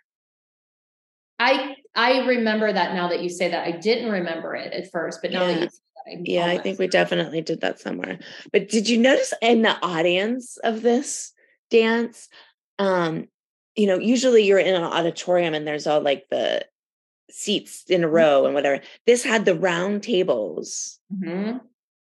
I 1.41 1.75
I 1.97 2.27
remember 2.27 2.73
that 2.73 2.95
now 2.95 3.09
that 3.09 3.23
you 3.23 3.29
say 3.29 3.51
that. 3.51 3.67
I 3.67 3.73
didn't 3.73 4.13
remember 4.13 4.55
it 4.55 4.73
at 4.73 4.91
first, 4.93 5.21
but 5.23 5.33
now 5.33 5.47
that 5.47 5.55
Yeah. 5.55 5.61
you 5.65 5.71
say 5.71 5.79
that, 5.79 5.90
I 5.90 5.90
Yeah, 6.25 6.47
I 6.47 6.59
think 6.59 6.79
we 6.79 6.87
definitely 6.89 7.41
did 7.41 7.61
that 7.61 7.79
somewhere. 7.81 8.19
But 8.53 8.69
did 8.69 8.89
you 8.89 8.99
notice 8.99 9.33
in 9.43 9.63
the 9.63 9.77
audience 9.85 10.57
of 10.65 10.83
this 10.83 11.33
dance? 11.71 12.29
Um, 12.79 13.29
you 13.77 13.87
know, 13.87 13.99
usually 13.99 14.45
you're 14.45 14.59
in 14.59 14.75
an 14.75 14.83
auditorium 14.83 15.55
and 15.55 15.67
there's 15.67 15.87
all 15.87 16.01
like 16.01 16.27
the 16.31 16.65
seats 17.31 17.85
in 17.89 18.03
a 18.03 18.07
Mm-hmm. 18.07 18.15
row 18.17 18.45
and 18.47 18.55
whatever. 18.55 18.83
This 19.07 19.23
had 19.23 19.45
the 19.45 19.55
round 19.55 20.03
tables. 20.03 20.99
Mhm. 21.15 21.61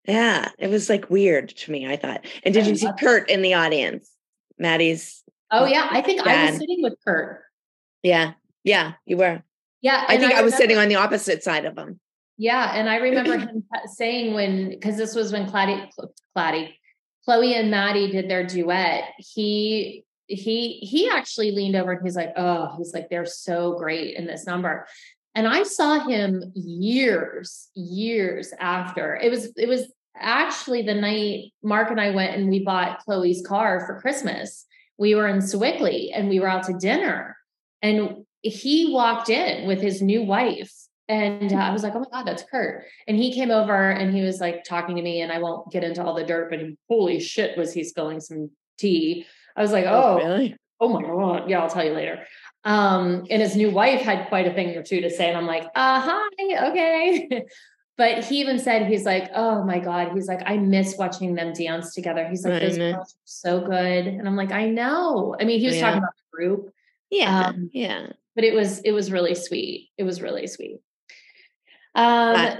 Yeah, 0.06 0.50
it 0.58 0.68
was 0.68 0.90
like 0.90 1.08
weird 1.08 1.48
to 1.48 1.72
me, 1.72 1.86
I 1.90 1.96
thought. 1.96 2.26
And 2.42 2.52
did 2.52 2.64
I 2.64 2.68
you 2.68 2.76
see. 2.76 2.90
Kurt 3.00 3.30
in 3.30 3.40
the 3.40 3.54
audience? 3.54 4.10
Maddie's 4.58 5.22
Oh 5.50 5.64
yeah, 5.66 5.88
I 5.90 6.02
think 6.02 6.26
I 6.26 6.50
was 6.50 6.58
sitting 6.58 6.82
with 6.82 6.94
Kurt. 7.06 7.40
yeah, 8.02 8.32
yeah, 8.64 8.94
you 9.06 9.16
were. 9.16 9.42
Yeah, 9.80 10.04
I 10.08 10.16
think 10.18 10.32
I, 10.32 10.42
was 10.42 10.52
remember- 10.52 10.56
sitting 10.56 10.78
on 10.78 10.88
the 10.88 10.94
opposite 10.96 11.42
side 11.42 11.64
of 11.64 11.76
him. 11.78 12.00
Yeah, 12.36 12.72
and 12.74 12.88
I 12.88 12.96
remember 12.96 13.38
him 13.38 13.64
saying 13.86 14.34
when 14.34 14.70
because 14.70 14.96
this 14.96 15.14
was 15.14 15.32
when 15.32 15.46
Claddy, 15.46 15.88
Claddy, 16.36 16.74
Chloe 17.24 17.54
and 17.54 17.70
Maddie 17.70 18.10
did 18.10 18.28
their 18.28 18.46
duet. 18.46 19.04
He 19.18 20.04
he 20.26 20.78
he 20.80 21.08
actually 21.08 21.52
leaned 21.52 21.76
over 21.76 21.92
and 21.92 22.02
he's 22.04 22.16
like, 22.16 22.32
"Oh, 22.36 22.74
he's 22.76 22.92
like 22.92 23.08
they're 23.08 23.26
so 23.26 23.76
great 23.78 24.16
in 24.16 24.26
this 24.26 24.46
number." 24.46 24.86
And 25.34 25.48
I 25.48 25.64
saw 25.64 26.06
him 26.06 26.52
years, 26.54 27.68
years 27.74 28.52
after. 28.58 29.16
It 29.16 29.30
was 29.30 29.52
it 29.56 29.68
was 29.68 29.92
actually 30.16 30.82
the 30.82 30.94
night 30.94 31.52
Mark 31.62 31.90
and 31.90 32.00
I 32.00 32.10
went 32.10 32.36
and 32.36 32.48
we 32.48 32.64
bought 32.64 33.00
Chloe's 33.00 33.44
car 33.46 33.84
for 33.86 34.00
Christmas. 34.00 34.64
We 34.96 35.14
were 35.14 35.26
in 35.26 35.40
Sewickley 35.40 36.12
and 36.14 36.28
we 36.28 36.38
were 36.40 36.48
out 36.48 36.64
to 36.64 36.74
dinner, 36.74 37.36
and 37.82 38.24
he 38.42 38.92
walked 38.92 39.30
in 39.30 39.66
with 39.66 39.80
his 39.80 40.02
new 40.02 40.22
wife 40.22 40.72
and 41.08 41.52
uh, 41.52 41.56
I 41.56 41.70
was 41.72 41.82
like, 41.82 41.94
oh 41.94 42.00
my 42.00 42.06
God, 42.10 42.26
that's 42.26 42.44
Kurt. 42.50 42.84
And 43.06 43.16
he 43.16 43.32
came 43.34 43.50
over 43.50 43.90
and 43.90 44.14
he 44.14 44.22
was 44.22 44.40
like 44.40 44.64
talking 44.64 44.96
to 44.96 45.02
me, 45.02 45.20
and 45.20 45.30
I 45.32 45.38
won't 45.38 45.70
get 45.70 45.84
into 45.84 46.02
all 46.04 46.14
the 46.14 46.24
dirt, 46.24 46.50
but 46.50 46.60
holy 46.88 47.20
shit, 47.20 47.56
was 47.58 47.72
he 47.72 47.84
spilling 47.84 48.20
some 48.20 48.50
tea? 48.78 49.26
I 49.56 49.62
was 49.62 49.72
like, 49.72 49.84
oh, 49.86 50.16
really? 50.18 50.56
oh 50.80 50.88
my 50.88 51.02
God. 51.02 51.48
Yeah, 51.48 51.60
I'll 51.60 51.68
tell 51.70 51.84
you 51.84 51.92
later. 51.92 52.24
Um, 52.64 53.24
and 53.30 53.42
his 53.42 53.54
new 53.56 53.70
wife 53.70 54.00
had 54.00 54.28
quite 54.28 54.46
a 54.46 54.54
thing 54.54 54.74
or 54.76 54.82
two 54.82 55.02
to 55.02 55.10
say. 55.10 55.28
And 55.28 55.36
I'm 55.36 55.46
like, 55.46 55.64
uh, 55.74 56.00
hi, 56.00 56.68
okay. 56.70 57.44
but 57.98 58.24
he 58.24 58.40
even 58.40 58.58
said, 58.58 58.86
he's 58.86 59.04
like, 59.04 59.30
oh 59.34 59.62
my 59.64 59.78
God. 59.78 60.12
He's 60.14 60.26
like, 60.26 60.40
I 60.46 60.56
miss 60.56 60.96
watching 60.98 61.34
them 61.34 61.52
dance 61.52 61.94
together. 61.94 62.26
He's 62.26 62.44
like, 62.44 62.60
those 62.62 62.78
girls 62.78 63.12
are 63.14 63.18
so 63.24 63.60
good. 63.60 64.06
And 64.06 64.26
I'm 64.26 64.36
like, 64.36 64.50
I 64.50 64.68
know. 64.70 65.36
I 65.38 65.44
mean, 65.44 65.60
he 65.60 65.66
was 65.66 65.76
Yeah. 65.76 65.82
talking 65.82 65.98
about 65.98 66.14
the 66.16 66.36
group 66.36 66.72
Yeah, 67.10 67.48
Um, 67.48 67.70
yeah. 67.72 68.06
but 68.34 68.44
it 68.44 68.54
was 68.54 68.80
it 68.80 68.92
was 68.92 69.12
really 69.12 69.34
sweet. 69.34 69.90
It 69.98 70.04
was 70.04 70.22
really 70.22 70.46
sweet. 70.46 70.78
Um, 71.94 72.58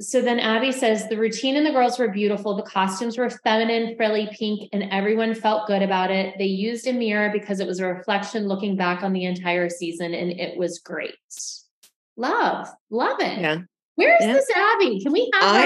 so 0.00 0.22
then 0.22 0.38
Abby 0.38 0.70
says 0.70 1.08
the 1.08 1.16
routine 1.16 1.56
and 1.56 1.66
the 1.66 1.72
girls 1.72 1.98
were 1.98 2.08
beautiful. 2.08 2.54
The 2.56 2.62
costumes 2.62 3.18
were 3.18 3.28
feminine, 3.30 3.96
frilly, 3.96 4.28
pink, 4.32 4.68
and 4.72 4.84
everyone 4.92 5.34
felt 5.34 5.66
good 5.66 5.82
about 5.82 6.10
it. 6.12 6.36
They 6.38 6.44
used 6.46 6.86
a 6.86 6.92
mirror 6.92 7.30
because 7.32 7.58
it 7.58 7.66
was 7.66 7.80
a 7.80 7.86
reflection 7.86 8.46
looking 8.46 8.76
back 8.76 9.02
on 9.02 9.12
the 9.12 9.24
entire 9.24 9.68
season, 9.68 10.14
and 10.14 10.30
it 10.30 10.56
was 10.56 10.78
great. 10.78 11.14
Love, 12.16 12.68
love 12.90 13.20
it. 13.20 13.38
Yeah. 13.40 13.58
Where's 13.96 14.20
Yeah. 14.22 14.32
this 14.34 14.48
Abby? 14.54 15.00
Can 15.02 15.12
we 15.12 15.30
have 15.34 15.42
I 15.42 15.64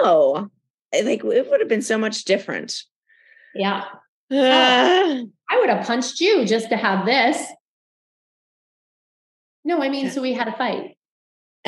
her? 0.00 0.02
know. 0.04 0.50
Like 0.94 1.22
it 1.24 1.50
would 1.50 1.60
have 1.60 1.68
been 1.68 1.82
so 1.82 1.98
much 1.98 2.24
different. 2.24 2.82
Yeah, 3.54 3.84
Ah. 4.32 5.20
I 5.50 5.58
would 5.60 5.68
have 5.70 5.86
punched 5.86 6.20
you 6.20 6.44
just 6.46 6.68
to 6.70 6.76
have 6.76 7.04
this. 7.06 7.42
No, 9.64 9.82
I 9.82 9.88
mean, 9.88 10.10
so 10.10 10.20
we 10.22 10.32
had 10.34 10.48
a 10.48 10.52
fight. 10.56 10.97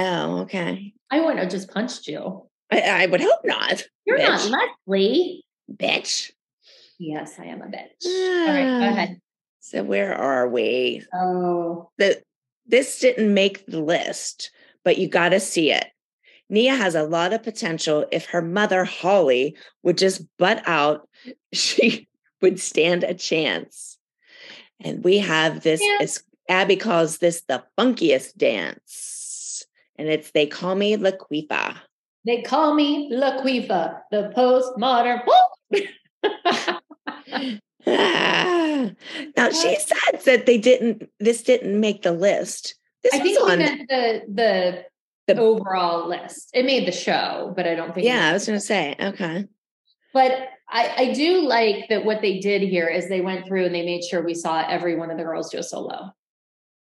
Oh, 0.01 0.39
okay. 0.43 0.93
I 1.11 1.21
wouldn't 1.21 1.39
have 1.41 1.51
just 1.51 1.71
punched 1.71 2.07
you. 2.07 2.47
I, 2.71 2.81
I 2.81 3.07
would 3.07 3.21
hope 3.21 3.41
not. 3.45 3.83
You're 4.05 4.19
bitch. 4.19 4.51
not 4.51 4.69
Leslie. 4.87 5.45
bitch. 5.73 6.31
Yes, 6.99 7.35
I 7.39 7.47
am 7.47 7.63
a 7.63 7.67
bitch. 7.67 8.05
All 8.05 8.47
right, 8.55 8.81
go 8.81 8.87
Ah. 8.87 8.89
ahead. 8.91 9.21
So 9.61 9.83
where 9.83 10.15
are 10.15 10.49
we? 10.49 11.05
Oh, 11.15 11.91
The 11.99 12.23
this 12.67 13.01
didn't 13.01 13.35
make 13.35 13.67
the 13.67 13.81
list, 13.81 14.51
but 14.85 14.99
you 14.99 15.09
got 15.09 15.31
to 15.31 15.41
see 15.41 15.73
it. 15.73 15.87
Nia 16.49 16.75
has 16.75 16.95
a 16.95 17.03
lot 17.03 17.33
of 17.33 17.43
potential. 17.43 18.07
If 18.13 18.27
her 18.27 18.43
mother 18.43 18.85
Holly 18.85 19.57
would 19.83 19.99
just 19.99 20.23
butt 20.39 20.63
out, 20.67 21.09
she 21.53 22.09
would 22.41 22.61
stand 22.61 23.03
a 23.05 23.15
chance. 23.15 23.99
And 24.81 25.03
we 25.05 25.19
have 25.19 25.63
this. 25.63 25.81
Yeah. 25.83 25.99
As 26.01 26.23
Abby 26.49 26.77
calls 26.77 27.19
this 27.19 27.43
the 27.49 27.63
funkiest 27.79 28.37
dance, 28.37 29.20
and 30.01 30.09
it's 30.09 30.31
they 30.33 30.47
call 30.47 30.75
me 30.75 30.97
Laquifa. 30.97 31.77
they 32.27 32.43
call 32.43 32.75
me 32.75 33.11
Laquifa, 33.13 34.01
the 34.11 34.33
postmodern. 34.37 35.23
Now 39.37 39.51
she 39.51 39.77
said 39.77 40.21
that 40.25 40.47
they 40.47 40.59
didn't. 40.59 41.09
This 41.19 41.43
didn't 41.43 41.79
make 41.79 42.03
the 42.03 42.13
list. 42.13 42.75
This 43.03 43.15
I 43.15 43.19
think 43.21 43.41
on. 43.41 43.59
meant 43.59 43.89
the 43.89 44.23
the 44.33 44.85
The- 45.35 45.41
overall 45.41 46.09
list. 46.09 46.51
It 46.55 46.65
made 46.65 46.87
the 46.87 46.93
show, 46.93 47.53
but 47.57 47.67
I 47.67 47.75
don't 47.75 47.95
think. 47.95 48.07
Yeah, 48.07 48.29
I 48.29 48.33
was 48.33 48.47
going 48.47 48.59
to 48.59 48.65
say. 48.65 48.97
Okay. 49.01 49.47
But 50.13 50.33
I, 50.69 50.95
I 50.97 51.13
do 51.13 51.43
like 51.43 51.89
that 51.89 52.05
what 52.05 52.21
they 52.21 52.39
did 52.41 52.63
here 52.63 52.89
is 52.89 53.09
they 53.09 53.21
went 53.21 53.47
through 53.47 53.67
and 53.67 53.75
they 53.75 53.85
made 53.85 54.03
sure 54.05 54.23
we 54.25 54.35
saw 54.35 54.65
every 54.69 54.97
one 54.97 55.11
of 55.11 55.17
the 55.19 55.25
girls 55.25 55.51
do 55.51 55.59
a 55.59 55.63
solo. 55.63 56.11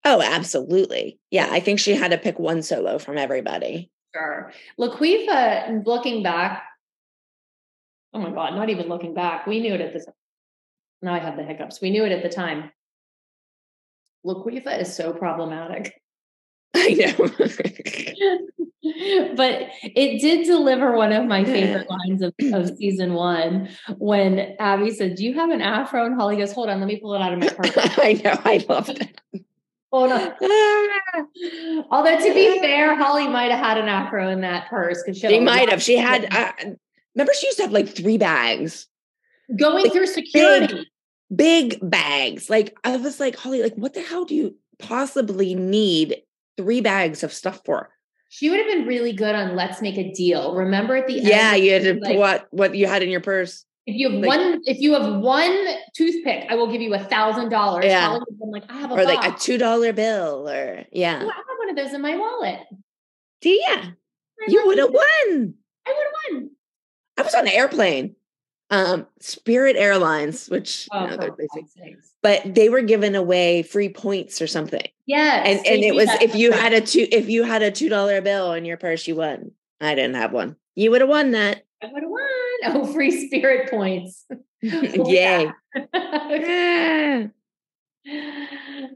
Oh, 0.04 0.22
absolutely. 0.22 1.20
Yeah, 1.30 1.48
I 1.52 1.60
think 1.60 1.80
she 1.80 1.94
had 1.94 2.12
to 2.12 2.18
pick 2.18 2.40
one 2.40 2.64
solo 2.64 2.98
from 2.98 3.18
everybody. 3.18 3.92
Sure. 4.16 4.52
Laquifa, 4.80 5.86
looking 5.86 6.24
back, 6.24 6.64
oh 8.14 8.20
my 8.20 8.32
God, 8.32 8.56
not 8.56 8.70
even 8.70 8.88
looking 8.88 9.14
back. 9.14 9.46
We 9.48 9.60
knew 9.60 9.74
it 9.74 9.82
at 9.82 9.94
the 9.94 10.06
now 11.02 11.14
I 11.16 11.20
have 11.20 11.36
the 11.36 11.44
hiccups. 11.44 11.82
We 11.82 11.90
knew 11.90 12.06
it 12.06 12.12
at 12.12 12.22
the 12.22 12.30
time. 12.30 12.72
Laquifa 14.26 14.82
is 14.82 14.96
so 14.96 15.14
problematic. 15.14 16.00
I 16.76 16.90
know. 16.90 17.14
but 19.36 19.68
it 19.84 20.22
did 20.22 20.46
deliver 20.46 20.96
one 20.96 21.12
of 21.12 21.26
my 21.26 21.44
favorite 21.44 21.88
lines 21.90 22.22
of, 22.22 22.34
of 22.54 22.78
season 22.78 23.14
one 23.14 23.70
when 23.98 24.56
Abby 24.60 24.92
said, 24.92 25.16
Do 25.16 25.26
you 25.26 25.34
have 25.36 25.50
an 25.50 25.62
afro? 25.62 26.06
And 26.06 26.16
Holly 26.16 26.38
goes, 26.38 26.54
Hold 26.54 26.70
on, 26.70 26.80
let 26.80 26.88
me 26.88 27.00
pull 27.00 27.14
it 27.14 27.22
out 27.22 27.34
of 27.34 27.40
my 27.40 27.50
purse. 27.50 27.72
I 27.98 28.14
know. 28.24 28.40
I 28.44 28.66
love 28.68 28.90
it. 28.90 29.22
Hold 29.94 30.12
on. 30.12 30.34
Although 31.92 32.18
to 32.18 32.34
be 32.34 32.60
fair, 32.60 32.96
Holly 32.96 33.28
might 33.28 33.52
have 33.52 33.60
had 33.60 33.78
an 33.78 33.90
afro 33.90 34.30
in 34.30 34.42
that 34.42 34.70
purse 34.70 35.04
because 35.04 35.20
she, 35.20 35.28
She 35.28 35.40
might 35.42 35.70
have. 35.70 35.82
She 35.84 35.98
had. 35.98 36.34
Uh, 36.34 36.54
remember, 37.14 37.34
she 37.34 37.48
used 37.48 37.58
to 37.58 37.64
have 37.64 37.74
like 37.74 37.90
three 37.90 38.18
bags, 38.18 38.88
going 39.58 39.84
like 39.84 39.92
through 39.92 40.08
security. 40.08 40.90
big 41.36 41.78
bags. 41.82 42.50
Like 42.50 42.78
I 42.86 42.96
was 42.96 43.20
like, 43.20 43.36
Holly, 43.36 43.62
like 43.62 43.76
what 43.76 43.94
the 43.94 44.02
hell 44.02 44.24
do 44.24 44.34
you 44.34 44.56
possibly 44.80 45.56
need 45.56 46.22
three 46.56 46.80
bags 46.80 47.24
of 47.24 47.34
stuff 47.34 47.62
for? 47.66 47.90
She 48.30 48.50
would 48.50 48.60
have 48.60 48.68
been 48.68 48.88
really 48.88 49.12
good 49.12 49.36
on 49.36 49.58
Let's 49.58 49.82
Make 49.82 49.98
a 49.98 50.10
Deal. 50.14 50.56
Remember 50.56 50.96
at 50.96 51.08
the 51.08 51.18
end? 51.18 51.28
Yeah, 51.28 51.56
you 51.56 51.74
had 51.74 51.84
to 51.84 52.00
like, 52.00 52.18
what 52.18 52.48
what 52.52 52.76
you 52.76 52.88
had 52.88 53.04
in 53.04 53.10
your 53.10 53.20
purse. 53.20 53.66
If 53.88 53.96
you 53.96 54.10
have 54.12 54.20
like- 54.20 54.28
one, 54.28 54.62
if 54.66 54.80
you 54.80 54.94
have 54.94 55.16
one 55.22 55.68
toothpick, 55.96 56.46
I 56.50 56.56
will 56.56 56.72
give 56.72 56.82
you 56.82 56.94
a 56.94 57.00
thousand 57.00 57.50
dollars. 57.50 57.86
Yeah. 57.86 58.20
Like, 58.40 58.64
I 58.70 58.74
have 58.78 58.92
a 58.92 58.94
Or 58.94 59.04
like 59.06 59.26
a 59.28 59.38
two 59.38 59.58
dollar 59.58 59.92
bill, 59.94 60.48
or 60.48 60.80
Oh, 60.82 60.84
yeah, 60.92 61.18
I 61.18 61.20
have 61.24 61.58
one 61.58 61.70
of 61.70 61.76
those 61.76 61.94
in 61.94 62.02
my 62.02 62.16
wallet. 62.16 62.60
yeah, 63.42 63.86
I 63.86 63.94
you 64.48 64.66
would 64.68 64.78
have 64.78 64.92
won. 64.92 65.54
I 65.88 65.90
would 65.90 66.06
have 66.06 66.34
won. 66.34 66.50
I 67.18 67.22
was 67.24 67.34
on 67.34 67.46
the 67.46 67.54
airplane, 67.56 68.16
um, 68.70 69.08
Spirit 69.20 69.76
Airlines, 69.76 70.48
which 70.48 70.88
Oh, 70.92 71.10
you 71.10 71.18
know, 71.18 71.36
but 72.22 72.54
they 72.54 72.70
were 72.70 72.82
giving 72.82 73.16
away 73.16 73.64
free 73.64 73.90
points 73.90 74.42
or 74.42 74.48
something. 74.48 74.88
Yeah, 75.08 75.44
And 75.46 75.66
and 75.66 75.84
it 75.84 75.96
was 75.96 76.08
if 76.22 76.36
you 76.36 76.52
had 76.52 76.74
a 76.74 76.82
two 76.82 77.08
if 77.12 77.30
you 77.30 77.44
had 77.44 77.64
a 77.64 77.72
two 77.72 77.90
dollar 77.90 78.22
bill 78.22 78.54
in 78.54 78.64
your 78.66 78.78
purse, 78.78 79.08
you 79.08 79.16
won. 79.16 79.52
I 79.80 79.96
didn't 79.96 80.16
have 80.16 80.32
one. 80.32 80.56
You 80.76 80.92
would 80.92 81.02
have 81.02 81.10
won 81.10 81.32
that. 81.32 81.64
I 81.82 81.88
would 81.88 82.04
have 82.04 82.10
won. 82.12 82.22
Oh, 82.64 82.86
free 82.94 83.28
spirit 83.28 83.72
points. 83.72 84.26
Yay. 84.62 85.52
Yeah. 85.76 87.28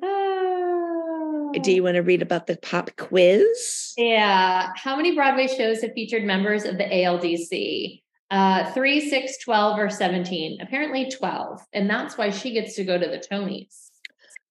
Oh. 0.04 1.52
Do 1.62 1.72
you 1.72 1.82
want 1.84 1.96
to 1.96 2.02
read 2.02 2.22
about 2.22 2.48
the 2.48 2.58
pop 2.58 2.92
quiz? 2.98 3.94
Yeah. 3.98 4.70
How 4.76 4.96
many 4.96 5.16
Broadway 5.16 5.48
shows 5.48 5.82
have 5.82 5.94
featured 5.94 6.24
members 6.24 6.64
of 6.66 6.78
the 6.78 6.84
ALDC? 6.84 8.02
Uh, 8.30 8.72
three, 8.74 9.10
six, 9.10 9.38
12, 9.44 9.80
or 9.80 9.90
17? 9.90 10.60
Apparently 10.62 11.10
12. 11.10 11.62
And 11.74 11.90
that's 11.90 12.18
why 12.18 12.30
she 12.30 12.54
gets 12.54 12.76
to 12.76 12.84
go 12.84 12.98
to 13.00 13.06
the 13.08 13.18
Tonys. 13.18 13.88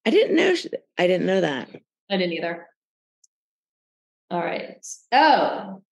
I 0.06 0.10
didn't 0.10 0.36
know. 0.36 0.54
sh- 0.54 0.66
I 0.98 1.06
didn't 1.06 1.26
know 1.26 1.40
that. 1.40 1.68
I 2.10 2.16
didn't 2.16 2.32
either. 2.34 2.66
All 4.30 4.40
right. 4.40 4.84
Oh, 5.12 5.82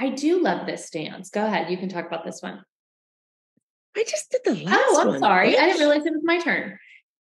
I 0.00 0.08
do 0.08 0.42
love 0.42 0.66
this 0.66 0.88
dance. 0.88 1.28
Go 1.28 1.44
ahead. 1.44 1.70
You 1.70 1.76
can 1.76 1.90
talk 1.90 2.06
about 2.06 2.24
this 2.24 2.40
one. 2.40 2.64
I 3.94 4.04
just 4.08 4.30
did 4.30 4.40
the 4.44 4.64
last 4.64 4.78
Oh, 4.78 5.00
I'm 5.02 5.08
one. 5.08 5.18
sorry. 5.18 5.58
I 5.58 5.66
didn't 5.66 5.80
realize 5.80 6.06
it 6.06 6.14
was 6.14 6.22
my 6.24 6.40
turn. 6.40 6.78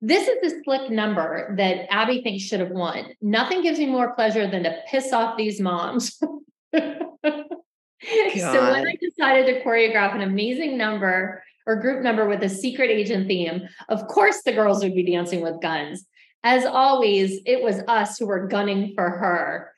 This 0.01 0.27
is 0.27 0.37
the 0.41 0.61
slick 0.63 0.89
number 0.89 1.55
that 1.57 1.85
Abby 1.93 2.23
thinks 2.23 2.43
should 2.43 2.61
have 2.61 2.71
won. 2.71 3.13
Nothing 3.21 3.61
gives 3.61 3.77
me 3.77 3.85
more 3.85 4.15
pleasure 4.15 4.49
than 4.49 4.63
to 4.63 4.75
piss 4.89 5.13
off 5.13 5.37
these 5.37 5.61
moms. 5.61 6.15
so 6.17 6.41
when. 6.73 8.87
I 8.87 8.97
decided 8.99 9.45
to 9.45 9.63
choreograph 9.63 10.15
an 10.15 10.21
amazing 10.21 10.75
number 10.75 11.43
or 11.67 11.75
group 11.75 12.03
number 12.03 12.27
with 12.27 12.41
a 12.41 12.49
secret 12.49 12.89
agent 12.89 13.27
theme, 13.27 13.69
of 13.87 14.07
course 14.07 14.41
the 14.43 14.51
girls 14.51 14.83
would 14.83 14.95
be 14.95 15.09
dancing 15.09 15.41
with 15.41 15.61
guns. 15.61 16.05
As 16.43 16.65
always, 16.65 17.39
it 17.45 17.63
was 17.63 17.81
us 17.87 18.17
who 18.17 18.25
were 18.25 18.47
gunning 18.47 18.93
for 18.95 19.09
her. 19.09 19.71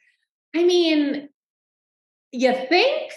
I 0.56 0.64
mean, 0.64 1.30
you 2.36 2.54
think? 2.70 3.12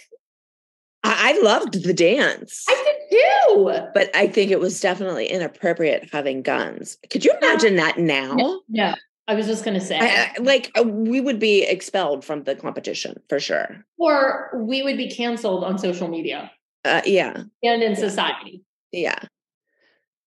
I, 1.05 1.35
I 1.39 1.43
loved 1.43 1.83
the 1.85 1.95
dance, 1.95 2.65
I 2.69 2.97
did 3.11 3.19
too. 3.19 3.81
but 3.95 4.15
I 4.15 4.27
think 4.27 4.51
it 4.51 4.61
was 4.61 4.81
definitely 4.81 5.27
inappropriate 5.27 6.09
having 6.13 6.43
guns. 6.43 6.99
Could 7.11 7.25
you 7.25 7.33
imagine 7.41 7.77
that 7.77 7.99
now? 7.99 8.35
No, 8.35 8.61
no, 8.69 8.95
I 9.29 9.35
was 9.35 9.47
just 9.47 9.65
going 9.65 9.79
to 9.79 9.85
say. 9.85 9.99
I, 9.99 10.33
I- 10.37 10.43
like 10.43 10.71
uh, 10.79 10.83
we 10.83 11.21
would 11.21 11.39
be 11.39 11.63
expelled 11.63 12.25
from 12.25 12.43
the 12.45 12.55
competition 12.57 13.15
for 13.29 13.39
sure. 13.41 13.85
or 13.97 14.51
we 14.57 14.83
would 14.83 14.97
be 14.97 15.09
canceled 15.11 15.65
on 15.65 15.79
social 15.79 16.09
media 16.09 16.51
Uh, 16.85 17.03
yeah, 17.07 17.43
and 17.63 17.83
in 17.83 17.95
society. 17.97 18.65
yeah, 18.93 19.21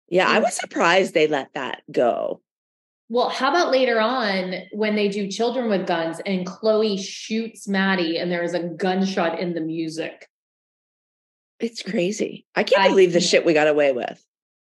yeah. 0.09 0.27
I 0.29 0.39
was 0.39 0.55
surprised 0.55 1.13
they 1.13 1.27
let 1.27 1.53
that 1.53 1.83
go. 1.91 2.41
Well, 3.09 3.29
how 3.29 3.49
about 3.49 3.71
later 3.71 3.99
on 3.99 4.53
when 4.71 4.95
they 4.95 5.09
do 5.09 5.27
Children 5.27 5.69
with 5.69 5.87
Guns 5.87 6.21
and 6.25 6.45
Chloe 6.45 6.97
shoots 6.97 7.67
Maddie 7.67 8.17
and 8.17 8.31
there 8.31 8.43
is 8.43 8.53
a 8.53 8.63
gunshot 8.63 9.39
in 9.39 9.53
the 9.53 9.61
music? 9.61 10.27
It's 11.59 11.81
crazy. 11.81 12.45
I 12.55 12.63
can't 12.63 12.81
I 12.81 12.89
believe 12.89 13.11
the 13.11 13.19
shit 13.19 13.45
we 13.45 13.53
got 13.53 13.67
away 13.67 13.91
with. 13.91 14.23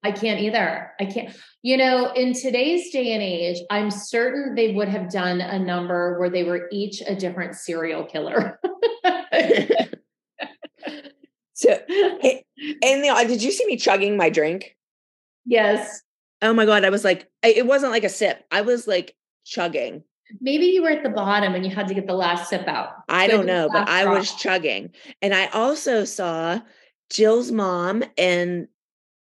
I 0.03 0.11
can't 0.11 0.39
either. 0.39 0.91
I 0.99 1.05
can't. 1.05 1.35
You 1.63 1.77
know, 1.77 2.13
in 2.13 2.33
today's 2.33 2.91
day 2.91 3.11
and 3.13 3.23
age, 3.23 3.57
I'm 3.71 3.89
certain 3.89 4.53
they 4.53 4.71
would 4.71 4.87
have 4.87 5.09
done 5.11 5.41
a 5.41 5.57
number 5.57 6.19
where 6.19 6.29
they 6.29 6.43
were 6.43 6.69
each 6.71 7.01
a 7.05 7.15
different 7.15 7.55
serial 7.55 8.05
killer. 8.05 8.59
So, 11.57 11.71
and 11.71 13.03
the, 13.03 13.25
did 13.27 13.41
you 13.41 13.51
see 13.51 13.65
me 13.65 13.77
chugging 13.77 14.15
my 14.15 14.29
drink? 14.29 14.75
yes. 15.43 16.03
Oh 16.41 16.53
my 16.53 16.65
god! 16.65 16.85
I 16.85 16.89
was 16.89 17.03
like, 17.03 17.29
I, 17.43 17.49
it 17.49 17.65
wasn't 17.65 17.91
like 17.91 18.03
a 18.03 18.09
sip. 18.09 18.43
I 18.51 18.61
was 18.61 18.87
like 18.87 19.15
chugging. 19.45 20.03
Maybe 20.41 20.65
you 20.65 20.83
were 20.83 20.89
at 20.89 21.03
the 21.03 21.09
bottom 21.09 21.55
and 21.55 21.65
you 21.65 21.73
had 21.73 21.87
to 21.87 21.93
get 21.93 22.05
the 22.05 22.13
last 22.13 22.49
sip 22.49 22.67
out. 22.67 22.89
I 23.07 23.27
don't 23.27 23.45
know, 23.45 23.69
but 23.71 23.87
I 23.87 24.05
was 24.05 24.33
chugging, 24.35 24.91
and 25.21 25.33
I 25.33 25.47
also 25.47 26.03
saw 26.03 26.59
Jill's 27.09 27.51
mom 27.51 28.03
and 28.17 28.67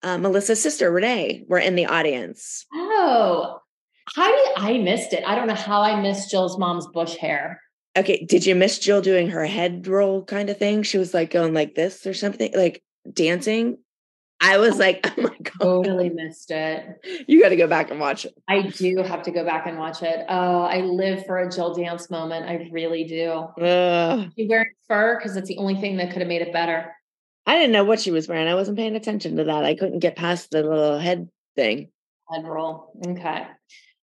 uh, 0.04 0.18
Melissa's 0.18 0.62
sister 0.62 0.92
Renee 0.92 1.44
were 1.48 1.60
in 1.60 1.76
the 1.76 1.86
audience. 1.86 2.66
Oh, 2.74 3.60
how 4.16 4.30
did 4.30 4.54
I 4.58 4.78
missed 4.80 5.14
it? 5.14 5.24
I 5.26 5.36
don't 5.36 5.48
know 5.48 5.54
how 5.54 5.82
I 5.82 6.02
missed 6.02 6.30
Jill's 6.32 6.58
mom's 6.58 6.88
bush 6.88 7.16
hair. 7.16 7.62
Okay, 7.98 8.26
did 8.26 8.46
you 8.46 8.56
miss 8.56 8.80
Jill 8.80 9.02
doing 9.02 9.30
her 9.30 9.46
head 9.46 9.88
roll 9.88 10.24
kind 10.24 10.50
of 10.50 10.58
thing? 10.58 10.84
She 10.84 10.98
was 10.98 11.14
like 11.14 11.30
going 11.30 11.54
like 11.54 11.76
this 11.76 12.06
or 12.08 12.14
something, 12.14 12.52
like 12.56 12.82
dancing. 13.12 13.78
I 14.42 14.58
was 14.58 14.80
like, 14.80 15.06
oh 15.18 15.22
my 15.22 15.38
god, 15.44 15.60
Totally 15.62 16.10
missed 16.10 16.50
it. 16.52 16.86
you 17.28 17.42
got 17.42 17.50
to 17.50 17.56
go 17.56 17.68
back 17.68 17.92
and 17.92 18.00
watch 18.00 18.26
it. 18.26 18.34
I 18.50 18.64
do 18.64 18.98
have 19.04 19.22
to 19.24 19.32
go 19.32 19.46
back 19.46 19.68
and 19.68 19.78
watch 19.78 20.02
it. 20.02 20.26
Oh, 20.28 20.64
I 20.64 20.82
live 20.82 21.26
for 21.26 21.38
a 21.40 21.50
Jill 21.50 21.74
dance 21.74 22.10
moment. 22.10 22.48
I 22.50 22.68
really 22.72 23.04
do. 23.04 23.32
Ugh. 23.62 24.32
She 24.38 24.48
wearing 24.48 24.72
fur 24.88 25.18
because 25.18 25.38
it's 25.38 25.48
the 25.48 25.58
only 25.58 25.76
thing 25.76 25.98
that 25.98 26.12
could 26.12 26.20
have 26.22 26.28
made 26.28 26.42
it 26.42 26.52
better. 26.52 26.92
I 27.46 27.56
didn't 27.58 27.74
know 27.74 27.84
what 27.86 28.00
she 28.00 28.12
was 28.12 28.28
wearing. 28.28 28.48
I 28.48 28.56
wasn't 28.56 28.78
paying 28.78 28.96
attention 28.96 29.38
to 29.38 29.44
that. 29.46 29.64
I 29.64 29.76
couldn't 29.76 30.00
get 30.00 30.16
past 30.16 30.52
the 30.52 30.64
little 30.64 30.98
head 31.00 31.30
thing. 31.56 31.90
Head 32.32 32.46
roll. 32.46 32.92
Okay. 33.06 33.46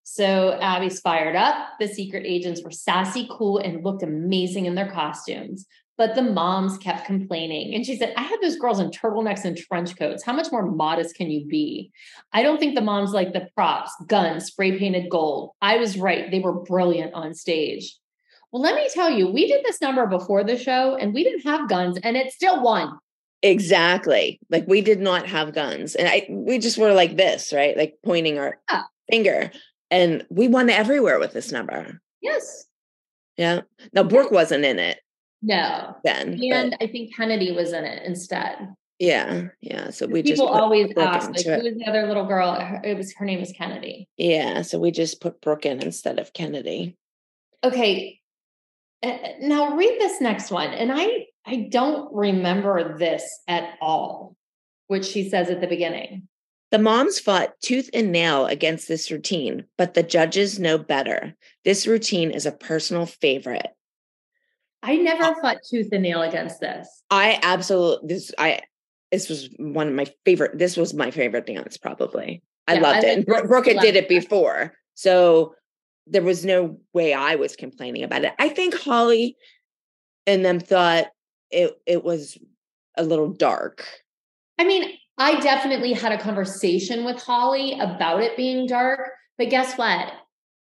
So 0.04 0.58
Abby's 0.60 1.00
fired 1.00 1.36
up. 1.36 1.54
The 1.78 1.86
secret 1.86 2.24
agents 2.26 2.62
were 2.64 2.70
sassy, 2.70 3.28
cool, 3.30 3.58
and 3.58 3.84
looked 3.84 4.02
amazing 4.02 4.66
in 4.66 4.74
their 4.74 4.90
costumes. 4.90 5.66
But 5.98 6.14
the 6.14 6.22
moms 6.22 6.78
kept 6.78 7.06
complaining. 7.06 7.74
And 7.74 7.84
she 7.84 7.96
said, 7.96 8.14
I 8.16 8.22
had 8.22 8.38
those 8.40 8.56
girls 8.56 8.78
in 8.78 8.90
turtlenecks 8.90 9.44
and 9.44 9.56
trench 9.56 9.96
coats. 9.96 10.22
How 10.22 10.32
much 10.32 10.52
more 10.52 10.62
modest 10.64 11.16
can 11.16 11.28
you 11.28 11.44
be? 11.44 11.90
I 12.32 12.44
don't 12.44 12.58
think 12.58 12.76
the 12.76 12.80
moms 12.80 13.10
like 13.12 13.32
the 13.32 13.48
props, 13.56 13.90
guns, 14.06 14.44
spray 14.46 14.78
painted 14.78 15.10
gold. 15.10 15.50
I 15.60 15.76
was 15.76 15.98
right. 15.98 16.30
They 16.30 16.38
were 16.38 16.52
brilliant 16.62 17.14
on 17.14 17.34
stage. 17.34 17.96
Well, 18.52 18.62
let 18.62 18.76
me 18.76 18.88
tell 18.94 19.10
you, 19.10 19.26
we 19.28 19.48
did 19.48 19.64
this 19.64 19.80
number 19.80 20.06
before 20.06 20.44
the 20.44 20.56
show 20.56 20.94
and 20.94 21.12
we 21.12 21.24
didn't 21.24 21.42
have 21.42 21.68
guns 21.68 21.98
and 22.02 22.16
it 22.16 22.32
still 22.32 22.62
won. 22.62 22.96
Exactly. 23.42 24.38
Like 24.50 24.66
we 24.68 24.80
did 24.80 25.00
not 25.00 25.26
have 25.26 25.52
guns. 25.52 25.96
And 25.96 26.08
I 26.08 26.26
we 26.30 26.58
just 26.58 26.78
were 26.78 26.92
like 26.92 27.16
this, 27.16 27.52
right? 27.52 27.76
Like 27.76 27.98
pointing 28.04 28.38
our 28.38 28.58
Yeah. 28.70 28.82
finger. 29.10 29.50
And 29.90 30.24
we 30.30 30.48
won 30.48 30.70
everywhere 30.70 31.18
with 31.18 31.32
this 31.32 31.50
number. 31.52 32.00
Yes. 32.20 32.66
Yeah. 33.36 33.62
Now 33.92 34.04
Brooke 34.04 34.30
wasn't 34.30 34.64
in 34.64 34.78
it 34.78 34.98
No. 35.42 35.96
then. 36.04 36.32
but 36.38 36.44
And 36.52 36.76
I 36.80 36.86
think 36.86 37.14
Kennedy 37.14 37.52
was 37.52 37.72
in 37.72 37.84
it 37.84 38.02
instead. 38.04 38.74
yeah. 38.98 39.48
Yeah. 39.60 39.90
So 39.90 40.06
we 40.06 40.22
just 40.22 40.34
People 40.40 40.48
put 40.52 40.60
always 40.60 40.92
ask, 40.96 41.30
like, 41.30 41.46
it. 41.46 41.60
who 41.60 41.64
was 41.70 41.78
the 41.78 41.86
other 41.86 42.06
little 42.06 42.26
girl? 42.26 42.56
It 42.84 42.96
was 42.96 43.14
her 43.14 43.24
name 43.24 43.40
was 43.40 43.52
Kennedy. 43.52 44.08
Yeah. 44.16 44.62
So 44.62 44.78
we 44.78 44.90
just 44.90 45.20
put 45.20 45.40
Brooke 45.40 45.66
in 45.66 45.80
instead 45.82 46.18
of 46.18 46.32
Kennedy. 46.32 46.96
Okay. 47.62 48.20
Uh, 49.02 49.16
now 49.40 49.76
read 49.76 49.96
this 50.00 50.20
next 50.20 50.50
one. 50.50 50.70
And 50.70 50.90
I 50.92 51.26
I 51.46 51.68
don't 51.70 52.12
remember 52.12 52.98
this 52.98 53.22
at 53.46 53.74
all, 53.80 54.34
which 54.88 55.06
she 55.06 55.28
says 55.28 55.48
at 55.50 55.60
the 55.60 55.66
beginning. 55.68 56.28
The 56.70 56.78
moms 56.78 57.18
fought 57.18 57.54
tooth 57.62 57.88
and 57.94 58.12
nail 58.12 58.44
against 58.46 58.88
this 58.88 59.10
routine, 59.10 59.64
but 59.78 59.94
the 59.94 60.02
judges 60.02 60.58
know 60.58 60.76
better. 60.76 61.34
This 61.64 61.86
routine 61.86 62.30
is 62.30 62.44
a 62.44 62.52
personal 62.52 63.06
favorite. 63.06 63.68
I 64.82 64.96
never 64.96 65.24
uh 65.24 65.34
fought 65.40 65.58
tooth 65.68 65.88
and 65.92 66.02
nail 66.02 66.22
against 66.22 66.60
this. 66.60 67.02
I 67.10 67.38
absolutely 67.42 68.14
this 68.14 68.32
I 68.38 68.60
this 69.10 69.28
was 69.28 69.48
one 69.58 69.88
of 69.88 69.94
my 69.94 70.06
favorite. 70.24 70.58
This 70.58 70.76
was 70.76 70.94
my 70.94 71.10
favorite 71.10 71.46
dance, 71.46 71.76
probably. 71.76 72.42
I 72.66 72.74
Yeah, 72.74 72.80
loved 72.80 73.04
I 73.04 73.08
it. 73.08 73.16
And 73.18 73.26
Bro- 73.26 73.46
Brooke 73.46 73.66
had 73.66 73.80
did 73.80 73.96
it 73.96 74.08
before, 74.08 74.74
so 74.94 75.54
there 76.06 76.22
was 76.22 76.44
no 76.44 76.78
way 76.92 77.12
I 77.14 77.34
was 77.36 77.56
complaining 77.56 78.02
about 78.02 78.24
it. 78.24 78.32
I 78.38 78.48
think 78.48 78.74
Holly 78.74 79.36
and 80.26 80.44
them 80.44 80.60
thought 80.60 81.06
it 81.50 81.72
it 81.86 82.04
was 82.04 82.38
a 82.96 83.02
little 83.02 83.32
dark. 83.32 83.86
I 84.58 84.64
mean, 84.64 84.92
I 85.18 85.40
definitely 85.40 85.92
had 85.92 86.12
a 86.12 86.18
conversation 86.18 87.04
with 87.04 87.20
Holly 87.22 87.78
about 87.80 88.22
it 88.22 88.36
being 88.36 88.66
dark, 88.66 89.00
but 89.36 89.50
guess 89.50 89.76
what? 89.76 90.12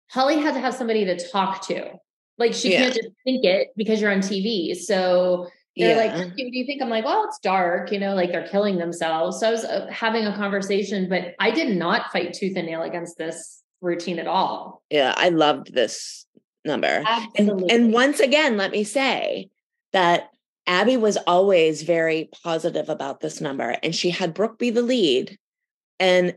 Holly 0.10 0.40
had 0.40 0.54
to 0.54 0.60
have 0.60 0.76
somebody 0.76 1.06
to 1.06 1.30
talk 1.30 1.66
to. 1.68 1.94
Like 2.42 2.54
she 2.54 2.72
Yeah. 2.72 2.82
can't 2.82 2.96
just 2.96 3.10
think 3.24 3.46
it 3.46 3.70
because 3.78 4.02
you're 4.02 4.12
on 4.12 4.20
TV. 4.20 4.76
So 4.76 5.48
they're 5.78 5.96
like, 5.96 6.12
Yeah. 6.12 6.26
"What 6.26 6.36
do 6.36 6.58
you 6.58 6.66
think?" 6.66 6.82
I'm 6.82 6.90
like, 6.90 7.06
"Well, 7.06 7.24
it's 7.26 7.40
dark, 7.40 7.92
you 7.92 8.00
know, 8.00 8.14
like 8.16 8.32
they're 8.32 8.48
killing 8.48 8.78
themselves." 8.78 9.40
So 9.40 9.48
I 9.48 9.52
was 9.52 9.64
uh, 9.64 9.88
having 9.90 10.26
a 10.26 10.36
conversation, 10.36 11.08
but 11.08 11.36
I 11.40 11.52
did 11.52 11.78
not 11.78 12.12
fight 12.12 12.34
tooth 12.34 12.58
and 12.58 12.68
nail 12.68 12.82
against 12.82 13.18
this 13.18 13.62
routine 13.80 14.20
at 14.20 14.28
all. 14.28 14.82
Yeah, 14.90 15.14
I 15.16 15.30
loved 15.30 15.74
this 15.74 16.26
number. 16.66 17.04
Absolutely. 17.06 17.70
And, 17.70 17.86
and 17.86 17.94
once 17.94 18.20
again, 18.20 18.58
let 18.58 18.72
me 18.72 18.84
say 18.84 19.50
that 19.94 20.30
Abby 20.68 20.98
was 20.98 21.18
always 21.28 21.84
very 21.84 22.30
positive 22.44 22.90
about 22.90 23.20
this 23.22 23.40
number, 23.40 23.78
and 23.84 23.96
she 23.96 24.10
had 24.10 24.34
Brooke 24.34 24.60
be 24.60 24.72
the 24.72 24.82
lead, 24.82 25.38
and 26.00 26.36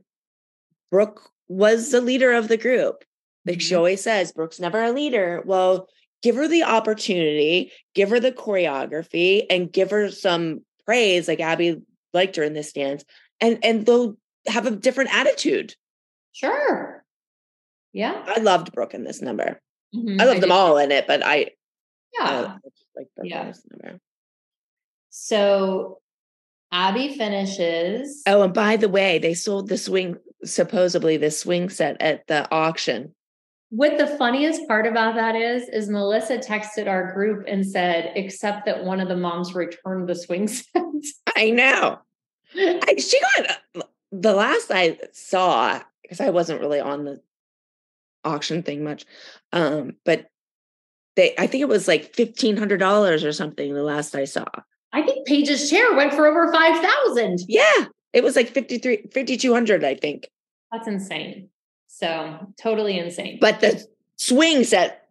Brooke 0.91 1.31
was 1.49 1.91
the 1.91 2.01
leader 2.01 2.33
of 2.33 2.49
the 2.49 2.57
group. 2.57 3.05
Like 3.47 3.61
she 3.61 3.75
Mhm. 3.75 3.79
always 3.79 4.03
says, 4.03 4.33
Brooke's 4.33 4.61
never 4.61 4.83
a 4.83 4.93
leader. 4.93 5.43
Well, 5.45 5.89
give 6.23 6.37
her 6.37 6.49
the 6.49 6.63
opportunity, 6.63 7.73
give 7.95 8.11
her 8.11 8.21
the 8.21 8.33
choreography, 8.33 9.45
and 9.51 9.71
give 9.73 9.91
her 9.91 10.11
some 10.11 10.65
praise. 10.87 11.29
Like 11.29 11.41
Abby 11.41 11.83
liked 12.13 12.37
her 12.37 12.43
in 12.43 12.55
this 12.55 12.73
dance, 12.73 13.05
and 13.41 13.59
and 13.65 13.85
they'll 13.85 14.17
have 14.47 14.67
a 14.67 14.71
different 14.71 15.15
attitude. 15.15 15.75
Sure. 16.33 17.05
Yeah. 17.93 18.25
I 18.27 18.41
loved 18.41 18.73
Brooke 18.73 18.95
in 18.95 19.05
this 19.05 19.21
number. 19.23 19.61
Mhm, 19.95 20.21
I 20.21 20.25
love 20.25 20.41
them 20.41 20.51
all 20.53 20.79
in 20.79 20.91
it, 20.91 21.07
but 21.07 21.25
I 21.25 21.51
Yeah. 22.19 22.25
uh, 22.31 22.59
like 22.97 23.09
Brooke 23.15 23.27
in 23.27 23.27
Yeah. 23.27 23.45
this 23.47 23.63
number. 23.71 24.01
So 25.11 26.01
Abby 26.73 27.17
finishes. 27.17 28.23
Oh, 28.27 28.43
and 28.43 28.53
by 28.55 28.77
the 28.77 28.89
way, 28.89 29.19
they 29.19 29.35
sold 29.35 29.69
the 29.69 29.79
swing, 29.79 30.17
supposedly 30.45 31.17
the 31.17 31.31
swing 31.31 31.69
set 31.69 32.01
at 32.03 32.27
the 32.27 32.51
auction. 32.51 33.15
What 33.75 33.99
the 33.99 34.07
funniest 34.07 34.69
part 34.69 34.87
about 34.87 35.17
that 35.17 35.35
is, 35.35 35.69
is 35.69 35.89
Melissa 35.89 36.39
texted 36.39 36.87
our 36.87 37.13
group 37.13 37.45
and 37.49 37.67
said, 37.67 38.13
except 38.15 38.67
that 38.67 38.85
one 38.85 39.01
of 39.01 39.09
the 39.09 39.17
moms 39.17 39.53
returned 39.53 40.09
the 40.09 40.15
swing 40.15 40.47
set. 40.47 40.85
I 41.37 41.51
know. 41.51 41.99
I, 42.57 42.95
she 42.99 43.19
got 43.21 43.89
the 44.13 44.33
last 44.33 44.71
I 44.71 44.97
saw 45.13 45.81
because 46.03 46.21
I 46.21 46.31
wasn't 46.31 46.61
really 46.61 46.79
on 46.79 47.05
the 47.05 47.21
auction 48.23 48.63
thing 48.63 48.85
much, 48.85 49.07
um, 49.53 49.97
but 50.05 50.27
they 51.17 51.35
I 51.37 51.49
think 51.49 51.63
it 51.63 51.69
was 51.69 51.89
like 51.89 52.15
fifteen 52.15 52.57
hundred 52.57 52.79
dollars 52.79 53.25
or 53.25 53.33
something. 53.33 53.75
The 53.75 53.83
last 53.83 54.15
I 54.15 54.25
saw, 54.25 54.47
I 54.93 55.03
think 55.03 55.27
Paige's 55.27 55.69
chair 55.69 55.95
went 55.97 56.15
for 56.15 56.29
over 56.29 56.53
5,000. 56.53 57.41
yeah, 57.49 57.87
it 58.13 58.23
was 58.23 58.37
like 58.37 58.51
53 58.51 59.09
5200 59.13 59.83
I 59.83 59.97
think. 59.97 60.29
That's 60.71 60.87
insane. 60.87 61.49
So 61.97 62.53
totally 62.61 62.99
insane. 62.99 63.39
But 63.41 63.61
the 63.61 63.87
swing 64.17 64.65
set 64.65 65.07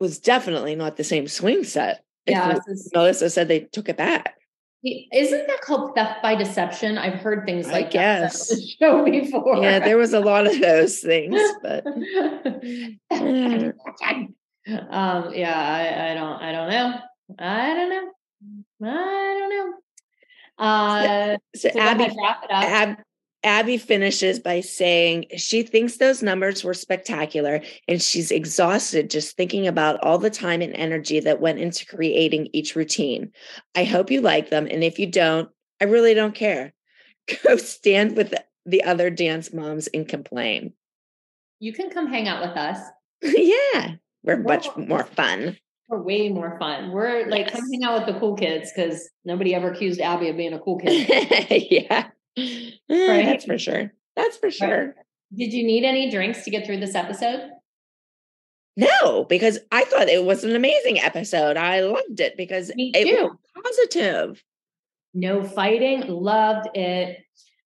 was 0.00 0.18
definitely 0.18 0.74
not 0.74 0.96
the 0.96 1.04
same 1.04 1.28
swing 1.28 1.64
set. 1.64 2.02
Yeah, 2.26 2.48
you- 2.48 2.54
this 2.54 2.66
is- 2.86 2.90
Melissa 2.94 3.28
said 3.28 3.48
they 3.48 3.60
took 3.60 3.90
it 3.90 3.98
back. 3.98 4.36
isn't 4.82 5.46
that 5.46 5.60
called 5.60 5.94
theft 5.94 6.22
by 6.22 6.34
deception? 6.34 6.96
I've 6.96 7.20
heard 7.20 7.44
things 7.46 7.68
I 7.68 7.72
like 7.72 7.90
that 7.92 7.92
guess. 7.92 8.50
on 8.50 8.56
the 8.58 8.66
show 8.66 9.04
before. 9.10 9.58
Yeah, 9.62 9.80
there 9.80 9.98
was 9.98 10.14
a 10.14 10.20
lot 10.20 10.46
of 10.46 10.58
those 10.60 10.98
things, 11.00 11.38
but 11.62 11.86
um, 11.86 12.06
yeah, 15.34 15.54
I, 15.54 16.10
I 16.10 16.14
don't, 16.14 16.42
I 16.42 16.52
don't 16.52 16.70
know. 16.70 16.94
I 17.38 17.74
don't 17.74 17.90
know. 17.90 18.10
I 18.88 19.36
don't 19.38 19.50
know. 19.50 19.74
Uh, 20.56 21.36
so 21.56 21.68
so 21.68 21.74
go 21.74 21.80
Abby 21.80 22.04
wrap 22.04 22.44
it 22.44 22.50
up. 22.50 22.64
Ab, 22.64 22.96
Abby 23.44 23.76
finishes 23.76 24.40
by 24.40 24.60
saying 24.60 25.26
she 25.36 25.62
thinks 25.62 25.98
those 25.98 26.22
numbers 26.22 26.64
were 26.64 26.74
spectacular 26.74 27.60
and 27.86 28.00
she's 28.00 28.30
exhausted 28.30 29.10
just 29.10 29.36
thinking 29.36 29.66
about 29.66 30.02
all 30.02 30.18
the 30.18 30.30
time 30.30 30.62
and 30.62 30.74
energy 30.74 31.20
that 31.20 31.42
went 31.42 31.58
into 31.58 31.84
creating 31.84 32.48
each 32.54 32.74
routine. 32.74 33.30
I 33.74 33.84
hope 33.84 34.10
you 34.10 34.22
like 34.22 34.48
them. 34.48 34.66
And 34.70 34.82
if 34.82 34.98
you 34.98 35.06
don't, 35.06 35.50
I 35.80 35.84
really 35.84 36.14
don't 36.14 36.34
care. 36.34 36.72
Go 37.44 37.56
stand 37.56 38.16
with 38.16 38.30
the, 38.30 38.44
the 38.64 38.82
other 38.82 39.10
dance 39.10 39.52
moms 39.52 39.88
and 39.88 40.08
complain. 40.08 40.72
you 41.60 41.72
can 41.72 41.90
come 41.90 42.06
hang 42.06 42.28
out 42.28 42.40
with 42.40 42.56
us. 42.56 42.78
yeah, 43.22 43.96
we're 44.22 44.38
much 44.38 44.68
more 44.76 45.04
fun. 45.04 45.58
We're 45.88 46.02
way 46.02 46.30
more 46.30 46.58
fun. 46.58 46.92
We're 46.92 47.26
like, 47.28 47.52
come 47.52 47.60
hang 47.70 47.84
out 47.84 47.98
with 47.98 48.14
the 48.14 48.18
cool 48.18 48.36
kids 48.36 48.72
because 48.74 49.08
nobody 49.24 49.54
ever 49.54 49.70
accused 49.70 50.00
Abby 50.00 50.30
of 50.30 50.36
being 50.36 50.54
a 50.54 50.58
cool 50.58 50.78
kid. 50.78 51.70
yeah, 51.70 52.08
Right? 52.36 53.24
that's 53.24 53.44
for 53.44 53.58
sure. 53.58 53.92
That's 54.16 54.36
for 54.36 54.50
sure. 54.50 54.94
Did 55.34 55.52
you 55.52 55.64
need 55.64 55.84
any 55.84 56.10
drinks 56.10 56.44
to 56.44 56.50
get 56.50 56.66
through 56.66 56.80
this 56.80 56.94
episode? 56.94 57.50
No, 58.76 59.24
because 59.24 59.58
I 59.70 59.84
thought 59.84 60.08
it 60.08 60.24
was 60.24 60.42
an 60.42 60.56
amazing 60.56 61.00
episode. 61.00 61.56
I 61.56 61.80
loved 61.80 62.18
it 62.20 62.36
because 62.36 62.72
it 62.76 63.22
was 63.22 63.36
positive. 63.62 64.42
No 65.12 65.44
fighting. 65.44 66.08
Loved 66.08 66.76
it. 66.76 67.18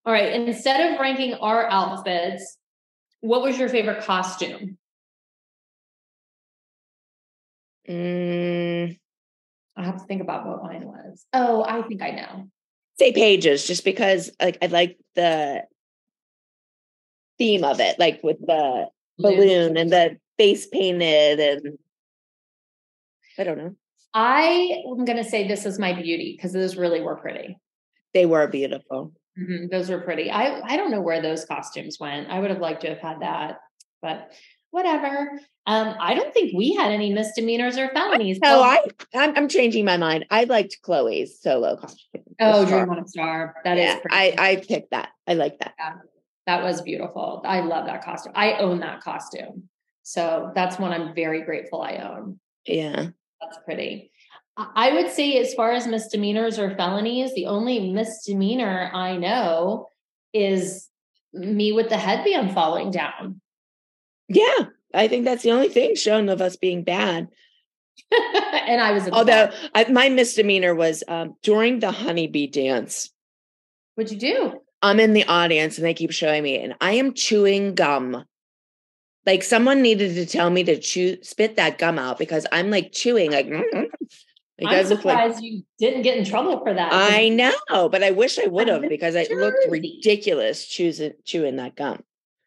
All 0.05 0.13
right. 0.13 0.33
Instead 0.33 0.93
of 0.93 1.01
ranking 1.01 1.35
our 1.35 1.69
outfits, 1.71 2.59
what 3.21 3.43
was 3.43 3.59
your 3.59 3.71
favorite 3.71 4.05
costume? 4.05 4.77
Mm, 7.89 8.99
I 9.77 9.85
have 9.85 9.99
to 9.99 10.05
think 10.05 10.21
about 10.21 10.47
what 10.47 10.63
mine 10.63 10.87
was. 10.87 11.25
Oh, 11.33 11.65
I 11.65 11.81
think 11.83 12.03
I 12.03 12.11
know. 12.11 12.51
Say 12.99 13.13
Paige's, 13.13 13.67
just 13.67 13.85
because 13.85 14.31
like 14.41 14.59
I 14.61 14.67
like 14.67 14.99
the 15.15 15.63
theme 17.39 17.65
of 17.65 17.81
it, 17.81 17.99
like 17.99 18.21
with 18.23 18.39
the 18.41 18.89
balloon 19.19 19.77
and 19.77 19.91
the 19.91 20.19
face 20.37 20.67
painted 20.67 21.41
and 21.41 21.79
I 23.39 23.45
don't 23.45 23.59
know. 23.59 23.75
I 24.15 24.83
am 24.87 25.05
going 25.05 25.19
to 25.19 25.25
say 25.25 25.47
this 25.47 25.65
is 25.65 25.79
my 25.79 25.93
beauty 25.93 26.35
because 26.37 26.53
those 26.53 26.77
really 26.77 27.01
were 27.01 27.17
pretty. 27.17 27.57
They 28.15 28.27
were 28.27 28.49
beautiful. 28.49 29.13
Mm-hmm. 29.39 29.67
Those 29.71 29.91
were 29.91 30.01
pretty. 30.01 30.31
I 30.31 30.61
I 30.61 30.77
don't 30.77 30.91
know 30.91 31.01
where 31.01 31.23
those 31.23 31.45
costumes 31.45 31.99
went. 32.01 32.29
I 32.31 32.41
would 32.41 32.51
have 32.51 32.61
liked 32.61 32.81
to 32.81 32.89
have 32.89 32.99
had 32.99 33.21
that, 33.21 33.61
but 34.03 34.33
whatever. 34.71 35.41
Um, 35.67 35.95
I 36.01 36.15
don't 36.15 36.33
think 36.33 36.53
we 36.57 36.75
had 36.75 36.91
any 36.91 37.13
misdemeanors 37.13 37.77
or 37.77 37.89
felonies. 37.91 38.39
No, 38.41 38.63
I 38.63 38.85
I'm, 39.15 39.37
I'm 39.37 39.49
changing 39.49 39.85
my 39.85 39.97
mind. 39.97 40.27
I 40.31 40.45
liked 40.45 40.79
Chloe's 40.83 41.41
solo 41.41 41.77
costume. 41.77 42.23
Oh, 42.41 42.65
Dream 42.65 42.89
on 42.89 42.99
a 42.99 43.07
Star. 43.07 43.57
That 43.65 43.77
yeah, 43.77 43.97
is. 43.97 44.03
I 44.11 44.35
I 44.39 44.57
picked 44.67 44.93
that. 44.93 45.11
I 45.27 45.35
like 45.35 45.59
that. 45.59 45.75
Yeah, 45.79 45.95
that 46.47 46.63
was 46.63 46.81
beautiful. 46.83 47.43
I 47.45 47.61
love 47.61 47.87
that 47.87 48.05
costume. 48.05 48.33
I 48.35 48.55
own 48.55 48.81
that 48.81 49.03
costume, 49.03 49.69
so 50.03 50.53
that's 50.55 50.79
one 50.79 50.93
I'm 50.93 51.15
very 51.15 51.43
grateful 51.43 51.83
I 51.83 51.97
own. 51.97 52.41
Yeah, 52.67 53.09
that's 53.41 53.59
pretty. 53.65 54.11
I 54.57 54.93
would 54.93 55.11
say, 55.11 55.39
as 55.39 55.55
far 55.55 55.71
as 55.71 55.87
misdemeanors 55.87 56.59
or 56.59 56.75
felonies, 56.75 57.33
the 57.35 57.47
only 57.47 57.93
misdemeanor 57.93 58.91
I 58.93 59.17
know 59.17 59.87
is 60.33 60.89
me 61.33 61.73
with 61.73 61.91
the 61.91 61.97
headband 61.97 62.55
falling 62.55 62.91
down. 62.91 63.41
Yeah, 64.29 64.67
I 64.95 65.09
think 65.09 65.25
that's 65.25 65.43
the 65.43 65.53
only 65.53 65.69
thing 65.69 65.95
shown 65.95 66.29
of 66.29 66.41
us 66.41 66.57
being 66.57 66.85
bad. 66.85 67.29
and 68.13 68.81
I 68.81 68.93
was, 68.93 69.09
although 69.09 69.51
I, 69.75 69.91
my 69.91 70.09
misdemeanor 70.09 70.75
was 70.75 71.03
um, 71.09 71.35
during 71.43 71.81
the 71.81 71.91
honeybee 71.91 72.47
dance. 72.47 73.11
What'd 73.95 74.13
you 74.13 74.19
do? 74.19 74.61
I'm 74.81 75.01
in 75.01 75.13
the 75.13 75.25
audience 75.25 75.77
and 75.77 75.85
they 75.85 75.95
keep 75.95 76.13
showing 76.13 76.43
me, 76.43 76.59
and 76.59 76.75
I 76.81 76.93
am 76.93 77.15
chewing 77.15 77.75
gum. 77.75 78.25
Like 79.27 79.43
someone 79.43 79.83
needed 79.83 80.15
to 80.15 80.27
tell 80.27 80.49
me 80.49 80.63
to 80.65 80.79
chew, 80.79 81.19
spit 81.23 81.57
that 81.57 81.79
gum 81.79 81.99
out 81.99 82.19
because 82.19 82.47
I'm 82.53 82.71
like 82.71 82.93
chewing, 82.93 83.33
like. 83.33 83.47
It 84.59 84.67
I'm 84.67 84.87
surprised 84.87 85.37
like, 85.37 85.45
you 85.45 85.63
didn't 85.79 86.03
get 86.03 86.19
in 86.19 86.25
trouble 86.25 86.59
for 86.59 86.75
that. 86.75 86.93
I 86.93 87.29
know, 87.29 87.89
but 87.89 88.03
I 88.03 88.11
wish 88.11 88.41
I 88.41 88.47
would 88.47 88.67
have 88.67 88.89
because 88.89 89.15
I 89.15 89.25
looked 89.31 89.67
ridiculous 89.69 90.67
chewing 90.67 91.13
chewing 91.25 91.57
that 91.57 91.77
gum. 91.77 92.03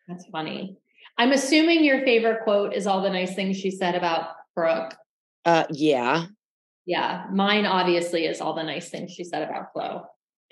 That's 0.09 0.25
funny. 0.25 0.77
I'm 1.17 1.31
assuming 1.31 1.83
your 1.83 2.03
favorite 2.03 2.43
quote 2.43 2.73
is 2.73 2.88
all 2.88 3.01
the 3.01 3.09
nice 3.09 3.35
things 3.35 3.57
she 3.57 3.71
said 3.71 3.95
about 3.95 4.29
Brooke. 4.55 4.95
Uh, 5.45 5.65
yeah. 5.69 6.25
Yeah. 6.85 7.25
Mine 7.31 7.65
obviously 7.65 8.25
is 8.25 8.41
all 8.41 8.53
the 8.53 8.63
nice 8.63 8.89
things 8.89 9.11
she 9.11 9.23
said 9.23 9.43
about 9.43 9.73
Chloe. 9.73 10.01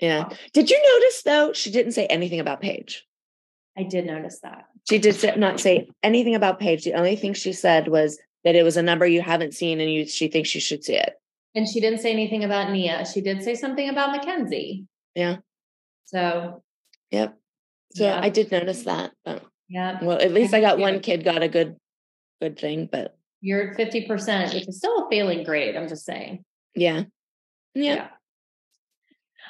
Yeah. 0.00 0.28
Did 0.52 0.70
you 0.70 0.80
notice 0.82 1.22
though, 1.22 1.52
she 1.52 1.70
didn't 1.70 1.92
say 1.92 2.06
anything 2.06 2.40
about 2.40 2.60
Paige? 2.60 3.06
I 3.76 3.84
did 3.84 4.06
notice 4.06 4.40
that. 4.40 4.66
She 4.88 4.98
did 4.98 5.36
not 5.36 5.60
say 5.60 5.88
anything 6.02 6.34
about 6.34 6.58
Paige. 6.58 6.84
The 6.84 6.94
only 6.94 7.16
thing 7.16 7.34
she 7.34 7.52
said 7.52 7.88
was 7.88 8.18
that 8.44 8.56
it 8.56 8.62
was 8.62 8.76
a 8.76 8.82
number 8.82 9.06
you 9.06 9.20
haven't 9.20 9.54
seen 9.54 9.80
and 9.80 9.92
you 9.92 10.06
she 10.06 10.28
thinks 10.28 10.54
you 10.54 10.60
should 10.60 10.84
see 10.84 10.96
it. 10.96 11.14
And 11.54 11.68
she 11.68 11.80
didn't 11.80 12.00
say 12.00 12.12
anything 12.12 12.44
about 12.44 12.70
Nia. 12.70 13.04
She 13.06 13.20
did 13.20 13.42
say 13.42 13.54
something 13.54 13.88
about 13.88 14.12
Mackenzie. 14.12 14.86
Yeah. 15.14 15.36
So 16.06 16.62
Yep. 17.10 17.36
So 17.94 18.04
yeah. 18.04 18.20
I 18.22 18.28
did 18.28 18.50
notice 18.50 18.84
that. 18.84 19.12
But 19.24 19.44
yeah. 19.70 20.02
Well, 20.02 20.18
at 20.18 20.32
least 20.32 20.52
I 20.52 20.60
got 20.60 20.78
one 20.78 21.00
kid 21.00 21.24
got 21.24 21.42
a 21.42 21.48
good 21.48 21.76
good 22.40 22.58
thing, 22.58 22.88
but 22.90 23.16
you're 23.40 23.70
at 23.70 23.76
50%, 23.76 24.54
which 24.54 24.68
is 24.68 24.76
still 24.76 25.06
a 25.06 25.10
failing 25.10 25.44
grade. 25.44 25.76
I'm 25.76 25.88
just 25.88 26.04
saying. 26.04 26.44
Yeah. 26.74 27.04
Yeah. 27.74 27.94
yeah. 27.94 28.08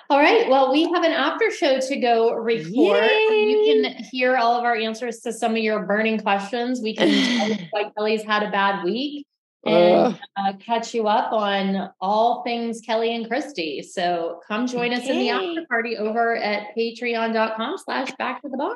All 0.08 0.18
right. 0.18 0.48
Well, 0.48 0.72
we 0.72 0.84
have 0.84 1.02
an 1.02 1.12
after 1.12 1.50
show 1.50 1.80
to 1.80 1.96
go 1.96 2.34
record. 2.34 2.68
Yay. 2.68 3.46
You 3.48 3.82
can 3.82 4.04
hear 4.10 4.36
all 4.36 4.56
of 4.56 4.64
our 4.64 4.76
answers 4.76 5.20
to 5.20 5.32
some 5.32 5.52
of 5.52 5.58
your 5.58 5.86
burning 5.86 6.18
questions. 6.18 6.80
We 6.80 6.94
can 6.94 7.08
tell 7.38 7.66
why 7.70 7.90
Kelly's 7.96 8.22
had 8.22 8.42
a 8.42 8.50
bad 8.50 8.84
week 8.84 9.26
and 9.64 10.18
uh, 10.36 10.52
catch 10.64 10.94
you 10.94 11.06
up 11.06 11.32
on 11.32 11.90
all 12.00 12.42
things 12.42 12.80
Kelly 12.80 13.14
and 13.14 13.28
Christi. 13.28 13.82
So 13.82 14.40
come 14.46 14.66
join 14.66 14.92
okay. 14.92 15.02
us 15.02 15.08
in 15.08 15.18
the 15.18 15.30
after 15.30 15.66
party 15.66 15.96
over 15.96 16.36
at 16.36 16.76
patreon.com 16.76 17.78
slash 17.78 18.10
back 18.18 18.42
to 18.42 18.48
the 18.48 18.56
bar. 18.56 18.74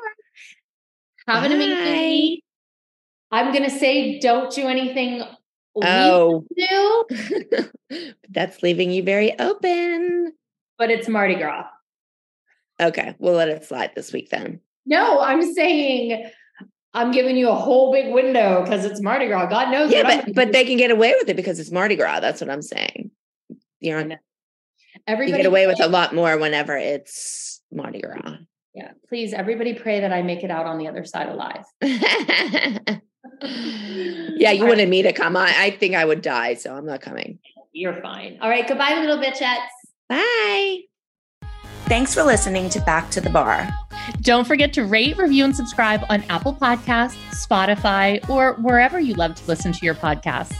Have 1.27 1.41
Bye. 1.41 1.47
an 1.47 1.51
amazing 1.53 1.93
week. 1.93 2.43
I'm 3.31 3.51
going 3.51 3.63
to 3.63 3.69
say 3.69 4.19
don't 4.19 4.53
do 4.53 4.67
anything. 4.67 5.23
Oh, 5.83 6.45
do. 6.55 7.69
that's 8.29 8.63
leaving 8.63 8.91
you 8.91 9.03
very 9.03 9.37
open. 9.39 10.33
But 10.77 10.91
it's 10.91 11.09
Mardi 11.09 11.35
Gras. 11.35 11.65
Okay, 12.79 13.15
we'll 13.19 13.33
let 13.33 13.49
it 13.49 13.65
slide 13.65 13.91
this 13.95 14.13
week 14.13 14.29
then. 14.29 14.59
No, 14.85 15.19
I'm 15.19 15.53
saying 15.53 16.29
I'm 16.93 17.11
giving 17.11 17.35
you 17.35 17.49
a 17.49 17.55
whole 17.55 17.91
big 17.91 18.13
window 18.13 18.63
because 18.63 18.85
it's 18.85 19.01
Mardi 19.01 19.27
Gras. 19.27 19.47
God 19.47 19.71
knows. 19.71 19.91
Yeah, 19.91 20.03
but 20.03 20.33
but 20.33 20.51
they 20.53 20.63
can 20.63 20.77
get 20.77 20.91
away 20.91 21.13
with 21.17 21.27
it 21.27 21.35
because 21.35 21.59
it's 21.59 21.71
Mardi 21.71 21.95
Gras. 21.95 22.19
That's 22.21 22.39
what 22.39 22.49
I'm 22.49 22.61
saying. 22.61 23.11
You're 23.79 23.99
on. 23.99 24.17
Everybody 25.07 25.31
you 25.31 25.37
get 25.37 25.45
away 25.45 25.67
with 25.67 25.81
a 25.81 25.87
lot 25.87 26.15
more 26.15 26.37
whenever 26.37 26.77
it's 26.77 27.61
Mardi 27.71 28.01
Gras. 28.01 28.34
Yeah, 28.75 28.91
please, 29.07 29.33
everybody, 29.33 29.73
pray 29.73 30.01
that 30.01 30.11
I 30.11 30.21
make 30.21 30.43
it 30.43 30.51
out 30.51 30.65
on 30.65 30.77
the 30.77 30.89
other 30.89 31.05
side 31.05 31.29
alive. 31.29 31.63
yeah, 31.81 32.99
you 34.51 34.63
All 34.63 34.67
wanted 34.67 34.83
right. 34.83 34.89
me 34.89 35.01
to 35.03 35.13
come. 35.13 35.37
I, 35.37 35.53
I 35.57 35.71
think 35.71 35.95
I 35.95 36.03
would 36.03 36.21
die, 36.21 36.55
so 36.55 36.75
I'm 36.75 36.85
not 36.85 36.99
coming. 36.99 37.39
You're 37.71 38.01
fine. 38.01 38.37
All 38.41 38.49
right, 38.49 38.67
goodbye, 38.67 38.99
little 38.99 39.17
bitchettes. 39.17 39.67
Bye. 40.09 40.79
Thanks 41.85 42.13
for 42.13 42.23
listening 42.23 42.69
to 42.71 42.81
Back 42.81 43.09
to 43.11 43.21
the 43.21 43.29
Bar. 43.29 43.69
Don't 44.21 44.45
forget 44.45 44.73
to 44.73 44.83
rate, 44.83 45.17
review, 45.17 45.45
and 45.45 45.55
subscribe 45.55 46.03
on 46.09 46.23
Apple 46.23 46.53
Podcasts, 46.53 47.15
Spotify, 47.31 48.27
or 48.29 48.55
wherever 48.55 48.99
you 48.99 49.13
love 49.13 49.35
to 49.35 49.45
listen 49.45 49.71
to 49.71 49.85
your 49.85 49.95
podcasts. 49.95 50.57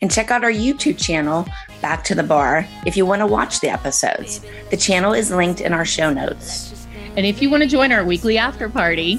And 0.00 0.10
check 0.10 0.30
out 0.30 0.42
our 0.42 0.50
YouTube 0.50 0.98
channel, 0.98 1.46
Back 1.80 2.02
to 2.04 2.14
the 2.14 2.22
Bar, 2.22 2.66
if 2.86 2.96
you 2.96 3.06
want 3.06 3.20
to 3.20 3.26
watch 3.26 3.60
the 3.60 3.68
episodes. 3.68 4.44
The 4.70 4.76
channel 4.76 5.12
is 5.12 5.30
linked 5.30 5.60
in 5.60 5.72
our 5.72 5.84
show 5.84 6.12
notes. 6.12 6.77
And 7.18 7.26
if 7.26 7.42
you 7.42 7.50
want 7.50 7.64
to 7.64 7.68
join 7.68 7.90
our 7.90 8.04
weekly 8.04 8.38
after 8.38 8.68
party, 8.68 9.16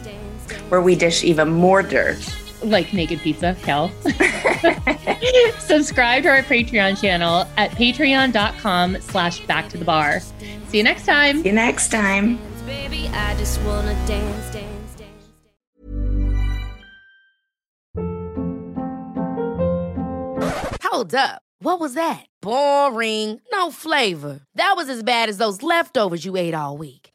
where 0.69 0.79
we 0.79 0.95
dish 0.95 1.21
even 1.25 1.49
more 1.49 1.83
dirt, 1.83 2.17
like 2.63 2.93
naked 2.93 3.19
pizza, 3.19 3.57
Kel, 3.61 3.89
subscribe 5.59 6.23
to 6.23 6.29
our 6.29 6.41
Patreon 6.43 7.01
channel 7.01 7.45
at 7.57 7.71
patreon.com 7.71 9.01
slash 9.01 9.41
back 9.41 9.67
to 9.67 9.77
the 9.77 9.83
bar. 9.83 10.21
See 10.69 10.77
you 10.77 10.83
next 10.83 11.05
time. 11.05 11.41
See 11.41 11.49
you 11.49 11.53
next 11.53 11.89
time. 11.89 12.39
Baby, 12.65 13.09
I 13.09 13.35
just 13.35 13.59
wanna 13.63 13.93
dance, 14.07 14.53
dance, 14.53 14.95
dance. 14.95 15.25
Hold 20.83 21.13
up. 21.13 21.41
What 21.61 21.81
was 21.81 21.95
that? 21.95 22.25
Boring. 22.41 23.41
No 23.51 23.71
flavor. 23.71 24.39
That 24.55 24.75
was 24.77 24.87
as 24.87 25.03
bad 25.03 25.27
as 25.27 25.37
those 25.37 25.61
leftovers 25.61 26.23
you 26.23 26.37
ate 26.37 26.53
all 26.53 26.77
week. 26.77 27.08